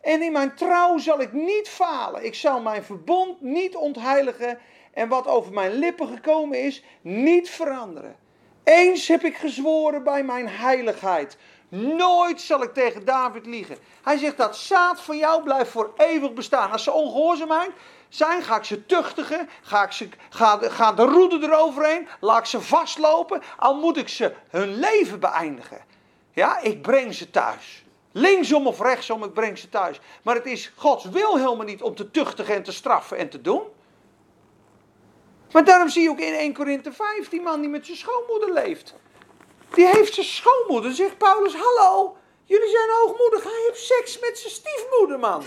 En 0.02 0.22
in 0.22 0.32
mijn 0.32 0.56
trouw 0.56 0.98
zal 0.98 1.22
ik 1.22 1.34
niet 1.34 1.70
falen. 1.70 2.26
Ik 2.26 2.36
zal 2.36 2.62
mijn 2.62 2.84
verbond 2.84 3.42
niet 3.42 3.76
ontheiligen. 3.76 4.60
En 4.94 5.08
wat 5.08 5.28
over 5.28 5.54
mijn 5.54 5.72
lippen 5.72 6.08
gekomen 6.08 6.64
is, 6.64 6.84
niet 7.02 7.50
veranderen. 7.50 8.16
Eens 8.64 9.08
heb 9.08 9.24
ik 9.24 9.36
gezworen 9.36 10.04
bij 10.04 10.24
mijn 10.24 10.48
heiligheid. 10.48 11.38
Nooit 11.76 12.42
zal 12.42 12.64
ik 12.64 12.74
tegen 12.74 13.06
David 13.06 13.46
liegen. 13.46 13.78
Hij 14.04 14.18
zegt 14.18 14.38
dat 14.38 14.58
zaad 14.58 15.02
van 15.02 15.18
jou 15.18 15.44
blijft 15.44 15.72
voor 15.72 15.94
eeuwig 15.98 16.34
bestaan. 16.34 16.72
Als 16.72 16.84
ze 16.84 16.92
ongehoorzaam 16.92 17.74
zijn, 18.10 18.44
ga 18.44 18.56
ik 18.56 18.64
ze 18.64 18.86
tuchtigen, 18.86 19.50
ga, 19.62 19.84
ik 19.84 19.92
ze, 19.92 20.10
ga, 20.30 20.60
ga 20.62 20.94
de 20.94 21.04
roede 21.04 21.40
eroverheen, 21.42 22.08
laat 22.20 22.40
ik 22.40 22.46
ze 22.46 22.62
vastlopen, 22.62 23.42
al 23.58 23.76
moet 23.76 23.98
ik 23.98 24.10
ze 24.10 24.34
hun 24.50 24.80
leven 24.80 25.20
beëindigen. 25.20 25.86
Ja, 26.32 26.60
ik 26.60 26.82
breng 26.82 27.14
ze 27.14 27.30
thuis. 27.30 27.84
Linksom 28.12 28.68
of 28.68 28.80
rechtsom, 28.80 29.24
ik 29.24 29.34
breng 29.34 29.58
ze 29.58 29.70
thuis. 29.70 30.00
Maar 30.24 30.36
het 30.36 30.46
is 30.46 30.72
Gods 30.76 31.06
wil 31.06 31.36
helemaal 31.36 31.66
niet 31.66 31.82
om 31.82 31.96
te 31.96 32.12
tuchtigen 32.12 32.56
en 32.56 32.64
te 32.64 32.72
straffen 32.72 33.18
en 33.18 33.30
te 33.30 33.42
doen. 33.42 33.62
Maar 35.52 35.66
daarom 35.66 35.90
zie 35.90 36.02
je 36.02 36.10
ook 36.10 36.20
in 36.20 36.34
1 36.34 36.54
Korinthe 36.54 36.92
5 36.92 37.30
die 37.30 37.42
man 37.42 37.62
die 37.62 37.70
met 37.70 37.86
zijn 37.86 37.98
schoonmoeder 37.98 38.54
leeft. 38.54 38.96
Die 39.74 39.88
heeft 39.88 40.14
zijn 40.14 40.26
schoonmoeder, 40.26 40.94
zegt 40.94 41.18
Paulus, 41.18 41.56
hallo, 41.56 42.18
jullie 42.44 42.70
zijn 42.70 42.90
hoogmoedig, 42.90 43.44
hij 43.44 43.64
heeft 43.68 43.86
seks 43.86 44.20
met 44.20 44.38
zijn 44.38 44.54
stiefmoeder, 44.54 45.20
man. 45.20 45.44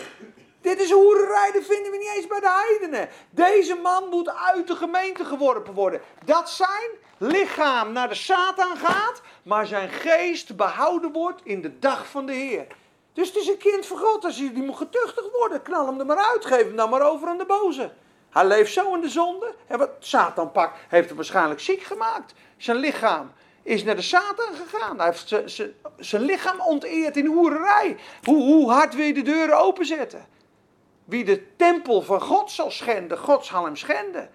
Dit 0.60 0.80
is 0.80 0.90
hoererij, 0.90 1.50
dat 1.52 1.64
vinden 1.64 1.90
we 1.92 1.98
niet 1.98 2.12
eens 2.16 2.26
bij 2.26 2.40
de 2.40 2.50
heidenen. 2.50 3.08
Deze 3.30 3.74
man 3.74 4.08
moet 4.08 4.34
uit 4.34 4.66
de 4.66 4.76
gemeente 4.76 5.24
geworpen 5.24 5.74
worden. 5.74 6.00
Dat 6.24 6.50
zijn 6.50 6.90
lichaam 7.18 7.92
naar 7.92 8.08
de 8.08 8.14
Satan 8.14 8.76
gaat, 8.76 9.20
maar 9.42 9.66
zijn 9.66 9.88
geest 9.88 10.56
behouden 10.56 11.12
wordt 11.12 11.40
in 11.44 11.62
de 11.62 11.78
dag 11.78 12.06
van 12.06 12.26
de 12.26 12.32
Heer. 12.32 12.66
Dus 13.12 13.28
het 13.28 13.36
is 13.36 13.48
een 13.48 13.58
kind 13.58 13.86
van 13.86 13.98
God. 13.98 14.24
Als 14.24 14.38
hij 14.38 14.52
die 14.52 14.62
moet 14.62 14.76
getuchtigd 14.76 15.30
worden, 15.32 15.62
knal 15.62 15.86
hem 15.86 16.00
er 16.00 16.06
maar 16.06 16.24
uit. 16.32 16.46
Geef 16.46 16.62
hem 16.62 16.76
dan 16.76 16.90
maar 16.90 17.10
over 17.10 17.28
aan 17.28 17.38
de 17.38 17.46
boze. 17.46 17.92
Hij 18.30 18.46
leeft 18.46 18.72
zo 18.72 18.94
in 18.94 19.00
de 19.00 19.08
zonde. 19.08 19.54
En 19.66 19.78
wat 19.78 19.90
Satan 19.98 20.52
pakt, 20.52 20.78
heeft 20.88 21.06
hem 21.08 21.16
waarschijnlijk 21.16 21.60
ziek 21.60 21.82
gemaakt. 21.82 22.34
Zijn 22.56 22.76
lichaam 22.76 23.32
is 23.66 23.84
naar 23.84 23.96
de 23.96 24.02
Satan 24.02 24.54
gegaan. 24.54 24.96
Hij 24.96 25.06
heeft 25.06 25.34
zijn 25.98 26.22
lichaam 26.22 26.60
onteerd 26.60 27.16
in 27.16 27.26
hoererij. 27.26 27.96
Hoe, 28.24 28.42
hoe 28.42 28.70
hard 28.70 28.94
wil 28.94 29.04
je 29.04 29.14
de 29.14 29.22
deuren 29.22 29.58
openzetten? 29.58 30.26
Wie 31.04 31.24
de 31.24 31.56
tempel 31.56 32.02
van 32.02 32.20
God 32.20 32.50
zal 32.50 32.70
schenden, 32.70 33.18
God 33.18 33.44
zal 33.44 33.64
hem 33.64 33.76
schenden. 33.76 34.30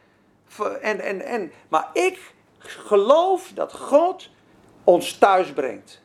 En, 0.81 0.99
en, 0.99 1.21
en, 1.21 1.51
maar 1.67 1.89
ik 1.93 2.33
geloof 2.57 3.51
dat 3.53 3.73
God 3.73 4.29
ons 4.83 5.17
thuis 5.17 5.53
brengt. 5.53 6.01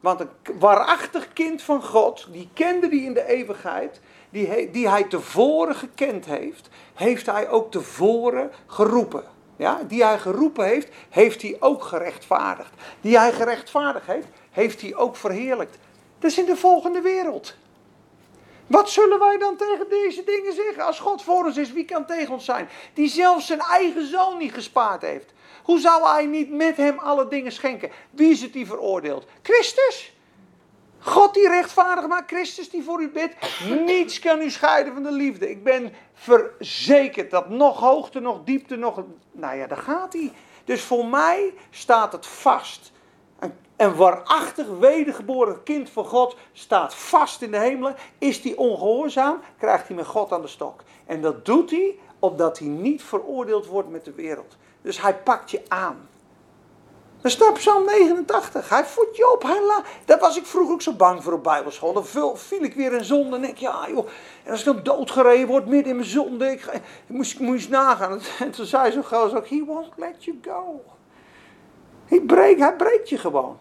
Want 0.00 0.20
een 0.20 0.30
waarachtig 0.58 1.32
kind 1.32 1.62
van 1.62 1.82
God, 1.82 2.26
die 2.30 2.48
kende 2.54 2.88
die 2.88 3.04
in 3.04 3.14
de 3.14 3.26
eeuwigheid, 3.26 4.00
die, 4.30 4.70
die 4.70 4.88
hij 4.88 5.04
tevoren 5.04 5.74
gekend 5.74 6.24
heeft, 6.24 6.68
heeft 6.94 7.26
hij 7.26 7.48
ook 7.48 7.70
tevoren 7.70 8.50
geroepen. 8.66 9.24
Ja, 9.62 9.80
die 9.88 10.04
hij 10.04 10.18
geroepen 10.18 10.64
heeft, 10.64 10.88
heeft 11.10 11.42
hij 11.42 11.56
ook 11.60 11.82
gerechtvaardigd. 11.82 12.70
Die 13.00 13.18
hij 13.18 13.32
gerechtvaardigd 13.32 14.06
heeft, 14.06 14.26
heeft 14.50 14.80
hij 14.80 14.94
ook 14.94 15.16
verheerlijkt. 15.16 15.78
Dat 16.18 16.30
is 16.30 16.38
in 16.38 16.44
de 16.44 16.56
volgende 16.56 17.00
wereld. 17.00 17.54
Wat 18.66 18.90
zullen 18.90 19.18
wij 19.18 19.38
dan 19.38 19.56
tegen 19.56 19.88
deze 19.88 20.24
dingen 20.24 20.52
zeggen? 20.52 20.84
Als 20.84 20.98
God 20.98 21.22
voor 21.22 21.44
ons 21.44 21.56
is, 21.56 21.72
wie 21.72 21.84
kan 21.84 22.06
tegen 22.06 22.32
ons 22.32 22.44
zijn? 22.44 22.68
Die 22.94 23.08
zelfs 23.08 23.46
zijn 23.46 23.60
eigen 23.60 24.06
zoon 24.06 24.38
niet 24.38 24.52
gespaard 24.52 25.02
heeft. 25.02 25.32
Hoe 25.62 25.78
zou 25.78 26.06
hij 26.06 26.26
niet 26.26 26.50
met 26.50 26.76
hem 26.76 26.98
alle 26.98 27.28
dingen 27.28 27.52
schenken? 27.52 27.90
Wie 28.10 28.30
is 28.30 28.42
het 28.42 28.52
die 28.52 28.66
veroordeelt? 28.66 29.26
Christus? 29.42 30.12
God 31.04 31.34
die 31.34 31.48
rechtvaardig 31.48 32.06
maakt, 32.06 32.30
Christus 32.30 32.70
die 32.70 32.82
voor 32.82 33.02
u 33.02 33.10
bidt. 33.10 33.34
Niets 33.86 34.18
kan 34.18 34.40
u 34.40 34.50
scheiden 34.50 34.92
van 34.92 35.02
de 35.02 35.12
liefde. 35.12 35.50
Ik 35.50 35.64
ben 35.64 35.92
verzekerd 36.12 37.30
dat 37.30 37.48
nog 37.48 37.80
hoogte, 37.80 38.20
nog 38.20 38.40
diepte, 38.44 38.76
nog. 38.76 39.02
Nou 39.32 39.56
ja, 39.56 39.66
daar 39.66 39.78
gaat 39.78 40.12
hij. 40.12 40.32
Dus 40.64 40.82
voor 40.82 41.06
mij 41.06 41.54
staat 41.70 42.12
het 42.12 42.26
vast. 42.26 42.92
Een 43.76 43.94
waarachtig 43.94 44.66
wedergeboren 44.80 45.62
kind 45.62 45.90
van 45.90 46.04
God 46.04 46.36
staat 46.52 46.94
vast 46.94 47.42
in 47.42 47.50
de 47.50 47.58
hemelen. 47.58 47.96
Is 48.18 48.40
hij 48.40 48.54
ongehoorzaam, 48.56 49.40
krijgt 49.58 49.86
hij 49.86 49.96
met 49.96 50.06
God 50.06 50.32
aan 50.32 50.42
de 50.42 50.48
stok. 50.48 50.82
En 51.06 51.20
dat 51.20 51.44
doet 51.44 51.70
hij 51.70 51.98
opdat 52.18 52.58
hij 52.58 52.68
niet 52.68 53.02
veroordeeld 53.02 53.66
wordt 53.66 53.90
met 53.90 54.04
de 54.04 54.12
wereld. 54.12 54.56
Dus 54.82 55.00
hij 55.00 55.14
pakt 55.14 55.50
je 55.50 55.62
aan. 55.68 56.08
Dat 57.22 57.30
staat 57.30 57.54
Psalm 57.54 57.84
89. 57.84 58.68
Hij 58.68 58.84
voedt 58.84 59.16
je 59.16 59.32
op. 59.32 59.42
Hij 59.42 59.62
la... 59.66 59.82
Daar 60.04 60.18
was 60.18 60.36
ik 60.36 60.46
vroeger 60.46 60.74
ook 60.74 60.82
zo 60.82 60.92
bang 60.92 61.22
voor 61.22 61.32
op 61.32 61.42
bijbelschool. 61.42 61.92
Dan 61.92 62.06
viel, 62.06 62.62
ik 62.62 62.74
weer 62.74 62.92
in 62.92 63.04
zonde. 63.04 63.36
En 63.36 63.44
ik, 63.44 63.56
ja 63.56 63.86
joh. 63.88 64.06
En 64.44 64.50
als 64.50 64.60
ik 64.60 64.66
dan 64.66 64.82
doodgereden 64.82 65.46
word 65.46 65.66
midden 65.66 65.90
in 65.90 65.96
mijn 65.96 66.08
zonde. 66.08 66.50
Ik, 66.50 66.64
ik 66.72 66.82
moest, 67.06 67.40
ik 67.40 67.68
nagaan. 67.68 68.20
En 68.38 68.50
toen 68.50 68.66
zei 68.66 68.92
zo'n 68.92 69.04
gozer 69.04 69.38
ook, 69.38 69.48
he 69.48 69.64
won't 69.66 69.92
let 69.96 70.24
you 70.24 70.38
go. 70.42 70.84
Hij 72.06 72.20
breekt, 72.20 72.60
hij 72.60 72.76
breekt 72.76 73.08
je 73.08 73.18
gewoon. 73.18 73.58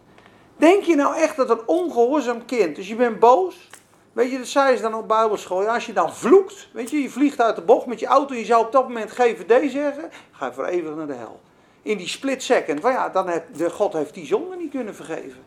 Denk 0.57 0.83
je 0.83 0.95
nou 0.95 1.15
echt 1.15 1.35
dat 1.35 1.49
een 1.49 1.67
ongehoorzaam 1.67 2.45
kind, 2.45 2.75
dus 2.75 2.87
je 2.87 2.95
bent 2.95 3.19
boos. 3.19 3.69
Weet 4.13 4.31
je, 4.31 4.37
dat 4.37 4.47
zei 4.47 4.75
ze 4.75 4.81
dan 4.81 4.93
op 4.93 5.07
bijbelschool. 5.07 5.61
Ja, 5.61 5.73
als 5.73 5.85
je 5.85 5.93
dan 5.93 6.15
vloekt, 6.15 6.69
weet 6.73 6.89
je, 6.89 7.01
je 7.01 7.09
vliegt 7.09 7.41
uit 7.41 7.55
de 7.55 7.61
bocht 7.61 7.85
met 7.85 7.99
je 7.99 8.05
auto. 8.05 8.33
En 8.33 8.39
je 8.39 8.45
zou 8.45 8.65
op 8.65 8.71
dat 8.71 8.87
moment 8.87 9.11
GVD 9.11 9.71
zeggen. 9.71 10.09
Ga 10.31 10.45
je 10.45 10.53
voor 10.53 10.65
eeuwig 10.65 10.95
naar 10.95 11.07
de 11.07 11.13
hel 11.13 11.39
in 11.81 11.97
die 11.97 12.07
split 12.07 12.43
second, 12.43 12.79
van 12.79 12.91
ja, 12.91 13.09
dan 13.09 13.29
heeft 13.29 13.57
de 13.57 13.69
God 13.69 13.93
heeft 13.93 14.13
die 14.13 14.25
zonde 14.25 14.55
niet 14.55 14.71
kunnen 14.71 14.95
vergeven. 14.95 15.41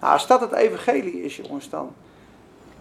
Nou, 0.00 0.12
als 0.12 0.26
dat 0.26 0.40
het 0.40 0.52
evangelie 0.52 1.22
is, 1.22 1.36
jongens, 1.36 1.70
dan. 1.70 1.94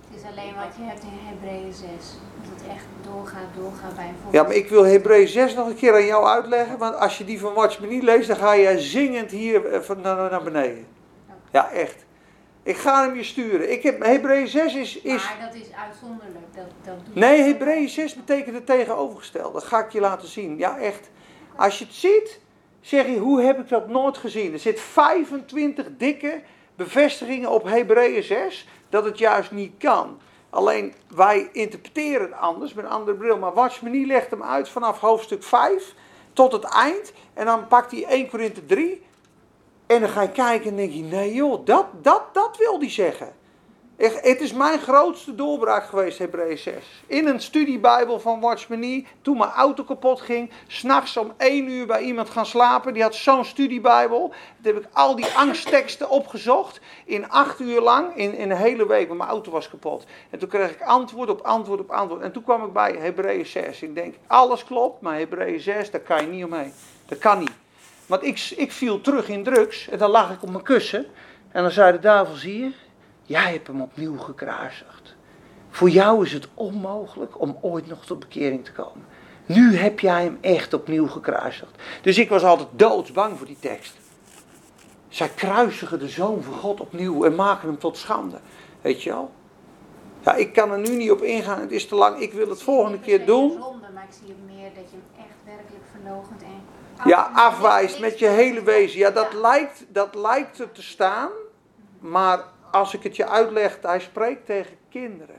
Het 0.09 0.21
is 0.21 0.29
alleen 0.29 0.55
wat 0.55 0.75
je 0.77 0.83
hebt 0.83 1.01
in 1.01 1.09
Hebreeën 1.11 1.73
6. 1.73 1.87
Dat 1.87 2.61
het 2.61 2.69
echt 2.75 2.85
doorgaat, 3.11 3.47
doorgaat 3.57 3.95
bij 3.95 4.07
een. 4.07 4.15
Ja, 4.31 4.43
maar 4.43 4.53
ik 4.53 4.69
wil 4.69 4.83
Hebreeën 4.83 5.27
6 5.27 5.53
nog 5.53 5.67
een 5.67 5.75
keer 5.75 5.93
aan 5.93 6.05
jou 6.05 6.25
uitleggen, 6.25 6.77
want 6.77 6.95
als 6.95 7.17
je 7.17 7.25
die 7.25 7.39
van 7.39 7.53
Watch 7.53 7.79
Me 7.79 7.87
niet 7.87 8.03
leest, 8.03 8.27
dan 8.27 8.37
ga 8.37 8.53
je 8.53 8.79
zingend 8.79 9.31
hier 9.31 9.65
eh, 9.65 9.79
van 9.79 10.01
naar, 10.01 10.31
naar 10.31 10.43
beneden. 10.43 10.85
Ja, 11.51 11.69
echt. 11.69 12.05
Ik 12.63 12.77
ga 12.77 13.05
hem 13.05 13.15
je 13.15 13.23
sturen. 13.23 13.71
Ik 13.71 13.83
heb, 13.83 14.03
Hebreeën 14.03 14.47
6 14.47 14.75
is, 14.75 15.01
is... 15.01 15.23
Maar 15.23 15.47
dat 15.51 15.61
is 15.61 15.67
uitzonderlijk. 15.87 16.45
Dat, 16.55 16.65
dat 16.83 16.95
Nee. 17.13 17.41
Hebreeën 17.41 17.89
6 17.89 18.13
betekent 18.13 18.55
het 18.55 18.65
tegenovergestelde. 18.65 19.53
Dat 19.53 19.63
ga 19.63 19.85
ik 19.85 19.91
je 19.91 19.99
laten 19.99 20.27
zien. 20.27 20.57
Ja, 20.57 20.77
echt. 20.77 21.09
Als 21.55 21.79
je 21.79 21.85
het 21.85 21.93
ziet, 21.93 22.39
zeg 22.83 23.05
je, 23.05 23.17
hoe 23.17 23.41
heb 23.41 23.59
ik 23.59 23.69
dat 23.69 23.87
nooit 23.87 24.17
gezien? 24.17 24.53
Er 24.53 24.59
zit 24.59 24.79
25 24.79 25.87
dikke 25.97 26.41
bevestigingen 26.75 27.49
op 27.49 27.63
Hebreeën 27.63 28.23
6 28.23 28.67
dat 28.89 29.05
het 29.05 29.17
juist 29.17 29.51
niet 29.51 29.73
kan. 29.77 30.19
Alleen 30.49 30.93
wij 31.15 31.49
interpreteren 31.51 32.21
het 32.21 32.39
anders 32.39 32.73
met 32.73 32.85
een 32.85 32.91
andere 32.91 33.17
bril. 33.17 33.37
Maar 33.37 33.53
Watchmenie 33.53 34.05
legt 34.05 34.29
hem 34.29 34.43
uit 34.43 34.69
vanaf 34.69 34.99
hoofdstuk 34.99 35.43
5 35.43 35.93
tot 36.33 36.51
het 36.51 36.63
eind. 36.63 37.13
En 37.33 37.45
dan 37.45 37.67
pakt 37.67 37.91
hij 37.91 38.05
1 38.05 38.29
Korinthe 38.29 38.65
3. 38.65 39.01
En 39.85 39.99
dan 39.99 40.09
ga 40.09 40.21
je 40.21 40.31
kijken 40.31 40.69
en 40.69 40.75
denk 40.75 40.91
je, 40.91 41.01
nee 41.01 41.33
joh, 41.33 41.65
dat, 41.65 41.85
dat, 42.01 42.23
dat 42.33 42.57
wil 42.57 42.79
hij 42.79 42.89
zeggen. 42.89 43.33
Het 43.95 44.41
is 44.41 44.53
mijn 44.53 44.79
grootste 44.79 45.35
doorbraak 45.35 45.85
geweest, 45.85 46.17
Hebreeën 46.17 46.57
6. 46.57 46.73
In 47.07 47.27
een 47.27 47.39
studiebijbel 47.39 48.19
van 48.19 48.39
Watchmenie, 48.39 49.07
toen 49.21 49.37
mijn 49.37 49.49
auto 49.49 49.83
kapot 49.83 50.21
ging, 50.21 50.51
s'nachts 50.67 51.17
om 51.17 51.33
1 51.37 51.69
uur 51.69 51.85
bij 51.85 52.01
iemand 52.01 52.29
gaan 52.29 52.45
slapen. 52.45 52.93
Die 52.93 53.01
had 53.01 53.15
zo'n 53.15 53.45
studiebijbel. 53.45 54.33
Toen 54.61 54.73
heb 54.73 54.83
ik 54.83 54.89
al 54.93 55.15
die 55.15 55.25
angstteksten 55.35 56.09
opgezocht, 56.09 56.79
in 57.05 57.29
acht 57.29 57.59
uur 57.59 57.81
lang, 57.81 58.15
in, 58.15 58.35
in 58.35 58.51
een 58.51 58.57
hele 58.57 58.87
week, 58.87 59.07
want 59.07 59.19
mijn 59.19 59.31
auto 59.31 59.51
was 59.51 59.69
kapot. 59.69 60.05
En 60.29 60.39
toen 60.39 60.49
kreeg 60.49 60.71
ik 60.71 60.81
antwoord 60.81 61.29
op 61.29 61.41
antwoord 61.41 61.79
op 61.79 61.91
antwoord. 61.91 62.21
En 62.21 62.31
toen 62.31 62.43
kwam 62.43 62.65
ik 62.65 62.73
bij 62.73 62.95
Hebreeën 62.99 63.45
6. 63.45 63.81
Ik 63.81 63.95
denk, 63.95 64.15
alles 64.27 64.63
klopt, 64.63 65.01
maar 65.01 65.17
Hebreeën 65.17 65.59
6, 65.59 65.91
daar 65.91 66.01
kan 66.01 66.21
je 66.21 66.27
niet 66.27 66.45
omheen. 66.45 66.73
Dat 67.05 67.17
kan 67.17 67.39
niet. 67.39 67.51
Want 68.05 68.23
ik, 68.23 68.53
ik 68.57 68.71
viel 68.71 69.01
terug 69.01 69.29
in 69.29 69.43
drugs 69.43 69.89
en 69.89 69.97
dan 69.97 70.09
lag 70.09 70.31
ik 70.31 70.43
op 70.43 70.49
mijn 70.49 70.63
kussen. 70.63 71.05
En 71.51 71.61
dan 71.61 71.71
zei 71.71 71.91
de 71.91 71.99
duivel, 71.99 72.35
zie 72.35 72.59
je, 72.59 72.71
jij 73.23 73.51
hebt 73.51 73.67
hem 73.67 73.81
opnieuw 73.81 74.17
gekruisigd. 74.17 75.15
Voor 75.69 75.89
jou 75.89 76.25
is 76.25 76.33
het 76.33 76.47
onmogelijk 76.53 77.41
om 77.41 77.57
ooit 77.61 77.87
nog 77.87 78.05
tot 78.05 78.19
bekering 78.19 78.65
te 78.65 78.71
komen. 78.71 79.05
Nu 79.45 79.75
heb 79.75 79.99
jij 79.99 80.23
hem 80.23 80.37
echt 80.41 80.73
opnieuw 80.73 81.07
gekruisigd. 81.07 81.71
Dus 82.01 82.17
ik 82.17 82.29
was 82.29 82.43
altijd 82.43 82.67
doodsbang 82.71 83.37
voor 83.37 83.47
die 83.47 83.59
tekst. 83.59 83.93
Zij 85.07 85.29
kruisigen 85.29 85.99
de 85.99 86.09
zoon 86.09 86.43
van 86.43 86.53
God 86.53 86.79
opnieuw 86.79 87.23
en 87.23 87.35
maken 87.35 87.67
hem 87.67 87.77
tot 87.77 87.97
schande. 87.97 88.37
Weet 88.81 89.03
je 89.03 89.09
wel? 89.09 89.31
Ja, 90.23 90.33
ik 90.33 90.53
kan 90.53 90.71
er 90.71 90.79
nu 90.79 90.95
niet 90.95 91.11
op 91.11 91.21
ingaan, 91.21 91.59
het 91.59 91.71
is 91.71 91.87
te 91.87 91.95
lang. 91.95 92.19
Ik 92.19 92.33
wil 92.33 92.49
het 92.49 92.63
volgende 92.63 92.99
keer 92.99 93.25
doen. 93.25 93.51
Zonde, 93.51 93.87
maar 93.93 94.03
ik 94.03 94.15
zie 94.19 94.27
het 94.27 94.55
meer 94.55 94.69
dat 94.75 94.83
je 94.89 94.97
hem 94.97 95.25
echt 95.25 95.37
werkelijk 95.45 95.83
verloochent 95.91 96.41
en 96.41 97.09
Ja, 97.09 97.31
afwijst 97.33 97.99
met 97.99 98.19
je 98.19 98.27
hele 98.27 98.63
wezen. 98.63 98.99
Ja, 98.99 99.11
dat 99.11 99.33
lijkt, 99.33 99.85
dat 99.87 100.15
lijkt 100.15 100.59
er 100.59 100.71
te 100.71 100.83
staan. 100.83 101.29
Maar 101.99 102.43
als 102.73 102.93
ik 102.93 103.03
het 103.03 103.15
je 103.15 103.27
uitleg, 103.27 103.77
hij 103.81 103.99
spreekt 103.99 104.45
tegen 104.45 104.77
kinderen. 104.89 105.35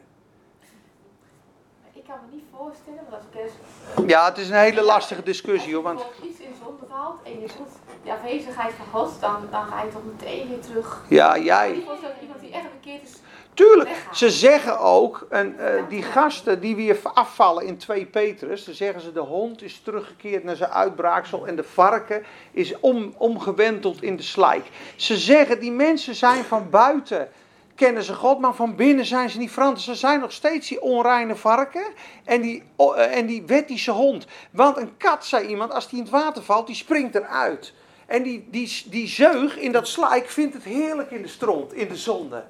Ik 1.93 2.05
kan 2.11 2.16
me 2.28 2.35
niet 2.35 2.44
voorstellen, 2.56 3.01
want 3.11 3.23
als 3.23 3.24
ik 3.32 3.40
eens 3.40 4.09
Ja, 4.11 4.24
het 4.24 4.39
is 4.39 4.48
een 4.48 4.55
hele 4.56 4.82
lastige 4.82 5.23
discussie 5.23 5.74
hoor. 5.74 5.82
Want 5.82 5.97
bijvoorbeeld 5.98 6.31
iets 6.32 6.40
in 6.40 6.55
zonde 6.65 6.86
valt 6.90 7.23
en 7.24 7.40
je 7.40 7.48
voelt 7.48 7.73
de 8.05 8.12
afwezigheid 8.12 8.73
van 8.74 8.86
God, 9.01 9.20
dan, 9.20 9.36
dan 9.51 9.65
ga 9.66 9.82
je 9.82 9.90
toch 9.90 10.05
meteen 10.05 10.48
weer 10.48 10.61
terug. 10.61 11.05
ja, 11.09 11.35
Ik 11.35 11.44
jij. 11.44 11.85
dat 11.86 12.12
iemand 12.20 12.40
die 12.40 12.52
echt 12.52 12.73
bekeerd 12.73 13.02
is, 13.02 13.15
Tuurlijk, 13.55 13.90
ze 14.12 14.31
zeggen 14.31 14.78
ook, 14.78 15.26
en, 15.28 15.59
eh, 15.59 15.82
die 15.89 16.02
gasten 16.02 16.60
die 16.60 16.76
weer 16.76 16.98
afvallen 17.02 17.64
in 17.64 17.76
2 17.76 18.06
Petrus, 18.06 18.64
dan 18.64 18.74
zeggen 18.74 19.01
ze 19.01 19.12
de 19.12 19.20
hond 19.20 19.62
is 19.62 19.81
teruggekeerd 19.85 20.44
naar 20.44 20.56
zijn 20.56 20.70
uitbraaksel 20.70 21.47
en 21.47 21.56
de 21.56 21.64
varken 21.64 22.22
is 22.52 22.81
om, 22.81 23.14
omgewenteld 23.16 24.02
in 24.02 24.16
de 24.16 24.22
slijk. 24.22 24.66
Ze 24.97 25.16
zeggen 25.16 25.60
die 25.60 25.72
mensen 25.72 26.14
zijn 26.14 26.44
van 26.44 26.70
buiten, 26.70 27.28
kennen 27.74 28.02
ze 28.02 28.14
God, 28.14 28.39
maar 28.39 28.55
van 28.55 28.76
binnen 28.76 29.05
zijn 29.05 29.31
ze 29.31 29.39
niet 29.39 29.51
veranderd. 29.51 29.85
Ze 29.85 29.94
zijn 29.94 30.20
nog 30.20 30.32
steeds 30.32 30.68
die 30.68 30.82
onreine 30.82 31.36
varken 31.36 31.85
en 32.24 32.40
die, 32.40 32.62
eh, 32.76 33.16
en 33.16 33.26
die 33.26 33.43
wettische 33.47 33.90
hond. 33.90 34.26
Want 34.51 34.76
een 34.76 34.97
kat, 34.97 35.24
zei 35.26 35.47
iemand, 35.47 35.72
als 35.72 35.89
die 35.89 35.98
in 35.98 36.05
het 36.05 36.12
water 36.12 36.43
valt, 36.43 36.66
die 36.66 36.76
springt 36.76 37.14
eruit. 37.14 37.72
En 38.06 38.22
die, 38.22 38.47
die, 38.51 38.82
die 38.86 39.09
zeug 39.09 39.59
in 39.59 39.72
dat 39.72 39.89
slijk 39.89 40.28
vindt 40.28 40.55
het 40.55 40.64
heerlijk 40.64 41.10
in 41.10 41.22
de 41.22 41.28
stront, 41.28 41.72
in 41.72 41.89
de 41.89 41.97
zonde. 41.97 42.44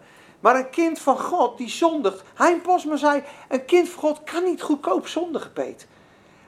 Maar 0.45 0.57
een 0.57 0.71
kind 0.71 0.99
van 0.99 1.19
God 1.19 1.59
die 1.59 1.69
zondigt. 1.69 2.23
Hein 2.35 2.61
Posma 2.61 2.97
zei: 2.97 3.23
Een 3.49 3.65
kind 3.65 3.89
van 3.89 4.01
God 4.01 4.25
kan 4.25 4.45
niet 4.45 4.63
goedkoop 4.63 5.07
zondigen, 5.07 5.53
Peet. 5.53 5.87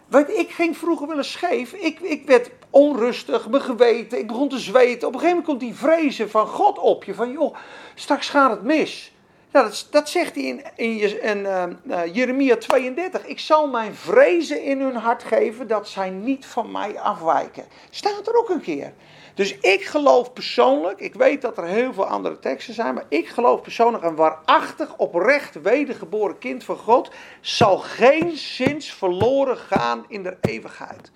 Weet, 0.06 0.28
ik 0.28 0.50
ging 0.50 0.76
vroeger 0.76 1.06
wel 1.06 1.16
eens 1.16 1.32
scheef. 1.32 1.72
Ik, 1.72 2.00
ik 2.00 2.26
werd 2.26 2.50
onrustig, 2.70 3.48
mijn 3.48 3.62
geweten. 3.62 4.18
Ik 4.18 4.26
begon 4.26 4.48
te 4.48 4.58
zweten. 4.58 5.08
Op 5.08 5.14
een 5.14 5.20
gegeven 5.20 5.28
moment 5.28 5.44
komt 5.44 5.60
die 5.60 5.74
vrezen 5.74 6.30
van 6.30 6.46
God 6.46 6.78
op 6.78 7.04
je. 7.04 7.14
Van 7.14 7.32
joh, 7.32 7.56
straks 7.94 8.28
gaat 8.28 8.50
het 8.50 8.62
mis. 8.62 9.12
Nou, 9.50 9.66
dat, 9.66 9.86
dat 9.90 10.08
zegt 10.08 10.34
hij 10.34 10.44
in, 10.44 10.62
in 10.76 11.46
eh, 11.46 11.62
eh, 11.62 12.14
Jeremia 12.14 12.56
32. 12.56 13.26
Ik 13.26 13.40
zal 13.40 13.68
mijn 13.68 13.94
vrezen 13.94 14.62
in 14.62 14.80
hun 14.80 14.96
hart 14.96 15.22
geven 15.22 15.66
dat 15.66 15.88
zij 15.88 16.10
niet 16.10 16.46
van 16.46 16.70
mij 16.70 17.00
afwijken. 17.00 17.64
Staat 17.90 18.26
er 18.26 18.38
ook 18.38 18.48
een 18.50 18.60
keer. 18.60 18.92
Dus 19.36 19.58
ik 19.58 19.84
geloof 19.84 20.32
persoonlijk, 20.32 21.00
ik 21.00 21.14
weet 21.14 21.42
dat 21.42 21.58
er 21.58 21.64
heel 21.64 21.92
veel 21.92 22.06
andere 22.06 22.38
teksten 22.38 22.74
zijn, 22.74 22.94
maar 22.94 23.04
ik 23.08 23.28
geloof 23.28 23.62
persoonlijk 23.62 24.04
een 24.04 24.14
waarachtig, 24.14 24.96
oprecht 24.96 25.62
wedergeboren 25.62 26.38
kind 26.38 26.64
van 26.64 26.76
God 26.76 27.10
zal 27.40 27.78
geen 27.78 28.36
zins 28.36 28.92
verloren 28.92 29.56
gaan 29.56 30.04
in 30.08 30.22
de 30.22 30.36
eeuwigheid. 30.40 31.10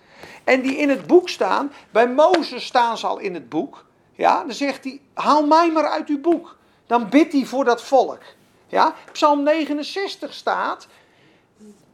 En 0.45 0.61
die 0.61 0.77
in 0.77 0.89
het 0.89 1.07
boek 1.07 1.29
staan, 1.29 1.73
bij 1.91 2.09
Mozes 2.09 2.65
staan 2.65 2.99
ze 2.99 3.07
al 3.07 3.19
in 3.19 3.35
het 3.35 3.49
boek, 3.49 3.85
ja, 4.13 4.45
dan 4.45 4.55
zegt 4.55 4.85
hij, 4.85 5.01
haal 5.15 5.47
mij 5.47 5.71
maar 5.71 5.89
uit 5.89 6.09
uw 6.09 6.21
boek. 6.21 6.57
Dan 6.87 7.09
bidt 7.09 7.33
hij 7.33 7.45
voor 7.45 7.65
dat 7.65 7.83
volk. 7.83 8.23
Ja, 8.67 8.95
Psalm 9.13 9.43
69 9.43 10.35
staat, 10.35 10.87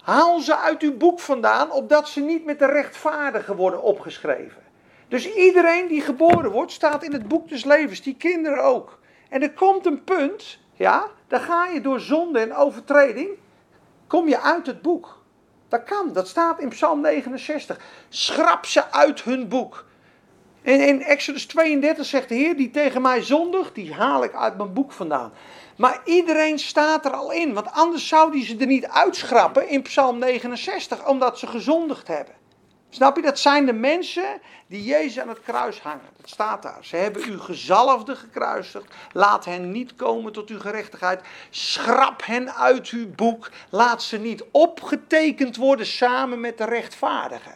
haal 0.03 0.41
ze 0.41 0.57
uit 0.57 0.83
uw 0.83 0.97
boek 0.97 1.21
vandaan, 1.21 1.71
opdat 1.71 2.09
ze 2.09 2.21
niet 2.21 2.45
met 2.45 2.59
de 2.59 2.67
rechtvaardigen 2.67 3.57
worden 3.57 3.83
opgeschreven. 3.83 4.65
Dus 5.09 5.35
iedereen 5.35 5.89
die 5.89 6.01
geboren 6.01 6.51
wordt, 6.51 6.73
staat 6.73 7.03
in 7.03 7.13
het 7.13 7.29
boek 7.29 7.49
des 7.49 7.65
levens, 7.65 8.03
die 8.03 8.17
kinderen 8.17 8.65
ook. 8.65 8.99
En 9.29 9.43
er 9.43 9.53
komt 9.53 9.87
een 9.87 10.05
punt, 10.05 10.59
ja, 10.73 11.07
dan 11.29 11.41
ga 11.41 11.67
je 11.67 11.81
door 11.81 12.01
zonde 12.01 12.39
en 12.39 12.55
overtreding, 12.55 13.29
kom 14.07 14.29
je 14.29 14.41
uit 14.41 14.67
het 14.67 14.83
boek. 14.83 15.25
Dat 15.69 15.85
kan, 15.85 16.13
dat 16.13 16.29
staat 16.29 16.61
in 16.61 16.69
Psalm 16.69 17.01
69. 17.01 17.79
Schrap 18.09 18.67
ze 18.67 18.93
uit 18.93 19.23
hun 19.23 19.49
boek. 19.49 19.85
In 20.63 21.03
Exodus 21.03 21.47
32 21.47 22.07
zegt 22.07 22.29
de 22.29 22.35
Heer, 22.35 22.57
die 22.57 22.71
tegen 22.71 23.03
mij 23.03 23.23
zondigt, 23.23 23.75
die 23.75 23.95
haal 23.95 24.25
ik 24.25 24.35
uit 24.35 24.57
mijn 24.57 24.73
boek 24.73 24.93
vandaan. 24.93 25.33
Maar 25.77 26.01
iedereen 26.05 26.59
staat 26.59 27.05
er 27.05 27.13
al 27.13 27.33
in, 27.33 27.55
want 27.55 27.73
anders 27.73 28.09
zou 28.09 28.33
die 28.33 28.45
ze 28.45 28.57
er 28.57 28.67
niet 28.67 28.87
uitschrappen 28.87 29.69
in 29.69 29.83
Psalm 29.83 30.19
69, 30.19 31.09
omdat 31.09 31.39
ze 31.39 31.47
gezondigd 31.47 32.09
hebben. 32.09 32.35
Snap 32.89 33.17
je? 33.17 33.23
Dat 33.23 33.39
zijn 33.39 33.67
de 33.67 33.73
mensen 33.73 34.41
die 34.67 34.85
Jezus 34.85 35.21
aan 35.21 35.29
het 35.29 35.43
kruis 35.43 35.81
hangen. 35.81 36.11
Dat 36.21 36.29
staat 36.29 36.63
daar. 36.63 36.79
Ze 36.85 36.97
hebben 36.97 37.29
u 37.29 37.39
gezalfde 37.39 38.17
gekruisigd. 38.17 38.95
Laat 39.13 39.45
hen 39.45 39.71
niet 39.71 39.95
komen 39.95 40.33
tot 40.33 40.49
uw 40.49 40.61
gerechtigheid. 40.61 41.21
Schrap 41.51 42.25
hen 42.25 42.55
uit 42.55 42.89
uw 42.89 43.11
boek. 43.15 43.51
Laat 43.71 44.03
ze 44.03 44.19
niet 44.19 44.45
opgetekend 44.51 45.57
worden 45.57 45.87
samen 45.87 46.41
met 46.41 46.59
de 46.59 46.65
rechtvaardigen. 46.65 47.55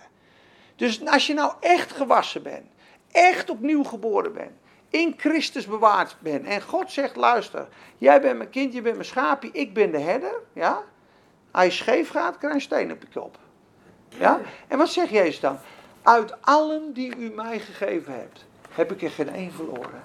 Dus 0.76 1.06
als 1.06 1.26
je 1.26 1.34
nou 1.34 1.52
echt 1.60 1.92
gewassen 1.92 2.42
bent, 2.42 2.66
echt 3.10 3.50
opnieuw 3.50 3.84
geboren 3.84 4.32
bent, 4.32 4.52
in 4.90 5.14
Christus 5.16 5.66
bewaard 5.66 6.16
bent 6.20 6.46
en 6.46 6.62
God 6.62 6.92
zegt, 6.92 7.16
luister, 7.16 7.68
jij 7.98 8.20
bent 8.20 8.36
mijn 8.36 8.50
kind, 8.50 8.72
je 8.72 8.82
bent 8.82 8.94
mijn 8.94 9.06
schaapje, 9.08 9.50
ik 9.52 9.74
ben 9.74 9.90
de 9.90 9.98
herder, 9.98 10.40
ja? 10.52 10.82
Als 11.50 11.64
je 11.64 11.70
scheef 11.70 12.10
gaat, 12.10 12.38
krijg 12.38 12.52
je 12.52 12.58
een 12.58 12.64
steen 12.64 12.92
op 12.92 13.00
je 13.00 13.20
kop. 13.20 13.38
Ja? 14.18 14.40
En 14.68 14.78
wat 14.78 14.88
zegt 14.88 15.10
Jezus 15.10 15.40
dan? 15.40 15.58
Uit 16.02 16.34
allen 16.40 16.92
die 16.92 17.16
u 17.16 17.30
mij 17.34 17.58
gegeven 17.58 18.12
hebt, 18.12 18.44
heb 18.70 18.92
ik 18.92 19.02
er 19.02 19.10
geen 19.10 19.34
één 19.34 19.52
verloren. 19.52 20.02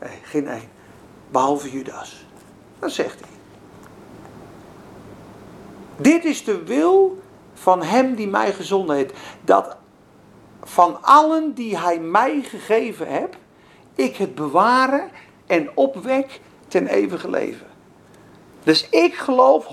Nee, 0.00 0.18
geen 0.22 0.48
één. 0.48 0.68
Behalve 1.30 1.70
Judas. 1.70 2.26
Dat 2.78 2.92
zegt 2.92 3.20
hij. 3.20 3.28
Dit 5.96 6.24
is 6.24 6.44
de 6.44 6.64
wil 6.64 7.22
van 7.54 7.82
hem 7.82 8.14
die 8.14 8.28
mij 8.28 8.52
gezonden 8.52 8.96
heeft. 8.96 9.14
Dat 9.40 9.76
van 10.62 11.02
allen 11.02 11.54
die 11.54 11.78
hij 11.78 12.00
mij 12.00 12.42
gegeven 12.42 13.08
hebt, 13.08 13.36
ik 13.94 14.16
het 14.16 14.34
bewaren 14.34 15.10
en 15.46 15.70
opwek 15.74 16.40
ten 16.68 16.86
eeuwige 16.86 17.30
leven. 17.30 17.66
Dus 18.64 18.88
ik 18.88 19.14
geloof 19.14 19.66
100% 19.66 19.68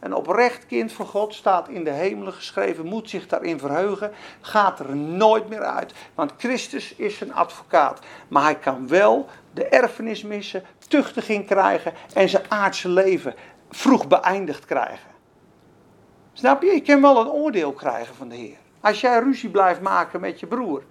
een 0.00 0.14
oprecht 0.14 0.66
kind 0.66 0.92
van 0.92 1.06
God 1.06 1.34
staat 1.34 1.68
in 1.68 1.84
de 1.84 1.90
hemelen 1.90 2.32
geschreven, 2.32 2.86
moet 2.86 3.10
zich 3.10 3.26
daarin 3.26 3.58
verheugen, 3.58 4.12
gaat 4.40 4.78
er 4.78 4.96
nooit 4.96 5.48
meer 5.48 5.62
uit. 5.62 5.92
Want 6.14 6.32
Christus 6.36 6.94
is 6.94 7.16
zijn 7.16 7.34
advocaat. 7.34 8.00
Maar 8.28 8.42
hij 8.42 8.58
kan 8.58 8.88
wel 8.88 9.28
de 9.52 9.64
erfenis 9.64 10.22
missen, 10.22 10.64
tuchtiging 10.88 11.46
krijgen 11.46 11.92
en 12.14 12.28
zijn 12.28 12.44
aardse 12.48 12.88
leven 12.88 13.34
vroeg 13.70 14.08
beëindigd 14.08 14.64
krijgen. 14.64 15.10
Snap 16.32 16.62
je? 16.62 16.70
Je 16.70 16.82
kan 16.82 17.00
wel 17.00 17.20
een 17.20 17.30
oordeel 17.30 17.72
krijgen 17.72 18.14
van 18.14 18.28
de 18.28 18.36
Heer. 18.36 18.56
Als 18.80 19.00
jij 19.00 19.18
ruzie 19.18 19.50
blijft 19.50 19.80
maken 19.80 20.20
met 20.20 20.40
je 20.40 20.46
broer, 20.46 20.82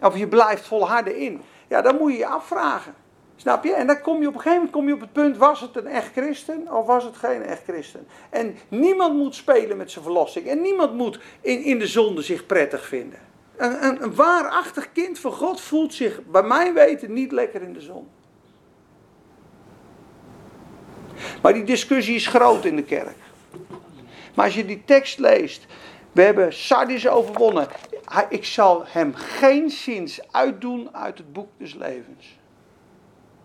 of 0.00 0.16
je 0.16 0.28
blijft 0.28 0.66
volharden 0.66 1.16
in, 1.16 1.42
ja, 1.68 1.82
dan 1.82 1.96
moet 1.96 2.12
je 2.12 2.18
je 2.18 2.26
afvragen. 2.26 2.94
Snap 3.42 3.64
je? 3.64 3.72
En 3.72 3.86
dan 3.86 4.00
kom 4.00 4.20
je 4.20 4.28
op 4.28 4.34
een 4.34 4.40
gegeven 4.40 4.56
moment 4.56 4.72
kom 4.72 4.86
je 4.86 4.94
op 4.94 5.00
het 5.00 5.12
punt, 5.12 5.36
was 5.36 5.60
het 5.60 5.76
een 5.76 5.86
echt 5.86 6.12
christen 6.12 6.72
of 6.72 6.86
was 6.86 7.04
het 7.04 7.16
geen 7.16 7.42
echt 7.42 7.62
christen? 7.62 8.06
En 8.30 8.56
niemand 8.68 9.14
moet 9.14 9.34
spelen 9.34 9.76
met 9.76 9.90
zijn 9.90 10.04
verlossing. 10.04 10.46
En 10.46 10.60
niemand 10.60 10.94
moet 10.94 11.18
in, 11.40 11.62
in 11.62 11.78
de 11.78 11.86
zonde 11.86 12.22
zich 12.22 12.46
prettig 12.46 12.86
vinden. 12.86 13.18
Een, 13.56 14.02
een, 14.02 14.14
waarachtig 14.14 14.92
kind 14.92 15.18
van 15.18 15.32
God 15.32 15.60
voelt 15.60 15.94
zich, 15.94 16.24
bij 16.24 16.42
mijn 16.42 16.74
weten, 16.74 17.12
niet 17.12 17.32
lekker 17.32 17.62
in 17.62 17.72
de 17.72 17.80
zon. 17.80 18.08
Maar 21.42 21.52
die 21.52 21.64
discussie 21.64 22.14
is 22.14 22.26
groot 22.26 22.64
in 22.64 22.76
de 22.76 22.84
kerk. 22.84 23.16
Maar 24.34 24.44
als 24.44 24.54
je 24.54 24.64
die 24.64 24.82
tekst 24.84 25.18
leest, 25.18 25.66
we 26.12 26.22
hebben 26.22 26.52
Sardis 26.52 27.08
overwonnen. 27.08 27.68
Ik 28.28 28.44
zal 28.44 28.84
hem 28.86 29.14
geen 29.14 29.70
zins 29.70 30.20
uitdoen 30.30 30.94
uit 30.94 31.18
het 31.18 31.32
boek 31.32 31.48
des 31.58 31.74
levens 31.74 32.40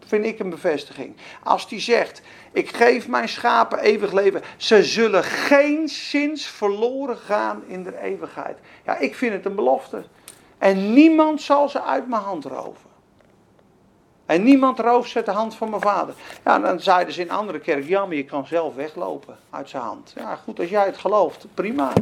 vind 0.07 0.25
ik 0.25 0.39
een 0.39 0.49
bevestiging. 0.49 1.15
Als 1.43 1.67
die 1.67 1.79
zegt, 1.79 2.21
ik 2.51 2.75
geef 2.75 3.07
mijn 3.07 3.29
schapen 3.29 3.79
eeuwig 3.79 4.11
leven, 4.11 4.41
ze 4.57 4.83
zullen 4.83 5.23
geen 5.23 5.89
zins 5.89 6.45
verloren 6.45 7.17
gaan 7.17 7.63
in 7.67 7.83
de 7.83 8.01
eeuwigheid. 8.01 8.57
Ja, 8.85 8.97
ik 8.97 9.15
vind 9.15 9.33
het 9.33 9.45
een 9.45 9.55
belofte. 9.55 10.03
En 10.57 10.93
niemand 10.93 11.41
zal 11.41 11.69
ze 11.69 11.83
uit 11.83 12.07
mijn 12.07 12.21
hand 12.21 12.45
roven. 12.45 12.89
En 14.25 14.43
niemand 14.43 14.79
rooft 14.79 15.09
ze 15.09 15.23
de 15.23 15.31
hand 15.31 15.55
van 15.55 15.69
mijn 15.69 15.81
vader. 15.81 16.15
Ja, 16.43 16.59
dan 16.59 16.79
zeiden 16.79 17.13
ze 17.13 17.21
in 17.21 17.31
andere 17.31 17.59
kerk, 17.59 17.87
ja, 17.87 18.05
maar 18.05 18.15
je 18.15 18.25
kan 18.25 18.47
zelf 18.47 18.75
weglopen 18.75 19.37
uit 19.49 19.69
zijn 19.69 19.83
hand. 19.83 20.13
Ja, 20.15 20.35
goed, 20.35 20.59
als 20.59 20.69
jij 20.69 20.85
het 20.85 20.97
gelooft, 20.97 21.45
prima. 21.53 21.93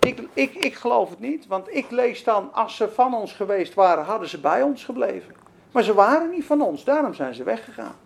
Ik, 0.00 0.22
ik, 0.32 0.54
ik 0.54 0.74
geloof 0.74 1.10
het 1.10 1.20
niet, 1.20 1.46
want 1.46 1.74
ik 1.74 1.90
lees 1.90 2.24
dan, 2.24 2.52
als 2.52 2.76
ze 2.76 2.88
van 2.88 3.14
ons 3.14 3.32
geweest 3.32 3.74
waren, 3.74 4.04
hadden 4.04 4.28
ze 4.28 4.40
bij 4.40 4.62
ons 4.62 4.84
gebleven. 4.84 5.43
Maar 5.74 5.82
ze 5.82 5.94
waren 5.94 6.30
niet 6.30 6.44
van 6.44 6.62
ons, 6.62 6.84
daarom 6.84 7.14
zijn 7.14 7.34
ze 7.34 7.42
weggegaan. 7.42 7.96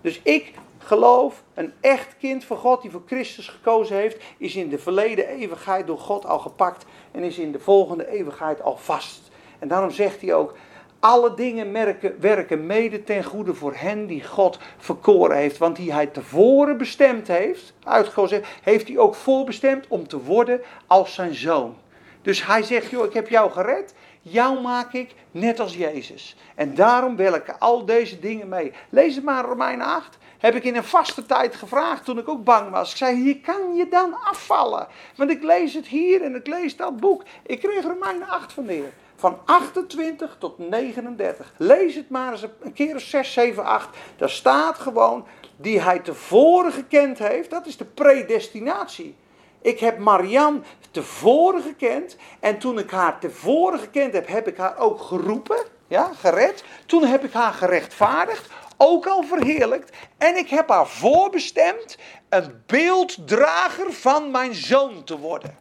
Dus 0.00 0.20
ik 0.22 0.52
geloof, 0.78 1.42
een 1.54 1.72
echt 1.80 2.16
kind 2.18 2.44
van 2.44 2.56
God 2.56 2.82
die 2.82 2.90
voor 2.90 3.02
Christus 3.06 3.48
gekozen 3.48 3.96
heeft, 3.96 4.22
is 4.38 4.56
in 4.56 4.68
de 4.68 4.78
verleden 4.78 5.28
eeuwigheid 5.28 5.86
door 5.86 5.98
God 5.98 6.26
al 6.26 6.38
gepakt 6.38 6.84
en 7.10 7.22
is 7.22 7.38
in 7.38 7.52
de 7.52 7.58
volgende 7.58 8.08
eeuwigheid 8.08 8.62
al 8.62 8.76
vast. 8.76 9.30
En 9.58 9.68
daarom 9.68 9.90
zegt 9.90 10.20
hij 10.20 10.34
ook, 10.34 10.54
alle 11.00 11.34
dingen 11.34 11.70
merken, 11.70 12.20
werken 12.20 12.66
mede 12.66 13.04
ten 13.04 13.24
goede 13.24 13.54
voor 13.54 13.74
hen 13.74 14.06
die 14.06 14.24
God 14.24 14.58
verkoren 14.78 15.36
heeft. 15.36 15.58
Want 15.58 15.76
die 15.76 15.92
hij 15.92 16.06
tevoren 16.06 16.76
bestemd 16.76 17.28
heeft, 17.28 17.72
uitgekozen 17.84 18.42
heeft 18.62 18.88
hij 18.88 18.98
ook 18.98 19.14
voorbestemd 19.14 19.86
om 19.88 20.08
te 20.08 20.22
worden 20.22 20.60
als 20.86 21.14
zijn 21.14 21.34
zoon. 21.34 21.76
Dus 22.22 22.46
hij 22.46 22.62
zegt, 22.62 22.90
joh, 22.90 23.04
ik 23.04 23.12
heb 23.12 23.28
jou 23.28 23.50
gered 23.50 23.94
Jou 24.30 24.60
maak 24.60 24.92
ik 24.92 25.14
net 25.30 25.60
als 25.60 25.74
Jezus. 25.74 26.36
En 26.54 26.74
daarom 26.74 27.16
wil 27.16 27.34
ik 27.34 27.54
al 27.58 27.84
deze 27.84 28.18
dingen 28.18 28.48
mee. 28.48 28.72
Lees 28.88 29.14
het 29.14 29.24
maar 29.24 29.44
Romein 29.44 29.82
8. 29.82 30.18
Heb 30.38 30.54
ik 30.54 30.64
in 30.64 30.76
een 30.76 30.84
vaste 30.84 31.26
tijd 31.26 31.56
gevraagd 31.56 32.04
toen 32.04 32.18
ik 32.18 32.28
ook 32.28 32.44
bang 32.44 32.70
was. 32.70 32.90
Ik 32.90 32.96
zei, 32.96 33.16
hier 33.16 33.40
kan 33.40 33.74
je 33.74 33.88
dan 33.88 34.14
afvallen. 34.24 34.86
Want 35.16 35.30
ik 35.30 35.42
lees 35.42 35.74
het 35.74 35.86
hier 35.86 36.22
en 36.22 36.34
ik 36.34 36.46
lees 36.46 36.76
dat 36.76 36.96
boek. 36.96 37.22
Ik 37.46 37.60
kreeg 37.60 37.84
Romein 37.84 38.28
8 38.28 38.52
van 38.52 38.66
de 38.66 38.72
Heer. 38.72 38.92
Van 39.16 39.38
28 39.44 40.36
tot 40.38 40.58
39. 40.58 41.52
Lees 41.56 41.94
het 41.94 42.08
maar 42.08 42.32
eens 42.32 42.46
een 42.60 42.72
keer 42.72 42.94
of 42.94 43.02
6, 43.02 43.32
7, 43.32 43.64
8. 43.64 43.96
Daar 44.16 44.30
staat 44.30 44.78
gewoon 44.78 45.26
die 45.56 45.80
hij 45.80 45.98
tevoren 45.98 46.72
gekend 46.72 47.18
heeft. 47.18 47.50
Dat 47.50 47.66
is 47.66 47.76
de 47.76 47.84
predestinatie. 47.84 49.16
Ik 49.62 49.80
heb 49.80 49.98
Marianne 49.98 50.60
tevoren 50.90 51.62
gekend. 51.62 52.16
En 52.40 52.58
toen 52.58 52.78
ik 52.78 52.90
haar 52.90 53.18
tevoren 53.18 53.78
gekend 53.78 54.12
heb, 54.12 54.28
heb 54.28 54.48
ik 54.48 54.56
haar 54.56 54.78
ook 54.78 55.00
geroepen. 55.00 55.64
Ja, 55.86 56.10
gered. 56.20 56.64
Toen 56.86 57.04
heb 57.04 57.24
ik 57.24 57.32
haar 57.32 57.52
gerechtvaardigd. 57.52 58.50
Ook 58.76 59.06
al 59.06 59.22
verheerlijkt. 59.22 59.96
En 60.18 60.36
ik 60.36 60.48
heb 60.48 60.68
haar 60.68 60.88
voorbestemd 60.88 61.98
een 62.28 62.62
beelddrager 62.66 63.92
van 63.92 64.30
mijn 64.30 64.54
zoon 64.54 65.04
te 65.04 65.18
worden. 65.18 65.58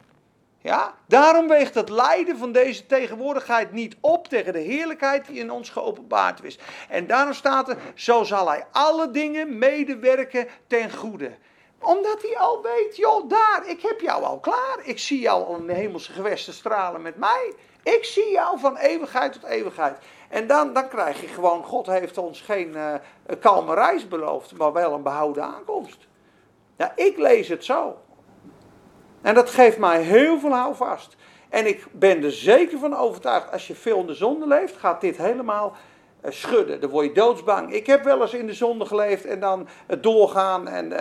Ja, 0.62 0.94
daarom 1.08 1.48
weegt 1.48 1.76
het 1.76 1.90
lijden 1.90 2.38
van 2.38 2.52
deze 2.52 2.86
tegenwoordigheid 2.86 3.72
niet 3.72 3.96
op 4.00 4.28
tegen 4.28 4.54
de 4.54 4.60
heerlijkheid 4.60 5.26
die 5.26 5.40
in 5.40 5.52
ons 5.52 5.70
geopenbaard 5.70 6.44
is. 6.44 6.60
En 6.90 7.08
daarom 7.08 7.34
staat 7.34 7.70
er, 7.70 7.78
zo 7.96 8.24
zal 8.24 8.50
hij 8.50 8.66
alle 8.72 9.12
dingen 9.12 9.58
medewerken 9.58 10.48
ten 10.68 10.92
goede 10.92 11.32
omdat 11.82 12.22
hij 12.22 12.38
al 12.38 12.62
weet, 12.62 12.96
joh, 12.96 13.30
daar, 13.30 13.64
ik 13.66 13.82
heb 13.82 14.02
jou 14.02 14.24
al 14.24 14.40
klaar. 14.40 14.80
Ik 14.84 15.00
zie 15.00 15.20
jou 15.20 15.46
al 15.46 15.56
in 15.56 15.68
de 15.68 15.74
hemelse 15.74 16.12
gewesten 16.12 16.54
stralen 16.54 17.02
met 17.02 17.18
mij. 17.18 17.54
Ik 17.84 18.06
zie 18.06 18.32
jou 18.32 18.60
van 18.60 18.78
eeuwigheid 18.78 19.34
tot 19.34 19.44
eeuwigheid. 19.44 19.98
En 20.30 20.48
dan, 20.48 20.74
dan 20.74 20.88
krijg 20.88 21.22
je 21.22 21.28
gewoon, 21.28 21.64
God 21.64 21.86
heeft 21.86 22.18
ons 22.18 22.42
geen 22.42 22.70
uh, 22.70 22.94
kalme 23.40 23.74
reis 23.74 24.08
beloofd, 24.08 24.58
maar 24.58 24.74
wel 24.74 24.94
een 24.94 25.04
behouden 25.04 25.44
aankomst. 25.44 26.08
Ja, 26.78 26.92
ik 26.96 27.18
lees 27.18 27.48
het 27.48 27.66
zo. 27.66 27.98
En 29.22 29.34
dat 29.34 29.50
geeft 29.50 29.78
mij 29.78 30.02
heel 30.02 30.40
veel 30.40 30.54
houvast. 30.54 31.16
En 31.50 31.68
ik 31.68 31.86
ben 31.92 32.24
er 32.24 32.32
zeker 32.32 32.80
van 32.80 32.96
overtuigd, 32.96 33.52
als 33.52 33.68
je 33.68 33.76
veel 33.76 34.00
in 34.00 34.08
de 34.08 34.14
zonde 34.14 34.48
leeft, 34.48 34.78
gaat 34.78 35.02
dit 35.02 35.18
helemaal 35.18 35.76
schudden. 36.24 36.82
Dan 36.82 36.90
word 36.90 37.06
je 37.06 37.14
doodsbang. 37.14 37.74
Ik 37.74 37.88
heb 37.88 38.04
wel 38.04 38.22
eens 38.22 38.34
in 38.34 38.48
de 38.48 38.54
zonde 38.54 38.86
geleefd 38.86 39.26
en 39.26 39.40
dan 39.40 39.68
het 39.88 40.04
doorgaan. 40.04 40.68
En 40.68 40.92
uh, 40.92 41.00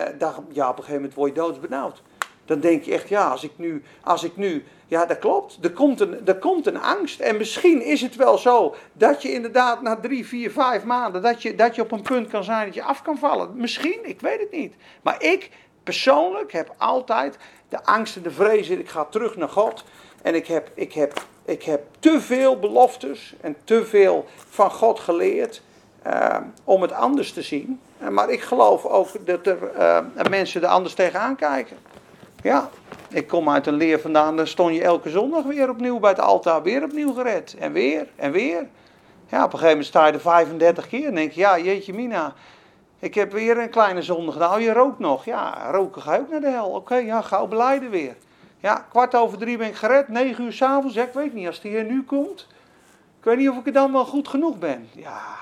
ja, 0.51 0.69
op 0.69 0.77
een 0.77 0.83
gegeven 0.83 0.93
moment 0.93 1.13
word 1.13 1.35
je 1.35 1.41
doodsbenauwd. 1.41 2.01
Dan 2.45 2.59
denk 2.59 2.83
je 2.83 2.93
echt, 2.93 3.09
ja, 3.09 3.29
als 3.29 3.43
ik 3.43 3.51
nu, 3.55 3.83
als 4.03 4.23
ik 4.23 4.35
nu, 4.35 4.63
ja, 4.87 5.05
dat 5.05 5.19
klopt. 5.19 5.57
Er 5.61 5.71
komt, 5.71 5.99
een, 5.99 6.27
er 6.27 6.37
komt 6.37 6.67
een 6.67 6.81
angst. 6.81 7.19
En 7.19 7.37
misschien 7.37 7.81
is 7.81 8.01
het 8.01 8.15
wel 8.15 8.37
zo 8.37 8.75
dat 8.93 9.21
je 9.21 9.33
inderdaad 9.33 9.81
na 9.81 9.95
drie, 9.95 10.27
vier, 10.27 10.51
vijf 10.51 10.83
maanden, 10.83 11.21
dat 11.21 11.41
je, 11.41 11.55
dat 11.55 11.75
je 11.75 11.81
op 11.81 11.91
een 11.91 12.01
punt 12.01 12.27
kan 12.27 12.43
zijn 12.43 12.65
dat 12.65 12.75
je 12.75 12.83
af 12.83 13.01
kan 13.01 13.17
vallen. 13.17 13.49
Misschien, 13.55 13.99
ik 14.01 14.21
weet 14.21 14.39
het 14.39 14.51
niet. 14.51 14.75
Maar 15.01 15.23
ik 15.23 15.49
persoonlijk 15.83 16.51
heb 16.51 16.73
altijd 16.77 17.37
de 17.69 17.83
angst 17.83 18.15
en 18.15 18.21
de 18.21 18.31
vrees. 18.31 18.69
Ik 18.69 18.89
ga 18.89 19.05
terug 19.05 19.35
naar 19.35 19.49
God. 19.49 19.83
En 20.21 20.35
ik 20.35 20.47
heb, 20.47 20.71
ik 20.73 20.93
heb 20.93 21.27
ik 21.49 21.63
heb 21.63 21.81
te 21.99 22.21
veel 22.21 22.59
beloftes 22.59 23.35
en 23.41 23.55
te 23.63 23.85
veel 23.85 24.25
van 24.49 24.71
God 24.71 24.99
geleerd 24.99 25.61
uh, 26.07 26.37
om 26.63 26.81
het 26.81 26.91
anders 26.91 27.33
te 27.33 27.41
zien. 27.41 27.79
Maar 28.09 28.29
ik 28.29 28.41
geloof 28.41 28.85
ook 28.85 29.07
dat 29.25 29.47
er 29.47 29.57
uh, 29.77 30.25
mensen 30.29 30.61
er 30.61 30.67
anders 30.67 30.93
tegenaan 30.93 31.35
kijken. 31.35 31.77
Ja, 32.41 32.69
ik 33.09 33.27
kom 33.27 33.49
uit 33.49 33.67
een 33.67 33.73
leer 33.73 33.99
vandaan, 33.99 34.35
dan 34.37 34.47
stond 34.47 34.75
je 34.75 34.83
elke 34.83 35.09
zondag 35.09 35.43
weer 35.43 35.69
opnieuw 35.69 35.99
bij 35.99 36.09
het 36.09 36.19
altaar, 36.19 36.63
weer 36.63 36.83
opnieuw 36.83 37.13
gered. 37.13 37.55
En 37.59 37.71
weer, 37.71 38.07
en 38.15 38.31
weer. 38.31 38.67
Ja, 39.27 39.43
op 39.43 39.53
een 39.53 39.59
gegeven 39.59 39.67
moment 39.67 39.85
sta 39.85 40.07
je 40.07 40.13
er 40.13 40.19
35 40.19 40.87
keer 40.87 41.07
en 41.07 41.15
denk 41.15 41.31
je, 41.31 41.39
ja, 41.39 41.59
jeetje 41.59 41.93
mina, 41.93 42.33
ik 42.99 43.15
heb 43.15 43.31
weer 43.31 43.57
een 43.57 43.69
kleine 43.69 44.01
zonde 44.01 44.31
gedaan. 44.31 44.53
Oh, 44.53 44.61
je 44.61 44.73
rookt 44.73 44.99
nog. 44.99 45.25
Ja, 45.25 45.71
roken 45.71 46.01
ga 46.01 46.13
je 46.13 46.19
ook 46.19 46.29
naar 46.29 46.41
de 46.41 46.49
hel. 46.49 46.69
Oké, 46.69 46.95
ja, 46.95 47.21
gauw 47.21 47.47
beleiden 47.47 47.89
weer. 47.89 48.15
Ja, 48.59 48.85
kwart 48.89 49.15
over 49.15 49.37
drie 49.37 49.57
ben 49.57 49.67
ik 49.67 49.75
gered, 49.75 50.07
negen 50.07 50.43
uur 50.43 50.53
s'avonds. 50.53 50.95
Ik 50.95 51.13
weet 51.13 51.33
niet, 51.33 51.47
als 51.47 51.61
die 51.61 51.71
hier 51.71 51.83
nu 51.83 52.03
komt, 52.03 52.47
ik 53.19 53.23
weet 53.23 53.37
niet 53.37 53.49
of 53.49 53.57
ik 53.57 53.65
er 53.65 53.71
dan 53.71 53.91
wel 53.91 54.05
goed 54.05 54.27
genoeg 54.27 54.59
ben. 54.59 54.89
Ja, 54.93 55.37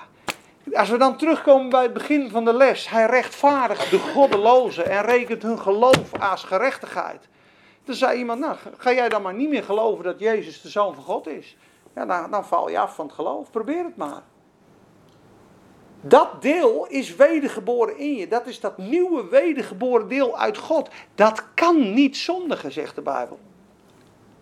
als 0.73 0.89
we 0.89 0.97
dan 0.97 1.17
terugkomen 1.17 1.69
bij 1.69 1.83
het 1.83 1.93
begin 1.93 2.29
van 2.29 2.45
de 2.45 2.53
les. 2.53 2.89
Hij 2.89 3.05
rechtvaardigt 3.05 3.89
de 3.89 3.99
goddelozen 3.99 4.89
en 4.89 5.01
rekent 5.01 5.41
hun 5.41 5.59
geloof 5.59 6.19
als 6.19 6.43
gerechtigheid. 6.43 7.27
Dan 7.83 7.95
zei 7.95 8.17
iemand, 8.17 8.39
nou, 8.39 8.55
ga 8.77 8.93
jij 8.93 9.09
dan 9.09 9.21
maar 9.21 9.33
niet 9.33 9.49
meer 9.49 9.63
geloven 9.63 10.03
dat 10.03 10.19
Jezus 10.19 10.61
de 10.61 10.69
Zoon 10.69 10.95
van 10.95 11.03
God 11.03 11.27
is? 11.27 11.57
Ja, 11.95 12.05
dan, 12.05 12.31
dan 12.31 12.45
val 12.45 12.69
je 12.69 12.79
af 12.79 12.95
van 12.95 13.05
het 13.05 13.15
geloof. 13.15 13.51
Probeer 13.51 13.83
het 13.83 13.97
maar. 13.97 14.21
Dat 16.01 16.41
deel 16.41 16.85
is 16.89 17.15
wedergeboren 17.15 17.97
in 17.97 18.15
je. 18.15 18.27
Dat 18.27 18.47
is 18.47 18.59
dat 18.59 18.77
nieuwe 18.77 19.27
wedergeboren 19.29 20.07
deel 20.07 20.39
uit 20.39 20.57
God. 20.57 20.89
Dat 21.15 21.43
kan 21.53 21.93
niet 21.93 22.17
zondigen, 22.17 22.71
zegt 22.71 22.95
de 22.95 23.01
Bijbel. 23.01 23.39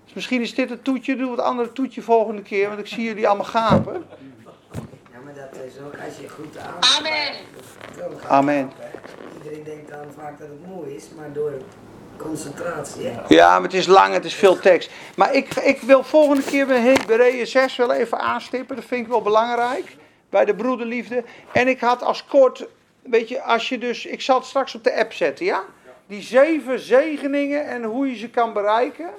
Dus 0.03 0.13
misschien 0.13 0.41
is 0.41 0.55
dit 0.55 0.69
het 0.69 0.83
toetje, 0.83 1.15
doe 1.15 1.31
het 1.31 1.39
andere 1.39 1.71
toetje 1.71 2.01
volgende 2.01 2.41
keer, 2.41 2.67
want 2.67 2.79
ik 2.79 2.87
zie 2.87 3.03
jullie 3.03 3.27
allemaal 3.27 3.45
gapen. 3.45 4.05
Ja, 5.11 5.19
maar 5.23 5.33
dat 5.33 5.63
is 5.65 5.73
ook 5.85 5.93
als 6.05 6.17
je 6.21 6.29
goed 6.29 6.57
aan. 6.57 6.75
Amen. 6.97 7.33
Amen. 8.27 8.71
Iedereen 9.37 9.63
denkt 9.63 9.89
dan 9.89 10.05
vaak 10.17 10.39
dat 10.39 10.47
het 10.47 10.67
mooi 10.67 10.95
is, 10.95 11.05
maar 11.17 11.33
door 11.33 11.51
concentratie. 12.17 13.05
Hè? 13.05 13.21
Ja, 13.27 13.53
maar 13.53 13.61
het 13.61 13.73
is 13.73 13.87
lang, 13.87 14.13
het 14.13 14.25
is 14.25 14.33
veel 14.33 14.59
tekst. 14.59 14.91
Maar 15.15 15.33
ik, 15.33 15.55
ik 15.55 15.81
wil 15.81 16.03
volgende 16.03 16.43
keer 16.43 16.65
bij 16.65 16.79
Hebreeën 16.79 17.47
6 17.47 17.75
wel 17.75 17.91
even 17.91 18.19
aanstippen. 18.19 18.75
Dat 18.75 18.85
vind 18.85 19.01
ik 19.01 19.11
wel 19.11 19.21
belangrijk. 19.21 19.97
Bij 20.35 20.45
de 20.45 20.55
broederliefde. 20.55 21.23
En 21.51 21.67
ik 21.67 21.79
had 21.79 22.01
als 22.01 22.25
kort, 22.25 22.67
weet 23.01 23.29
je, 23.29 23.41
als 23.41 23.69
je 23.69 23.77
dus, 23.77 24.05
ik 24.05 24.21
zal 24.21 24.37
het 24.37 24.45
straks 24.45 24.75
op 24.75 24.83
de 24.83 24.95
app 24.95 25.13
zetten, 25.13 25.45
ja? 25.45 25.63
Die 26.07 26.21
zeven 26.21 26.79
zegeningen 26.79 27.67
en 27.67 27.83
hoe 27.83 28.09
je 28.09 28.15
ze 28.15 28.29
kan 28.29 28.53
bereiken. 28.53 29.09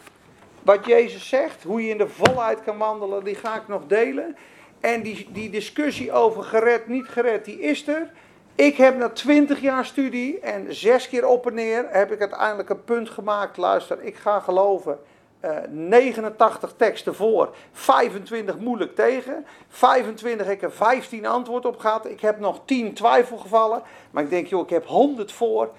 Wat 0.62 0.86
Jezus 0.86 1.28
zegt, 1.28 1.62
hoe 1.62 1.82
je 1.82 1.90
in 1.90 1.98
de 1.98 2.08
volheid 2.08 2.62
kan 2.62 2.78
wandelen, 2.78 3.24
die 3.24 3.34
ga 3.34 3.56
ik 3.56 3.68
nog 3.68 3.82
delen. 3.86 4.36
En 4.80 5.02
die, 5.02 5.28
die 5.32 5.50
discussie 5.50 6.12
over 6.12 6.42
gered, 6.42 6.88
niet 6.88 7.08
gered, 7.08 7.44
die 7.44 7.60
is 7.60 7.86
er. 7.86 8.10
Ik 8.54 8.76
heb 8.76 8.96
na 8.96 9.08
20 9.08 9.60
jaar 9.60 9.84
studie 9.84 10.40
en 10.40 10.74
zes 10.74 11.08
keer 11.08 11.26
op 11.26 11.46
en 11.46 11.54
neer 11.54 11.86
heb 11.90 12.12
ik 12.12 12.20
uiteindelijk 12.20 12.68
een 12.68 12.84
punt 12.84 13.10
gemaakt. 13.10 13.56
Luister, 13.56 14.02
ik 14.02 14.16
ga 14.16 14.40
geloven. 14.40 14.98
Eh, 15.40 15.56
89 15.70 16.74
teksten 16.76 17.14
voor, 17.14 17.54
25 17.72 18.58
moeilijk 18.58 18.94
tegen. 18.94 19.46
25 19.68 20.46
heb 20.46 20.56
ik 20.56 20.62
er 20.62 20.72
15 20.72 21.26
antwoord 21.26 21.66
op 21.66 21.78
gehad. 21.78 22.06
Ik 22.06 22.20
heb 22.20 22.38
nog 22.38 22.60
10 22.64 22.94
twijfelgevallen. 22.94 23.82
Maar 24.10 24.22
ik 24.22 24.30
denk, 24.30 24.46
joh, 24.46 24.62
ik 24.62 24.70
heb 24.70 24.86
100 24.86 25.32
voor. 25.32 25.70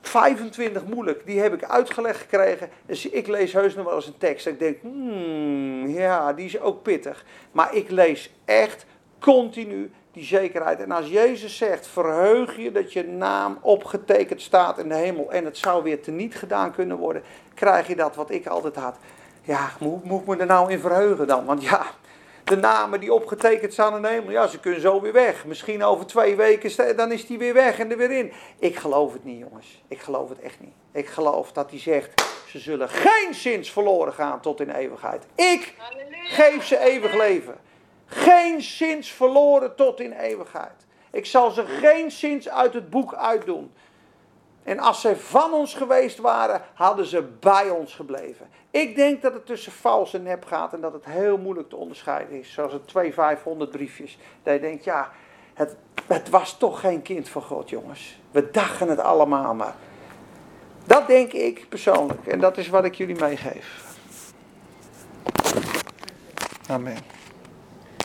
25 0.00 0.84
moeilijk, 0.84 1.26
die 1.26 1.40
heb 1.40 1.54
ik 1.54 1.64
uitgelegd 1.64 2.20
gekregen. 2.20 2.70
Dus 2.86 3.08
ik 3.08 3.26
lees 3.26 3.52
heus 3.52 3.74
nog 3.74 3.84
wel 3.84 3.94
eens 3.94 4.06
een 4.06 4.18
tekst. 4.18 4.46
En 4.46 4.52
ik 4.52 4.58
denk, 4.58 4.80
hmm, 4.80 5.88
ja, 5.88 6.32
die 6.32 6.44
is 6.44 6.60
ook 6.60 6.82
pittig. 6.82 7.24
Maar 7.52 7.74
ik 7.74 7.90
lees 7.90 8.30
echt 8.44 8.86
continu 9.18 9.90
die 10.12 10.24
zekerheid. 10.24 10.80
En 10.80 10.90
als 10.90 11.08
Jezus 11.08 11.56
zegt, 11.56 11.86
verheug 11.86 12.56
je 12.56 12.72
dat 12.72 12.92
je 12.92 13.04
naam 13.04 13.58
opgetekend 13.60 14.42
staat 14.42 14.78
in 14.78 14.88
de 14.88 14.94
hemel. 14.94 15.32
En 15.32 15.44
het 15.44 15.58
zou 15.58 15.82
weer 15.82 16.02
teniet 16.02 16.34
gedaan 16.34 16.72
kunnen 16.72 16.96
worden. 16.96 17.22
Krijg 17.54 17.86
je 17.86 17.96
dat 17.96 18.16
wat 18.16 18.30
ik 18.30 18.46
altijd 18.46 18.76
had. 18.76 18.96
Ja, 19.42 19.70
hoe 19.78 20.00
moet 20.02 20.20
ik 20.20 20.26
me 20.26 20.36
er 20.36 20.46
nou 20.46 20.70
in 20.70 20.80
verheugen 20.80 21.26
dan? 21.26 21.44
Want 21.44 21.62
ja, 21.62 21.86
de 22.44 22.56
namen 22.56 23.00
die 23.00 23.12
opgetekend 23.12 23.72
staan 23.72 23.96
in 23.96 24.02
de 24.02 24.08
hemel, 24.08 24.30
ja, 24.30 24.46
ze 24.46 24.60
kunnen 24.60 24.80
zo 24.80 25.00
weer 25.00 25.12
weg. 25.12 25.44
Misschien 25.44 25.82
over 25.82 26.06
twee 26.06 26.36
weken, 26.36 26.96
dan 26.96 27.12
is 27.12 27.26
die 27.26 27.38
weer 27.38 27.54
weg 27.54 27.78
en 27.78 27.90
er 27.90 27.96
weer 27.96 28.10
in. 28.10 28.32
Ik 28.58 28.76
geloof 28.76 29.12
het 29.12 29.24
niet, 29.24 29.38
jongens. 29.38 29.82
Ik 29.88 30.00
geloof 30.00 30.28
het 30.28 30.40
echt 30.40 30.60
niet. 30.60 30.74
Ik 30.92 31.08
geloof 31.08 31.52
dat 31.52 31.70
hij 31.70 31.78
zegt, 31.78 32.22
ze 32.46 32.58
zullen 32.58 32.88
geen 32.88 33.34
zins 33.34 33.72
verloren 33.72 34.12
gaan 34.12 34.40
tot 34.40 34.60
in 34.60 34.70
eeuwigheid. 34.70 35.26
Ik 35.34 35.74
geef 36.24 36.64
ze 36.64 36.78
eeuwig 36.78 37.14
leven. 37.14 37.54
Geen 38.10 38.62
zins 38.62 39.10
verloren 39.10 39.74
tot 39.74 40.00
in 40.00 40.12
eeuwigheid. 40.12 40.86
Ik 41.10 41.26
zal 41.26 41.50
ze 41.50 41.64
geen 41.64 42.10
zins 42.10 42.48
uit 42.48 42.74
het 42.74 42.90
boek 42.90 43.14
uitdoen. 43.14 43.72
En 44.62 44.78
als 44.78 45.00
ze 45.00 45.16
van 45.16 45.52
ons 45.52 45.74
geweest 45.74 46.18
waren, 46.18 46.62
hadden 46.74 47.06
ze 47.06 47.22
bij 47.40 47.70
ons 47.70 47.94
gebleven. 47.94 48.48
Ik 48.70 48.96
denk 48.96 49.22
dat 49.22 49.32
het 49.32 49.46
tussen 49.46 49.72
vals 49.72 50.14
en 50.14 50.22
nep 50.22 50.44
gaat 50.44 50.72
en 50.72 50.80
dat 50.80 50.92
het 50.92 51.04
heel 51.04 51.38
moeilijk 51.38 51.68
te 51.68 51.76
onderscheiden 51.76 52.38
is. 52.38 52.52
Zoals 52.52 52.72
het 52.72 52.88
2 52.88 53.12
500 53.12 53.70
briefjes. 53.70 54.18
Dat 54.42 54.54
je 54.54 54.60
denkt, 54.60 54.84
ja, 54.84 55.10
het, 55.54 55.76
het 56.06 56.28
was 56.28 56.58
toch 56.58 56.80
geen 56.80 57.02
kind 57.02 57.28
van 57.28 57.42
God, 57.42 57.70
jongens. 57.70 58.18
We 58.30 58.50
dachten 58.50 58.88
het 58.88 59.00
allemaal 59.00 59.54
maar. 59.54 59.74
Dat 60.84 61.06
denk 61.06 61.32
ik 61.32 61.68
persoonlijk. 61.68 62.26
En 62.26 62.40
dat 62.40 62.56
is 62.56 62.68
wat 62.68 62.84
ik 62.84 62.94
jullie 62.94 63.20
meegeef. 63.20 63.84
Amen. 66.68 67.19